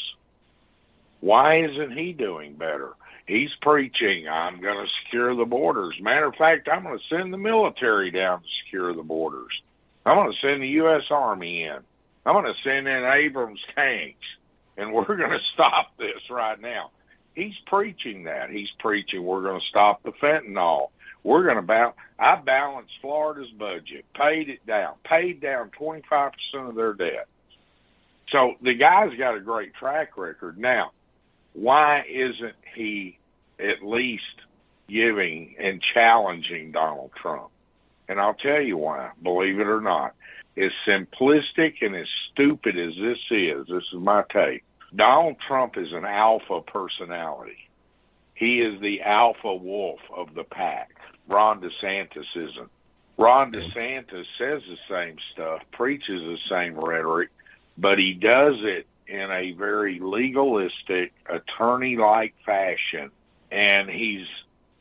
Why 1.22 1.64
isn't 1.64 1.98
he 1.98 2.12
doing 2.12 2.56
better? 2.56 2.91
He's 3.26 3.49
preaching, 3.62 4.28
I'm 4.28 4.62
going 4.62 4.86
to 4.86 4.91
secure 5.03 5.36
the 5.36 5.45
borders. 5.45 5.95
Matter 5.99 6.28
of 6.28 6.36
fact, 6.36 6.70
I'm 6.72 6.84
going 6.84 6.99
to 6.99 7.16
send 7.16 7.34
the 7.34 7.38
military 7.38 8.12
down 8.12 8.41
to 8.41 8.48
secure 8.64 8.94
the 8.94 9.02
borders. 9.02 9.52
I'm 10.06 10.18
going 10.18 10.32
to 10.32 10.48
send 10.48 10.62
the 10.62 10.68
U.S. 10.68 11.03
Army 11.10 11.64
in. 11.64 11.80
I'm 12.26 12.34
going 12.34 12.45
to 12.45 12.53
send 12.64 12.88
in 12.88 13.03
Abrams 13.03 13.60
tanks, 13.76 14.26
and 14.77 14.91
we're 14.91 15.06
going 15.15 15.31
to 15.31 15.39
stop 15.53 15.95
this 15.97 16.30
right 16.30 16.60
now. 16.60 16.91
He's 17.35 17.53
preaching 17.68 18.23
that. 18.23 18.49
He's 18.49 18.69
preaching 18.80 19.23
we're 19.23 19.43
going 19.43 19.60
to 19.60 19.65
stop 19.69 20.03
the 20.03 20.11
fentanyl. 20.11 20.88
We're 21.23 21.43
going 21.43 21.57
to 21.57 21.61
balance. 21.61 21.95
I 22.18 22.38
balanced 22.38 22.93
Florida's 23.02 23.52
budget, 23.57 24.06
paid 24.15 24.49
it 24.49 24.65
down, 24.65 24.93
paid 25.03 25.41
down 25.41 25.72
25% 25.80 26.31
of 26.56 26.76
their 26.76 26.93
debt. 26.93 27.27
So 28.31 28.53
the 28.61 28.73
guy's 28.73 29.18
got 29.18 29.35
a 29.35 29.41
great 29.41 29.73
track 29.76 30.18
record. 30.18 30.57
Now, 30.57 30.91
why 31.53 32.03
isn't 32.10 32.56
he 32.76 33.18
at 33.60 33.85
least 33.85 34.23
giving 34.88 35.56
and 35.60 35.81
challenging 35.93 36.72
Donald 36.72 37.11
Trump? 37.22 37.49
And 38.07 38.19
I'll 38.19 38.35
tell 38.35 38.61
you 38.61 38.77
why, 38.77 39.11
believe 39.22 39.60
it 39.60 39.68
or 39.68 39.81
not 39.81 40.15
as 40.57 40.72
simplistic 40.88 41.76
and 41.82 41.95
as 41.95 42.07
stupid 42.32 42.77
as 42.77 42.94
this 42.95 43.18
is, 43.30 43.68
this 43.68 43.84
is 43.94 43.99
my 43.99 44.23
take. 44.32 44.64
Donald 44.95 45.36
Trump 45.48 45.77
is 45.77 45.91
an 45.91 46.06
alpha 46.06 46.61
personality. 46.61 47.69
He 48.34 48.61
is 48.61 48.80
the 48.82 49.02
alpha 49.02 49.53
wolf 49.53 49.99
of 50.15 50.34
the 50.34 50.44
pack. 50.44 50.91
Ron 51.27 51.61
DeSantis 51.61 52.26
isn't. 52.36 52.69
Ron 53.18 53.52
DeSantis 53.52 54.26
says 54.38 54.61
the 54.68 54.77
same 54.90 55.18
stuff, 55.34 55.61
preaches 55.72 56.22
the 56.22 56.38
same 56.49 56.77
rhetoric, 56.77 57.30
but 57.77 57.98
he 57.98 58.14
does 58.14 58.56
it 58.60 58.88
in 59.07 59.32
a 59.32 59.53
very 59.53 59.99
legalistic, 59.99 61.14
attorney 61.30 61.95
like 61.95 62.34
fashion. 62.45 63.11
And 63.52 63.90
he's 63.90 64.27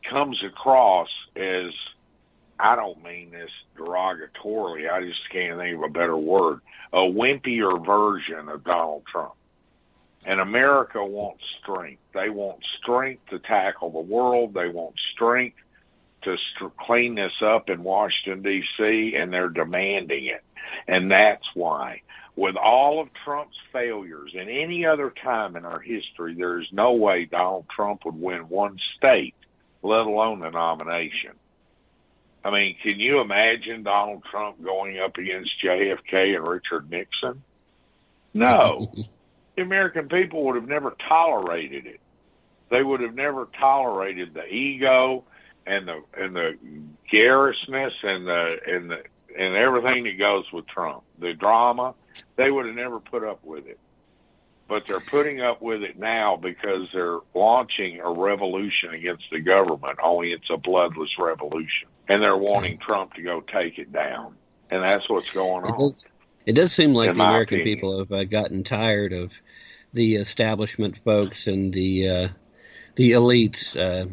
comes 0.09 0.43
across 0.45 1.09
as 1.37 1.73
I 2.59 2.77
don't 2.77 3.03
mean 3.03 3.31
this 3.31 3.51
derogatorily. 3.77 4.91
I 4.91 5.03
just 5.03 5.29
can't 5.31 5.59
think 5.59 5.77
of 5.77 5.83
a 5.83 5.89
better 5.89 6.17
word. 6.17 6.61
A 6.93 6.99
wimpier 6.99 7.85
version 7.85 8.49
of 8.49 8.65
Donald 8.65 9.05
Trump. 9.11 9.35
And 10.27 10.41
America 10.41 11.05
wants 11.05 11.43
strength. 11.61 12.01
They 12.15 12.31
want 12.31 12.61
strength 12.81 13.29
to 13.31 13.39
tackle 13.39 13.91
the 13.91 13.99
world. 13.99 14.55
They 14.55 14.69
want 14.69 14.95
strength 15.15 15.57
to 16.23 16.37
st- 16.57 16.77
clean 16.79 17.17
this 17.17 17.43
up 17.45 17.69
in 17.69 17.83
Washington, 17.83 18.43
D.C., 18.43 19.15
and 19.17 19.33
they're 19.33 19.51
demanding 19.51 20.27
it. 20.27 20.43
And 20.89 21.11
that's 21.11 21.45
why. 21.55 22.03
With 22.37 22.57
all 22.57 23.01
of 23.01 23.09
Trump's 23.25 23.57
failures 23.73 24.33
in 24.35 24.49
any 24.49 24.87
other 24.87 25.13
time 25.23 25.57
in 25.57 25.65
our 25.65 25.81
history, 25.81 26.35
there 26.35 26.61
is 26.61 26.67
no 26.73 26.93
way 26.93 27.27
Donald 27.27 27.67
Trump 27.75 28.05
would 28.05 28.21
win 28.21 28.49
one 28.49 28.79
state, 28.97 29.35
let 29.83 30.01
alone 30.01 30.41
the 30.41 30.51
nomination. 30.51 31.33
I 32.45 32.51
mean, 32.51 32.77
can 32.83 33.01
you 33.01 33.21
imagine 33.21 33.83
Donald 33.83 34.23
Trump 34.31 34.63
going 34.63 34.99
up 34.99 35.17
against 35.17 35.51
JFK 35.65 36.37
and 36.37 36.47
Richard 36.47 36.91
Nixon? 36.91 37.43
No. 38.35 38.93
the 39.57 39.63
American 39.63 40.09
people 40.09 40.45
would 40.45 40.57
have 40.57 40.69
never 40.69 40.95
tolerated 41.09 41.87
it. 41.87 42.01
They 42.71 42.83
would 42.83 43.01
have 43.01 43.15
never 43.15 43.49
tolerated 43.59 44.35
the 44.35 44.47
ego 44.47 45.25
and 45.67 45.89
the 45.89 46.03
and 46.17 46.37
the 46.37 46.59
garrousness 47.11 47.93
and 48.03 48.27
the 48.27 48.57
and 48.67 48.91
the 48.91 49.03
and 49.39 49.57
everything 49.57 50.05
that 50.05 50.19
goes 50.19 50.45
with 50.53 50.67
Trump. 50.67 51.03
The 51.19 51.33
drama. 51.35 51.95
they 52.37 52.51
would 52.51 52.67
have 52.67 52.75
never 52.75 53.01
put 53.01 53.25
up 53.25 53.45
with 53.45 53.67
it. 53.67 53.79
But 54.67 54.85
they're 54.87 55.01
putting 55.01 55.43
up 55.43 55.61
with 55.61 55.83
it 55.83 55.99
now 55.99 56.37
because 56.37 56.89
they're 56.93 57.19
launching 57.35 58.01
a 58.01 58.11
revolution 58.11 58.95
against 58.95 59.25
the 59.31 59.41
government, 59.41 59.99
only 60.03 60.33
it's 60.33 60.49
a 60.51 60.57
bloodless 60.57 61.11
revolution. 61.19 61.89
And 62.09 62.23
they're 62.23 62.37
wanting 62.37 62.79
Trump 62.79 63.15
to 63.15 63.23
go 63.23 63.41
take 63.41 63.79
it 63.79 63.93
down. 63.93 64.37
And 64.71 64.83
that's 64.83 65.09
what's 65.09 65.31
going 65.31 65.65
It 65.65 65.69
on. 65.69 65.79
does, 65.79 66.13
it 66.47 66.53
does 66.55 66.73
seem 66.73 66.95
like 66.95 67.15
the 67.15 67.23
American 67.23 67.61
opinion. 67.61 67.77
people 67.77 67.99
have 67.99 68.13
uh, 68.13 68.25
gotten 68.25 68.65
tired 68.65 69.13
of 69.13 69.33
the 69.93 70.17
establishment 70.17 70.99
folks 71.05 71.47
and 71.47 71.73
the 71.73 72.09
uh, 72.09 72.29
the 72.97 73.13
elites 73.13 73.77
uh, 73.77 74.07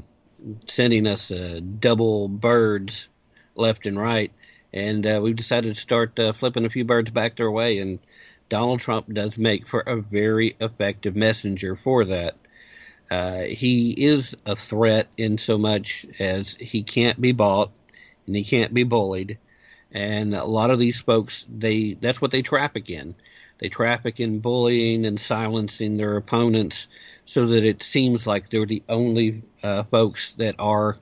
sending 0.67 1.07
us 1.07 1.31
uh, 1.31 1.59
double 1.79 2.27
birds 2.27 3.09
left 3.55 3.85
and 3.85 3.97
right, 3.99 4.31
and 4.73 5.05
uh, 5.05 5.19
we've 5.21 5.35
decided 5.35 5.73
to 5.73 5.79
start 5.79 6.19
uh, 6.19 6.33
flipping 6.33 6.65
a 6.65 6.69
few 6.69 6.85
birds 6.85 7.11
back 7.11 7.35
their 7.35 7.51
way. 7.51 7.79
And 7.79 7.99
Donald 8.51 8.81
Trump 8.81 9.07
does 9.13 9.37
make 9.37 9.65
for 9.65 9.79
a 9.79 9.95
very 9.95 10.57
effective 10.59 11.15
messenger 11.15 11.77
for 11.77 12.03
that. 12.03 12.35
Uh, 13.09 13.43
he 13.43 13.91
is 13.91 14.35
a 14.45 14.57
threat 14.57 15.07
in 15.15 15.37
so 15.37 15.57
much 15.57 16.05
as 16.19 16.53
he 16.59 16.83
can't 16.83 17.19
be 17.19 17.31
bought 17.31 17.71
and 18.27 18.35
he 18.35 18.43
can't 18.43 18.73
be 18.73 18.83
bullied. 18.83 19.37
And 19.93 20.35
a 20.35 20.43
lot 20.43 20.69
of 20.69 20.79
these 20.79 20.99
folks, 20.99 21.45
they 21.49 21.93
that's 21.93 22.19
what 22.19 22.31
they 22.31 22.41
traffic 22.41 22.89
in. 22.89 23.15
They 23.59 23.69
traffic 23.69 24.19
in 24.19 24.39
bullying 24.39 25.05
and 25.05 25.17
silencing 25.17 25.95
their 25.95 26.17
opponents 26.17 26.89
so 27.23 27.45
that 27.45 27.63
it 27.63 27.81
seems 27.81 28.27
like 28.27 28.49
they're 28.49 28.65
the 28.65 28.83
only 28.89 29.43
uh, 29.63 29.83
folks 29.83 30.33
that 30.33 30.55
are 30.59 30.97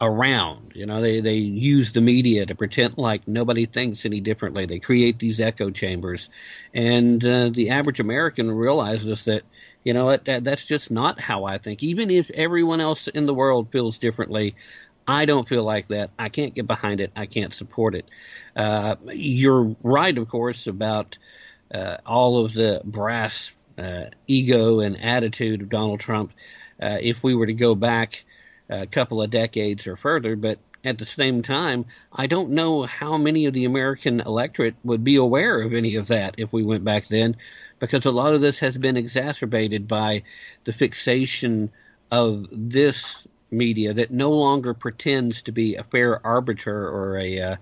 around. 0.00 0.72
You 0.74 0.86
know, 0.86 1.00
they, 1.00 1.20
they 1.20 1.34
use 1.34 1.92
the 1.92 2.00
media 2.00 2.46
to 2.46 2.54
pretend 2.54 2.98
like 2.98 3.26
nobody 3.26 3.66
thinks 3.66 4.06
any 4.06 4.20
differently. 4.20 4.66
They 4.66 4.78
create 4.78 5.18
these 5.18 5.40
echo 5.40 5.70
chambers. 5.70 6.30
And 6.72 7.24
uh, 7.24 7.50
the 7.50 7.70
average 7.70 8.00
American 8.00 8.50
realizes 8.50 9.24
that, 9.24 9.42
you 9.84 9.94
know, 9.94 10.16
that, 10.16 10.44
that's 10.44 10.64
just 10.64 10.90
not 10.90 11.20
how 11.20 11.44
I 11.44 11.58
think. 11.58 11.82
Even 11.82 12.10
if 12.10 12.30
everyone 12.30 12.80
else 12.80 13.08
in 13.08 13.26
the 13.26 13.34
world 13.34 13.70
feels 13.72 13.98
differently, 13.98 14.54
I 15.06 15.24
don't 15.24 15.48
feel 15.48 15.64
like 15.64 15.88
that. 15.88 16.10
I 16.18 16.28
can't 16.28 16.54
get 16.54 16.66
behind 16.66 17.00
it. 17.00 17.12
I 17.16 17.26
can't 17.26 17.54
support 17.54 17.94
it. 17.94 18.04
Uh, 18.54 18.96
you're 19.06 19.74
right, 19.82 20.16
of 20.16 20.28
course, 20.28 20.66
about 20.66 21.18
uh, 21.74 21.96
all 22.06 22.44
of 22.44 22.52
the 22.52 22.82
brass 22.84 23.52
uh, 23.78 24.04
ego 24.26 24.80
and 24.80 25.00
attitude 25.00 25.62
of 25.62 25.68
Donald 25.70 26.00
Trump. 26.00 26.32
Uh, 26.80 26.98
if 27.00 27.24
we 27.24 27.34
were 27.34 27.46
to 27.46 27.54
go 27.54 27.74
back 27.74 28.24
a 28.68 28.86
couple 28.86 29.22
of 29.22 29.30
decades 29.30 29.86
or 29.86 29.96
further, 29.96 30.36
but 30.36 30.58
at 30.84 30.98
the 30.98 31.04
same 31.04 31.42
time, 31.42 31.86
I 32.12 32.26
don't 32.26 32.50
know 32.50 32.84
how 32.84 33.18
many 33.18 33.46
of 33.46 33.52
the 33.52 33.64
American 33.64 34.20
electorate 34.20 34.76
would 34.84 35.02
be 35.02 35.16
aware 35.16 35.60
of 35.60 35.74
any 35.74 35.96
of 35.96 36.08
that 36.08 36.36
if 36.38 36.52
we 36.52 36.62
went 36.62 36.84
back 36.84 37.08
then, 37.08 37.36
because 37.78 38.06
a 38.06 38.10
lot 38.10 38.34
of 38.34 38.40
this 38.40 38.60
has 38.60 38.78
been 38.78 38.96
exacerbated 38.96 39.88
by 39.88 40.22
the 40.64 40.72
fixation 40.72 41.70
of 42.10 42.46
this 42.52 43.26
media 43.50 43.94
that 43.94 44.10
no 44.10 44.30
longer 44.32 44.74
pretends 44.74 45.42
to 45.42 45.52
be 45.52 45.74
a 45.74 45.82
fair 45.82 46.24
arbiter 46.24 46.88
or 46.88 47.18
a 47.18 47.40
uh, 47.40 47.56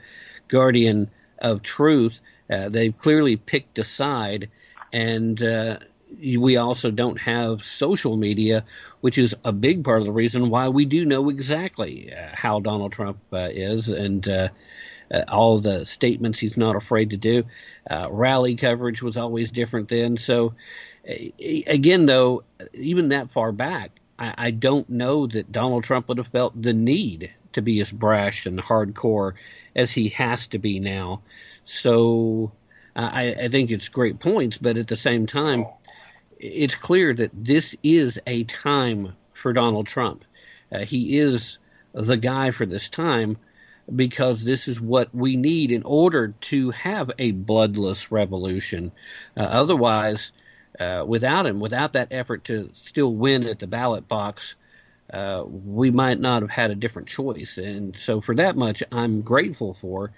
guardian 0.48 1.10
of 1.38 1.62
truth. 1.62 2.20
Uh, 2.50 2.68
they've 2.68 2.96
clearly 2.96 3.36
picked 3.36 3.78
a 3.78 3.84
side, 3.84 4.50
and 4.92 5.42
uh, 5.42 5.78
we 6.18 6.56
also 6.56 6.90
don't 6.90 7.20
have 7.20 7.64
social 7.64 8.16
media, 8.16 8.64
which 9.00 9.18
is 9.18 9.34
a 9.44 9.52
big 9.52 9.84
part 9.84 10.00
of 10.00 10.06
the 10.06 10.12
reason 10.12 10.50
why 10.50 10.68
we 10.68 10.84
do 10.84 11.04
know 11.04 11.28
exactly 11.28 12.12
uh, 12.12 12.28
how 12.32 12.60
Donald 12.60 12.92
Trump 12.92 13.18
uh, 13.32 13.48
is 13.52 13.88
and 13.88 14.26
uh, 14.28 14.48
uh, 15.10 15.22
all 15.28 15.58
the 15.58 15.84
statements 15.84 16.38
he's 16.38 16.56
not 16.56 16.76
afraid 16.76 17.10
to 17.10 17.16
do. 17.16 17.44
Uh, 17.88 18.08
rally 18.10 18.56
coverage 18.56 19.02
was 19.02 19.16
always 19.16 19.50
different 19.50 19.88
then. 19.88 20.16
So, 20.16 20.54
again, 21.66 22.06
though, 22.06 22.44
even 22.74 23.10
that 23.10 23.30
far 23.30 23.52
back, 23.52 23.92
I, 24.18 24.34
I 24.36 24.50
don't 24.50 24.88
know 24.88 25.26
that 25.26 25.52
Donald 25.52 25.84
Trump 25.84 26.08
would 26.08 26.18
have 26.18 26.28
felt 26.28 26.60
the 26.60 26.72
need 26.72 27.32
to 27.52 27.62
be 27.62 27.80
as 27.80 27.92
brash 27.92 28.46
and 28.46 28.58
hardcore 28.58 29.34
as 29.74 29.92
he 29.92 30.08
has 30.10 30.48
to 30.48 30.58
be 30.58 30.80
now. 30.80 31.22
So, 31.64 32.52
I, 32.96 33.34
I 33.42 33.48
think 33.48 33.70
it's 33.70 33.88
great 33.88 34.18
points, 34.18 34.56
but 34.56 34.78
at 34.78 34.88
the 34.88 34.96
same 34.96 35.26
time, 35.26 35.66
it's 36.38 36.74
clear 36.74 37.14
that 37.14 37.30
this 37.32 37.76
is 37.82 38.18
a 38.26 38.44
time 38.44 39.14
for 39.32 39.52
Donald 39.52 39.86
Trump. 39.86 40.24
Uh, 40.72 40.80
he 40.80 41.18
is 41.18 41.58
the 41.92 42.16
guy 42.16 42.50
for 42.50 42.66
this 42.66 42.88
time 42.88 43.38
because 43.94 44.44
this 44.44 44.68
is 44.68 44.80
what 44.80 45.14
we 45.14 45.36
need 45.36 45.70
in 45.70 45.82
order 45.84 46.34
to 46.40 46.70
have 46.72 47.10
a 47.18 47.30
bloodless 47.30 48.10
revolution. 48.10 48.92
Uh, 49.36 49.42
otherwise, 49.42 50.32
uh, 50.80 51.04
without 51.06 51.46
him, 51.46 51.60
without 51.60 51.94
that 51.94 52.08
effort 52.10 52.44
to 52.44 52.70
still 52.74 53.14
win 53.14 53.46
at 53.46 53.58
the 53.58 53.66
ballot 53.66 54.08
box, 54.08 54.56
uh, 55.12 55.44
we 55.46 55.90
might 55.90 56.18
not 56.18 56.42
have 56.42 56.50
had 56.50 56.70
a 56.70 56.74
different 56.74 57.08
choice. 57.08 57.58
And 57.58 57.96
so, 57.96 58.20
for 58.20 58.34
that 58.34 58.56
much, 58.56 58.82
I'm 58.90 59.22
grateful 59.22 59.74
for. 59.74 60.12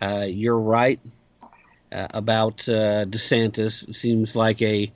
Uh, 0.00 0.26
you're 0.28 0.58
right 0.58 1.00
uh, 1.90 2.06
about 2.10 2.68
uh, 2.68 3.04
DeSantis. 3.04 3.94
Seems 3.94 4.36
like 4.36 4.62
a 4.62 4.92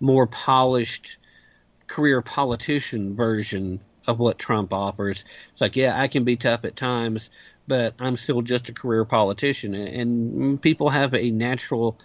more 0.00 0.26
polished 0.26 1.18
career 1.86 2.22
politician 2.22 3.14
version 3.14 3.80
of 4.06 4.18
what 4.18 4.38
Trump 4.38 4.72
offers. 4.72 5.24
It's 5.52 5.60
like, 5.60 5.76
yeah, 5.76 6.00
I 6.00 6.08
can 6.08 6.24
be 6.24 6.36
tough 6.36 6.64
at 6.64 6.76
times, 6.76 7.30
but 7.66 7.94
I'm 7.98 8.16
still 8.16 8.42
just 8.42 8.68
a 8.68 8.72
career 8.72 9.04
politician. 9.04 9.74
And 9.74 10.60
people 10.60 10.90
have 10.90 11.14
a 11.14 11.30
natural 11.30 11.98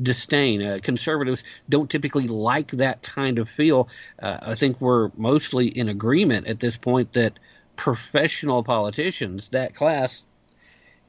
disdain. 0.00 0.62
Uh, 0.62 0.78
conservatives 0.82 1.44
don't 1.68 1.90
typically 1.90 2.28
like 2.28 2.72
that 2.72 3.02
kind 3.02 3.38
of 3.38 3.48
feel. 3.48 3.88
Uh, 4.20 4.38
I 4.42 4.54
think 4.54 4.80
we're 4.80 5.10
mostly 5.16 5.68
in 5.68 5.88
agreement 5.88 6.46
at 6.46 6.60
this 6.60 6.76
point 6.76 7.14
that 7.14 7.38
professional 7.76 8.62
politicians, 8.62 9.48
that 9.48 9.74
class, 9.74 10.22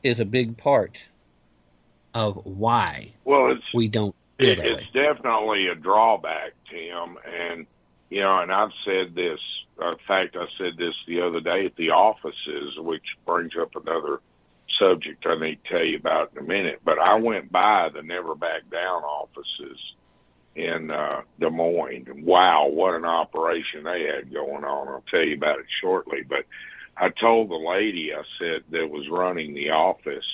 is 0.03 0.19
a 0.19 0.25
big 0.25 0.57
part 0.57 1.09
of 2.13 2.45
why 2.45 3.13
Well, 3.25 3.51
it's 3.51 3.73
we 3.73 3.87
don't 3.87 4.15
it, 4.39 4.59
it's 4.59 4.85
definitely 4.93 5.67
a 5.67 5.75
drawback, 5.75 6.53
Tim. 6.69 7.17
And 7.25 7.65
you 8.09 8.21
know, 8.21 8.39
and 8.39 8.51
I've 8.51 8.71
said 8.85 9.15
this. 9.15 9.39
In 9.79 9.95
fact, 10.07 10.35
I 10.35 10.45
said 10.57 10.77
this 10.77 10.95
the 11.07 11.21
other 11.21 11.39
day 11.39 11.65
at 11.65 11.75
the 11.75 11.91
offices, 11.91 12.77
which 12.77 13.03
brings 13.25 13.51
up 13.59 13.75
another 13.75 14.19
subject 14.79 15.25
I 15.25 15.39
need 15.39 15.59
to 15.63 15.69
tell 15.69 15.85
you 15.85 15.97
about 15.97 16.31
in 16.33 16.39
a 16.39 16.47
minute. 16.47 16.81
But 16.83 16.99
I 16.99 17.15
went 17.15 17.51
by 17.51 17.89
the 17.93 18.01
Never 18.01 18.35
Back 18.35 18.69
Down 18.71 19.03
offices 19.03 19.79
in 20.55 20.89
uh, 20.91 21.21
Des 21.39 21.49
Moines. 21.49 22.07
And 22.07 22.25
wow, 22.25 22.67
what 22.67 22.95
an 22.95 23.05
operation 23.05 23.83
they 23.83 24.09
had 24.13 24.33
going 24.33 24.63
on! 24.63 24.87
I'll 24.87 25.03
tell 25.09 25.23
you 25.23 25.35
about 25.35 25.59
it 25.59 25.65
shortly. 25.81 26.19
But 26.27 26.45
I 26.97 27.09
told 27.09 27.49
the 27.49 27.55
lady 27.55 28.11
I 28.13 28.23
said 28.39 28.63
that 28.71 28.89
was 28.89 29.07
running 29.09 29.53
the 29.53 29.69
office. 29.69 30.25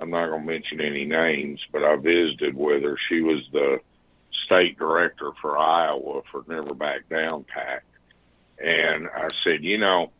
I'm 0.00 0.10
not 0.10 0.28
going 0.28 0.40
to 0.40 0.46
mention 0.46 0.80
any 0.80 1.04
names, 1.04 1.64
but 1.72 1.84
I 1.84 1.96
visited 1.96 2.54
with 2.54 2.82
her. 2.82 2.98
She 3.08 3.20
was 3.20 3.46
the 3.52 3.80
state 4.44 4.78
director 4.78 5.30
for 5.40 5.56
Iowa 5.56 6.22
for 6.30 6.44
Never 6.48 6.74
Back 6.74 7.08
Down 7.08 7.44
PAC. 7.44 7.84
And 8.58 9.08
I 9.08 9.30
said, 9.42 9.62
you 9.62 9.78
know, 9.78 10.10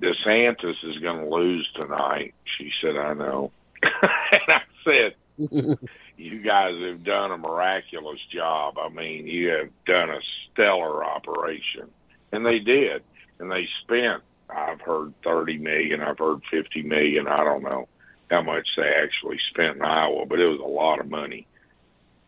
DeSantis 0.00 0.76
is 0.82 0.98
going 0.98 1.20
to 1.20 1.28
lose 1.28 1.68
tonight. 1.74 2.34
She 2.58 2.70
said, 2.80 2.96
I 2.96 3.14
know. 3.14 3.52
and 3.82 4.42
I 4.48 4.62
said, 4.84 5.14
you 6.16 6.42
guys 6.42 6.74
have 6.80 7.04
done 7.04 7.32
a 7.32 7.38
miraculous 7.38 8.20
job. 8.32 8.78
I 8.78 8.88
mean, 8.88 9.26
you 9.26 9.48
have 9.50 9.70
done 9.86 10.10
a 10.10 10.20
stellar 10.52 11.04
operation. 11.04 11.90
And 12.32 12.44
they 12.44 12.58
did. 12.58 13.02
And 13.38 13.50
they 13.50 13.68
spent, 13.82 14.22
I've 14.48 14.80
heard 14.80 15.14
30 15.22 15.58
million, 15.58 16.00
I've 16.02 16.18
heard 16.18 16.40
50 16.50 16.82
million. 16.82 17.26
I 17.26 17.44
don't 17.44 17.62
know 17.62 17.88
how 18.30 18.42
much 18.42 18.66
they 18.76 18.88
actually 18.88 19.38
spent 19.50 19.76
in 19.76 19.82
Iowa, 19.82 20.26
but 20.26 20.40
it 20.40 20.46
was 20.46 20.60
a 20.60 20.62
lot 20.62 21.00
of 21.00 21.08
money. 21.08 21.46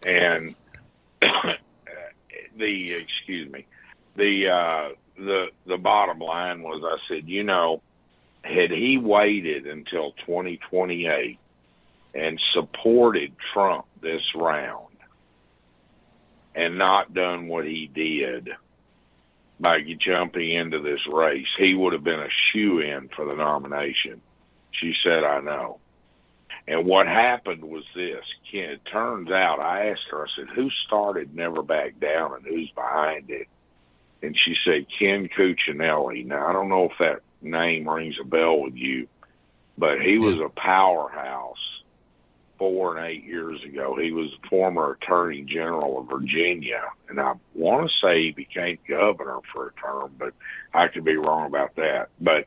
And 0.04 0.54
the, 1.20 2.92
excuse 2.92 3.50
me, 3.50 3.66
the, 4.14 4.48
uh, 4.48 4.88
the, 5.18 5.46
the 5.66 5.78
bottom 5.78 6.18
line 6.18 6.62
was 6.62 6.82
I 6.84 6.98
said, 7.08 7.28
you 7.28 7.42
know, 7.42 7.78
had 8.42 8.70
he 8.70 8.98
waited 8.98 9.66
until 9.66 10.12
2028 10.24 11.38
and 12.14 12.40
supported 12.52 13.32
Trump 13.52 13.86
this 14.00 14.34
round 14.34 14.86
and 16.54 16.78
not 16.78 17.12
done 17.12 17.48
what 17.48 17.66
he 17.66 17.90
did 17.92 18.50
by 19.58 19.80
jumping 19.98 20.50
into 20.50 20.80
this 20.80 21.00
race, 21.10 21.46
he 21.58 21.74
would 21.74 21.92
have 21.92 22.04
been 22.04 22.20
a 22.20 22.28
shoe 22.52 22.78
in 22.78 23.08
for 23.08 23.24
the 23.24 23.34
nomination. 23.34 24.20
She 24.72 24.94
said, 25.02 25.24
I 25.24 25.40
know. 25.40 25.80
And 26.68 26.84
what 26.84 27.06
happened 27.06 27.64
was 27.64 27.84
this. 27.94 28.24
Ken, 28.50 28.70
it 28.70 28.80
turns 28.90 29.30
out, 29.30 29.60
I 29.60 29.90
asked 29.90 30.06
her, 30.10 30.26
I 30.26 30.30
said, 30.36 30.48
who 30.54 30.68
started 30.86 31.34
Never 31.34 31.62
Back 31.62 32.00
Down 32.00 32.34
and 32.34 32.44
who's 32.44 32.70
behind 32.70 33.30
it? 33.30 33.46
And 34.22 34.36
she 34.36 34.54
said, 34.64 34.86
Ken 34.98 35.28
Cuccinelli. 35.28 36.26
Now, 36.26 36.48
I 36.48 36.52
don't 36.52 36.68
know 36.68 36.86
if 36.86 36.98
that 36.98 37.20
name 37.40 37.88
rings 37.88 38.16
a 38.20 38.24
bell 38.24 38.60
with 38.60 38.74
you, 38.74 39.06
but 39.78 40.00
he 40.00 40.18
was 40.18 40.40
a 40.40 40.48
powerhouse 40.48 41.56
four 42.58 42.96
and 42.96 43.06
eight 43.06 43.24
years 43.24 43.62
ago. 43.62 43.96
He 44.00 44.12
was 44.12 44.30
former 44.48 44.92
Attorney 44.92 45.42
General 45.42 46.00
of 46.00 46.08
Virginia, 46.08 46.82
and 47.08 47.20
I 47.20 47.34
want 47.54 47.88
to 47.88 48.06
say 48.06 48.22
he 48.22 48.32
became 48.32 48.78
governor 48.88 49.38
for 49.52 49.68
a 49.68 49.72
term, 49.74 50.12
but 50.18 50.32
I 50.72 50.88
could 50.88 51.04
be 51.04 51.16
wrong 51.16 51.46
about 51.46 51.76
that. 51.76 52.08
But 52.20 52.46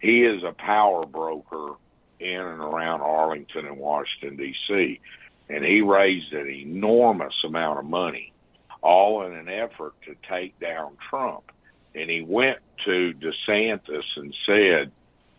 he 0.00 0.24
is 0.24 0.42
a 0.42 0.52
power 0.52 1.06
broker 1.06 1.74
in 2.20 2.40
and 2.40 2.60
around 2.60 3.00
Arlington 3.00 3.66
and 3.66 3.78
Washington 3.78 4.36
D.C., 4.36 5.00
and 5.48 5.64
he 5.64 5.82
raised 5.82 6.32
an 6.32 6.48
enormous 6.48 7.34
amount 7.44 7.78
of 7.78 7.84
money, 7.84 8.32
all 8.80 9.26
in 9.26 9.34
an 9.34 9.48
effort 9.48 9.92
to 10.06 10.14
take 10.28 10.58
down 10.58 10.96
Trump. 11.10 11.52
And 11.94 12.08
he 12.08 12.22
went 12.22 12.58
to 12.86 13.12
DeSantis 13.12 14.04
and 14.16 14.34
said, 14.46 14.90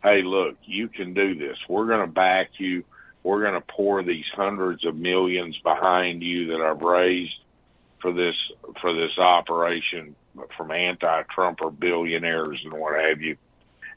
"Hey, 0.04 0.22
look, 0.24 0.58
you 0.64 0.88
can 0.88 1.14
do 1.14 1.36
this. 1.36 1.58
We're 1.68 1.88
going 1.88 2.06
to 2.06 2.12
back 2.12 2.52
you." 2.60 2.84
we're 3.26 3.42
going 3.42 3.60
to 3.60 3.74
pour 3.76 4.04
these 4.04 4.26
hundreds 4.36 4.86
of 4.86 4.96
millions 4.96 5.58
behind 5.64 6.22
you 6.22 6.46
that 6.50 6.62
I've 6.62 6.82
raised 6.82 7.34
for 8.00 8.14
this 8.14 8.36
for 8.80 8.94
this 8.94 9.18
operation 9.18 10.16
from 10.56 10.70
anti-Trumper 10.70 11.72
billionaires 11.72 12.62
and 12.64 12.74
what 12.74 13.00
have 13.00 13.22
you. 13.22 13.36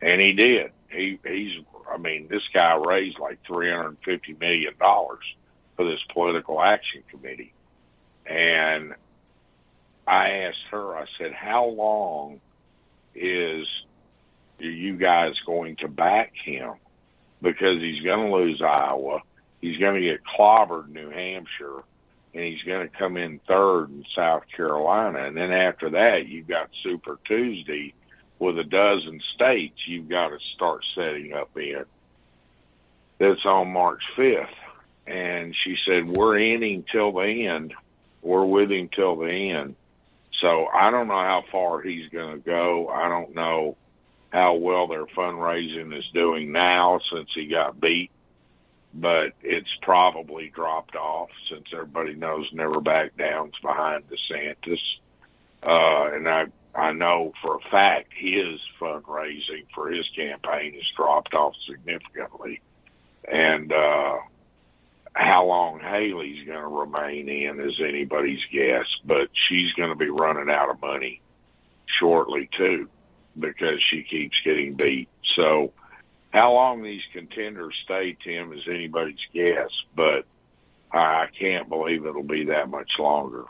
And 0.00 0.18
he 0.18 0.32
did. 0.32 0.72
He 0.88 1.18
he's 1.22 1.62
I 1.98 2.02
mean, 2.02 2.28
this 2.28 2.42
guy 2.54 2.76
raised 2.76 3.18
like 3.18 3.38
three 3.46 3.70
hundred 3.70 3.88
and 3.88 3.98
fifty 4.04 4.34
million 4.38 4.74
dollars 4.78 5.24
for 5.76 5.84
this 5.84 6.00
political 6.12 6.60
action 6.60 7.02
committee. 7.10 7.52
And 8.26 8.94
I 10.06 10.30
asked 10.30 10.66
her, 10.70 10.96
I 10.96 11.06
said, 11.18 11.32
How 11.32 11.66
long 11.66 12.40
is 13.14 13.66
are 14.60 14.64
you 14.64 14.96
guys 14.96 15.34
going 15.46 15.76
to 15.76 15.88
back 15.88 16.32
him? 16.44 16.74
because 17.42 17.80
he's 17.80 18.02
going 18.02 18.28
to 18.30 18.34
lose 18.34 18.60
Iowa. 18.62 19.20
He's 19.60 19.78
going 19.78 20.00
to 20.00 20.08
get 20.08 20.20
clobbered 20.24 20.88
in 20.88 20.94
New 20.94 21.10
Hampshire, 21.10 21.82
and 22.34 22.44
he's 22.44 22.62
going 22.62 22.88
to 22.88 22.96
come 22.96 23.16
in 23.16 23.40
third 23.46 23.90
in 23.90 24.04
South 24.14 24.44
Carolina. 24.54 25.24
And 25.24 25.36
then 25.36 25.52
after 25.52 25.90
that, 25.90 26.26
you've 26.26 26.48
got 26.48 26.70
Super 26.82 27.18
Tuesday 27.24 27.94
with 28.39 28.59
a 28.59 28.65
dozen 28.65 29.20
states 29.35 29.78
you've 29.86 30.09
got 30.09 30.28
to 30.28 30.39
start 30.55 30.85
setting 30.94 31.32
up 31.32 31.56
in. 31.56 31.85
That's 33.19 33.44
on 33.44 33.73
March 33.73 34.02
5th. 34.16 34.47
And 35.06 35.55
she 35.65 35.77
said, 35.86 36.09
We're 36.09 36.39
in 36.39 36.62
him 36.62 36.85
till 36.90 37.12
the 37.12 37.47
end. 37.47 37.74
We're 38.23 38.44
with 38.44 38.70
him 38.70 38.89
till 38.94 39.16
the 39.16 39.51
end. 39.51 39.74
So 40.40 40.66
I 40.66 40.90
don't 40.90 41.09
know 41.09 41.15
how 41.15 41.44
far 41.51 41.81
he's 41.81 42.09
going 42.10 42.39
to 42.40 42.44
go. 42.44 42.89
I 42.89 43.09
don't 43.09 43.35
know 43.35 43.77
how 44.31 44.55
well 44.55 44.86
their 44.86 45.06
fundraising 45.06 45.97
is 45.97 46.05
doing 46.12 46.52
now 46.52 47.01
since 47.12 47.31
he 47.35 47.47
got 47.47 47.81
beat, 47.81 48.10
but 48.94 49.32
it's 49.43 49.74
probably 49.82 50.51
dropped 50.51 50.94
off 50.94 51.31
since 51.51 51.65
everybody 51.73 52.15
knows 52.15 52.47
never 52.52 52.81
back 52.81 53.16
down's 53.16 53.55
behind 53.62 54.05
DeSantis. 54.09 54.78
Uh, 55.62 56.15
and 56.15 56.28
I, 56.28 56.47
I 56.74 56.93
know 56.93 57.32
for 57.43 57.57
a 57.57 57.70
fact 57.70 58.12
his 58.16 58.61
fundraising 58.81 59.66
for 59.74 59.90
his 59.90 60.09
campaign 60.15 60.74
has 60.74 60.85
dropped 60.97 61.35
off 61.35 61.55
significantly. 61.69 62.61
And, 63.31 63.73
uh, 63.73 64.19
how 65.15 65.45
long 65.47 65.81
Haley's 65.81 66.47
going 66.47 66.61
to 66.61 66.69
remain 66.69 67.28
in 67.28 67.61
is 67.61 67.81
anybody's 67.81 68.45
guess, 68.53 68.86
but 69.05 69.28
she's 69.49 69.73
going 69.73 69.90
to 69.90 69.97
be 69.97 70.11
running 70.11 70.49
out 70.49 70.70
of 70.70 70.81
money 70.81 71.20
shortly 71.99 72.49
too 72.57 72.89
because 73.39 73.81
she 73.90 74.05
keeps 74.05 74.36
getting 74.45 74.74
beat. 74.74 75.09
So, 75.36 75.73
how 76.31 76.53
long 76.53 76.82
these 76.82 77.03
contenders 77.12 77.74
stay, 77.85 78.16
Tim, 78.23 78.53
is 78.53 78.62
anybody's 78.69 79.16
guess, 79.32 79.70
but 79.97 80.27
I 80.93 81.27
can't 81.39 81.69
believe 81.69 82.05
it'll 82.05 82.23
be 82.23 82.47
that 82.47 82.69
much 82.69 82.90
longer. 82.99 83.45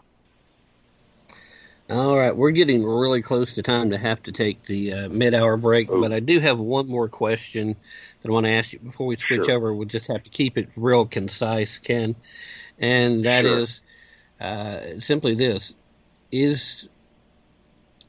All 1.90 2.18
right, 2.18 2.36
we're 2.36 2.50
getting 2.50 2.84
really 2.84 3.22
close 3.22 3.54
to 3.54 3.62
time 3.62 3.90
to 3.90 3.98
have 3.98 4.22
to 4.24 4.32
take 4.32 4.62
the 4.64 4.92
uh, 4.92 5.08
mid-hour 5.08 5.56
break, 5.56 5.90
Ooh. 5.90 6.02
but 6.02 6.12
I 6.12 6.20
do 6.20 6.38
have 6.38 6.58
one 6.58 6.86
more 6.86 7.08
question 7.08 7.76
that 8.20 8.28
I 8.28 8.30
want 8.30 8.44
to 8.44 8.52
ask 8.52 8.74
you 8.74 8.78
before 8.78 9.06
we 9.06 9.16
switch 9.16 9.46
sure. 9.46 9.54
over. 9.54 9.74
We'll 9.74 9.86
just 9.86 10.08
have 10.08 10.22
to 10.24 10.28
keep 10.28 10.58
it 10.58 10.68
real 10.76 11.06
concise, 11.06 11.78
Ken, 11.78 12.14
and 12.78 13.24
that 13.24 13.46
sure. 13.46 13.58
is 13.60 13.80
uh, 14.38 15.00
simply 15.00 15.34
this: 15.34 15.74
Is 16.30 16.90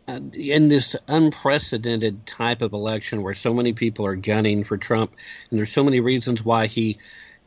uh, 0.10 0.19
in 0.34 0.68
this 0.68 0.97
unprecedented 1.07 2.26
type 2.26 2.61
of 2.61 2.73
election 2.73 3.23
where 3.23 3.34
so 3.34 3.53
many 3.53 3.72
people 3.72 4.06
are 4.06 4.15
gunning 4.18 4.65
for 4.65 4.76
Trump, 4.76 5.15
and 5.49 5.57
there's 5.57 5.72
so 5.72 5.85
many 5.85 6.01
reasons 6.01 6.43
why 6.43 6.68
he 6.68 6.97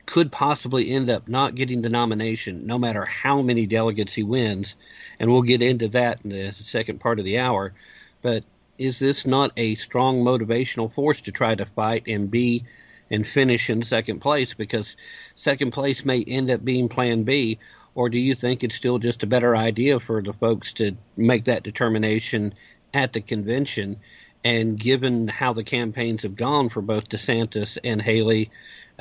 could 0.06 0.32
possibly 0.32 0.90
end 0.90 1.10
up 1.10 1.28
not 1.28 1.54
getting 1.54 1.82
the 1.82 1.88
nomination, 1.88 2.66
no 2.66 2.78
matter 2.78 3.04
how 3.04 3.42
many 3.42 3.66
delegates 3.66 4.12
he 4.12 4.22
wins, 4.22 4.76
and 5.18 5.30
we'll 5.30 5.42
get 5.42 5.62
into 5.62 5.88
that 5.88 6.20
in 6.24 6.30
the 6.30 6.52
second 6.52 7.00
part 7.00 7.18
of 7.18 7.24
the 7.24 7.38
hour. 7.38 7.72
But 8.20 8.44
is 8.78 8.98
this 8.98 9.26
not 9.26 9.52
a 9.56 9.74
strong 9.74 10.22
motivational 10.22 10.92
force 10.92 11.22
to 11.22 11.32
try 11.32 11.54
to 11.54 11.66
fight 11.66 12.08
and 12.08 12.30
be 12.30 12.64
and 13.10 13.26
finish 13.26 13.70
in 13.70 13.82
second 13.82 14.20
place? 14.20 14.54
Because 14.54 14.96
second 15.34 15.72
place 15.72 16.04
may 16.04 16.22
end 16.22 16.50
up 16.50 16.64
being 16.64 16.88
Plan 16.88 17.22
B, 17.22 17.58
or 17.94 18.08
do 18.08 18.18
you 18.18 18.34
think 18.34 18.64
it's 18.64 18.74
still 18.74 18.98
just 18.98 19.22
a 19.22 19.26
better 19.26 19.54
idea 19.54 20.00
for 20.00 20.22
the 20.22 20.32
folks 20.32 20.72
to 20.74 20.96
make 21.16 21.44
that 21.44 21.62
determination 21.62 22.54
at 22.92 23.12
the 23.12 23.20
convention? 23.20 23.98
And 24.44 24.78
given 24.78 25.28
how 25.28 25.52
the 25.52 25.62
campaigns 25.62 26.22
have 26.22 26.34
gone 26.34 26.68
for 26.68 26.82
both 26.82 27.08
DeSantis 27.08 27.78
and 27.84 28.02
Haley, 28.02 28.50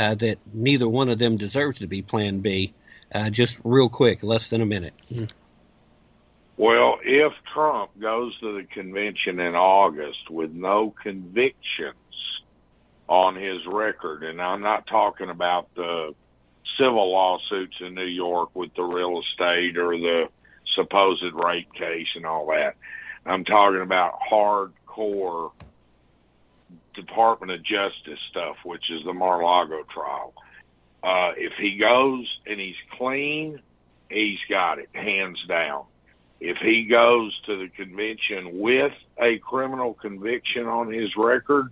uh, 0.02 0.16
that 0.16 0.40
neither 0.52 0.90
one 0.90 1.10
of 1.10 1.20
them 1.20 1.38
deserves 1.38 1.80
to 1.80 1.88
be 1.88 2.02
Plan 2.02 2.40
B. 2.40 2.74
Uh, 3.14 3.30
just 3.30 3.60
real 3.64 3.90
quick, 3.90 4.24
less 4.24 4.50
than 4.50 4.62
a 4.62 4.66
minute. 4.66 4.94
Well, 6.58 7.00
if 7.04 7.34
Trump 7.54 7.92
goes 8.00 8.38
to 8.40 8.58
the 8.58 8.68
convention 8.68 9.40
in 9.40 9.56
August 9.56 10.30
with 10.30 10.52
no 10.52 10.94
convictions 11.04 11.96
on 13.08 13.36
his 13.36 13.66
record, 13.68 14.24
and 14.24 14.42
I'm 14.42 14.62
not 14.62 14.88
talking 14.88 15.30
about 15.30 15.74
the 15.76 16.16
civil 16.80 17.12
lawsuits 17.12 17.76
in 17.80 17.94
New 17.96 18.06
York 18.06 18.56
with 18.56 18.74
the 18.76 18.84
real 18.84 19.22
estate 19.22 19.78
or 19.78 19.98
the 19.98 20.30
supposed 20.76 21.34
rape 21.34 21.74
case 21.74 22.08
and 22.16 22.26
all 22.26 22.48
that. 22.48 22.76
I'm 23.26 23.44
talking 23.44 23.82
about 23.82 24.20
hardcore 24.32 25.52
Department 26.94 27.52
of 27.52 27.64
Justice 27.64 28.20
stuff, 28.30 28.58
which 28.64 28.90
is 28.92 29.04
the 29.06 29.14
Mar-a-Lago 29.14 29.84
trial. 29.94 30.34
Uh, 31.04 31.32
if 31.38 31.54
he 31.60 31.78
goes 31.78 32.28
and 32.46 32.60
he's 32.60 32.76
clean, 32.98 33.60
he's 34.10 34.40
got 34.50 34.80
it, 34.80 34.90
hands 34.94 35.40
down. 35.48 35.86
If 36.40 36.58
he 36.58 36.86
goes 36.86 37.40
to 37.46 37.58
the 37.58 37.70
convention 37.70 38.60
with 38.60 38.94
a 39.20 39.38
criminal 39.40 39.94
conviction 39.94 40.66
on 40.68 40.92
his 40.92 41.16
record, 41.16 41.72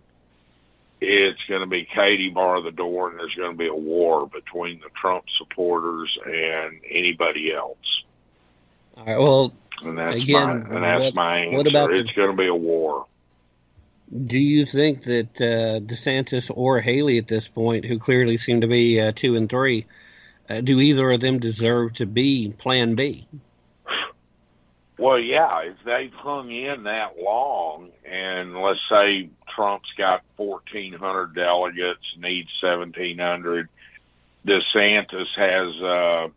it's 1.02 1.40
going 1.48 1.62
to 1.62 1.68
be 1.68 1.86
Katie 1.86 2.30
bar 2.30 2.62
the 2.62 2.72
door, 2.72 3.10
and 3.10 3.18
there's 3.18 3.34
going 3.34 3.52
to 3.52 3.58
be 3.58 3.68
a 3.68 3.74
war 3.74 4.28
between 4.28 4.80
the 4.80 4.90
Trump 5.00 5.26
supporters 5.38 6.16
and 6.26 6.82
anybody 6.90 7.54
else. 7.54 7.78
All 8.98 9.06
right. 9.06 9.18
Well, 9.18 9.54
and 9.82 9.98
that's 9.98 10.18
again, 10.18 10.34
my, 10.34 10.76
and 10.76 10.84
that's 10.84 11.04
what, 11.04 11.16
my 11.16 11.38
answer. 11.40 11.58
What 11.58 11.68
about 11.68 11.94
it's 11.94 12.10
the, 12.10 12.16
going 12.16 12.32
to 12.32 12.38
be 12.38 12.48
a 12.48 12.56
war. 12.56 13.06
Do 14.12 14.40
you 14.40 14.66
think 14.66 15.04
that 15.04 15.40
uh, 15.40 15.80
DeSantis 15.86 16.52
or 16.54 16.80
Haley 16.80 17.20
at 17.20 17.28
this 17.28 17.48
point, 17.48 17.86
who 17.86 18.00
clearly 18.00 18.38
seem 18.38 18.62
to 18.62 18.68
be 18.68 19.00
uh, 19.00 19.12
two 19.16 19.36
and 19.36 19.48
three, 19.48 19.86
uh, 20.50 20.62
do 20.62 20.80
either 20.80 21.12
of 21.12 21.20
them 21.20 21.38
deserve 21.38 21.94
to 21.94 22.08
be 22.08 22.50
Plan 22.58 22.96
B? 22.96 23.28
Well, 24.98 25.20
yeah, 25.20 25.62
if 25.62 25.78
they've 25.86 26.12
hung 26.12 26.52
in 26.52 26.84
that 26.84 27.18
long, 27.18 27.92
and 28.04 28.60
let's 28.60 28.82
say 28.90 29.30
Trump's 29.56 29.94
got 29.98 30.24
1,400 30.38 31.36
delegates, 31.36 32.04
needs 32.18 32.50
1,700, 32.62 33.70
DeSantis 34.46 35.28
has 35.38 35.82
uh, 35.82 36.28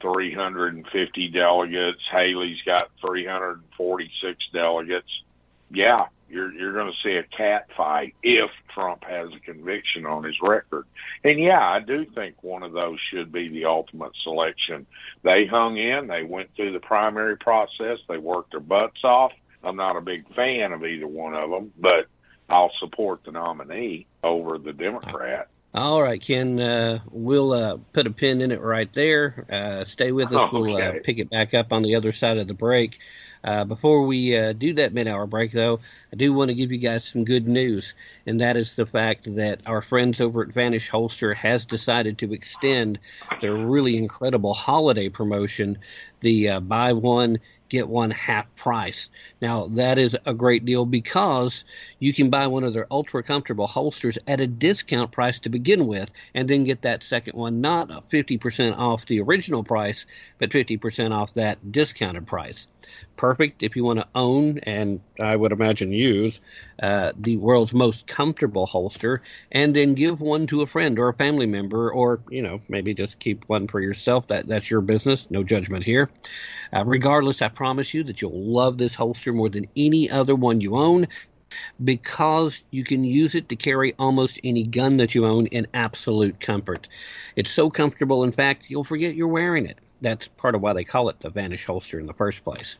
350 0.00 1.28
delegates, 1.28 2.00
Haley's 2.10 2.60
got 2.66 2.90
346 3.00 4.38
delegates. 4.52 5.22
Yeah, 5.70 6.06
you're 6.30 6.52
you're 6.52 6.72
going 6.72 6.90
to 6.90 6.98
see 7.02 7.16
a 7.16 7.36
cat 7.36 7.68
fight 7.76 8.14
if 8.22 8.50
Trump 8.72 9.04
has 9.04 9.28
a 9.34 9.40
conviction 9.40 10.06
on 10.06 10.24
his 10.24 10.36
record. 10.40 10.86
And 11.24 11.38
yeah, 11.38 11.60
I 11.60 11.80
do 11.80 12.06
think 12.06 12.42
one 12.42 12.62
of 12.62 12.72
those 12.72 12.98
should 13.10 13.30
be 13.30 13.48
the 13.48 13.66
ultimate 13.66 14.12
selection. 14.22 14.86
They 15.22 15.46
hung 15.46 15.76
in, 15.76 16.06
they 16.06 16.22
went 16.22 16.54
through 16.54 16.72
the 16.72 16.80
primary 16.80 17.36
process, 17.36 17.98
they 18.08 18.18
worked 18.18 18.52
their 18.52 18.60
butts 18.60 19.04
off. 19.04 19.32
I'm 19.62 19.76
not 19.76 19.96
a 19.96 20.00
big 20.00 20.26
fan 20.34 20.72
of 20.72 20.84
either 20.86 21.06
one 21.06 21.34
of 21.34 21.50
them, 21.50 21.72
but 21.78 22.06
I'll 22.48 22.72
support 22.80 23.24
the 23.24 23.32
nominee 23.32 24.06
over 24.24 24.56
the 24.56 24.72
Democrat. 24.72 25.49
All 25.72 26.02
right, 26.02 26.20
Ken. 26.20 26.58
Uh, 26.58 26.98
we'll 27.12 27.52
uh, 27.52 27.76
put 27.92 28.08
a 28.08 28.10
pin 28.10 28.40
in 28.40 28.50
it 28.50 28.60
right 28.60 28.92
there. 28.92 29.46
Uh, 29.48 29.84
stay 29.84 30.10
with 30.10 30.32
us. 30.32 30.50
We'll 30.52 30.74
uh, 30.76 30.80
Okay. 30.80 31.00
pick 31.04 31.18
it 31.18 31.30
back 31.30 31.54
up 31.54 31.72
on 31.72 31.82
the 31.82 31.94
other 31.94 32.10
side 32.10 32.38
of 32.38 32.48
the 32.48 32.54
break. 32.54 32.98
Uh, 33.42 33.64
before 33.64 34.02
we 34.04 34.36
uh, 34.36 34.52
do 34.52 34.74
that 34.74 34.92
mid-hour 34.92 35.26
break, 35.26 35.52
though, 35.52 35.78
I 36.12 36.16
do 36.16 36.32
want 36.32 36.48
to 36.48 36.54
give 36.54 36.72
you 36.72 36.78
guys 36.78 37.04
some 37.04 37.24
good 37.24 37.46
news, 37.46 37.94
and 38.26 38.40
that 38.40 38.56
is 38.56 38.74
the 38.76 38.84
fact 38.84 39.32
that 39.36 39.60
our 39.66 39.80
friends 39.80 40.20
over 40.20 40.42
at 40.42 40.48
Vanish 40.52 40.88
Holster 40.90 41.32
has 41.34 41.64
decided 41.66 42.18
to 42.18 42.32
extend 42.34 42.98
their 43.40 43.54
really 43.54 43.96
incredible 43.96 44.52
holiday 44.52 45.08
promotion, 45.08 45.78
the 46.18 46.50
uh, 46.50 46.60
buy 46.60 46.92
one 46.92 47.38
get 47.70 47.88
one 47.88 48.10
half 48.10 48.54
price. 48.56 49.08
Now 49.40 49.68
that 49.68 49.98
is 49.98 50.16
a 50.26 50.34
great 50.34 50.64
deal 50.64 50.84
because 50.84 51.64
you 51.98 52.12
can 52.12 52.28
buy 52.28 52.48
one 52.48 52.64
of 52.64 52.74
their 52.74 52.86
ultra 52.90 53.22
comfortable 53.22 53.66
holsters 53.66 54.18
at 54.26 54.40
a 54.40 54.46
discount 54.46 55.12
price 55.12 55.38
to 55.40 55.48
begin 55.48 55.86
with, 55.86 56.10
and 56.34 56.48
then 56.48 56.64
get 56.64 56.82
that 56.82 57.02
second 57.02 57.38
one 57.38 57.60
not 57.62 57.88
50% 58.10 58.76
off 58.76 59.06
the 59.06 59.20
original 59.20 59.64
price, 59.64 60.04
but 60.38 60.50
50% 60.50 61.12
off 61.12 61.32
that 61.34 61.72
discounted 61.72 62.26
price. 62.26 62.66
Perfect 63.20 63.62
if 63.62 63.76
you 63.76 63.84
want 63.84 63.98
to 63.98 64.08
own 64.14 64.60
and 64.60 64.98
I 65.20 65.36
would 65.36 65.52
imagine 65.52 65.92
use 65.92 66.40
uh, 66.82 67.12
the 67.18 67.36
world's 67.36 67.74
most 67.74 68.06
comfortable 68.06 68.64
holster, 68.64 69.20
and 69.52 69.76
then 69.76 69.92
give 69.92 70.22
one 70.22 70.46
to 70.46 70.62
a 70.62 70.66
friend 70.66 70.98
or 70.98 71.10
a 71.10 71.12
family 71.12 71.44
member, 71.44 71.92
or 71.92 72.22
you 72.30 72.40
know 72.40 72.62
maybe 72.66 72.94
just 72.94 73.18
keep 73.18 73.46
one 73.46 73.68
for 73.68 73.78
yourself. 73.78 74.28
That 74.28 74.46
that's 74.46 74.70
your 74.70 74.80
business. 74.80 75.30
No 75.30 75.44
judgment 75.44 75.84
here. 75.84 76.08
Uh, 76.72 76.86
regardless, 76.86 77.42
I 77.42 77.50
promise 77.50 77.92
you 77.92 78.04
that 78.04 78.22
you'll 78.22 78.42
love 78.42 78.78
this 78.78 78.94
holster 78.94 79.34
more 79.34 79.50
than 79.50 79.66
any 79.76 80.10
other 80.10 80.34
one 80.34 80.62
you 80.62 80.76
own 80.76 81.08
because 81.84 82.62
you 82.70 82.84
can 82.84 83.04
use 83.04 83.34
it 83.34 83.50
to 83.50 83.56
carry 83.56 83.92
almost 83.98 84.40
any 84.42 84.64
gun 84.64 84.96
that 84.96 85.14
you 85.14 85.26
own 85.26 85.46
in 85.48 85.66
absolute 85.74 86.40
comfort. 86.40 86.88
It's 87.36 87.50
so 87.50 87.68
comfortable, 87.68 88.24
in 88.24 88.32
fact, 88.32 88.70
you'll 88.70 88.82
forget 88.82 89.14
you're 89.14 89.28
wearing 89.28 89.66
it. 89.66 89.78
That's 90.00 90.28
part 90.28 90.54
of 90.54 90.62
why 90.62 90.72
they 90.72 90.84
call 90.84 91.10
it 91.10 91.20
the 91.20 91.28
Vanish 91.28 91.66
holster 91.66 92.00
in 92.00 92.06
the 92.06 92.14
first 92.14 92.42
place. 92.42 92.76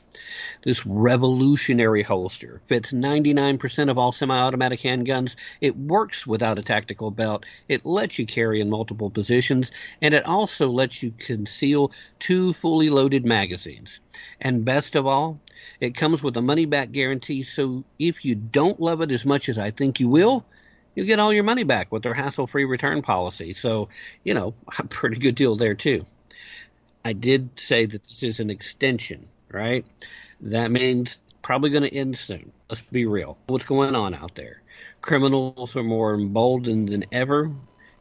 This 0.63 0.87
revolutionary 0.87 2.03
holster 2.03 2.63
fits 2.67 2.93
99% 2.93 3.91
of 3.91 3.99
all 3.99 4.13
semi 4.13 4.35
automatic 4.35 4.81
handguns. 4.81 5.37
It 5.61 5.77
works 5.77 6.27
without 6.27 6.59
a 6.59 6.63
tactical 6.63 7.11
belt. 7.11 7.45
It 7.69 7.85
lets 7.85 8.19
you 8.19 8.27
carry 8.27 8.61
in 8.61 8.71
multiple 8.71 9.11
positions, 9.11 9.71
and 10.01 10.15
it 10.15 10.25
also 10.25 10.71
lets 10.71 11.03
you 11.03 11.13
conceal 11.17 11.93
two 12.19 12.55
fully 12.55 12.89
loaded 12.89 13.27
magazines. 13.27 14.01
And 14.41 14.65
best 14.65 14.97
of 14.97 15.07
all, 15.07 15.41
it 15.79 15.95
comes 15.95 16.23
with 16.23 16.37
a 16.37 16.43
money 16.43 16.65
back 16.65 16.91
guarantee, 16.91 17.43
so 17.43 17.85
if 17.99 18.25
you 18.25 18.35
don't 18.35 18.81
love 18.81 19.03
it 19.03 19.13
as 19.13 19.27
much 19.27 19.49
as 19.49 19.59
I 19.59 19.71
think 19.71 20.01
you 20.01 20.09
will, 20.09 20.47
you'll 20.95 21.07
get 21.07 21.19
all 21.19 21.33
your 21.33 21.45
money 21.45 21.65
back 21.65 21.93
with 21.93 22.03
their 22.03 22.15
hassle 22.15 22.47
free 22.47 22.65
return 22.65 23.03
policy. 23.03 23.53
So, 23.53 23.89
you 24.25 24.35
know, 24.35 24.55
a 24.79 24.85
pretty 24.89 25.19
good 25.19 25.35
deal 25.35 25.57
there, 25.57 25.75
too. 25.75 26.07
I 27.05 27.13
did 27.13 27.59
say 27.59 27.87
that 27.87 28.05
this 28.05 28.23
is 28.23 28.41
an 28.41 28.51
extension, 28.51 29.29
right? 29.51 29.85
That 30.43 30.71
means 30.71 31.21
probably 31.43 31.71
going 31.71 31.85
to 31.85 31.95
end 31.95 32.17
soon. 32.19 32.53
Let's 32.69 32.83
be 32.83 33.07
real. 33.07 33.39
What's 33.47 33.65
going 33.65 33.97
on 33.97 34.15
out 34.15 34.35
there? 34.35 34.63
Criminals 35.01 35.77
are 35.77 35.83
more 35.83 36.15
emboldened 36.15 36.89
than 36.89 37.07
ever, 37.13 37.51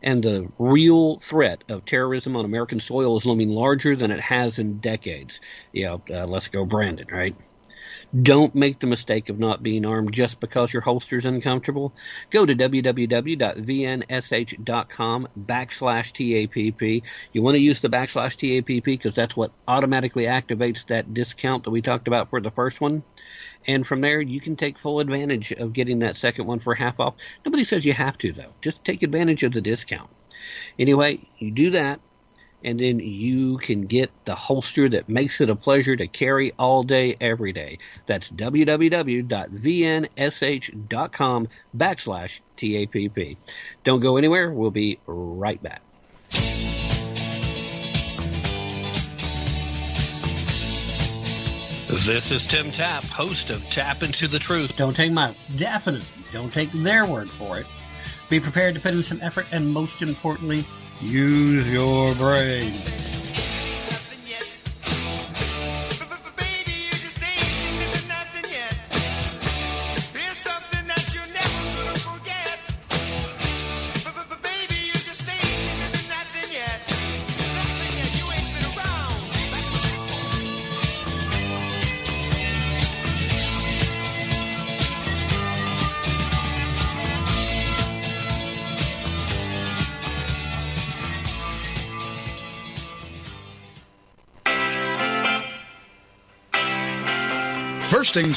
and 0.03 0.23
the 0.23 0.49
real 0.59 1.19
threat 1.19 1.63
of 1.69 1.85
terrorism 1.85 2.35
on 2.35 2.45
American 2.45 2.79
soil 2.79 3.17
is 3.17 3.25
looming 3.25 3.49
larger 3.49 3.95
than 3.95 4.11
it 4.11 4.21
has 4.21 4.59
in 4.59 4.79
decades. 4.79 5.41
Yeah, 5.71 5.97
uh, 6.09 6.25
let's 6.25 6.49
go, 6.49 6.65
Brandon, 6.65 7.07
right? 7.11 7.35
Don't 8.19 8.55
make 8.55 8.79
the 8.79 8.87
mistake 8.87 9.29
of 9.29 9.37
not 9.37 9.61
being 9.61 9.85
armed 9.85 10.11
just 10.13 10.39
because 10.39 10.73
your 10.73 10.81
holster's 10.81 11.27
uncomfortable. 11.27 11.93
Go 12.31 12.43
to 12.43 12.55
www.vnsh.com 12.55 13.37
backslash 15.39 16.49
TAPP. 16.49 17.03
You 17.31 17.43
want 17.43 17.55
to 17.55 17.61
use 17.61 17.81
the 17.81 17.89
backslash 17.89 18.35
TAPP 18.35 18.83
because 18.83 19.13
that's 19.13 19.37
what 19.37 19.51
automatically 19.67 20.23
activates 20.23 20.87
that 20.87 21.13
discount 21.13 21.65
that 21.65 21.69
we 21.69 21.81
talked 21.81 22.07
about 22.07 22.31
for 22.31 22.41
the 22.41 22.49
first 22.49 22.81
one. 22.81 23.03
And 23.67 23.85
from 23.85 24.01
there, 24.01 24.19
you 24.19 24.41
can 24.41 24.55
take 24.55 24.79
full 24.79 25.01
advantage 25.01 25.51
of 25.51 25.73
getting 25.73 25.99
that 25.99 26.17
second 26.17 26.47
one 26.47 26.59
for 26.59 26.73
half 26.73 26.99
off. 26.99 27.13
Nobody 27.45 27.63
says 27.63 27.85
you 27.85 27.93
have 27.93 28.17
to, 28.19 28.31
though. 28.31 28.53
Just 28.61 28.83
take 28.83 29.03
advantage 29.03 29.43
of 29.43 29.51
the 29.51 29.61
discount. 29.61 30.09
Anyway, 30.79 31.19
you 31.37 31.51
do 31.51 31.69
that, 31.71 31.99
and 32.63 32.79
then 32.79 32.99
you 32.99 33.57
can 33.57 33.85
get 33.85 34.11
the 34.25 34.35
holster 34.35 34.89
that 34.89 35.09
makes 35.09 35.41
it 35.41 35.49
a 35.49 35.55
pleasure 35.55 35.95
to 35.95 36.07
carry 36.07 36.51
all 36.59 36.83
day, 36.83 37.15
every 37.19 37.53
day. 37.53 37.79
That's 38.05 38.29
www.vnsh.com 38.31 39.27
backslash 41.75 42.39
TAPP. 42.57 43.37
Don't 43.83 43.99
go 43.99 44.17
anywhere. 44.17 44.51
We'll 44.51 44.71
be 44.71 44.99
right 45.07 45.61
back. 45.61 45.81
This 51.89 52.31
is 52.31 52.45
Tim 52.45 52.71
Tapp, 52.71 53.03
host 53.05 53.49
of 53.49 53.67
Tap 53.71 54.03
Into 54.03 54.27
the 54.27 54.37
Truth. 54.37 54.77
Don't 54.77 54.95
take 54.95 55.11
my 55.11 55.33
definite, 55.57 56.07
don't 56.31 56.53
take 56.53 56.71
their 56.71 57.03
word 57.03 57.31
for 57.31 57.57
it. 57.57 57.65
Be 58.29 58.39
prepared 58.39 58.75
to 58.75 58.79
put 58.79 58.93
in 58.93 59.01
some 59.01 59.19
effort, 59.23 59.47
and 59.51 59.67
most 59.67 60.03
importantly, 60.03 60.65
use 61.01 61.71
your 61.71 62.13
brain. 62.15 62.98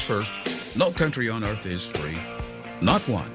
First 0.03 0.35
no 0.77 0.91
country 0.91 1.29
on 1.29 1.45
earth 1.45 1.65
is 1.65 1.87
free. 1.87 2.19
Not 2.81 3.07
one. 3.09 3.31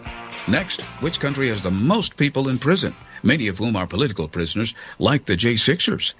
Next, 0.49 0.81
which 1.01 1.21
country 1.21 1.47
has 1.47 1.61
the 1.61 1.71
most 1.71 2.17
people 2.17 2.49
in 2.49 2.59
prison, 2.59 2.93
many 3.23 3.47
of 3.47 3.57
whom 3.57 3.77
are 3.77 3.87
political 3.87 4.27
prisoners, 4.27 4.75
like 4.99 5.23
the 5.23 5.37
J6ers? 5.37 6.13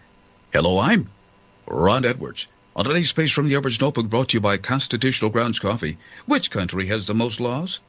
Hello, 0.53 0.79
I'm 0.79 1.09
Ron 1.65 2.05
Edwards. 2.05 2.47
On 2.77 2.85
today's 2.85 3.09
Space 3.09 3.31
from 3.33 3.49
the 3.49 3.55
Edwards 3.55 3.81
Notebook 3.81 4.09
brought 4.09 4.29
to 4.29 4.37
you 4.37 4.39
by 4.39 4.55
Constitutional 4.55 5.31
Grounds 5.31 5.59
Coffee, 5.59 5.97
which 6.25 6.49
country 6.49 6.85
has 6.85 7.07
the 7.07 7.13
most 7.13 7.41
laws? 7.41 7.81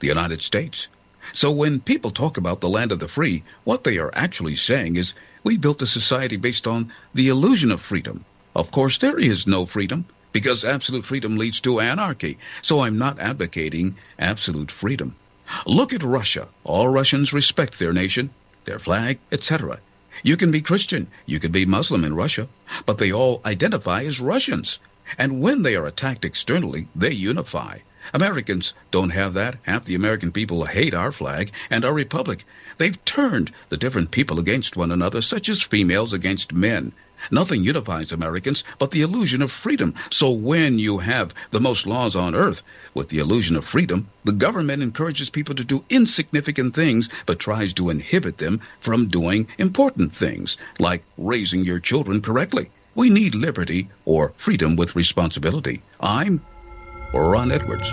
The 0.00 0.06
United 0.06 0.40
States. 0.40 0.88
So 1.32 1.50
when 1.50 1.80
people 1.80 2.10
talk 2.10 2.38
about 2.38 2.62
the 2.62 2.70
land 2.70 2.92
of 2.92 2.98
the 2.98 3.08
free, 3.08 3.42
what 3.64 3.84
they 3.84 3.98
are 3.98 4.10
actually 4.14 4.56
saying 4.56 4.96
is 4.96 5.12
we 5.44 5.58
built 5.58 5.82
a 5.82 5.86
society 5.86 6.36
based 6.36 6.66
on 6.66 6.92
the 7.12 7.28
illusion 7.28 7.70
of 7.70 7.82
freedom. 7.82 8.24
Of 8.54 8.70
course, 8.70 8.96
there 8.96 9.18
is 9.18 9.46
no 9.46 9.66
freedom 9.66 10.06
because 10.36 10.66
absolute 10.66 11.06
freedom 11.06 11.38
leads 11.38 11.60
to 11.60 11.80
anarchy. 11.80 12.36
So 12.60 12.82
I'm 12.82 12.98
not 12.98 13.18
advocating 13.18 13.96
absolute 14.18 14.70
freedom. 14.70 15.14
Look 15.64 15.94
at 15.94 16.02
Russia. 16.02 16.48
All 16.62 16.88
Russians 16.88 17.32
respect 17.32 17.78
their 17.78 17.94
nation, 17.94 18.28
their 18.66 18.78
flag, 18.78 19.18
etc. 19.32 19.80
You 20.22 20.36
can 20.36 20.50
be 20.50 20.60
Christian, 20.60 21.06
you 21.24 21.40
can 21.40 21.52
be 21.52 21.64
Muslim 21.64 22.04
in 22.04 22.14
Russia, 22.14 22.48
but 22.84 22.98
they 22.98 23.12
all 23.12 23.40
identify 23.46 24.02
as 24.02 24.20
Russians. 24.20 24.78
And 25.16 25.40
when 25.40 25.62
they 25.62 25.74
are 25.74 25.86
attacked 25.86 26.26
externally, 26.26 26.86
they 26.94 27.12
unify. 27.12 27.78
Americans 28.12 28.74
don't 28.90 29.16
have 29.16 29.32
that. 29.34 29.56
Half 29.62 29.86
the 29.86 29.94
American 29.94 30.32
people 30.32 30.66
hate 30.66 30.92
our 30.92 31.12
flag 31.12 31.50
and 31.70 31.82
our 31.82 31.94
republic. 31.94 32.44
They've 32.76 33.02
turned 33.06 33.52
the 33.70 33.78
different 33.78 34.10
people 34.10 34.38
against 34.38 34.76
one 34.76 34.92
another, 34.92 35.22
such 35.22 35.48
as 35.48 35.62
females 35.62 36.12
against 36.12 36.52
men. 36.52 36.92
Nothing 37.30 37.64
unifies 37.64 38.12
Americans 38.12 38.64
but 38.78 38.90
the 38.90 39.02
illusion 39.02 39.42
of 39.42 39.50
freedom. 39.50 39.94
So 40.10 40.30
when 40.30 40.78
you 40.78 40.98
have 40.98 41.34
the 41.50 41.60
most 41.60 41.86
laws 41.86 42.16
on 42.16 42.34
earth 42.34 42.62
with 42.94 43.08
the 43.08 43.18
illusion 43.18 43.56
of 43.56 43.64
freedom, 43.64 44.08
the 44.24 44.32
government 44.32 44.82
encourages 44.82 45.30
people 45.30 45.54
to 45.56 45.64
do 45.64 45.84
insignificant 45.90 46.74
things 46.74 47.08
but 47.26 47.38
tries 47.38 47.74
to 47.74 47.90
inhibit 47.90 48.38
them 48.38 48.60
from 48.80 49.06
doing 49.06 49.48
important 49.58 50.12
things, 50.12 50.56
like 50.78 51.02
raising 51.16 51.64
your 51.64 51.80
children 51.80 52.22
correctly. 52.22 52.70
We 52.94 53.10
need 53.10 53.34
liberty 53.34 53.88
or 54.04 54.32
freedom 54.36 54.76
with 54.76 54.96
responsibility. 54.96 55.82
I'm 56.00 56.40
Ron 57.12 57.52
Edwards. 57.52 57.92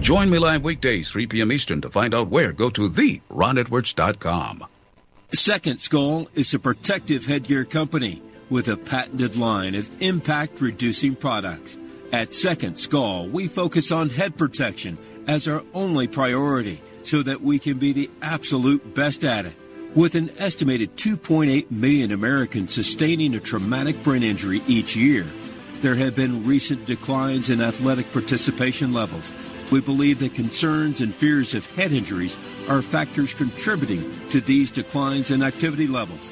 Join 0.00 0.30
me 0.30 0.38
live 0.38 0.62
weekdays, 0.62 1.10
3 1.10 1.26
p.m. 1.26 1.52
Eastern, 1.52 1.80
to 1.82 1.90
find 1.90 2.14
out 2.14 2.28
where. 2.28 2.52
Go 2.52 2.70
to 2.70 2.88
theronedwards.com. 2.88 4.64
Second 5.34 5.78
Skull 5.78 6.26
is 6.34 6.54
a 6.54 6.58
protective 6.58 7.26
headgear 7.26 7.66
company 7.66 8.22
with 8.48 8.66
a 8.68 8.78
patented 8.78 9.36
line 9.36 9.74
of 9.74 10.00
impact 10.00 10.62
reducing 10.62 11.14
products. 11.14 11.76
At 12.10 12.32
Second 12.32 12.78
Skull, 12.78 13.28
we 13.28 13.46
focus 13.46 13.92
on 13.92 14.08
head 14.08 14.38
protection 14.38 14.96
as 15.26 15.46
our 15.46 15.62
only 15.74 16.08
priority 16.08 16.80
so 17.02 17.22
that 17.22 17.42
we 17.42 17.58
can 17.58 17.76
be 17.76 17.92
the 17.92 18.10
absolute 18.22 18.94
best 18.94 19.22
at 19.22 19.44
it. 19.44 19.52
With 19.94 20.14
an 20.14 20.30
estimated 20.38 20.96
2.8 20.96 21.70
million 21.70 22.10
Americans 22.10 22.72
sustaining 22.72 23.34
a 23.34 23.40
traumatic 23.40 24.02
brain 24.02 24.22
injury 24.22 24.62
each 24.66 24.96
year, 24.96 25.26
there 25.82 25.94
have 25.94 26.16
been 26.16 26.46
recent 26.46 26.86
declines 26.86 27.50
in 27.50 27.60
athletic 27.60 28.10
participation 28.12 28.94
levels. 28.94 29.34
We 29.70 29.82
believe 29.82 30.20
that 30.20 30.34
concerns 30.34 31.02
and 31.02 31.14
fears 31.14 31.54
of 31.54 31.66
head 31.72 31.92
injuries 31.92 32.38
are 32.68 32.82
factors 32.82 33.34
contributing 33.34 34.04
to 34.30 34.40
these 34.40 34.70
declines 34.70 35.30
in 35.30 35.42
activity 35.42 35.86
levels. 35.86 36.30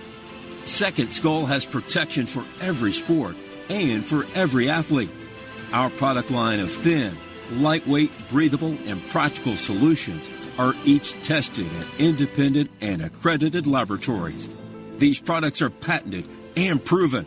Second 0.64 1.12
Skull 1.12 1.46
has 1.46 1.64
protection 1.64 2.26
for 2.26 2.44
every 2.60 2.92
sport 2.92 3.36
and 3.68 4.04
for 4.04 4.26
every 4.34 4.68
athlete. 4.68 5.10
Our 5.72 5.90
product 5.90 6.30
line 6.30 6.60
of 6.60 6.70
thin, 6.70 7.16
lightweight, 7.52 8.10
breathable, 8.28 8.76
and 8.86 9.02
practical 9.10 9.56
solutions 9.56 10.30
are 10.58 10.74
each 10.84 11.12
tested 11.22 11.66
at 11.80 12.00
independent 12.00 12.70
and 12.80 13.02
accredited 13.02 13.66
laboratories. 13.66 14.48
These 14.98 15.20
products 15.20 15.62
are 15.62 15.70
patented 15.70 16.26
and 16.56 16.82
proven. 16.82 17.26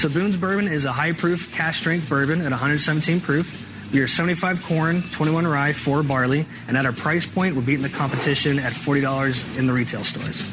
So 0.00 0.08
Boone's 0.08 0.38
Bourbon 0.38 0.66
is 0.66 0.86
a 0.86 0.92
high 0.92 1.12
proof, 1.12 1.54
cask 1.54 1.78
strength 1.78 2.08
bourbon 2.08 2.40
at 2.40 2.52
117 2.52 3.20
proof. 3.20 3.92
We 3.92 4.00
are 4.00 4.08
75 4.08 4.62
corn, 4.62 5.02
21 5.10 5.46
rye, 5.46 5.74
4 5.74 6.02
barley, 6.02 6.46
and 6.68 6.78
at 6.78 6.86
our 6.86 6.92
price 6.92 7.26
point, 7.26 7.54
we're 7.54 7.60
beating 7.60 7.82
the 7.82 7.90
competition 7.90 8.58
at 8.58 8.72
$40 8.72 9.58
in 9.58 9.66
the 9.66 9.74
retail 9.74 10.02
stores. 10.02 10.50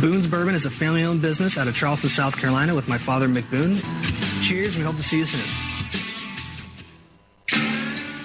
Boone's 0.00 0.28
Bourbon 0.28 0.54
is 0.54 0.64
a 0.64 0.70
family 0.70 1.02
owned 1.02 1.22
business 1.22 1.58
out 1.58 1.66
of 1.66 1.74
Charleston, 1.74 2.08
South 2.08 2.36
Carolina 2.36 2.72
with 2.72 2.86
my 2.86 2.98
father, 2.98 3.26
Mick 3.26 3.50
Boone. 3.50 3.78
Cheers, 4.44 4.76
and 4.76 4.84
we 4.84 4.92
hope 4.92 4.96
to 4.96 5.02
see 5.02 5.18
you 5.18 5.24
soon. 5.24 5.40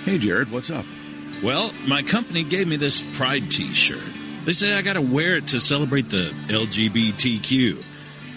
Hey, 0.06 0.20
Jared, 0.20 0.52
what's 0.52 0.70
up? 0.70 0.86
Well, 1.42 1.72
my 1.88 2.04
company 2.04 2.44
gave 2.44 2.68
me 2.68 2.76
this 2.76 3.02
Pride 3.18 3.50
t 3.50 3.74
shirt. 3.74 4.04
They 4.46 4.54
say 4.54 4.78
I 4.78 4.84
gotta 4.84 5.02
wear 5.02 5.38
it 5.38 5.48
to 5.48 5.60
celebrate 5.60 6.12
the 6.12 6.32
LGBTQ. 6.48 7.91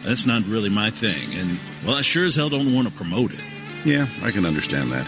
That's 0.05 0.27
not 0.27 0.45
really 0.47 0.69
my 0.69 0.91
thing, 0.91 1.39
and, 1.39 1.59
well, 1.85 1.97
I 1.97 2.03
sure 2.03 2.27
as 2.27 2.37
hell 2.37 2.51
don't 2.51 2.75
want 2.75 2.87
to 2.89 2.93
promote 2.93 3.33
it. 3.33 3.45
Yeah, 3.85 4.07
I 4.23 4.31
can 4.31 4.45
understand 4.45 4.93
that. 4.93 5.07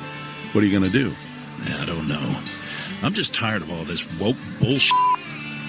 What 0.52 0.64
are 0.64 0.66
you 0.66 0.78
going 0.78 0.90
to 0.90 0.98
do? 0.98 1.14
I 1.80 1.84
don't 1.86 2.08
know. 2.08 2.40
I'm 3.02 3.12
just 3.12 3.34
tired 3.34 3.62
of 3.62 3.70
all 3.70 3.84
this 3.84 4.10
woke 4.18 4.36
bullshit. 4.58 4.94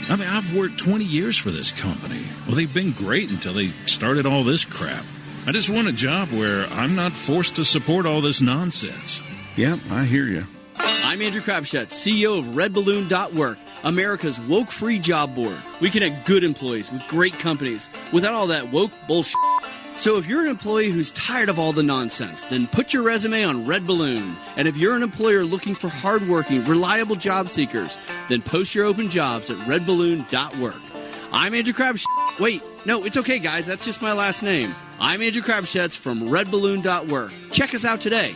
I 0.09 0.15
mean, 0.17 0.27
I've 0.29 0.55
worked 0.55 0.79
20 0.79 1.03
years 1.03 1.37
for 1.37 1.49
this 1.49 1.71
company. 1.73 2.23
Well, 2.47 2.55
they've 2.55 2.73
been 2.73 2.93
great 2.93 3.29
until 3.29 3.53
they 3.53 3.67
started 3.85 4.25
all 4.25 4.43
this 4.43 4.63
crap. 4.63 5.03
I 5.45 5.51
just 5.51 5.69
want 5.69 5.89
a 5.89 5.93
job 5.93 6.29
where 6.29 6.65
I'm 6.67 6.95
not 6.95 7.11
forced 7.11 7.57
to 7.57 7.65
support 7.65 8.05
all 8.05 8.21
this 8.21 8.41
nonsense. 8.41 9.21
Yeah, 9.57 9.77
I 9.91 10.05
hear 10.05 10.25
you. 10.25 10.45
I'm 10.77 11.21
Andrew 11.21 11.41
Crapuchettes, 11.41 11.91
CEO 11.91 12.39
of 12.39 12.45
RedBalloon.work, 12.47 13.57
America's 13.87 14.37
woke-free 14.41 14.99
job 14.99 15.33
board. 15.33 15.57
We 15.79 15.89
connect 15.89 16.25
good 16.25 16.43
employees 16.43 16.91
with 16.91 17.07
great 17.07 17.31
companies 17.31 17.89
without 18.11 18.33
all 18.33 18.47
that 18.47 18.69
woke 18.69 18.91
bullshit. 19.07 19.39
So 19.95 20.17
if 20.17 20.27
you're 20.27 20.41
an 20.41 20.49
employee 20.49 20.89
who's 20.89 21.13
tired 21.13 21.47
of 21.47 21.57
all 21.57 21.71
the 21.71 21.83
nonsense, 21.83 22.43
then 22.43 22.67
put 22.67 22.91
your 22.91 23.01
resume 23.01 23.45
on 23.45 23.65
Red 23.65 23.87
Balloon. 23.87 24.35
And 24.57 24.67
if 24.67 24.75
you're 24.75 24.97
an 24.97 25.03
employer 25.03 25.45
looking 25.45 25.73
for 25.73 25.87
hardworking, 25.87 26.65
reliable 26.65 27.15
job 27.15 27.47
seekers, 27.47 27.97
then 28.27 28.41
post 28.41 28.75
your 28.75 28.83
open 28.83 29.09
jobs 29.09 29.49
at 29.49 29.55
redballoon.work. 29.59 30.75
I'm 31.31 31.53
Andrew 31.53 31.73
Crapuchettes. 31.73 32.39
Wait, 32.41 32.61
no, 32.85 33.05
it's 33.05 33.15
okay, 33.15 33.39
guys. 33.39 33.65
That's 33.65 33.85
just 33.85 34.01
my 34.01 34.11
last 34.11 34.43
name. 34.43 34.75
I'm 34.99 35.21
Andrew 35.21 35.41
Crapuchettes 35.41 35.97
from 35.97 36.23
redballoon.work. 36.23 37.31
Check 37.53 37.73
us 37.73 37.85
out 37.85 38.01
today. 38.01 38.35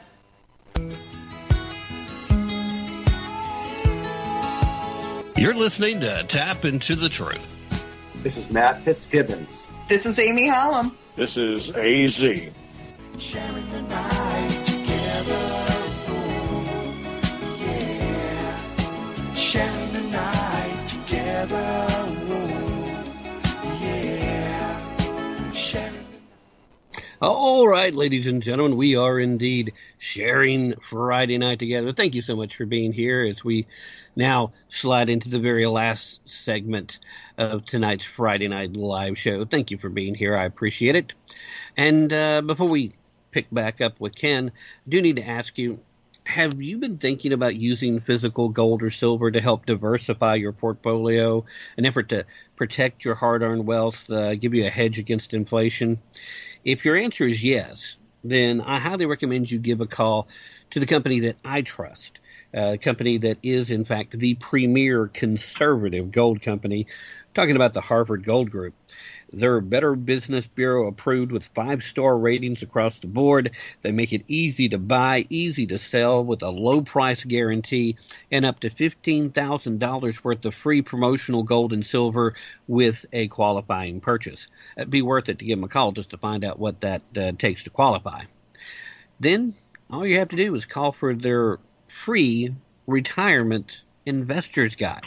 You're 5.41 5.55
listening 5.55 6.01
to 6.01 6.23
Tapp 6.27 6.65
Into 6.65 6.95
the 6.95 7.09
Truth. 7.09 7.41
This 8.21 8.37
is 8.37 8.51
Matt 8.51 8.79
Fitzgibbons. 8.81 9.71
This 9.89 10.05
is 10.05 10.19
Amy 10.19 10.47
Hollum. 10.47 10.93
This 11.15 11.35
is 11.35 11.71
AZ. 11.71 12.19
Sharing 12.19 12.51
the 13.71 13.81
night 13.81 14.61
together. 14.67 15.39
Oh, 16.09 16.93
yeah. 17.59 19.33
Sharing 19.33 19.91
the 19.93 20.01
night 20.11 20.87
together. 20.87 21.87
Oh, 22.29 23.79
yeah. 23.81 25.51
Sharing. 25.53 26.05
All 27.19 27.67
right, 27.67 27.95
ladies 27.95 28.27
and 28.27 28.43
gentlemen, 28.43 28.77
we 28.77 28.95
are 28.95 29.17
indeed 29.19 29.73
sharing 29.97 30.75
Friday 30.81 31.39
night 31.39 31.57
together. 31.57 31.93
Thank 31.93 32.13
you 32.13 32.21
so 32.21 32.35
much 32.35 32.55
for 32.55 32.67
being 32.67 32.93
here 32.93 33.23
as 33.23 33.43
we 33.43 33.65
now 34.15 34.53
slide 34.67 35.09
into 35.09 35.29
the 35.29 35.39
very 35.39 35.65
last 35.65 36.21
segment 36.29 36.99
of 37.37 37.65
tonight's 37.65 38.05
Friday 38.05 38.47
night 38.47 38.75
live 38.75 39.17
show. 39.17 39.45
Thank 39.45 39.71
you 39.71 39.77
for 39.77 39.89
being 39.89 40.15
here. 40.15 40.35
I 40.35 40.45
appreciate 40.45 40.95
it. 40.95 41.13
And 41.77 42.11
uh, 42.11 42.41
before 42.41 42.67
we 42.67 42.93
pick 43.31 43.47
back 43.51 43.81
up 43.81 43.99
with 43.99 44.15
Ken, 44.15 44.51
I 44.55 44.89
do 44.89 45.01
need 45.01 45.17
to 45.17 45.27
ask 45.27 45.57
you 45.57 45.79
have 46.23 46.61
you 46.61 46.77
been 46.77 46.97
thinking 46.97 47.33
about 47.33 47.55
using 47.55 47.99
physical 47.99 48.49
gold 48.49 48.83
or 48.83 48.89
silver 48.89 49.31
to 49.31 49.41
help 49.41 49.65
diversify 49.65 50.35
your 50.35 50.53
portfolio, 50.53 51.43
an 51.77 51.85
effort 51.85 52.09
to 52.09 52.25
protect 52.55 53.03
your 53.03 53.15
hard 53.15 53.41
earned 53.41 53.65
wealth, 53.65 54.09
uh, 54.09 54.35
give 54.35 54.53
you 54.53 54.65
a 54.65 54.69
hedge 54.69 54.99
against 54.99 55.33
inflation? 55.33 55.99
If 56.63 56.85
your 56.85 56.95
answer 56.95 57.25
is 57.25 57.43
yes, 57.43 57.97
then 58.23 58.61
I 58.61 58.79
highly 58.79 59.07
recommend 59.07 59.49
you 59.49 59.59
give 59.59 59.81
a 59.81 59.87
call 59.87 60.27
to 60.69 60.79
the 60.79 60.85
company 60.85 61.21
that 61.21 61.37
I 61.43 61.63
trust, 61.63 62.19
a 62.53 62.77
company 62.77 63.17
that 63.19 63.37
is, 63.43 63.71
in 63.71 63.85
fact, 63.85 64.17
the 64.17 64.35
premier 64.35 65.07
conservative 65.07 66.11
gold 66.11 66.41
company. 66.41 66.87
I'm 66.87 67.33
talking 67.33 67.55
about 67.55 67.73
the 67.73 67.81
Harvard 67.81 68.25
Gold 68.25 68.51
Group. 68.51 68.73
They're 69.33 69.61
Better 69.61 69.95
Business 69.95 70.45
Bureau 70.45 70.87
approved 70.87 71.31
with 71.31 71.45
five 71.45 71.83
star 71.83 72.17
ratings 72.17 72.63
across 72.63 72.99
the 72.99 73.07
board. 73.07 73.55
They 73.81 73.93
make 73.93 74.11
it 74.11 74.25
easy 74.27 74.69
to 74.69 74.77
buy, 74.77 75.25
easy 75.29 75.67
to 75.67 75.77
sell 75.77 76.23
with 76.23 76.43
a 76.43 76.49
low 76.49 76.81
price 76.81 77.23
guarantee 77.23 77.95
and 78.29 78.45
up 78.45 78.59
to 78.61 78.69
$15,000 78.69 80.23
worth 80.23 80.45
of 80.45 80.53
free 80.53 80.81
promotional 80.81 81.43
gold 81.43 81.71
and 81.71 81.85
silver 81.85 82.35
with 82.67 83.05
a 83.13 83.29
qualifying 83.29 84.01
purchase. 84.01 84.47
It'd 84.75 84.89
be 84.89 85.01
worth 85.01 85.29
it 85.29 85.39
to 85.39 85.45
give 85.45 85.57
them 85.57 85.63
a 85.63 85.69
call 85.69 85.93
just 85.93 86.09
to 86.09 86.17
find 86.17 86.43
out 86.43 86.59
what 86.59 86.81
that 86.81 87.01
uh, 87.17 87.31
takes 87.31 87.63
to 87.63 87.69
qualify. 87.69 88.23
Then 89.21 89.53
all 89.89 90.05
you 90.05 90.19
have 90.19 90.29
to 90.29 90.35
do 90.35 90.53
is 90.55 90.65
call 90.65 90.91
for 90.91 91.13
their 91.13 91.59
free 91.91 92.55
retirement 92.87 93.83
investor's 94.05 94.75
guide. 94.75 95.05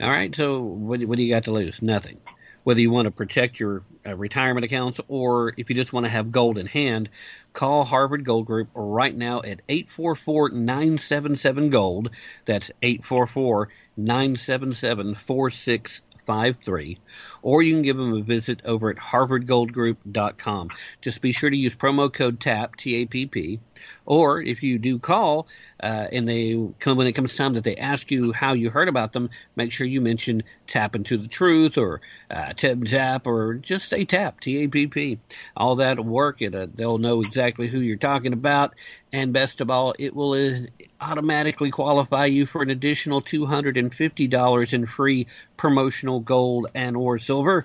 All 0.00 0.10
right, 0.10 0.34
so 0.34 0.60
what, 0.60 1.02
what 1.04 1.16
do 1.16 1.22
you 1.22 1.32
got 1.32 1.44
to 1.44 1.52
lose? 1.52 1.80
Nothing. 1.80 2.18
Whether 2.62 2.80
you 2.80 2.90
want 2.90 3.06
to 3.06 3.10
protect 3.10 3.60
your 3.60 3.82
uh, 4.06 4.16
retirement 4.16 4.64
accounts 4.64 5.00
or 5.08 5.54
if 5.56 5.68
you 5.70 5.76
just 5.76 5.92
want 5.92 6.06
to 6.06 6.10
have 6.10 6.32
gold 6.32 6.58
in 6.58 6.66
hand, 6.66 7.10
call 7.52 7.84
Harvard 7.84 8.24
Gold 8.24 8.46
Group 8.46 8.68
right 8.74 9.14
now 9.14 9.38
at 9.38 9.60
844 9.68 10.50
977 10.50 11.70
Gold. 11.70 12.10
That's 12.44 12.70
844 12.82 13.68
977 13.96 15.14
4653. 15.14 16.98
Or 17.42 17.62
you 17.62 17.74
can 17.74 17.82
give 17.82 17.96
them 17.96 18.14
a 18.14 18.22
visit 18.22 18.62
over 18.64 18.90
at 18.90 18.96
harvardgoldgroup.com. 18.96 20.70
Just 21.02 21.20
be 21.20 21.32
sure 21.32 21.50
to 21.50 21.56
use 21.56 21.74
promo 21.74 22.12
code 22.12 22.40
TAPP, 22.40 22.76
T 22.76 22.96
A 22.96 23.06
P 23.06 23.26
P. 23.26 23.60
Or 24.06 24.40
if 24.40 24.62
you 24.62 24.78
do 24.78 24.98
call 24.98 25.46
uh, 25.80 26.08
and 26.12 26.28
they 26.28 26.68
come 26.78 26.96
when 26.96 27.06
it 27.06 27.12
comes 27.12 27.36
time 27.36 27.54
that 27.54 27.64
they 27.64 27.76
ask 27.76 28.10
you 28.10 28.32
how 28.32 28.52
you 28.52 28.70
heard 28.70 28.88
about 28.88 29.12
them, 29.12 29.30
make 29.56 29.72
sure 29.72 29.86
you 29.86 30.00
mention 30.00 30.42
Tapp 30.66 30.96
into 30.96 31.16
the 31.16 31.28
Truth 31.28 31.78
or 31.78 32.00
uh, 32.30 32.52
Tim 32.54 32.84
Tapp 32.84 33.26
or 33.26 33.54
just 33.54 33.88
say 33.88 34.04
Tap, 34.04 34.40
T 34.40 34.64
A 34.64 34.68
P 34.68 34.86
P. 34.86 35.18
All 35.56 35.76
that 35.76 35.98
will 35.98 36.04
work. 36.04 36.42
It, 36.42 36.54
uh, 36.54 36.66
they'll 36.74 36.98
know 36.98 37.22
exactly 37.22 37.68
who 37.68 37.80
you're 37.80 37.96
talking 37.96 38.32
about. 38.32 38.74
And 39.12 39.32
best 39.32 39.60
of 39.60 39.70
all, 39.70 39.94
it 39.98 40.14
will 40.14 40.32
uh, 40.32 40.66
automatically 41.00 41.70
qualify 41.70 42.26
you 42.26 42.46
for 42.46 42.62
an 42.62 42.70
additional 42.70 43.20
$250 43.20 44.72
in 44.72 44.86
free 44.86 45.26
promotional 45.56 46.20
gold 46.20 46.66
and 46.74 46.96
or 46.96 47.18
silver 47.18 47.64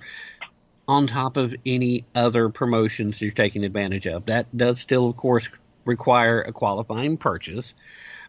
on 0.88 1.06
top 1.06 1.38
of 1.38 1.54
any 1.66 2.04
other 2.16 2.50
promotions 2.50 3.22
you're 3.22 3.32
taking 3.32 3.64
advantage 3.64 4.08
of. 4.08 4.26
That 4.26 4.46
does 4.56 4.80
still, 4.80 5.08
of 5.08 5.16
course, 5.16 5.48
require 5.90 6.42
a 6.42 6.54
qualifying 6.54 7.18
purchase. 7.18 7.74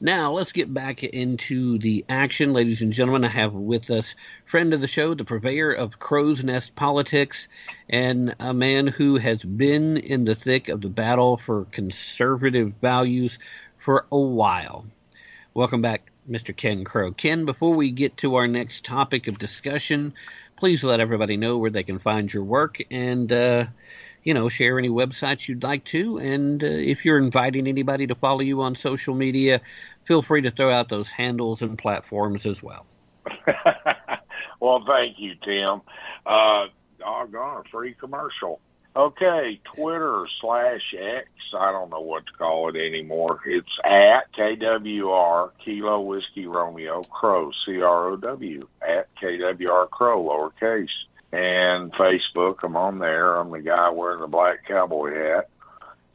Now, 0.02 0.32
let's 0.32 0.52
get 0.52 0.72
back 0.72 1.04
into 1.04 1.76
the 1.76 2.06
action. 2.08 2.54
Ladies 2.54 2.80
and 2.80 2.90
gentlemen, 2.90 3.22
I 3.22 3.28
have 3.28 3.52
with 3.52 3.90
us 3.90 4.14
friend 4.46 4.72
of 4.72 4.80
the 4.80 4.86
show, 4.86 5.12
the 5.12 5.26
purveyor 5.26 5.72
of 5.72 5.98
crow's 5.98 6.42
nest 6.42 6.74
politics, 6.74 7.48
and 7.86 8.34
a 8.40 8.54
man 8.54 8.86
who 8.86 9.18
has 9.18 9.44
been 9.44 9.98
in 9.98 10.24
the 10.24 10.34
thick 10.34 10.70
of 10.70 10.80
the 10.80 10.88
battle 10.88 11.36
for 11.36 11.66
conservative 11.66 12.72
values 12.80 13.38
for 13.76 14.06
a 14.10 14.18
while. 14.18 14.86
Welcome 15.52 15.82
back, 15.82 16.10
Mr. 16.26 16.56
Ken 16.56 16.82
Crow. 16.82 17.12
Ken, 17.12 17.44
before 17.44 17.74
we 17.74 17.90
get 17.90 18.16
to 18.18 18.36
our 18.36 18.48
next 18.48 18.86
topic 18.86 19.28
of 19.28 19.38
discussion, 19.38 20.14
please 20.56 20.82
let 20.82 21.00
everybody 21.00 21.36
know 21.36 21.58
where 21.58 21.70
they 21.70 21.82
can 21.82 21.98
find 21.98 22.32
your 22.32 22.44
work 22.44 22.78
and, 22.90 23.30
uh, 23.30 23.66
you 24.22 24.34
know, 24.34 24.48
share 24.48 24.78
any 24.78 24.88
websites 24.88 25.48
you'd 25.48 25.62
like 25.62 25.84
to. 25.86 26.18
And 26.18 26.62
uh, 26.62 26.66
if 26.66 27.04
you're 27.04 27.18
inviting 27.18 27.66
anybody 27.66 28.06
to 28.08 28.14
follow 28.14 28.40
you 28.40 28.62
on 28.62 28.74
social 28.74 29.14
media, 29.14 29.60
feel 30.04 30.22
free 30.22 30.42
to 30.42 30.50
throw 30.50 30.70
out 30.70 30.88
those 30.88 31.10
handles 31.10 31.62
and 31.62 31.78
platforms 31.78 32.46
as 32.46 32.62
well. 32.62 32.86
well, 34.60 34.84
thank 34.86 35.18
you, 35.18 35.34
Tim. 35.42 35.82
Uh, 36.26 36.66
doggone, 36.98 37.64
a 37.66 37.68
free 37.70 37.94
commercial. 37.94 38.60
Okay, 38.96 39.60
Twitter 39.76 40.26
slash 40.40 40.94
X. 40.98 41.28
I 41.56 41.70
don't 41.70 41.90
know 41.90 42.00
what 42.00 42.26
to 42.26 42.32
call 42.32 42.68
it 42.68 42.76
anymore. 42.76 43.40
It's 43.46 43.68
at 43.84 44.32
KWR 44.36 45.50
Kilo 45.58 46.00
Whiskey 46.00 46.46
Romeo 46.46 47.02
Crow 47.04 47.52
C 47.64 47.80
R 47.80 48.08
O 48.08 48.16
W 48.16 48.66
at 48.86 49.08
KWR 49.16 49.88
Crow 49.90 50.24
lowercase. 50.24 50.88
And 51.32 51.92
Facebook, 51.92 52.64
I'm 52.64 52.76
on 52.76 52.98
there. 52.98 53.36
I'm 53.36 53.50
the 53.50 53.60
guy 53.60 53.90
wearing 53.90 54.20
the 54.20 54.26
black 54.26 54.66
cowboy 54.66 55.14
hat. 55.14 55.48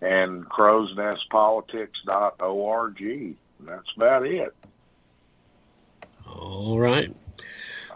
And 0.02 0.44
crowsnestpolitics.org. 0.50 3.38
That's 3.62 3.92
about 3.96 4.26
it. 4.26 4.54
All 6.28 6.78
right. 6.80 7.16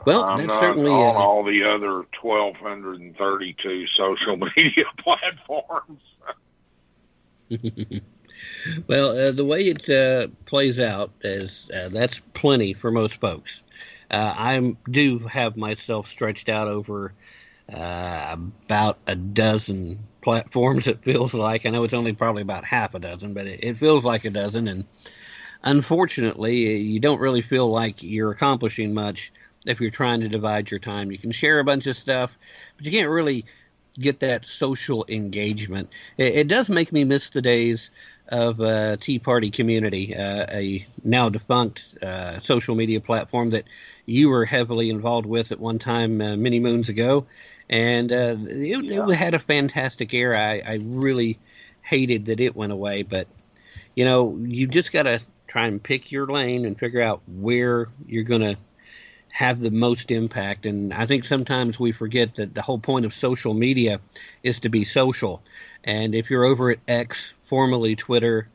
Well, 0.06 0.24
I'm 0.24 0.48
that's 0.48 0.60
certainly 0.60 0.91
on 0.91 1.16
uh, 1.16 1.20
all 1.20 1.44
the 1.44 1.64
other 1.64 2.06
1,232 2.22 3.88
social 3.98 4.38
media 4.56 4.86
platforms. 4.98 6.02
well, 8.88 9.18
uh, 9.18 9.32
the 9.32 9.46
way 9.46 9.64
it 9.64 9.90
uh, 9.90 10.28
plays 10.46 10.80
out 10.80 11.12
is 11.22 11.70
uh, 11.72 11.90
that's 11.90 12.22
plenty 12.34 12.74
for 12.74 12.91
most 12.91 13.20
folks. 13.20 13.64
Uh, 14.10 14.34
I 14.36 14.76
do 14.90 15.19
have 15.19 15.57
myself 15.57 16.07
stretched 16.07 16.49
out 16.49 16.68
over 16.68 17.14
uh, 17.72 18.36
about 18.65 18.98
a 19.06 19.15
dozen 19.15 19.99
platforms. 20.22 20.88
It 20.88 21.03
feels 21.03 21.34
like 21.34 21.65
I 21.65 21.69
know 21.69 21.84
it's 21.84 21.94
only 21.94 22.14
probably 22.14 22.41
about 22.41 22.65
half 22.65 22.95
a 22.95 22.99
dozen, 22.99 23.34
but 23.34 23.48
it, 23.48 23.64
it 23.64 23.77
feels 23.77 24.03
like 24.03 24.26
a 24.26 24.30
dozen. 24.30 24.68
And 24.68 24.86
unfortunately, 25.64 26.77
you 26.77 26.99
don't 26.99 27.19
really 27.19 27.41
feel 27.41 27.69
like 27.69 28.02
you're 28.02 28.31
accomplishing 28.31 28.94
much 28.94 29.31
if 29.65 29.81
you're 29.81 29.91
trying 29.91 30.22
to 30.22 30.30
divide 30.30 30.72
your 30.72 30.80
time. 30.80 31.11
You 31.11 31.18
can 31.18 31.31
share 31.31 31.60
a 31.60 31.64
bunch 31.64 31.86
of 31.88 31.95
stuff, 31.95 32.36
but 32.77 32.86
you 32.86 32.91
can't 32.91 33.10
really 33.10 33.45
get 33.99 34.22
that 34.22 34.45
social 34.45 35.06
engagement. 35.07 35.90
It, 36.18 36.36
it 36.36 36.48
does 36.48 36.69
make 36.69 36.91
me 36.91 37.03
miss 37.03 37.30
the 37.30 37.41
days 37.41 37.91
of 38.27 38.61
uh, 38.61 38.98
Tea 38.98 39.19
Party 39.19 39.49
Community, 39.49 40.15
uh, 40.15 40.45
a 40.49 40.88
now 41.03 41.30
defunct 41.30 41.98
uh, 42.02 42.40
social 42.40 42.76
media 42.76 43.02
platform 43.02 43.52
that 43.52 43.65
you 44.10 44.30
were 44.30 44.45
heavily 44.45 44.90
involved 44.90 45.26
with 45.26 45.52
at 45.52 45.60
one 45.60 45.80
time 45.80 46.22
uh, 46.22 46.36
many 46.36 46.60
moons 46.60 46.90
ago, 46.90 47.27
and 47.69 48.11
uh, 48.11 48.36
it, 48.40 48.91
it 48.91 49.15
had 49.15 49.36
a 49.36 49.40
fantastic 49.40 50.14
era. 50.14 50.40
I, 50.40 50.61
I 50.65 50.80
really 50.81 51.40
hated 51.81 52.26
that 52.26 52.40
it 52.40 52.56
went 52.56 52.72
away, 52.72 53.03
but 53.03 53.27
you 53.95 54.06
know, 54.06 54.38
you 54.41 54.68
just 54.68 54.91
got 54.91 55.03
to 55.03 55.19
try 55.48 55.68
and 55.68 55.81
pick 55.81 56.11
your 56.11 56.27
lane 56.27 56.65
and 56.65 56.77
figure 56.77 57.02
out 57.02 57.22
where 57.27 57.88
you're 58.07 58.23
going 58.23 58.41
to 58.41 58.57
have 59.31 59.60
the 59.60 59.72
most 59.72 60.11
impact. 60.11 60.65
And 60.65 60.94
I 60.94 61.06
think 61.06 61.26
sometimes 61.26 61.80
we 61.80 61.91
forget 61.91 62.36
that 62.36 62.53
the 62.53 62.61
whole 62.61 62.80
point 62.80 63.06
of 63.06 63.14
social 63.14 63.53
media 63.53 63.99
is 64.44 64.61
to 64.61 64.69
be 64.69 64.86
social. 64.86 65.41
And 65.84 66.15
if 66.15 66.30
you're 66.30 66.45
over 66.45 66.72
at 66.72 66.80
X, 66.88 67.34
formerly 67.44 67.95
Twitter, 67.95 68.48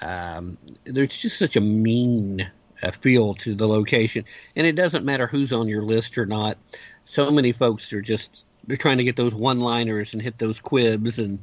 um, 0.00 0.58
there's 0.84 1.16
just 1.16 1.38
such 1.38 1.56
a 1.56 1.60
mean 1.60 2.50
uh, 2.82 2.90
feel 2.90 3.34
to 3.34 3.54
the 3.54 3.66
location. 3.68 4.24
And 4.56 4.66
it 4.66 4.76
doesn't 4.76 5.04
matter 5.04 5.26
who's 5.26 5.52
on 5.52 5.68
your 5.68 5.82
list 5.82 6.18
or 6.18 6.26
not. 6.26 6.58
So 7.04 7.30
many 7.30 7.52
folks 7.52 7.92
are 7.92 8.02
just 8.02 8.44
they're 8.66 8.76
trying 8.76 8.98
to 8.98 9.04
get 9.04 9.16
those 9.16 9.34
one-liners 9.34 10.12
and 10.12 10.22
hit 10.22 10.38
those 10.38 10.60
quibs, 10.60 11.18
and 11.18 11.40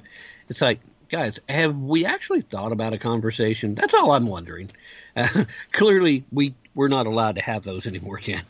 it's 0.48 0.62
like, 0.62 0.80
guys, 1.10 1.40
have 1.50 1.76
we 1.76 2.06
actually 2.06 2.42
thought 2.42 2.72
about 2.72 2.94
a 2.94 2.98
conversation? 2.98 3.76
That's 3.76 3.94
all 3.94 4.12
I'm 4.12 4.28
wondering. 4.28 4.72
Uh, 5.16 5.44
clearly, 5.72 6.24
we 6.32 6.54
we're 6.76 6.88
not 6.88 7.08
allowed 7.08 7.36
to 7.36 7.42
have 7.42 7.64
those 7.64 7.88
anymore, 7.88 8.18
Ken. 8.18 8.44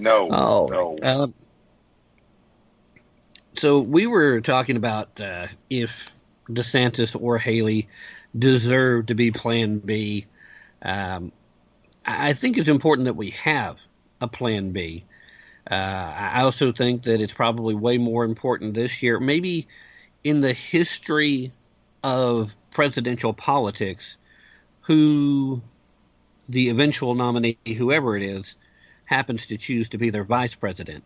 No, 0.00 0.28
Oh, 0.32 0.66
no. 0.70 0.96
uh, 1.00 1.26
so 3.54 3.78
we 3.78 4.06
were 4.06 4.40
talking 4.40 4.76
about 4.76 5.20
uh, 5.20 5.46
if 5.70 6.12
DeSantis 6.48 7.20
or 7.20 7.38
Haley 7.38 7.86
deserve 8.36 9.06
to 9.06 9.14
be 9.14 9.30
Plan 9.30 9.78
B. 9.78 10.26
Um, 10.84 11.32
I 12.04 12.34
think 12.34 12.58
it's 12.58 12.68
important 12.68 13.06
that 13.06 13.16
we 13.16 13.30
have 13.30 13.80
a 14.20 14.28
Plan 14.28 14.70
B. 14.70 15.04
Uh, 15.68 15.74
I 15.74 16.42
also 16.42 16.72
think 16.72 17.04
that 17.04 17.22
it's 17.22 17.32
probably 17.32 17.74
way 17.74 17.96
more 17.96 18.24
important 18.24 18.74
this 18.74 19.02
year, 19.02 19.18
maybe 19.18 19.66
in 20.22 20.42
the 20.42 20.52
history 20.52 21.52
of 22.02 22.54
presidential 22.70 23.32
politics, 23.32 24.18
who 24.82 25.62
the 26.50 26.68
eventual 26.68 27.14
nominee, 27.14 27.56
whoever 27.66 28.16
it 28.16 28.22
is, 28.22 28.56
happens 29.06 29.46
to 29.46 29.56
choose 29.56 29.90
to 29.90 29.98
be 29.98 30.10
their 30.10 30.24
vice 30.24 30.54
president. 30.54 31.04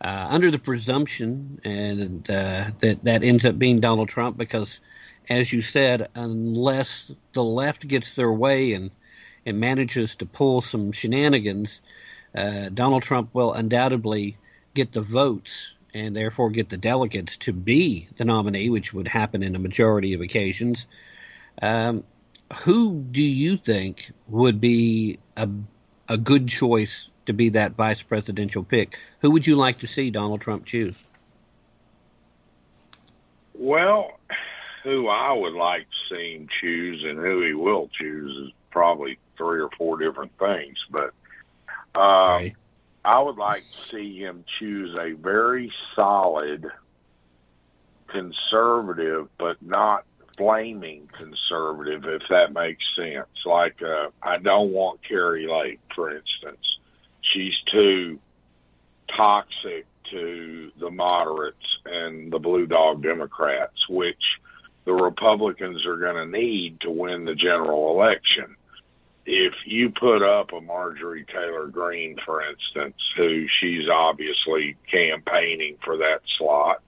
Uh, 0.00 0.26
under 0.28 0.50
the 0.50 0.58
presumption 0.58 1.60
and 1.64 2.28
uh, 2.28 2.64
that 2.80 3.04
that 3.04 3.22
ends 3.22 3.46
up 3.46 3.58
being 3.58 3.80
Donald 3.80 4.08
Trump, 4.08 4.36
because 4.36 4.80
as 5.30 5.50
you 5.50 5.62
said, 5.62 6.08
unless 6.14 7.10
the 7.32 7.44
left 7.44 7.86
gets 7.88 8.12
their 8.12 8.30
way 8.30 8.74
and 8.74 8.90
and 9.46 9.60
manages 9.60 10.16
to 10.16 10.26
pull 10.26 10.60
some 10.60 10.92
shenanigans, 10.92 11.80
uh, 12.34 12.68
Donald 12.72 13.02
Trump 13.02 13.30
will 13.32 13.52
undoubtedly 13.52 14.36
get 14.74 14.92
the 14.92 15.00
votes 15.00 15.74
and 15.92 16.16
therefore 16.16 16.50
get 16.50 16.68
the 16.68 16.76
delegates 16.76 17.36
to 17.36 17.52
be 17.52 18.08
the 18.16 18.24
nominee, 18.24 18.68
which 18.68 18.92
would 18.92 19.06
happen 19.06 19.42
in 19.42 19.54
a 19.54 19.58
majority 19.58 20.14
of 20.14 20.20
occasions. 20.20 20.86
Um, 21.62 22.02
who 22.62 23.00
do 23.00 23.22
you 23.22 23.56
think 23.56 24.10
would 24.28 24.60
be 24.60 25.18
a, 25.36 25.48
a 26.08 26.16
good 26.16 26.48
choice 26.48 27.08
to 27.26 27.32
be 27.32 27.50
that 27.50 27.72
vice 27.72 28.02
presidential 28.02 28.64
pick? 28.64 28.98
Who 29.20 29.30
would 29.30 29.46
you 29.46 29.56
like 29.56 29.78
to 29.78 29.86
see 29.86 30.10
Donald 30.10 30.40
Trump 30.40 30.64
choose? 30.64 30.96
Well, 33.54 34.18
who 34.82 35.08
I 35.08 35.32
would 35.32 35.54
like 35.54 35.82
to 35.82 36.14
see 36.14 36.34
him 36.34 36.48
choose 36.60 37.04
and 37.04 37.18
who 37.18 37.46
he 37.46 37.54
will 37.54 37.88
choose 37.98 38.48
is 38.48 38.52
probably 38.70 39.18
three 39.36 39.60
or 39.60 39.70
four 39.76 39.98
different 39.98 40.32
things. 40.38 40.76
But 40.90 41.12
um, 41.98 42.52
I 43.04 43.20
would 43.20 43.36
like 43.36 43.62
to 43.62 43.96
see 43.96 44.18
him 44.18 44.44
choose 44.58 44.96
a 44.98 45.12
very 45.12 45.72
solid 45.94 46.66
conservative, 48.08 49.28
but 49.38 49.60
not 49.62 50.04
flaming 50.36 51.08
conservative, 51.12 52.04
if 52.04 52.22
that 52.28 52.52
makes 52.52 52.82
sense. 52.96 53.28
Like, 53.44 53.82
uh, 53.82 54.08
I 54.22 54.38
don't 54.38 54.72
want 54.72 55.00
Kari 55.06 55.46
Lake, 55.46 55.80
for 55.94 56.10
instance. 56.10 56.78
She's 57.20 57.54
too 57.70 58.18
toxic 59.16 59.86
to 60.10 60.70
the 60.78 60.90
moderates 60.90 61.78
and 61.84 62.32
the 62.32 62.38
blue 62.38 62.66
dog 62.66 63.02
Democrats, 63.02 63.88
which 63.88 64.22
the 64.84 64.92
Republicans 64.92 65.86
are 65.86 65.96
going 65.96 66.16
to 66.16 66.38
need 66.38 66.80
to 66.80 66.90
win 66.90 67.24
the 67.24 67.34
general 67.34 67.90
election. 67.90 68.56
If 69.26 69.54
you 69.64 69.90
put 69.90 70.22
up 70.22 70.52
a 70.52 70.60
Marjorie 70.60 71.24
Taylor 71.24 71.66
Greene, 71.66 72.18
for 72.24 72.42
instance, 72.42 72.96
who 73.16 73.46
she's 73.60 73.88
obviously 73.88 74.76
campaigning 74.90 75.78
for 75.82 75.96
that 75.98 76.20
slot, 76.36 76.82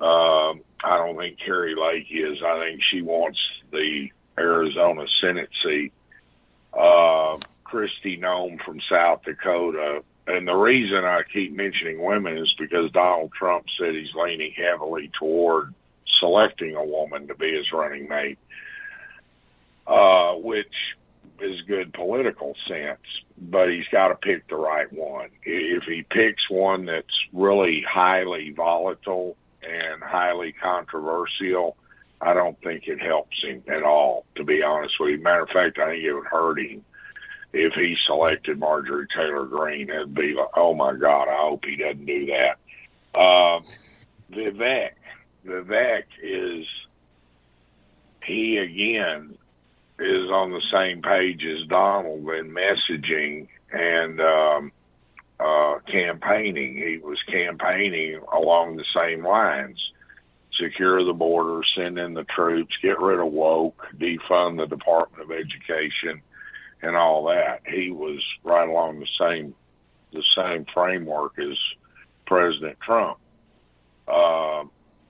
um, 0.00 0.58
I 0.82 0.96
don't 0.96 1.16
think 1.16 1.38
Kari 1.38 1.76
Lake 1.76 2.08
is. 2.10 2.42
I 2.42 2.58
think 2.58 2.80
she 2.90 3.02
wants 3.02 3.38
the 3.70 4.08
Arizona 4.36 5.06
Senate 5.20 5.50
seat. 5.62 5.92
Uh, 6.72 7.38
Kristi 7.72 8.20
Noem 8.20 8.62
from 8.64 8.80
South 8.90 9.22
Dakota. 9.24 10.02
And 10.26 10.46
the 10.46 10.54
reason 10.54 11.04
I 11.04 11.22
keep 11.32 11.52
mentioning 11.52 12.02
women 12.02 12.38
is 12.38 12.54
because 12.58 12.90
Donald 12.92 13.32
Trump 13.32 13.66
said 13.78 13.94
he's 13.94 14.14
leaning 14.14 14.52
heavily 14.52 15.10
toward 15.18 15.74
selecting 16.20 16.76
a 16.76 16.84
woman 16.84 17.26
to 17.28 17.34
be 17.34 17.52
his 17.52 17.72
running 17.72 18.08
mate, 18.08 18.38
uh, 19.86 20.34
which 20.34 20.72
is 21.42 21.60
good 21.62 21.92
political 21.92 22.54
sense, 22.68 23.00
but 23.38 23.68
he's 23.68 23.88
got 23.90 24.08
to 24.08 24.14
pick 24.14 24.48
the 24.48 24.56
right 24.56 24.90
one. 24.92 25.28
If 25.44 25.84
he 25.84 26.04
picks 26.08 26.48
one 26.48 26.86
that's 26.86 27.06
really 27.32 27.82
highly 27.88 28.50
volatile 28.50 29.36
and 29.62 30.02
highly 30.02 30.52
controversial, 30.52 31.76
I 32.20 32.34
don't 32.34 32.60
think 32.62 32.86
it 32.86 33.00
helps 33.00 33.42
him 33.42 33.62
at 33.68 33.82
all, 33.82 34.24
to 34.36 34.44
be 34.44 34.62
honest 34.62 34.94
with 35.00 35.10
you. 35.10 35.22
Matter 35.22 35.42
of 35.42 35.48
fact, 35.48 35.78
I 35.78 35.90
think 35.90 36.04
it 36.04 36.14
would 36.14 36.26
hurt 36.26 36.60
him 36.60 36.84
if 37.52 37.74
he 37.74 37.96
selected 38.06 38.58
Marjorie 38.58 39.08
Taylor 39.14 39.44
Greene. 39.44 39.90
It'd 39.90 40.14
be 40.14 40.34
like, 40.34 40.48
oh 40.56 40.74
my 40.74 40.94
God, 40.94 41.28
I 41.28 41.36
hope 41.48 41.64
he 41.64 41.76
doesn't 41.76 42.06
do 42.06 42.26
that. 42.26 42.58
Uh, 43.18 43.60
Vivek, 44.30 44.92
Vivek 45.44 46.04
is, 46.22 46.66
he 48.24 48.56
again 48.56 49.36
is 49.98 50.30
on 50.30 50.50
the 50.50 50.62
same 50.72 51.02
page 51.02 51.44
as 51.44 51.66
Donald 51.68 52.28
in 52.30 52.54
messaging 52.54 53.48
and, 53.72 54.20
um, 54.20 54.72
uh, 55.38 55.78
campaigning. 55.90 56.76
He 56.76 56.98
was 56.98 57.18
campaigning 57.30 58.20
along 58.32 58.76
the 58.76 58.84
same 58.94 59.24
lines. 59.24 59.78
Secure 60.60 61.04
the 61.04 61.12
border, 61.12 61.62
send 61.74 61.98
in 61.98 62.14
the 62.14 62.24
troops, 62.24 62.76
get 62.82 63.00
rid 63.00 63.18
of 63.18 63.32
woke, 63.32 63.86
defund 63.96 64.58
the 64.58 64.66
Department 64.66 65.22
of 65.22 65.30
Education, 65.30 66.20
and 66.82 66.94
all 66.94 67.24
that. 67.24 67.62
He 67.66 67.90
was 67.90 68.22
right 68.44 68.68
along 68.68 69.00
the 69.00 69.08
same 69.18 69.54
the 70.12 70.22
same 70.36 70.66
framework 70.74 71.38
as 71.38 71.56
President 72.26 72.78
Trump. 72.80 73.18
Uh, 74.06 74.64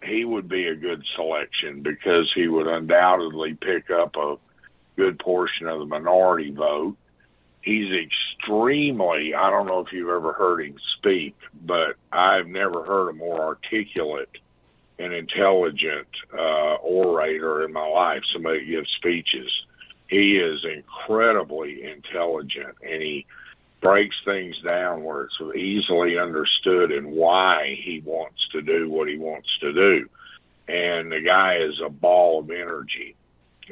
he 0.05 0.25
would 0.25 0.49
be 0.49 0.69
a 0.69 0.77
good 0.77 1.03
selection 1.17 1.83
because 1.83 2.31
he 2.35 2.47
would 2.47 2.69
undoubtedly 2.69 3.55
pick 3.55 3.91
up 3.91 4.15
a 4.17 4.37
good 4.97 5.19
portion 5.19 5.67
of 5.67 5.79
the 5.79 5.87
minority 5.87 6.51
vote. 6.51 6.97
He's 7.63 7.93
extremely 7.93 9.35
i 9.35 9.51
don't 9.51 9.67
know 9.67 9.81
if 9.81 9.93
you've 9.93 10.09
ever 10.09 10.33
heard 10.33 10.65
him 10.65 10.75
speak 10.99 11.37
but 11.65 11.97
i've 12.13 12.47
never 12.47 12.85
heard 12.85 13.11
a 13.11 13.13
more 13.13 13.41
articulate 13.41 14.39
and 14.99 15.13
intelligent 15.13 16.09
uh 16.37 16.75
orator 16.75 17.65
in 17.65 17.73
my 17.73 17.87
life 17.87 18.23
somebody 18.33 18.61
who 18.61 18.73
gives 18.73 18.91
speeches. 18.97 19.51
He 20.09 20.37
is 20.37 20.65
incredibly 20.65 21.85
intelligent 21.85 22.77
and 22.83 23.01
he 23.01 23.27
breaks 23.81 24.17
things 24.25 24.57
down 24.63 25.03
where 25.03 25.23
it's 25.23 25.57
easily 25.57 26.19
understood 26.19 26.93
and 26.93 27.13
why 27.13 27.79
he 27.83 28.01
wants 28.05 28.47
to 28.53 28.63
do 28.63 28.89
what 28.89 29.09
he 29.09 29.17
wants 29.17 29.49
to 29.61 29.73
do. 29.73 30.09
And 30.69 31.11
the 31.11 31.21
guy 31.21 31.57
is 31.57 31.81
a 31.85 31.89
ball 31.89 32.41
of 32.41 32.51
energy 32.51 33.17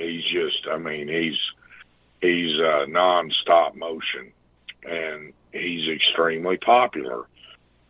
he's 0.01 0.25
just 0.25 0.67
i 0.73 0.77
mean 0.77 1.07
he's 1.07 1.39
he's 2.21 2.59
uh, 2.61 2.87
non-stop 2.89 3.75
motion, 3.75 4.33
and 4.85 5.33
he's 5.53 5.89
extremely 5.89 6.57
popular. 6.59 7.25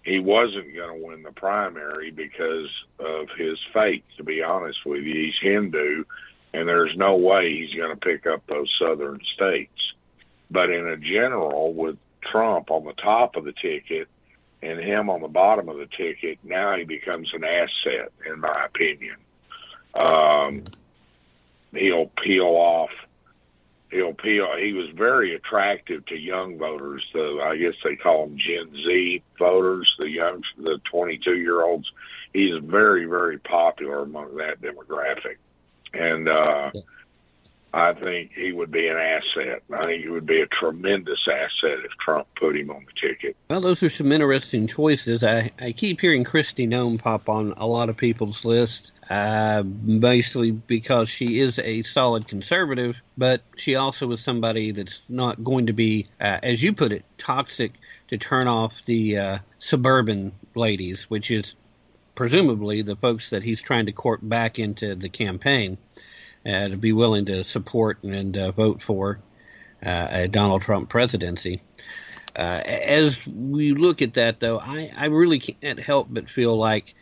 He 0.04 0.18
wasn't 0.18 0.74
going 0.74 0.98
to 0.98 1.06
win 1.06 1.22
the 1.22 1.32
primary 1.32 2.10
because 2.10 2.70
of 2.98 3.28
his 3.36 3.58
faith. 3.72 4.02
To 4.16 4.24
be 4.24 4.42
honest 4.42 4.78
with 4.86 5.02
you, 5.02 5.26
he's 5.26 5.34
Hindu, 5.42 6.04
and 6.54 6.68
there's 6.68 6.96
no 6.96 7.16
way 7.16 7.54
he's 7.54 7.74
going 7.74 7.94
to 7.94 8.00
pick 8.00 8.26
up 8.26 8.46
those 8.46 8.70
southern 8.80 9.20
states. 9.34 9.94
But 10.50 10.70
in 10.70 10.86
a 10.86 10.96
general, 10.96 11.74
with 11.74 11.96
Trump 12.22 12.70
on 12.70 12.84
the 12.84 12.94
top 12.94 13.36
of 13.36 13.44
the 13.44 13.52
ticket 13.52 14.08
and 14.62 14.78
him 14.78 15.08
on 15.08 15.20
the 15.20 15.28
bottom 15.28 15.68
of 15.68 15.76
the 15.76 15.86
ticket, 15.86 16.38
now 16.42 16.76
he 16.76 16.84
becomes 16.84 17.32
an 17.34 17.44
asset, 17.44 18.12
in 18.26 18.40
my 18.40 18.66
opinion. 18.66 19.16
Um, 19.94 20.64
he'll 21.72 22.10
peel 22.22 22.47
off 22.47 22.90
he'll 23.90 24.14
peel. 24.14 24.48
He 24.56 24.72
was 24.72 24.88
very 24.94 25.34
attractive 25.34 26.05
to 26.06 26.16
young 26.16 26.59
voters. 26.59 27.05
The 27.12 27.40
I 27.44 27.56
guess 27.56 27.74
they 27.84 27.97
call 27.97 28.26
them 28.26 28.38
Gen 28.38 28.72
Z 28.72 29.22
voters, 29.38 29.92
the 29.98 30.09
young, 30.09 30.42
the 30.56 30.80
22 30.90 31.36
year 31.36 31.62
olds. 31.62 31.90
He's 32.32 32.62
very, 32.62 33.06
very 33.06 33.38
popular 33.38 34.02
among 34.02 34.36
that 34.36 34.60
demographic, 34.60 35.36
and 35.92 36.28
uh, 36.28 36.70
I 37.72 37.92
think 37.94 38.32
he 38.34 38.52
would 38.52 38.72
be 38.72 38.88
an 38.88 38.97
asset. 38.97 39.62
I 39.72 39.86
think 39.86 40.02
he 40.02 40.09
would 40.09 40.26
be 40.26 40.40
a 40.40 40.47
tremendous 40.47 41.20
asset 41.28 41.84
if 41.84 41.92
Trump 42.05 42.26
put 42.34 42.56
him 42.56 42.70
on 42.70 42.84
the 42.84 43.09
ticket. 43.09 43.36
Well, 43.48 43.60
those 43.60 43.82
are 43.82 43.90
some 43.90 44.10
interesting 44.10 44.66
choices. 44.66 45.22
I, 45.22 45.52
I 45.59 45.72
keep 45.72 46.01
hearing 46.01 46.24
Kristi 46.24 46.68
Noem 46.68 46.98
pop 46.98 47.28
on 47.28 47.55
a 47.56 47.66
lot 47.66 47.88
of 47.88 47.97
people's 47.97 48.44
lists, 48.44 48.90
uh, 49.09 49.62
basically 49.62 50.51
because 50.51 51.09
she 51.09 51.38
is 51.38 51.60
a 51.60 51.82
solid 51.82 52.26
conservative, 52.26 53.01
but 53.16 53.42
she 53.56 53.76
also 53.76 54.10
is 54.10 54.20
somebody 54.20 54.72
that's 54.72 55.02
not 55.09 55.42
going 55.42 55.66
to 55.66 55.72
be, 55.72 56.09
uh, 56.20 56.38
as 56.42 56.60
you 56.60 56.72
put 56.72 56.92
it, 56.92 57.05
toxic 57.18 57.72
to 58.09 58.18
turn 58.18 58.48
off 58.48 58.84
the 58.84 59.18
uh, 59.18 59.38
suburban 59.59 60.32
ladies, 60.56 61.09
which 61.09 61.30
is 61.30 61.55
presumably 62.16 62.82
the 62.82 62.97
folks 62.97 63.30
that 63.30 63.42
he's 63.42 63.62
trying 63.62 63.86
to 63.86 63.92
court 63.92 64.20
back 64.28 64.59
into 64.59 64.94
the 64.94 65.09
campaign 65.09 65.78
to 66.44 66.76
be 66.76 66.92
willing 66.92 67.26
to 67.26 67.44
support 67.44 68.02
and 68.02 68.36
uh, 68.36 68.52
vote 68.52 68.82
for 68.82 69.20
uh, 69.84 70.06
a 70.10 70.28
Donald 70.28 70.62
Trump 70.62 70.88
presidency. 70.88 71.60
Uh, 72.36 72.62
as 72.64 73.26
we 73.26 73.72
look 73.72 74.02
at 74.02 74.14
that, 74.14 74.40
though, 74.40 74.58
I, 74.58 74.90
I 74.96 75.06
really 75.06 75.38
can't 75.38 75.80
help 75.80 76.08
but 76.10 76.28
feel 76.28 76.56
like 76.56 76.94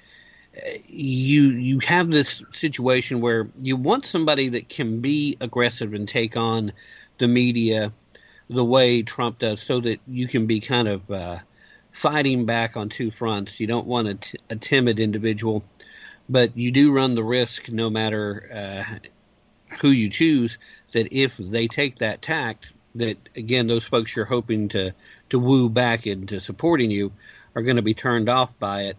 uh, 0.56 0.78
you 0.86 1.50
you 1.50 1.80
have 1.80 2.10
this 2.10 2.42
situation 2.50 3.20
where 3.20 3.48
you 3.60 3.76
want 3.76 4.06
somebody 4.06 4.48
that 4.50 4.68
can 4.68 5.00
be 5.00 5.36
aggressive 5.40 5.92
and 5.92 6.08
take 6.08 6.36
on 6.36 6.72
the 7.18 7.28
media 7.28 7.92
the 8.48 8.64
way 8.64 9.02
Trump 9.02 9.38
does, 9.38 9.60
so 9.60 9.80
that 9.80 10.00
you 10.08 10.26
can 10.26 10.46
be 10.46 10.60
kind 10.60 10.88
of 10.88 11.10
uh, 11.10 11.38
fighting 11.92 12.46
back 12.46 12.76
on 12.76 12.88
two 12.88 13.10
fronts. 13.10 13.60
You 13.60 13.66
don't 13.66 13.86
want 13.86 14.08
a, 14.08 14.14
t- 14.14 14.38
a 14.48 14.56
timid 14.56 14.98
individual, 14.98 15.62
but 16.28 16.56
you 16.56 16.70
do 16.70 16.92
run 16.92 17.14
the 17.14 17.24
risk, 17.24 17.68
no 17.68 17.90
matter 17.90 18.48
uh, 18.50 19.08
who 19.78 19.90
you 19.90 20.10
choose, 20.10 20.58
that 20.92 21.12
if 21.12 21.36
they 21.36 21.68
take 21.68 21.98
that 21.98 22.22
tact, 22.22 22.72
that 22.94 23.16
again 23.36 23.66
those 23.66 23.84
folks 23.84 24.14
you're 24.16 24.24
hoping 24.24 24.68
to 24.68 24.92
to 25.28 25.38
woo 25.38 25.68
back 25.68 26.06
into 26.06 26.40
supporting 26.40 26.90
you 26.90 27.12
are 27.54 27.62
going 27.62 27.76
to 27.76 27.82
be 27.82 27.94
turned 27.94 28.28
off 28.28 28.50
by 28.58 28.82
it. 28.82 28.96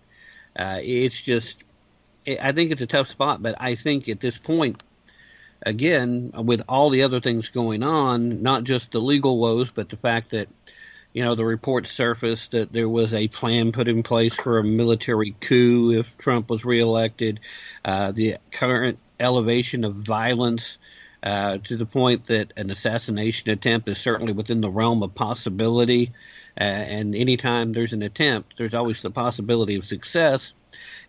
Uh, 0.56 0.80
it's 0.82 1.22
just, 1.22 1.64
I 2.28 2.52
think 2.52 2.72
it's 2.72 2.82
a 2.82 2.88
tough 2.88 3.08
spot, 3.08 3.42
but 3.42 3.56
I 3.60 3.76
think 3.76 4.10
at 4.10 4.20
this 4.20 4.38
point, 4.38 4.84
again, 5.62 6.32
with 6.36 6.64
all 6.68 6.90
the 6.90 7.04
other 7.04 7.22
things 7.22 7.50
going 7.50 7.84
on, 7.84 8.44
not 8.44 8.66
just 8.66 8.92
the 8.92 9.00
legal 9.00 9.38
woes, 9.38 9.72
but 9.72 9.90
the 9.90 9.98
fact 9.98 10.32
that 10.32 10.50
you 11.14 11.24
know 11.24 11.34
the 11.34 11.46
reports 11.46 11.90
surfaced 11.90 12.52
that 12.52 12.72
there 12.72 12.88
was 12.88 13.14
a 13.14 13.28
plan 13.30 13.72
put 13.72 13.88
in 13.88 14.04
place 14.04 14.36
for 14.36 14.60
a 14.60 14.64
military 14.64 15.36
coup 15.40 15.92
if 15.92 16.18
Trump 16.18 16.50
was 16.50 16.66
reelected. 16.66 17.40
Uh, 17.84 18.12
the 18.12 18.38
current 18.52 19.00
elevation 19.20 19.84
of 19.84 19.96
violence 19.96 20.78
uh, 21.22 21.58
to 21.58 21.76
the 21.76 21.86
point 21.86 22.26
that 22.26 22.54
an 22.56 22.70
assassination 22.70 23.50
attempt 23.50 23.90
is 23.90 23.98
certainly 23.98 24.34
within 24.34 24.62
the 24.62 24.70
realm 24.70 25.04
of 25.04 25.14
possibility. 25.14 26.12
Uh, 26.60 26.64
and 26.64 27.16
anytime 27.16 27.74
there's 27.74 27.94
an 27.94 28.02
attempt, 28.04 28.58
there's 28.58 28.76
always 28.76 29.02
the 29.02 29.12
possibility 29.12 29.76
of 29.76 29.86
success. 29.86 30.54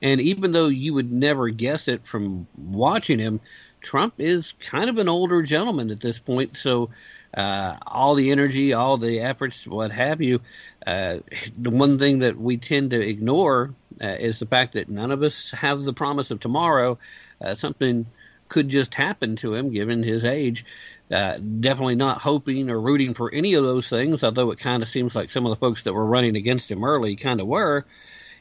And 0.03 0.21
even 0.21 0.53
though 0.53 0.69
you 0.69 0.95
would 0.95 1.13
never 1.13 1.49
guess 1.49 1.89
it 1.89 2.07
from 2.07 2.47
watching 2.57 3.19
him, 3.19 3.41
Trump 3.81 4.15
is 4.19 4.53
kind 4.53 4.89
of 4.89 4.99
an 4.99 5.09
older 5.09 5.43
gentleman 5.43 5.91
at 5.91 6.01
this 6.01 6.19
point. 6.19 6.57
So 6.57 6.91
uh, 7.35 7.77
all 7.87 8.15
the 8.15 8.31
energy, 8.31 8.73
all 8.73 8.97
the 8.97 9.21
efforts, 9.21 9.67
what 9.67 9.93
have 9.93 10.21
you, 10.21 10.41
uh, 10.87 11.19
the 11.57 11.71
one 11.71 11.99
thing 11.99 12.21
that 12.21 12.37
we 12.39 12.57
tend 12.57 12.91
to 12.91 13.01
ignore 13.01 13.75
uh, 14.03 14.07
is 14.07 14.39
the 14.39 14.47
fact 14.47 14.75
that 14.75 14.89
none 14.89 15.11
of 15.11 15.23
us 15.23 15.51
have 15.53 15.83
the 15.85 15.93
promise 15.93 16.31
of 16.31 16.41
tomorrow. 16.41 16.99
Uh, 17.41 17.55
something 17.55 18.07
could 18.49 18.69
just 18.69 18.95
happen 18.95 19.37
to 19.37 19.55
him 19.55 19.71
given 19.71 20.03
his 20.03 20.25
age. 20.25 20.65
Uh, 21.11 21.39
definitely 21.39 21.97
not 21.97 22.19
hoping 22.19 22.71
or 22.71 22.81
rooting 22.81 23.15
for 23.15 23.33
any 23.33 23.55
of 23.55 23.65
those 23.65 23.89
things, 23.89 24.23
although 24.23 24.51
it 24.51 24.59
kind 24.59 24.83
of 24.83 24.89
seems 24.89 25.17
like 25.17 25.31
some 25.31 25.47
of 25.47 25.51
the 25.51 25.57
folks 25.57 25.85
that 25.85 25.95
were 25.95 26.05
running 26.05 26.37
against 26.37 26.71
him 26.71 26.85
early 26.85 27.17
kind 27.17 27.41
of 27.41 27.47
were. 27.47 27.85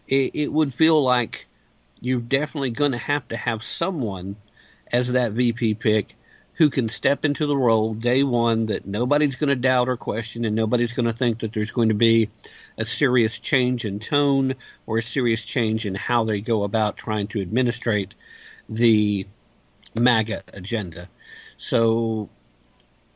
It, 0.07 0.31
it 0.35 0.51
would 0.51 0.73
feel 0.73 1.01
like 1.01 1.47
you're 2.01 2.19
definitely 2.19 2.71
going 2.71 2.91
to 2.91 2.97
have 2.97 3.27
to 3.29 3.37
have 3.37 3.63
someone 3.63 4.35
as 4.91 5.13
that 5.13 5.31
VP 5.31 5.75
pick 5.75 6.15
who 6.59 6.69
can 6.69 6.89
step 6.89 7.23
into 7.23 7.45
the 7.45 7.55
role 7.55 7.93
day 7.93 8.21
one 8.21 8.65
that 8.65 8.85
nobody's 8.85 9.37
going 9.37 9.47
to 9.47 9.55
doubt 9.55 9.87
or 9.87 9.95
question, 9.95 10.43
and 10.43 10.55
nobody's 10.55 10.91
going 10.91 11.05
to 11.05 11.13
think 11.13 11.39
that 11.39 11.53
there's 11.53 11.71
going 11.71 11.87
to 11.87 11.95
be 11.95 12.29
a 12.77 12.83
serious 12.83 13.39
change 13.39 13.85
in 13.85 13.99
tone 13.99 14.55
or 14.85 14.97
a 14.97 15.01
serious 15.01 15.43
change 15.43 15.85
in 15.85 15.95
how 15.95 16.25
they 16.25 16.41
go 16.41 16.63
about 16.63 16.97
trying 16.97 17.27
to 17.27 17.41
administrate 17.41 18.13
the 18.69 19.27
MAGA 19.95 20.43
agenda. 20.53 21.09
So 21.57 22.29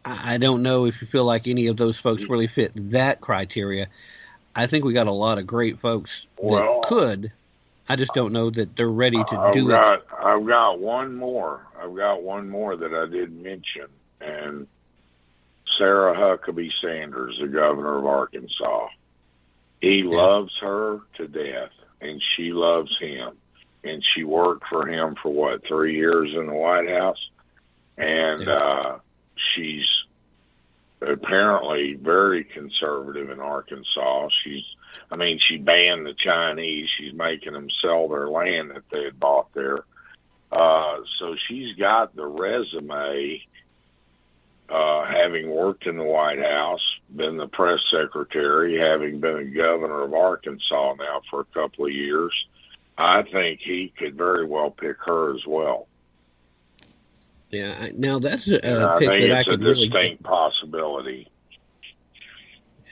I 0.03 0.37
don't 0.37 0.63
know 0.63 0.85
if 0.85 1.01
you 1.01 1.07
feel 1.07 1.25
like 1.25 1.47
any 1.47 1.67
of 1.67 1.77
those 1.77 1.97
folks 1.97 2.27
really 2.27 2.47
fit 2.47 2.71
that 2.91 3.21
criteria. 3.21 3.87
I 4.55 4.67
think 4.67 4.83
we 4.83 4.93
got 4.93 5.07
a 5.07 5.11
lot 5.11 5.37
of 5.37 5.47
great 5.47 5.79
folks 5.79 6.27
Well- 6.37 6.81
that 6.81 6.87
could. 6.89 7.31
I 7.87 7.97
just 7.97 8.13
don't 8.13 8.31
know 8.31 8.49
that 8.49 8.77
they're 8.77 8.89
ready 8.89 9.21
to 9.21 9.37
I've 9.37 9.53
do 9.53 9.67
got, 9.67 9.93
it. 9.95 10.05
I've 10.17 10.45
got 10.45 10.79
one 10.79 11.15
more. 11.15 11.67
I've 11.77 11.93
got 11.93 12.23
one 12.23 12.49
more 12.49 12.77
that 12.77 12.93
I 12.93 13.05
didn't 13.07 13.43
mention, 13.43 13.87
and 14.21 14.67
Sarah 15.77 16.15
Huckabee 16.15 16.71
Sanders, 16.81 17.37
the 17.41 17.47
governor 17.47 17.97
of 17.97 18.05
Arkansas. 18.05 18.87
He 19.81 20.03
loves 20.03 20.53
her 20.61 21.01
to 21.17 21.27
death, 21.27 21.71
and 21.99 22.21
she 22.35 22.53
loves 22.53 22.95
him. 23.01 23.33
And 23.83 24.03
she 24.13 24.23
worked 24.23 24.65
for 24.69 24.87
him 24.87 25.15
for 25.21 25.33
what 25.33 25.67
three 25.67 25.95
years 25.95 26.31
in 26.33 26.47
the 26.47 26.53
White 26.53 26.89
House, 26.89 27.29
and 27.97 28.47
uh, 28.47 28.97
she's 29.53 29.85
apparently 31.01 31.95
very 31.95 32.45
conservative 32.45 33.29
in 33.29 33.39
Arkansas. 33.39 34.29
She's, 34.43 34.63
I 35.11 35.17
mean, 35.17 35.39
she 35.39 35.57
banned 35.57 36.05
the 36.05 36.13
Chinese. 36.13 36.87
She's 36.97 37.13
making 37.13 37.53
them 37.53 37.67
sell 37.81 38.07
their 38.07 38.29
land 38.29 38.71
that 38.71 38.83
they 38.89 39.03
had 39.03 39.19
bought 39.19 39.53
there. 39.53 39.79
Uh, 40.51 40.97
so 41.19 41.35
she's 41.47 41.75
got 41.75 42.15
the 42.15 42.25
resume, 42.25 43.41
uh, 44.69 45.05
having 45.05 45.49
worked 45.49 45.87
in 45.87 45.97
the 45.97 46.03
White 46.03 46.39
House, 46.39 46.81
been 47.13 47.37
the 47.37 47.47
press 47.47 47.79
secretary, 47.91 48.79
having 48.79 49.19
been 49.19 49.37
a 49.37 49.45
governor 49.45 50.03
of 50.03 50.13
Arkansas 50.13 50.95
now 50.95 51.21
for 51.29 51.41
a 51.41 51.45
couple 51.45 51.85
of 51.85 51.91
years. 51.91 52.31
I 52.97 53.23
think 53.23 53.59
he 53.61 53.91
could 53.97 54.15
very 54.15 54.45
well 54.45 54.69
pick 54.71 54.97
her 55.05 55.35
as 55.35 55.45
well. 55.47 55.87
Yeah. 57.49 57.89
Now 57.95 58.19
that's 58.19 58.49
a, 58.49 58.57
I 58.57 58.99
pick 58.99 59.09
think 59.09 59.29
that 59.29 59.37
I 59.37 59.43
could 59.43 59.61
really. 59.61 59.87
distinct 59.89 60.23
possibility. 60.23 61.29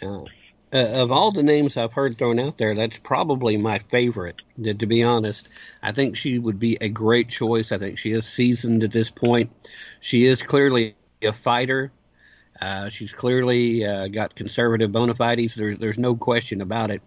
Yeah. 0.02 0.26
Uh, 0.74 1.02
of 1.02 1.12
all 1.12 1.32
the 1.32 1.44
names 1.44 1.76
I've 1.76 1.92
heard 1.92 2.18
thrown 2.18 2.40
out 2.40 2.58
there, 2.58 2.74
that's 2.76 2.98
probably 2.98 3.58
my 3.58 3.80
favorite. 3.80 4.38
To, 4.64 4.74
to 4.74 4.86
be 4.86 5.04
honest, 5.04 5.50
I 5.84 5.92
think 5.92 6.16
she 6.16 6.40
would 6.40 6.60
be 6.60 6.78
a 6.80 6.88
great 6.88 7.28
choice. 7.28 7.74
I 7.74 7.78
think 7.78 7.98
she 7.98 8.12
is 8.12 8.26
seasoned 8.26 8.84
at 8.84 8.92
this 8.92 9.10
point. 9.10 9.52
She 10.00 10.26
is 10.26 10.42
clearly 10.42 10.96
a 11.22 11.34
fighter. 11.34 11.92
Uh, 12.62 12.90
she's 12.90 13.12
clearly 13.12 13.86
uh, 13.86 14.08
got 14.08 14.36
conservative 14.36 14.92
bona 14.92 15.16
fides. 15.16 15.56
There's 15.56 15.78
there's 15.78 15.98
no 15.98 16.16
question 16.16 16.62
about 16.62 16.92
it. 16.92 17.02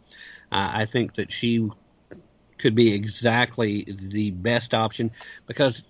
Uh, 0.52 0.70
I 0.74 0.84
think 0.84 1.14
that 1.14 1.32
she 1.32 1.70
could 2.58 2.74
be 2.74 2.92
exactly 2.92 3.84
the 3.86 4.30
best 4.30 4.74
option 4.74 5.10
because 5.46 5.84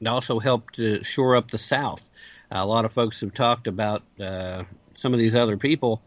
it 0.00 0.06
also 0.06 0.38
helped 0.38 0.74
to 0.74 1.02
shore 1.04 1.36
up 1.36 1.50
the 1.50 1.58
South. 1.58 2.02
a 2.50 2.66
lot 2.66 2.84
of 2.84 2.92
folks 2.92 3.20
have 3.20 3.34
talked 3.34 3.66
about 3.66 4.02
uh, 4.18 4.64
some 4.94 5.12
of 5.12 5.18
these 5.18 5.34
other 5.34 5.56
people. 5.56 6.02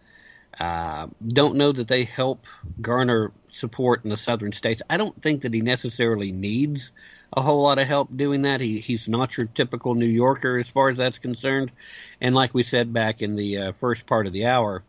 Uh, 0.59 1.07
don't 1.25 1.55
know 1.55 1.71
that 1.71 1.87
they 1.87 2.03
help 2.03 2.45
garner 2.79 3.31
support 3.49 4.03
in 4.03 4.11
the 4.11 4.17
southern 4.17 4.51
states. 4.51 4.83
I 4.89 4.97
don't 4.97 5.19
think 5.19 5.41
that 5.41 5.53
he 5.53 5.61
necessarily 5.61 6.31
needs 6.31 6.91
a 7.35 7.41
whole 7.41 7.63
lot 7.63 7.79
of 7.79 7.87
help 7.87 8.15
doing 8.15 8.43
that. 8.43 8.61
He 8.61 8.79
he's 8.79 9.09
not 9.09 9.35
your 9.35 9.47
typical 9.47 9.95
New 9.95 10.05
Yorker 10.05 10.57
as 10.57 10.69
far 10.69 10.89
as 10.89 10.97
that's 10.97 11.17
concerned. 11.17 11.71
And 12.21 12.35
like 12.35 12.53
we 12.53 12.61
said 12.61 12.93
back 12.93 13.21
in 13.21 13.35
the 13.35 13.57
uh, 13.57 13.71
first 13.79 14.05
part 14.05 14.27
of 14.27 14.33
the 14.33 14.45
hour, 14.45 14.83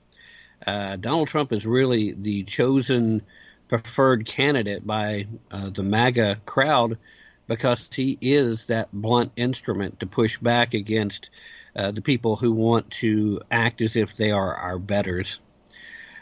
uh, 0.67 0.97
Donald 0.97 1.29
Trump 1.29 1.53
is 1.53 1.67
really 1.67 2.13
the 2.13 2.43
chosen 2.43 3.23
preferred 3.69 4.27
candidate 4.27 4.87
by 4.87 5.27
uh, 5.51 5.71
the 5.71 5.83
MAGA 5.83 6.41
crowd 6.47 6.99
because 7.47 7.89
he 7.93 8.17
is 8.21 8.67
that 8.67 8.93
blunt 8.93 9.33
instrument 9.37 10.01
to 10.01 10.07
push 10.07 10.39
back 10.39 10.75
against 10.75 11.31
uh, 11.77 11.91
the 11.91 12.01
people 12.01 12.37
who 12.37 12.53
want 12.53 12.91
to 12.91 13.41
act 13.51 13.81
as 13.81 13.97
if 13.97 14.17
they 14.17 14.31
are 14.31 14.55
our 14.55 14.79
betters. 14.79 15.41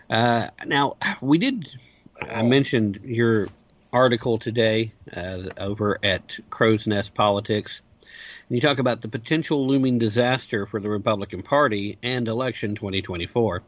Uh, 0.08 0.48
now, 0.66 0.96
we 1.20 1.38
did, 1.38 1.68
I 2.20 2.42
mentioned 2.42 3.00
your 3.04 3.48
article 3.92 4.38
today 4.38 4.92
uh, 5.14 5.42
over 5.58 5.98
at 6.02 6.38
Crow's 6.50 6.86
Nest 6.86 7.14
Politics. 7.14 7.82
And 8.48 8.56
you 8.56 8.60
talk 8.60 8.78
about 8.78 9.00
the 9.00 9.08
potential 9.08 9.66
looming 9.66 9.98
disaster 9.98 10.66
for 10.66 10.80
the 10.80 10.90
Republican 10.90 11.42
Party 11.42 11.98
and 12.02 12.26
election 12.26 12.74
2024. 12.74 13.62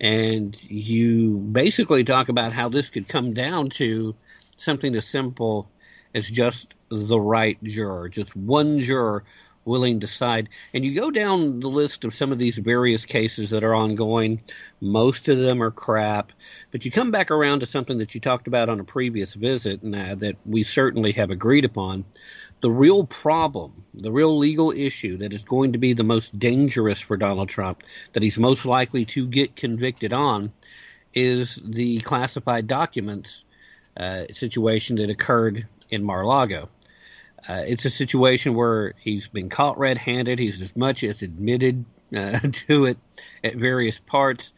And 0.00 0.60
you 0.70 1.36
basically 1.36 2.04
talk 2.04 2.30
about 2.30 2.52
how 2.52 2.68
this 2.68 2.88
could 2.88 3.06
come 3.06 3.34
down 3.34 3.68
to 3.70 4.14
something 4.56 4.94
as 4.94 5.06
simple 5.06 5.70
as 6.14 6.28
just 6.28 6.74
the 6.88 7.20
right 7.20 7.62
juror, 7.62 8.08
just 8.08 8.34
one 8.34 8.80
juror 8.80 9.24
willing 9.64 10.00
to 10.00 10.06
side. 10.06 10.48
And 10.72 10.84
you 10.84 10.94
go 10.94 11.10
down 11.10 11.60
the 11.60 11.68
list 11.68 12.04
of 12.04 12.14
some 12.14 12.32
of 12.32 12.38
these 12.38 12.56
various 12.56 13.04
cases 13.04 13.50
that 13.50 13.62
are 13.62 13.74
ongoing. 13.74 14.42
Most 14.80 15.28
of 15.28 15.38
them 15.38 15.62
are 15.62 15.70
crap, 15.70 16.32
but 16.70 16.84
you 16.84 16.90
come 16.90 17.10
back 17.10 17.30
around 17.30 17.60
to 17.60 17.66
something 17.66 17.98
that 17.98 18.14
you 18.14 18.20
talked 18.20 18.48
about 18.48 18.68
on 18.68 18.80
a 18.80 18.84
previous 18.84 19.34
visit 19.34 19.82
and 19.82 19.94
uh, 19.94 20.14
that 20.16 20.36
we 20.46 20.62
certainly 20.62 21.12
have 21.12 21.30
agreed 21.30 21.64
upon. 21.64 22.04
The 22.60 22.70
real 22.70 23.04
problem, 23.04 23.84
the 23.94 24.12
real 24.12 24.36
legal 24.36 24.70
issue 24.70 25.18
that 25.18 25.32
is 25.32 25.44
going 25.44 25.72
to 25.72 25.78
be 25.78 25.94
the 25.94 26.04
most 26.04 26.38
dangerous 26.38 27.00
for 27.00 27.16
Donald 27.16 27.48
Trump, 27.48 27.82
that 28.12 28.22
he's 28.22 28.38
most 28.38 28.66
likely 28.66 29.06
to 29.06 29.26
get 29.26 29.56
convicted 29.56 30.12
on, 30.12 30.52
is 31.14 31.58
the 31.64 32.00
classified 32.00 32.66
documents 32.66 33.44
uh, 33.96 34.24
situation 34.30 34.96
that 34.96 35.10
occurred 35.10 35.66
in 35.88 36.04
Mar-a-Lago. 36.04 36.68
Uh, 37.48 37.64
it's 37.66 37.86
a 37.86 37.90
situation 37.90 38.54
where 38.54 38.94
he's 38.98 39.28
been 39.28 39.48
caught 39.48 39.78
red-handed. 39.78 40.38
He's 40.38 40.60
as 40.60 40.76
much 40.76 41.02
as 41.02 41.22
admitted 41.22 41.84
uh, 42.14 42.38
to 42.68 42.84
it 42.84 42.98
at 43.42 43.54
various 43.54 43.98
parts. 43.98 44.52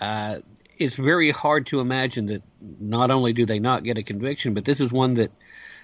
Uh, 0.00 0.38
it's 0.78 0.96
very 0.96 1.30
hard 1.30 1.66
to 1.66 1.80
imagine 1.80 2.26
that 2.26 2.42
not 2.60 3.10
only 3.10 3.32
do 3.32 3.46
they 3.46 3.58
not 3.58 3.84
get 3.84 3.98
a 3.98 4.02
conviction, 4.02 4.54
but 4.54 4.64
this 4.64 4.80
is 4.80 4.92
one 4.92 5.14
that, 5.14 5.30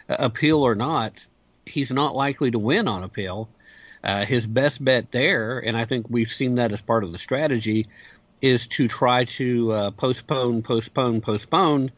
uh, 0.08 0.16
appeal 0.20 0.62
or 0.62 0.74
not, 0.74 1.26
he's 1.68 1.92
not 1.92 2.14
likely 2.14 2.50
to 2.50 2.58
win 2.58 2.88
on 2.88 3.04
appeal. 3.04 3.48
Uh, 4.02 4.24
his 4.24 4.46
best 4.46 4.82
bet 4.82 5.10
there, 5.10 5.58
and 5.58 5.76
I 5.76 5.84
think 5.84 6.06
we've 6.08 6.30
seen 6.30 6.56
that 6.56 6.72
as 6.72 6.80
part 6.80 7.02
of 7.02 7.12
the 7.12 7.18
strategy, 7.18 7.86
is 8.40 8.68
to 8.68 8.86
try 8.86 9.24
to 9.24 9.72
uh, 9.72 9.90
postpone, 9.90 10.62
postpone, 10.62 11.20
postpone 11.20 11.90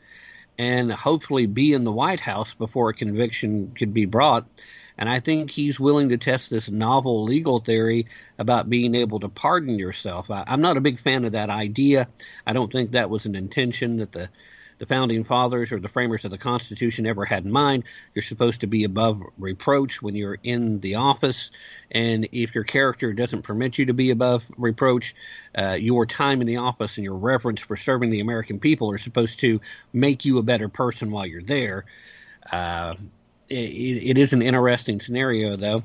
and 0.60 0.92
hopefully 0.92 1.46
be 1.46 1.72
in 1.72 1.84
the 1.84 1.92
White 1.92 2.20
House 2.20 2.52
before 2.52 2.90
a 2.90 2.94
conviction 2.94 3.72
could 3.74 3.94
be 3.94 4.04
brought. 4.04 4.46
And 4.98 5.08
I 5.08 5.20
think 5.20 5.50
he's 5.50 5.80
willing 5.80 6.10
to 6.10 6.18
test 6.18 6.50
this 6.50 6.70
novel 6.70 7.24
legal 7.24 7.60
theory 7.60 8.08
about 8.38 8.68
being 8.68 8.94
able 8.94 9.20
to 9.20 9.30
pardon 9.30 9.78
yourself. 9.78 10.30
I, 10.30 10.44
I'm 10.46 10.60
not 10.60 10.76
a 10.76 10.82
big 10.82 11.00
fan 11.00 11.24
of 11.24 11.32
that 11.32 11.48
idea. 11.48 12.08
I 12.46 12.52
don't 12.52 12.70
think 12.70 12.92
that 12.92 13.08
was 13.08 13.24
an 13.24 13.36
intention 13.36 13.96
that 13.96 14.12
the 14.12 14.28
the 14.80 14.86
founding 14.86 15.24
fathers 15.24 15.72
or 15.72 15.78
the 15.78 15.88
framers 15.88 16.24
of 16.24 16.30
the 16.30 16.38
Constitution 16.38 17.06
ever 17.06 17.26
had 17.26 17.44
in 17.44 17.52
mind. 17.52 17.84
You're 18.14 18.22
supposed 18.22 18.62
to 18.62 18.66
be 18.66 18.84
above 18.84 19.22
reproach 19.36 20.00
when 20.00 20.14
you're 20.14 20.38
in 20.42 20.80
the 20.80 20.94
office, 20.94 21.50
and 21.90 22.26
if 22.32 22.54
your 22.54 22.64
character 22.64 23.12
doesn't 23.12 23.42
permit 23.42 23.76
you 23.76 23.86
to 23.86 23.94
be 23.94 24.10
above 24.10 24.50
reproach, 24.56 25.14
uh, 25.56 25.76
your 25.78 26.06
time 26.06 26.40
in 26.40 26.46
the 26.46 26.56
office 26.56 26.96
and 26.96 27.04
your 27.04 27.16
reverence 27.16 27.60
for 27.60 27.76
serving 27.76 28.10
the 28.10 28.20
American 28.20 28.58
people 28.58 28.90
are 28.90 28.98
supposed 28.98 29.40
to 29.40 29.60
make 29.92 30.24
you 30.24 30.38
a 30.38 30.42
better 30.42 30.70
person 30.70 31.10
while 31.10 31.26
you're 31.26 31.42
there. 31.42 31.84
Uh, 32.50 32.94
it, 33.50 33.54
it 33.54 34.18
is 34.18 34.32
an 34.32 34.40
interesting 34.40 34.98
scenario, 34.98 35.56
though. 35.56 35.82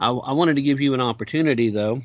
I, 0.00 0.10
I 0.10 0.32
wanted 0.32 0.56
to 0.56 0.62
give 0.62 0.80
you 0.80 0.94
an 0.94 1.00
opportunity, 1.00 1.70
though, 1.70 2.02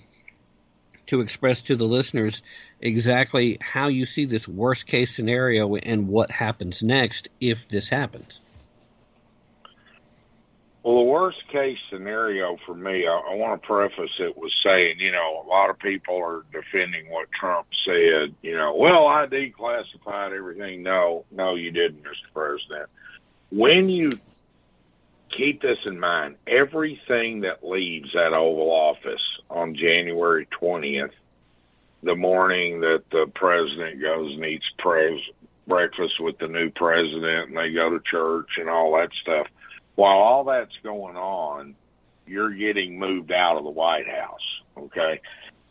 to 1.08 1.22
express 1.22 1.64
to 1.64 1.76
the 1.76 1.86
listeners 1.86 2.42
exactly 2.80 3.58
how 3.62 3.88
you 3.88 4.06
see 4.06 4.26
this 4.26 4.48
worst 4.48 4.86
case 4.86 5.16
scenario 5.16 5.76
and 5.76 6.08
what 6.08 6.30
happens 6.30 6.84
next 6.84 7.30
if 7.40 7.68
this 7.68 7.90
happens. 7.90 8.40
Well, 10.88 11.00
the 11.00 11.12
worst 11.12 11.46
case 11.52 11.78
scenario 11.90 12.58
for 12.66 12.74
me, 12.74 13.06
I, 13.06 13.12
I 13.12 13.36
want 13.36 13.62
to 13.62 13.68
preface 13.68 14.12
it 14.20 14.38
with 14.38 14.54
saying, 14.64 15.00
you 15.00 15.12
know, 15.12 15.44
a 15.46 15.48
lot 15.48 15.70
of 15.70 15.78
people 15.80 16.16
are 16.16 16.46
defending 16.54 17.10
what 17.10 17.28
Trump 17.38 17.68
said. 17.84 18.34
You 18.42 18.56
know, 18.56 18.74
well, 18.74 19.06
I 19.06 19.26
declassified 19.26 20.32
everything. 20.32 20.84
No, 20.84 21.26
no, 21.30 21.56
you 21.56 21.72
didn't, 21.72 22.04
Mr. 22.04 22.32
President. 22.34 22.90
When 23.50 23.90
you 23.90 24.12
keep 25.36 25.62
this 25.62 25.78
in 25.86 26.00
mind, 26.00 26.36
everything 26.48 27.42
that 27.42 27.66
leaves 27.66 28.10
that 28.14 28.34
Oval 28.34 28.70
Office 28.70 29.22
on 29.50 29.76
January 29.76 30.48
20th, 30.62 31.12
the 32.04 32.16
morning 32.16 32.82
that 32.82 33.04
the 33.12 33.26
president 33.36 34.02
goes 34.02 34.34
and 34.34 34.46
eats 34.46 34.66
pres- 34.78 35.20
breakfast 35.68 36.14
with 36.20 36.38
the 36.38 36.48
new 36.48 36.70
president 36.70 37.50
and 37.50 37.58
they 37.58 37.72
go 37.72 37.90
to 37.90 38.00
church 38.10 38.50
and 38.58 38.70
all 38.70 38.96
that 38.96 39.10
stuff 39.22 39.48
while 39.98 40.18
all 40.18 40.44
that's 40.44 40.78
going 40.84 41.18
on, 41.18 41.76
you're 42.28 42.54
getting 42.54 43.00
moved 43.00 43.32
out 43.32 43.58
of 43.58 43.64
the 43.64 43.72
White 43.72 44.08
House. 44.08 44.62
Okay. 44.78 45.20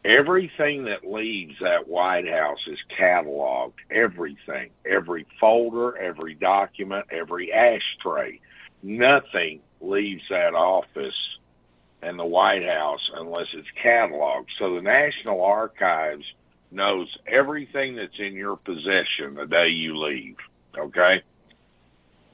Everything 0.05 0.85
that 0.87 1.09
leaves 1.09 1.55
that 1.61 1.87
White 1.87 2.29
House 2.29 2.59
is 2.67 2.79
cataloged. 2.99 3.75
Everything, 3.89 4.71
every 4.85 5.27
folder, 5.41 5.97
every 5.97 6.35
document, 6.35 7.07
every 7.11 7.53
ashtray 7.53 8.41
nothing 8.87 9.61
leaves 9.81 10.23
that 10.31 10.55
office 10.55 11.15
and 12.03 12.19
the 12.19 12.25
White 12.25 12.65
House 12.65 13.11
unless 13.15 13.49
it's 13.53 13.69
cataloged. 13.83 14.47
So 14.59 14.77
the 14.77 14.83
National 14.83 15.43
Archives 15.43 16.25
knows 16.71 17.09
everything 17.27 17.97
that's 17.97 18.19
in 18.19 18.35
your 18.35 18.57
possession 18.57 19.35
the 19.35 19.47
day 19.47 19.69
you 19.69 19.99
leave. 19.99 20.37
Okay? 20.79 21.23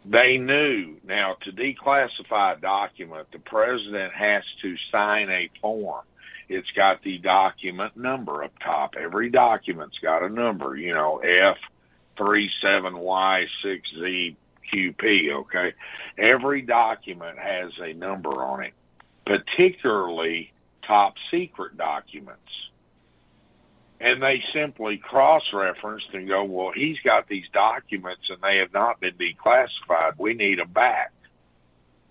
They 0.05 0.37
knew. 0.37 0.97
Now, 1.05 1.37
to 1.43 1.53
declassify 1.53 2.59
a 2.59 2.61
document, 2.61 3.29
the 3.33 3.39
president 3.39 4.13
has 4.13 4.43
to 4.63 4.75
sign 4.91 5.31
a 5.31 5.49
form. 5.61 6.05
It's 6.49 6.71
got 6.77 7.03
the 7.03 7.19
document 7.19 7.97
number 7.97 8.45
up 8.45 8.53
top. 8.63 8.95
Every 9.01 9.31
document's 9.31 9.99
got 10.01 10.23
a 10.23 10.29
number, 10.29 10.77
you 10.77 10.93
know, 10.93 11.23
F37Y6Z 12.19 14.37
QP, 14.73 15.33
okay? 15.33 15.73
Every 16.19 16.63
document 16.63 17.39
has 17.39 17.73
a 17.81 17.93
number 17.93 18.31
on 18.31 18.63
it, 18.63 18.73
particularly 19.27 20.53
top 20.87 21.15
secret 21.31 21.77
documents 21.77 22.41
and 24.03 24.21
they 24.21 24.43
simply 24.53 24.97
cross-referenced 24.97 26.09
and 26.13 26.27
go, 26.27 26.43
well, 26.43 26.73
he's 26.75 26.99
got 27.05 27.29
these 27.29 27.45
documents 27.53 28.23
and 28.29 28.39
they 28.43 28.57
have 28.57 28.73
not 28.73 28.99
been 28.99 29.15
declassified. 29.15 30.19
We 30.19 30.35
need 30.35 30.59
them 30.59 30.73
back. 30.73 31.13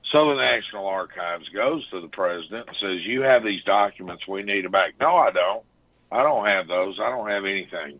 So 0.09 0.29
the 0.29 0.35
National 0.35 0.87
Archives 0.87 1.49
goes 1.49 1.87
to 1.89 1.99
the 1.99 2.07
president 2.07 2.69
and 2.69 2.77
says, 2.81 3.05
you 3.05 3.21
have 3.21 3.43
these 3.43 3.63
documents. 3.65 4.25
We 4.25 4.41
need 4.41 4.63
them 4.63 4.71
back. 4.71 4.93
No, 5.01 5.17
I 5.17 5.31
don't. 5.31 5.63
I 6.09 6.23
don't 6.23 6.45
have 6.45 6.67
those. 6.67 6.97
I 7.01 7.09
don't 7.09 7.29
have 7.29 7.43
anything. 7.43 7.99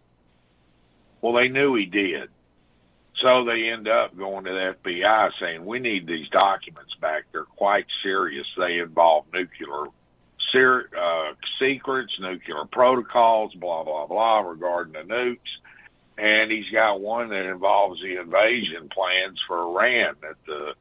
Well, 1.21 1.33
they 1.33 1.49
knew 1.49 1.75
he 1.75 1.85
did. 1.85 2.29
So 3.19 3.45
they 3.45 3.69
end 3.69 3.87
up 3.87 4.17
going 4.17 4.45
to 4.45 4.51
the 4.51 4.75
FBI 4.83 5.31
saying, 5.39 5.65
we 5.65 5.79
need 5.79 6.07
these 6.07 6.27
documents 6.29 6.95
back. 6.99 7.25
They're 7.31 7.43
quite 7.43 7.85
serious. 8.01 8.47
They 8.57 8.79
involve 8.79 9.25
nuclear 9.33 9.91
ser- 10.51 10.89
uh, 10.97 11.33
secrets, 11.59 12.13
nuclear 12.19 12.65
protocols, 12.71 13.53
blah, 13.55 13.83
blah, 13.83 14.07
blah, 14.07 14.39
regarding 14.39 14.93
the 14.93 15.13
nukes. 15.13 15.37
And 16.17 16.51
he's 16.51 16.69
got 16.71 16.99
one 16.99 17.29
that 17.29 17.45
involves 17.45 18.01
the 18.01 18.19
invasion 18.19 18.89
plans 18.89 19.39
for 19.47 19.59
Iran 19.59 20.15
that 20.21 20.35
the 20.45 20.73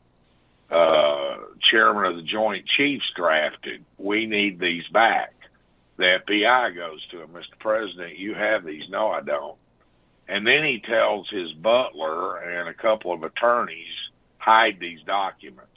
uh, 0.75 1.37
chairman 1.71 2.05
of 2.05 2.17
the 2.17 2.23
Joint 2.23 2.65
Chiefs 2.77 3.05
drafted. 3.17 3.85
We 3.99 4.27
need 4.27 4.61
these 4.61 4.87
back. 4.93 5.35
The 5.97 6.21
FBI 6.27 6.75
goes 6.75 7.05
to 7.11 7.23
him, 7.23 7.29
Mr. 7.29 7.59
President, 7.59 8.19
you 8.19 8.35
have 8.35 8.65
these. 8.65 8.85
No, 8.89 9.09
I 9.09 9.21
don't. 9.21 9.57
And 10.31 10.47
then 10.47 10.63
he 10.65 10.81
tells 10.81 11.29
his 11.29 11.53
butler 11.55 12.37
and 12.39 12.69
a 12.69 12.75
couple 12.75 13.13
of 13.13 13.25
attorneys, 13.25 13.89
hide 14.39 14.79
these 14.81 15.01
documents 15.03 15.71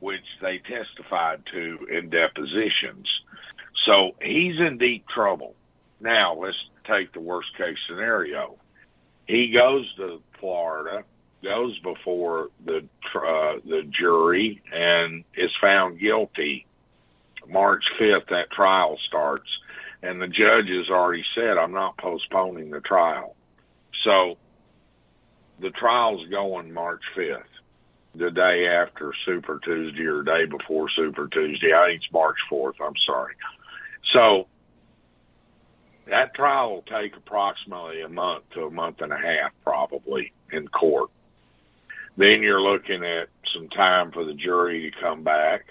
which 0.00 0.24
they 0.42 0.58
testified 0.58 1.42
to 1.52 1.86
in 1.90 2.10
depositions. 2.10 3.08
So 3.86 4.14
he's 4.20 4.58
in 4.58 4.78
deep 4.78 5.06
trouble. 5.08 5.54
Now 6.00 6.34
let's 6.34 6.56
take 6.86 7.12
the 7.12 7.20
worst 7.20 7.56
case 7.56 7.78
scenario. 7.88 8.56
He 9.26 9.52
goes 9.52 9.92
to 9.96 10.20
Florida, 10.38 11.04
goes 11.42 11.78
before 11.80 12.48
the 12.64 12.84
uh, 13.14 13.60
the 13.64 13.88
jury, 13.98 14.62
and 14.72 15.24
is 15.36 15.50
found 15.60 15.98
guilty. 15.98 16.66
March 17.48 17.84
fifth, 17.98 18.28
that 18.30 18.50
trial 18.50 18.98
starts, 19.06 19.48
and 20.02 20.20
the 20.20 20.26
judge 20.26 20.68
has 20.68 20.90
already 20.90 21.24
said, 21.34 21.56
"I'm 21.56 21.72
not 21.72 21.96
postponing 21.96 22.70
the 22.70 22.80
trial." 22.80 23.35
So 24.06 24.38
the 25.60 25.70
trial's 25.70 26.26
going 26.30 26.72
March 26.72 27.02
fifth 27.14 27.42
the 28.14 28.30
day 28.30 28.66
after 28.68 29.12
Super 29.26 29.60
Tuesday 29.62 30.04
or 30.04 30.22
day 30.22 30.46
before 30.46 30.88
Super 30.96 31.28
Tuesday. 31.28 31.72
I 31.74 31.88
think 31.88 32.02
it's 32.02 32.12
March 32.12 32.36
4th. 32.50 32.80
I'm 32.80 32.94
sorry. 33.04 33.34
So 34.14 34.46
that 36.06 36.34
trial 36.34 36.70
will 36.70 36.82
take 36.82 37.16
approximately 37.16 38.02
a 38.02 38.08
month 38.08 38.44
to 38.54 38.62
a 38.62 38.70
month 38.70 39.00
and 39.00 39.12
a 39.12 39.18
half, 39.18 39.52
probably 39.64 40.32
in 40.52 40.68
court. 40.68 41.10
Then 42.16 42.42
you're 42.42 42.62
looking 42.62 43.04
at 43.04 43.28
some 43.52 43.68
time 43.68 44.12
for 44.12 44.24
the 44.24 44.34
jury 44.34 44.90
to 44.90 45.00
come 45.00 45.24
back. 45.24 45.64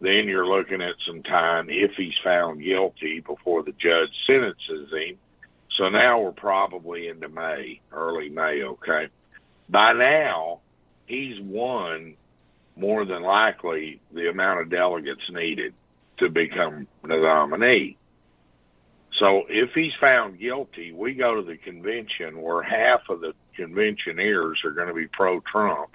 Then 0.00 0.24
you're 0.26 0.46
looking 0.46 0.80
at 0.80 0.94
some 1.06 1.22
time 1.22 1.68
if 1.68 1.92
he's 1.96 2.14
found 2.24 2.62
guilty 2.62 3.20
before 3.20 3.62
the 3.62 3.72
judge 3.72 4.10
sentences 4.26 4.90
him. 4.92 5.18
So 5.78 5.88
now 5.88 6.20
we're 6.20 6.32
probably 6.32 7.06
into 7.06 7.28
May, 7.28 7.80
early 7.92 8.28
May, 8.28 8.62
okay? 8.64 9.06
By 9.68 9.92
now, 9.92 10.60
he's 11.06 11.40
won 11.40 12.16
more 12.76 13.04
than 13.04 13.22
likely 13.22 14.00
the 14.12 14.28
amount 14.28 14.60
of 14.60 14.70
delegates 14.70 15.22
needed 15.30 15.74
to 16.18 16.28
become 16.28 16.88
the 17.02 17.16
nominee. 17.16 17.96
So 19.20 19.44
if 19.48 19.70
he's 19.74 19.92
found 20.00 20.40
guilty, 20.40 20.92
we 20.92 21.14
go 21.14 21.36
to 21.36 21.42
the 21.42 21.56
convention 21.56 22.40
where 22.42 22.62
half 22.62 23.00
of 23.08 23.20
the 23.20 23.32
conventioneers 23.56 24.60
are 24.64 24.70
going 24.72 24.88
to 24.88 24.94
be 24.94 25.06
pro 25.06 25.40
Trump 25.40 25.90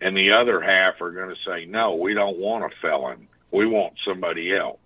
and 0.00 0.16
the 0.16 0.32
other 0.32 0.60
half 0.60 1.00
are 1.00 1.12
going 1.12 1.30
to 1.30 1.40
say, 1.46 1.66
no, 1.66 1.94
we 1.94 2.14
don't 2.14 2.38
want 2.38 2.64
a 2.64 2.68
felon. 2.82 3.28
We 3.52 3.66
want 3.66 3.94
somebody 4.06 4.54
else 4.56 4.78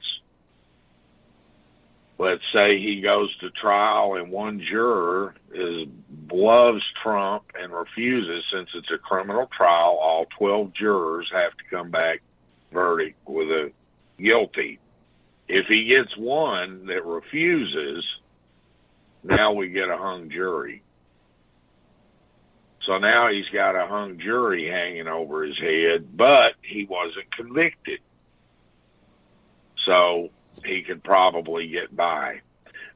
let's 2.19 2.43
say 2.53 2.78
he 2.78 3.01
goes 3.01 3.35
to 3.39 3.51
trial 3.51 4.15
and 4.16 4.31
one 4.31 4.61
juror 4.61 5.35
is 5.53 5.86
loves 6.31 6.82
Trump 7.03 7.45
and 7.59 7.73
refuses 7.73 8.45
since 8.53 8.69
it's 8.74 8.90
a 8.90 8.99
criminal 8.99 9.49
trial, 9.57 9.99
all 10.01 10.27
12 10.36 10.74
jurors 10.74 11.31
have 11.32 11.53
to 11.53 11.65
come 11.70 11.90
back 11.90 12.20
verdict 12.73 13.16
with 13.27 13.49
a 13.49 13.73
guilty. 14.20 14.78
If 15.47 15.66
he 15.66 15.85
gets 15.85 16.15
one 16.16 16.86
that 16.86 17.05
refuses, 17.05 18.05
now 19.23 19.53
we 19.53 19.69
get 19.69 19.89
a 19.89 19.97
hung 19.97 20.28
jury. 20.28 20.82
So 22.85 22.99
now 22.99 23.31
he's 23.31 23.49
got 23.53 23.77
a 23.77 23.86
hung 23.86 24.19
jury 24.19 24.69
hanging 24.69 25.09
over 25.09 25.45
his 25.45 25.59
head, 25.59 26.16
but 26.16 26.55
he 26.62 26.85
wasn't 26.85 27.35
convicted. 27.35 28.01
So 29.85 30.31
he 30.64 30.82
could 30.82 31.02
probably 31.02 31.68
get 31.68 31.94
by. 31.94 32.40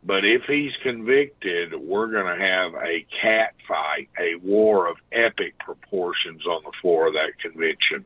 But 0.05 0.24
if 0.24 0.43
he's 0.48 0.72
convicted, 0.82 1.74
we're 1.74 2.09
going 2.09 2.26
to 2.26 2.44
have 2.44 2.74
a 2.74 3.06
cat 3.20 3.55
fight, 3.68 4.09
a 4.18 4.34
war 4.34 4.89
of 4.89 4.97
epic 5.12 5.59
proportions 5.59 6.44
on 6.44 6.62
the 6.64 6.72
floor 6.80 7.09
of 7.09 7.14
that 7.14 7.39
convention. 7.40 8.05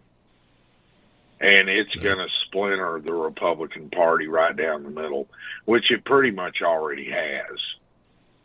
And 1.41 1.69
it's 1.69 1.95
going 1.97 2.19
to 2.19 2.29
splinter 2.47 3.01
the 3.01 3.13
Republican 3.13 3.89
Party 3.91 4.27
right 4.27 4.55
down 4.55 4.83
the 4.83 4.91
middle, 4.91 5.29
which 5.65 5.91
it 5.91 6.05
pretty 6.05 6.31
much 6.31 6.59
already 6.63 7.11
has. 7.11 7.59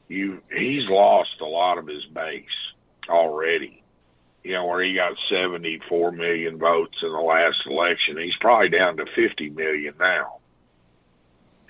You, 0.08 0.42
he's 0.52 0.90
lost 0.90 1.42
a 1.42 1.46
lot 1.46 1.78
of 1.78 1.88
his 1.88 2.06
base 2.06 2.46
already. 3.10 3.84
You 4.44 4.54
know, 4.54 4.66
where 4.66 4.84
he 4.84 4.96
got 4.96 5.14
74 5.30 6.12
million 6.14 6.58
votes 6.58 6.98
in 7.04 7.12
the 7.12 7.20
last 7.20 7.60
election, 7.66 8.18
he's 8.18 8.36
probably 8.40 8.70
down 8.70 8.98
to 8.98 9.06
50 9.06 9.50
million 9.52 9.94
now 10.00 10.41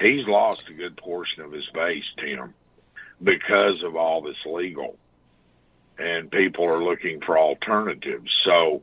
he's 0.02 0.28
lost 0.28 0.62
a 0.70 0.74
good 0.74 0.98
portion 0.98 1.44
of 1.44 1.52
his 1.52 1.68
base, 1.74 2.04
Tim, 2.20 2.54
because 3.24 3.84
of 3.84 3.96
all 3.96 4.22
this 4.22 4.38
legal. 4.46 4.98
And 5.98 6.32
people 6.32 6.66
are 6.66 6.84
looking 6.84 7.22
for 7.22 7.38
alternatives. 7.38 8.32
So 8.44 8.82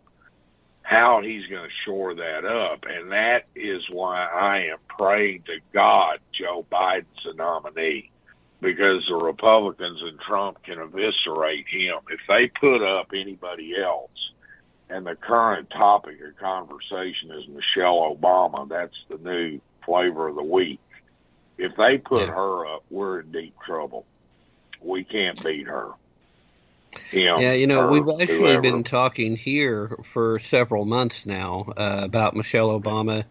how 0.82 1.20
he's 1.23 1.47
going 1.47 1.69
to 1.69 1.74
shore 1.85 2.15
that 2.15 2.45
up, 2.45 2.85
and 2.89 3.12
that 3.12 3.45
is 3.55 3.82
why 3.90 4.24
I 4.24 4.70
am 4.70 4.78
praying 4.89 5.43
to 5.47 5.59
God 5.74 6.19
Joe 6.32 6.65
Biden's 6.70 7.07
the 7.24 7.35
nominee 7.35 8.11
because 8.61 9.05
the 9.09 9.15
Republicans 9.15 10.01
and 10.03 10.19
Trump 10.20 10.62
can 10.65 10.78
eviscerate 10.78 11.66
him. 11.69 11.99
If 12.11 12.20
they 12.27 12.51
put 12.61 12.82
up 12.82 13.09
anybody 13.15 13.74
else, 13.81 14.11
and 14.90 15.07
the 15.07 15.15
current 15.15 15.69
topic 15.70 16.16
of 16.27 16.36
conversation 16.39 17.31
is 17.32 17.47
Michelle 17.49 18.16
Obama, 18.16 18.69
that's 18.69 18.97
the 19.11 19.19
new 19.19 19.61
flavor 19.85 20.28
of 20.28 20.36
the 20.36 20.43
week. 20.43 20.81
If 21.59 21.76
they 21.76 21.98
put 21.98 22.20
Yeah. 22.20 22.35
her 22.35 22.66
up, 22.66 22.85
we're 22.89 23.20
in 23.20 23.32
deep 23.32 23.55
trouble. 23.66 24.06
We 24.80 25.05
can't 25.05 25.43
beat 25.44 25.66
her. 25.66 25.90
Him, 27.10 27.40
Yeah, 27.40 27.52
you 27.52 27.66
know, 27.66 27.82
her, 27.82 27.90
we've 27.90 28.20
actually 28.20 28.39
whoever. 28.39 28.62
been 28.62 28.85
talking 28.85 29.36
here 29.36 29.98
for 30.05 30.39
several 30.39 30.85
months 30.85 31.26
now 31.26 31.66
uh, 31.76 32.01
about 32.05 32.36
Michelle 32.36 32.78
Obama 32.78 33.24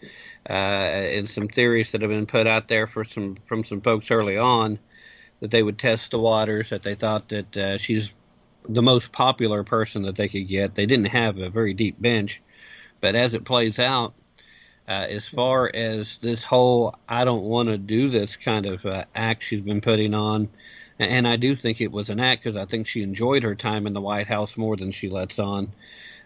uh, 0.49 0.53
and 0.53 1.29
some 1.29 1.47
theories 1.47 1.91
that 1.91 2.01
have 2.01 2.09
been 2.09 2.25
put 2.25 2.47
out 2.47 2.67
there 2.67 2.87
for 2.87 3.03
some 3.03 3.35
from 3.47 3.63
some 3.63 3.81
folks 3.81 4.11
early 4.11 4.37
on 4.37 4.79
that 5.39 5.51
they 5.51 5.63
would 5.63 5.77
test 5.77 6.11
the 6.11 6.19
waters, 6.19 6.69
that 6.69 6.83
they 6.83 6.95
thought 6.95 7.29
that 7.29 7.57
uh, 7.57 7.77
she's 7.77 8.11
the 8.67 8.81
most 8.81 9.11
popular 9.11 9.63
person 9.63 10.03
that 10.03 10.15
they 10.15 10.27
could 10.27 10.47
get. 10.47 10.75
They 10.75 10.85
didn't 10.85 11.07
have 11.07 11.37
a 11.37 11.49
very 11.49 11.73
deep 11.73 11.99
bench, 12.01 12.41
but 13.01 13.15
as 13.15 13.33
it 13.33 13.45
plays 13.45 13.79
out, 13.79 14.13
uh, 14.87 15.07
as 15.09 15.27
far 15.27 15.69
as 15.73 16.17
this 16.19 16.43
whole 16.43 16.95
I 17.07 17.25
don't 17.25 17.43
want 17.43 17.69
to 17.69 17.77
do 17.77 18.09
this 18.09 18.35
kind 18.35 18.65
of 18.65 18.85
uh, 18.85 19.05
act 19.13 19.43
she's 19.43 19.61
been 19.61 19.81
putting 19.81 20.13
on, 20.13 20.49
and 20.99 21.27
I 21.27 21.35
do 21.35 21.55
think 21.55 21.81
it 21.81 21.91
was 21.91 22.09
an 22.09 22.19
act 22.19 22.43
because 22.43 22.57
I 22.57 22.65
think 22.65 22.87
she 22.87 23.03
enjoyed 23.03 23.43
her 23.43 23.55
time 23.55 23.87
in 23.87 23.93
the 23.93 24.01
White 24.01 24.27
House 24.27 24.57
more 24.57 24.75
than 24.75 24.91
she 24.91 25.09
lets 25.09 25.39
on. 25.39 25.71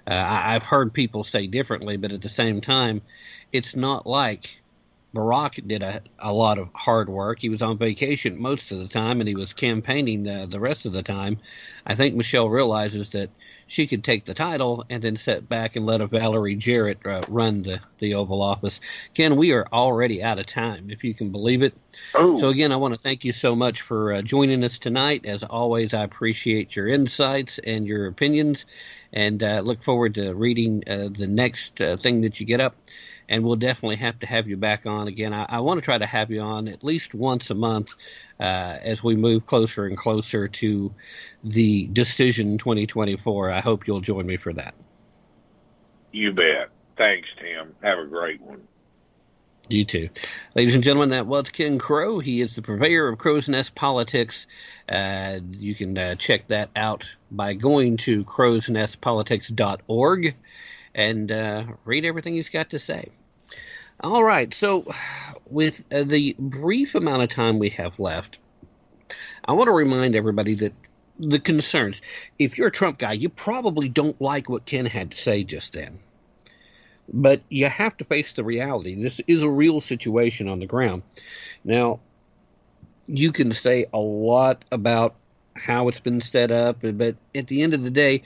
Uh, 0.07 0.13
I've 0.13 0.63
heard 0.63 0.93
people 0.93 1.23
say 1.23 1.47
differently, 1.47 1.97
but 1.97 2.11
at 2.11 2.21
the 2.21 2.29
same 2.29 2.61
time, 2.61 3.01
it's 3.51 3.75
not 3.75 4.07
like 4.07 4.49
Barack 5.13 5.67
did 5.67 5.83
a, 5.83 6.01
a 6.19 6.31
lot 6.31 6.57
of 6.57 6.69
hard 6.73 7.09
work. 7.09 7.39
He 7.39 7.49
was 7.49 7.61
on 7.61 7.77
vacation 7.77 8.41
most 8.41 8.71
of 8.71 8.79
the 8.79 8.87
time, 8.87 9.19
and 9.19 9.27
he 9.27 9.35
was 9.35 9.53
campaigning 9.53 10.23
the, 10.23 10.47
the 10.49 10.59
rest 10.59 10.85
of 10.85 10.93
the 10.93 11.03
time. 11.03 11.37
I 11.85 11.95
think 11.95 12.15
Michelle 12.15 12.49
realizes 12.49 13.11
that 13.11 13.29
she 13.71 13.87
could 13.87 14.03
take 14.03 14.25
the 14.25 14.33
title 14.33 14.83
and 14.89 15.01
then 15.01 15.15
sit 15.15 15.47
back 15.47 15.77
and 15.77 15.85
let 15.85 16.01
a 16.01 16.07
Valerie 16.07 16.57
Jarrett 16.57 16.99
uh, 17.05 17.21
run 17.29 17.61
the, 17.61 17.79
the 17.99 18.15
Oval 18.15 18.41
Office. 18.41 18.81
Ken, 19.13 19.37
we 19.37 19.53
are 19.53 19.65
already 19.71 20.21
out 20.21 20.39
of 20.39 20.45
time, 20.45 20.89
if 20.89 21.05
you 21.05 21.13
can 21.13 21.31
believe 21.31 21.63
it. 21.63 21.73
So 22.37 22.49
again, 22.49 22.73
I 22.73 22.75
want 22.75 22.95
to 22.95 22.99
thank 22.99 23.23
you 23.23 23.31
so 23.31 23.55
much 23.55 23.81
for 23.81 24.11
uh, 24.11 24.21
joining 24.23 24.65
us 24.65 24.77
tonight. 24.77 25.25
As 25.25 25.45
always, 25.45 25.93
I 25.93 26.03
appreciate 26.03 26.75
your 26.75 26.89
insights 26.89 27.59
and 27.59 27.87
your 27.87 28.07
opinions, 28.07 28.65
and 29.13 29.41
uh, 29.41 29.61
look 29.61 29.83
forward 29.83 30.15
to 30.15 30.33
reading 30.33 30.83
uh, 30.85 31.07
the 31.09 31.27
next 31.27 31.79
uh, 31.79 31.95
thing 31.95 32.21
that 32.21 32.41
you 32.41 32.45
get 32.45 32.59
up. 32.59 32.75
And 33.31 33.43
we'll 33.45 33.55
definitely 33.55 33.95
have 33.95 34.19
to 34.19 34.27
have 34.27 34.49
you 34.49 34.57
back 34.57 34.85
on 34.85 35.07
again. 35.07 35.33
I, 35.33 35.45
I 35.47 35.61
want 35.61 35.77
to 35.77 35.81
try 35.81 35.97
to 35.97 36.05
have 36.05 36.31
you 36.31 36.41
on 36.41 36.67
at 36.67 36.83
least 36.83 37.15
once 37.15 37.49
a 37.49 37.55
month 37.55 37.95
uh, 38.39 38.43
as 38.43 39.01
we 39.01 39.15
move 39.15 39.45
closer 39.45 39.85
and 39.85 39.97
closer 39.97 40.49
to 40.49 40.93
the 41.41 41.87
decision 41.87 42.57
2024. 42.57 43.49
I 43.49 43.61
hope 43.61 43.87
you'll 43.87 44.01
join 44.01 44.25
me 44.25 44.35
for 44.35 44.51
that. 44.53 44.75
You 46.11 46.33
bet. 46.33 46.71
Thanks, 46.97 47.29
Tim. 47.39 47.73
Have 47.81 47.99
a 47.99 48.05
great 48.05 48.41
one. 48.41 48.67
You 49.69 49.85
too. 49.85 50.09
Ladies 50.53 50.75
and 50.75 50.83
gentlemen, 50.83 51.07
that 51.09 51.25
was 51.25 51.49
Ken 51.49 51.79
Crow. 51.79 52.19
He 52.19 52.41
is 52.41 52.55
the 52.55 52.61
purveyor 52.61 53.07
of 53.07 53.17
Crow's 53.17 53.47
Nest 53.47 53.73
Politics. 53.73 54.45
Uh, 54.89 55.39
you 55.53 55.73
can 55.73 55.97
uh, 55.97 56.15
check 56.15 56.49
that 56.49 56.69
out 56.75 57.05
by 57.31 57.53
going 57.53 57.95
to 57.97 58.25
crowsnestpolitics.org 58.25 60.35
and 60.93 61.31
uh, 61.31 61.63
read 61.85 62.05
everything 62.05 62.33
he's 62.33 62.49
got 62.49 62.71
to 62.71 62.79
say. 62.79 63.07
All 64.03 64.23
right, 64.23 64.51
so 64.53 64.91
with 65.47 65.83
uh, 65.91 66.03
the 66.03 66.35
brief 66.37 66.95
amount 66.95 67.21
of 67.21 67.29
time 67.29 67.59
we 67.59 67.69
have 67.69 67.99
left, 67.99 68.39
I 69.45 69.53
want 69.53 69.67
to 69.67 69.73
remind 69.73 70.15
everybody 70.15 70.55
that 70.55 70.73
the 71.19 71.39
concerns, 71.39 72.01
if 72.39 72.57
you're 72.57 72.69
a 72.69 72.71
Trump 72.71 72.97
guy, 72.97 73.13
you 73.13 73.29
probably 73.29 73.89
don't 73.89 74.19
like 74.19 74.49
what 74.49 74.65
Ken 74.65 74.87
had 74.87 75.11
to 75.11 75.17
say 75.17 75.43
just 75.43 75.73
then 75.73 75.99
but 77.11 77.41
you 77.49 77.67
have 77.67 77.97
to 77.97 78.05
face 78.05 78.33
the 78.33 78.43
reality. 78.43 78.95
This 78.95 79.19
is 79.27 79.43
a 79.43 79.49
real 79.49 79.81
situation 79.81 80.47
on 80.47 80.59
the 80.59 80.65
ground. 80.65 81.03
Now, 81.63 81.99
you 83.07 83.31
can 83.31 83.51
say 83.51 83.85
a 83.93 83.97
lot 83.97 84.63
about 84.71 85.15
how 85.55 85.89
it's 85.89 85.99
been 85.99 86.21
set 86.21 86.51
up, 86.51 86.77
but 86.81 87.17
at 87.35 87.47
the 87.47 87.61
end 87.61 87.73
of 87.73 87.83
the 87.83 87.91
day, 87.91 88.23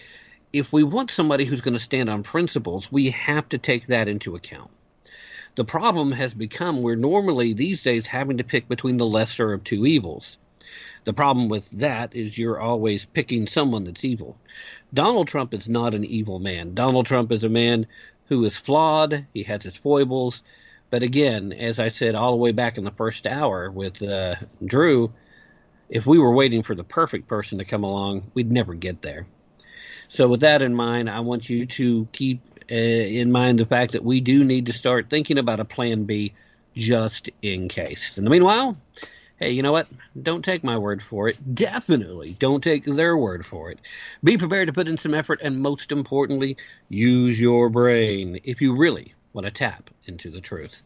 if 0.53 0.71
we 0.71 0.83
want 0.83 1.09
somebody 1.09 1.45
who's 1.45 1.61
going 1.61 1.73
to 1.73 1.79
stand 1.79 2.09
on 2.09 2.23
principles, 2.23 2.91
we 2.91 3.09
have 3.11 3.49
to 3.49 3.57
take 3.57 3.87
that 3.87 4.07
into 4.07 4.35
account. 4.35 4.69
The 5.55 5.65
problem 5.65 6.11
has 6.11 6.33
become 6.33 6.81
we're 6.81 6.95
normally 6.95 7.53
these 7.53 7.81
days 7.81 8.07
having 8.07 8.37
to 8.37 8.43
pick 8.43 8.67
between 8.67 8.97
the 8.97 9.05
lesser 9.05 9.53
of 9.53 9.63
two 9.63 9.85
evils. 9.85 10.37
The 11.05 11.13
problem 11.13 11.47
with 11.47 11.69
that 11.71 12.15
is 12.15 12.37
you're 12.37 12.59
always 12.59 13.05
picking 13.05 13.47
someone 13.47 13.85
that's 13.85 14.03
evil. 14.03 14.37
Donald 14.93 15.27
Trump 15.27 15.53
is 15.53 15.69
not 15.69 15.95
an 15.95 16.03
evil 16.03 16.39
man. 16.39 16.73
Donald 16.73 17.05
Trump 17.05 17.31
is 17.31 17.43
a 17.43 17.49
man 17.49 17.87
who 18.27 18.43
is 18.43 18.57
flawed. 18.57 19.25
He 19.33 19.43
has 19.43 19.63
his 19.63 19.75
foibles. 19.75 20.43
But 20.89 21.03
again, 21.03 21.53
as 21.53 21.79
I 21.79 21.89
said 21.89 22.15
all 22.15 22.31
the 22.31 22.37
way 22.37 22.51
back 22.51 22.77
in 22.77 22.83
the 22.83 22.91
first 22.91 23.25
hour 23.25 23.71
with 23.71 24.01
uh, 24.01 24.35
Drew, 24.63 25.13
if 25.89 26.05
we 26.05 26.19
were 26.19 26.33
waiting 26.33 26.63
for 26.63 26.75
the 26.75 26.83
perfect 26.83 27.27
person 27.27 27.59
to 27.59 27.65
come 27.65 27.83
along, 27.83 28.31
we'd 28.33 28.51
never 28.51 28.73
get 28.73 29.01
there. 29.01 29.25
So, 30.07 30.27
with 30.27 30.41
that 30.41 30.61
in 30.61 30.75
mind, 30.75 31.09
I 31.09 31.21
want 31.21 31.49
you 31.49 31.65
to 31.65 32.07
keep 32.11 32.41
in 32.67 33.31
mind 33.31 33.59
the 33.59 33.65
fact 33.65 33.93
that 33.93 34.03
we 34.03 34.21
do 34.21 34.43
need 34.43 34.67
to 34.67 34.73
start 34.73 35.09
thinking 35.09 35.37
about 35.37 35.59
a 35.59 35.65
plan 35.65 36.05
B 36.05 36.33
just 36.75 37.29
in 37.41 37.67
case. 37.67 38.17
In 38.17 38.23
the 38.23 38.29
meanwhile, 38.29 38.77
hey, 39.37 39.51
you 39.51 39.63
know 39.63 39.71
what? 39.71 39.87
Don't 40.21 40.43
take 40.43 40.63
my 40.63 40.77
word 40.77 41.01
for 41.01 41.27
it. 41.29 41.55
Definitely 41.55 42.35
don't 42.39 42.63
take 42.63 42.85
their 42.85 43.15
word 43.17 43.45
for 43.45 43.71
it. 43.71 43.79
Be 44.23 44.37
prepared 44.37 44.67
to 44.67 44.73
put 44.73 44.87
in 44.87 44.97
some 44.97 45.13
effort, 45.13 45.39
and 45.41 45.61
most 45.61 45.91
importantly, 45.91 46.57
use 46.89 47.39
your 47.39 47.69
brain 47.69 48.39
if 48.43 48.61
you 48.61 48.75
really 48.75 49.13
want 49.33 49.45
to 49.45 49.51
tap 49.51 49.89
into 50.05 50.29
the 50.29 50.41
truth. 50.41 50.83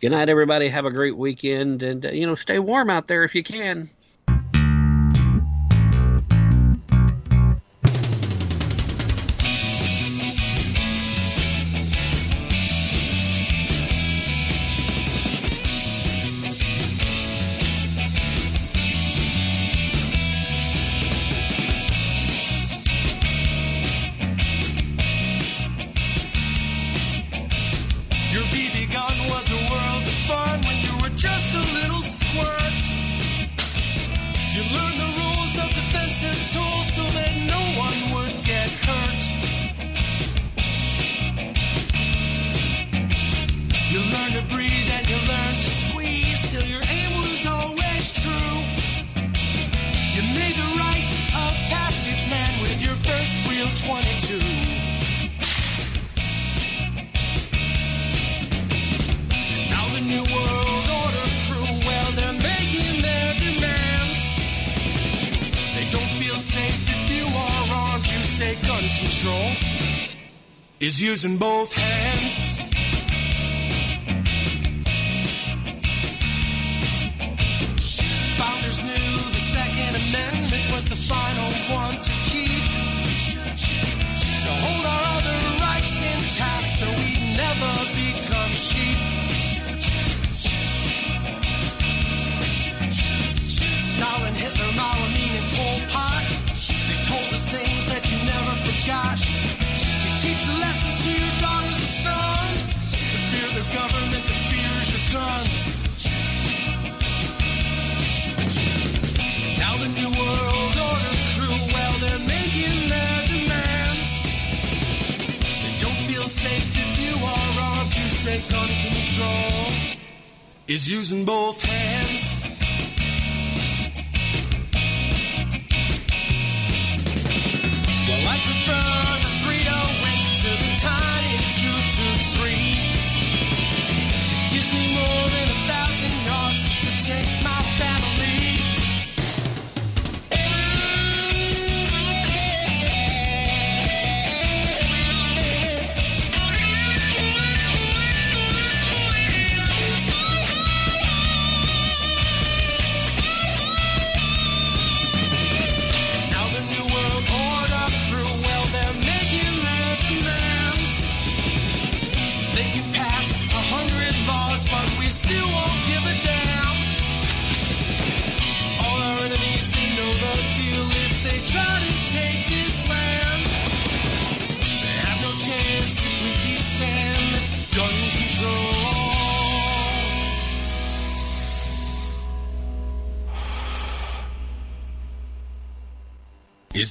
Good 0.00 0.10
night, 0.10 0.28
everybody. 0.28 0.68
Have 0.68 0.86
a 0.86 0.90
great 0.90 1.16
weekend, 1.16 1.82
and, 1.82 2.04
uh, 2.04 2.10
you 2.10 2.26
know, 2.26 2.34
stay 2.34 2.58
warm 2.58 2.90
out 2.90 3.06
there 3.06 3.22
if 3.24 3.34
you 3.34 3.42
can. 3.42 3.90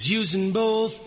Using 0.09 0.51
both. 0.51 1.00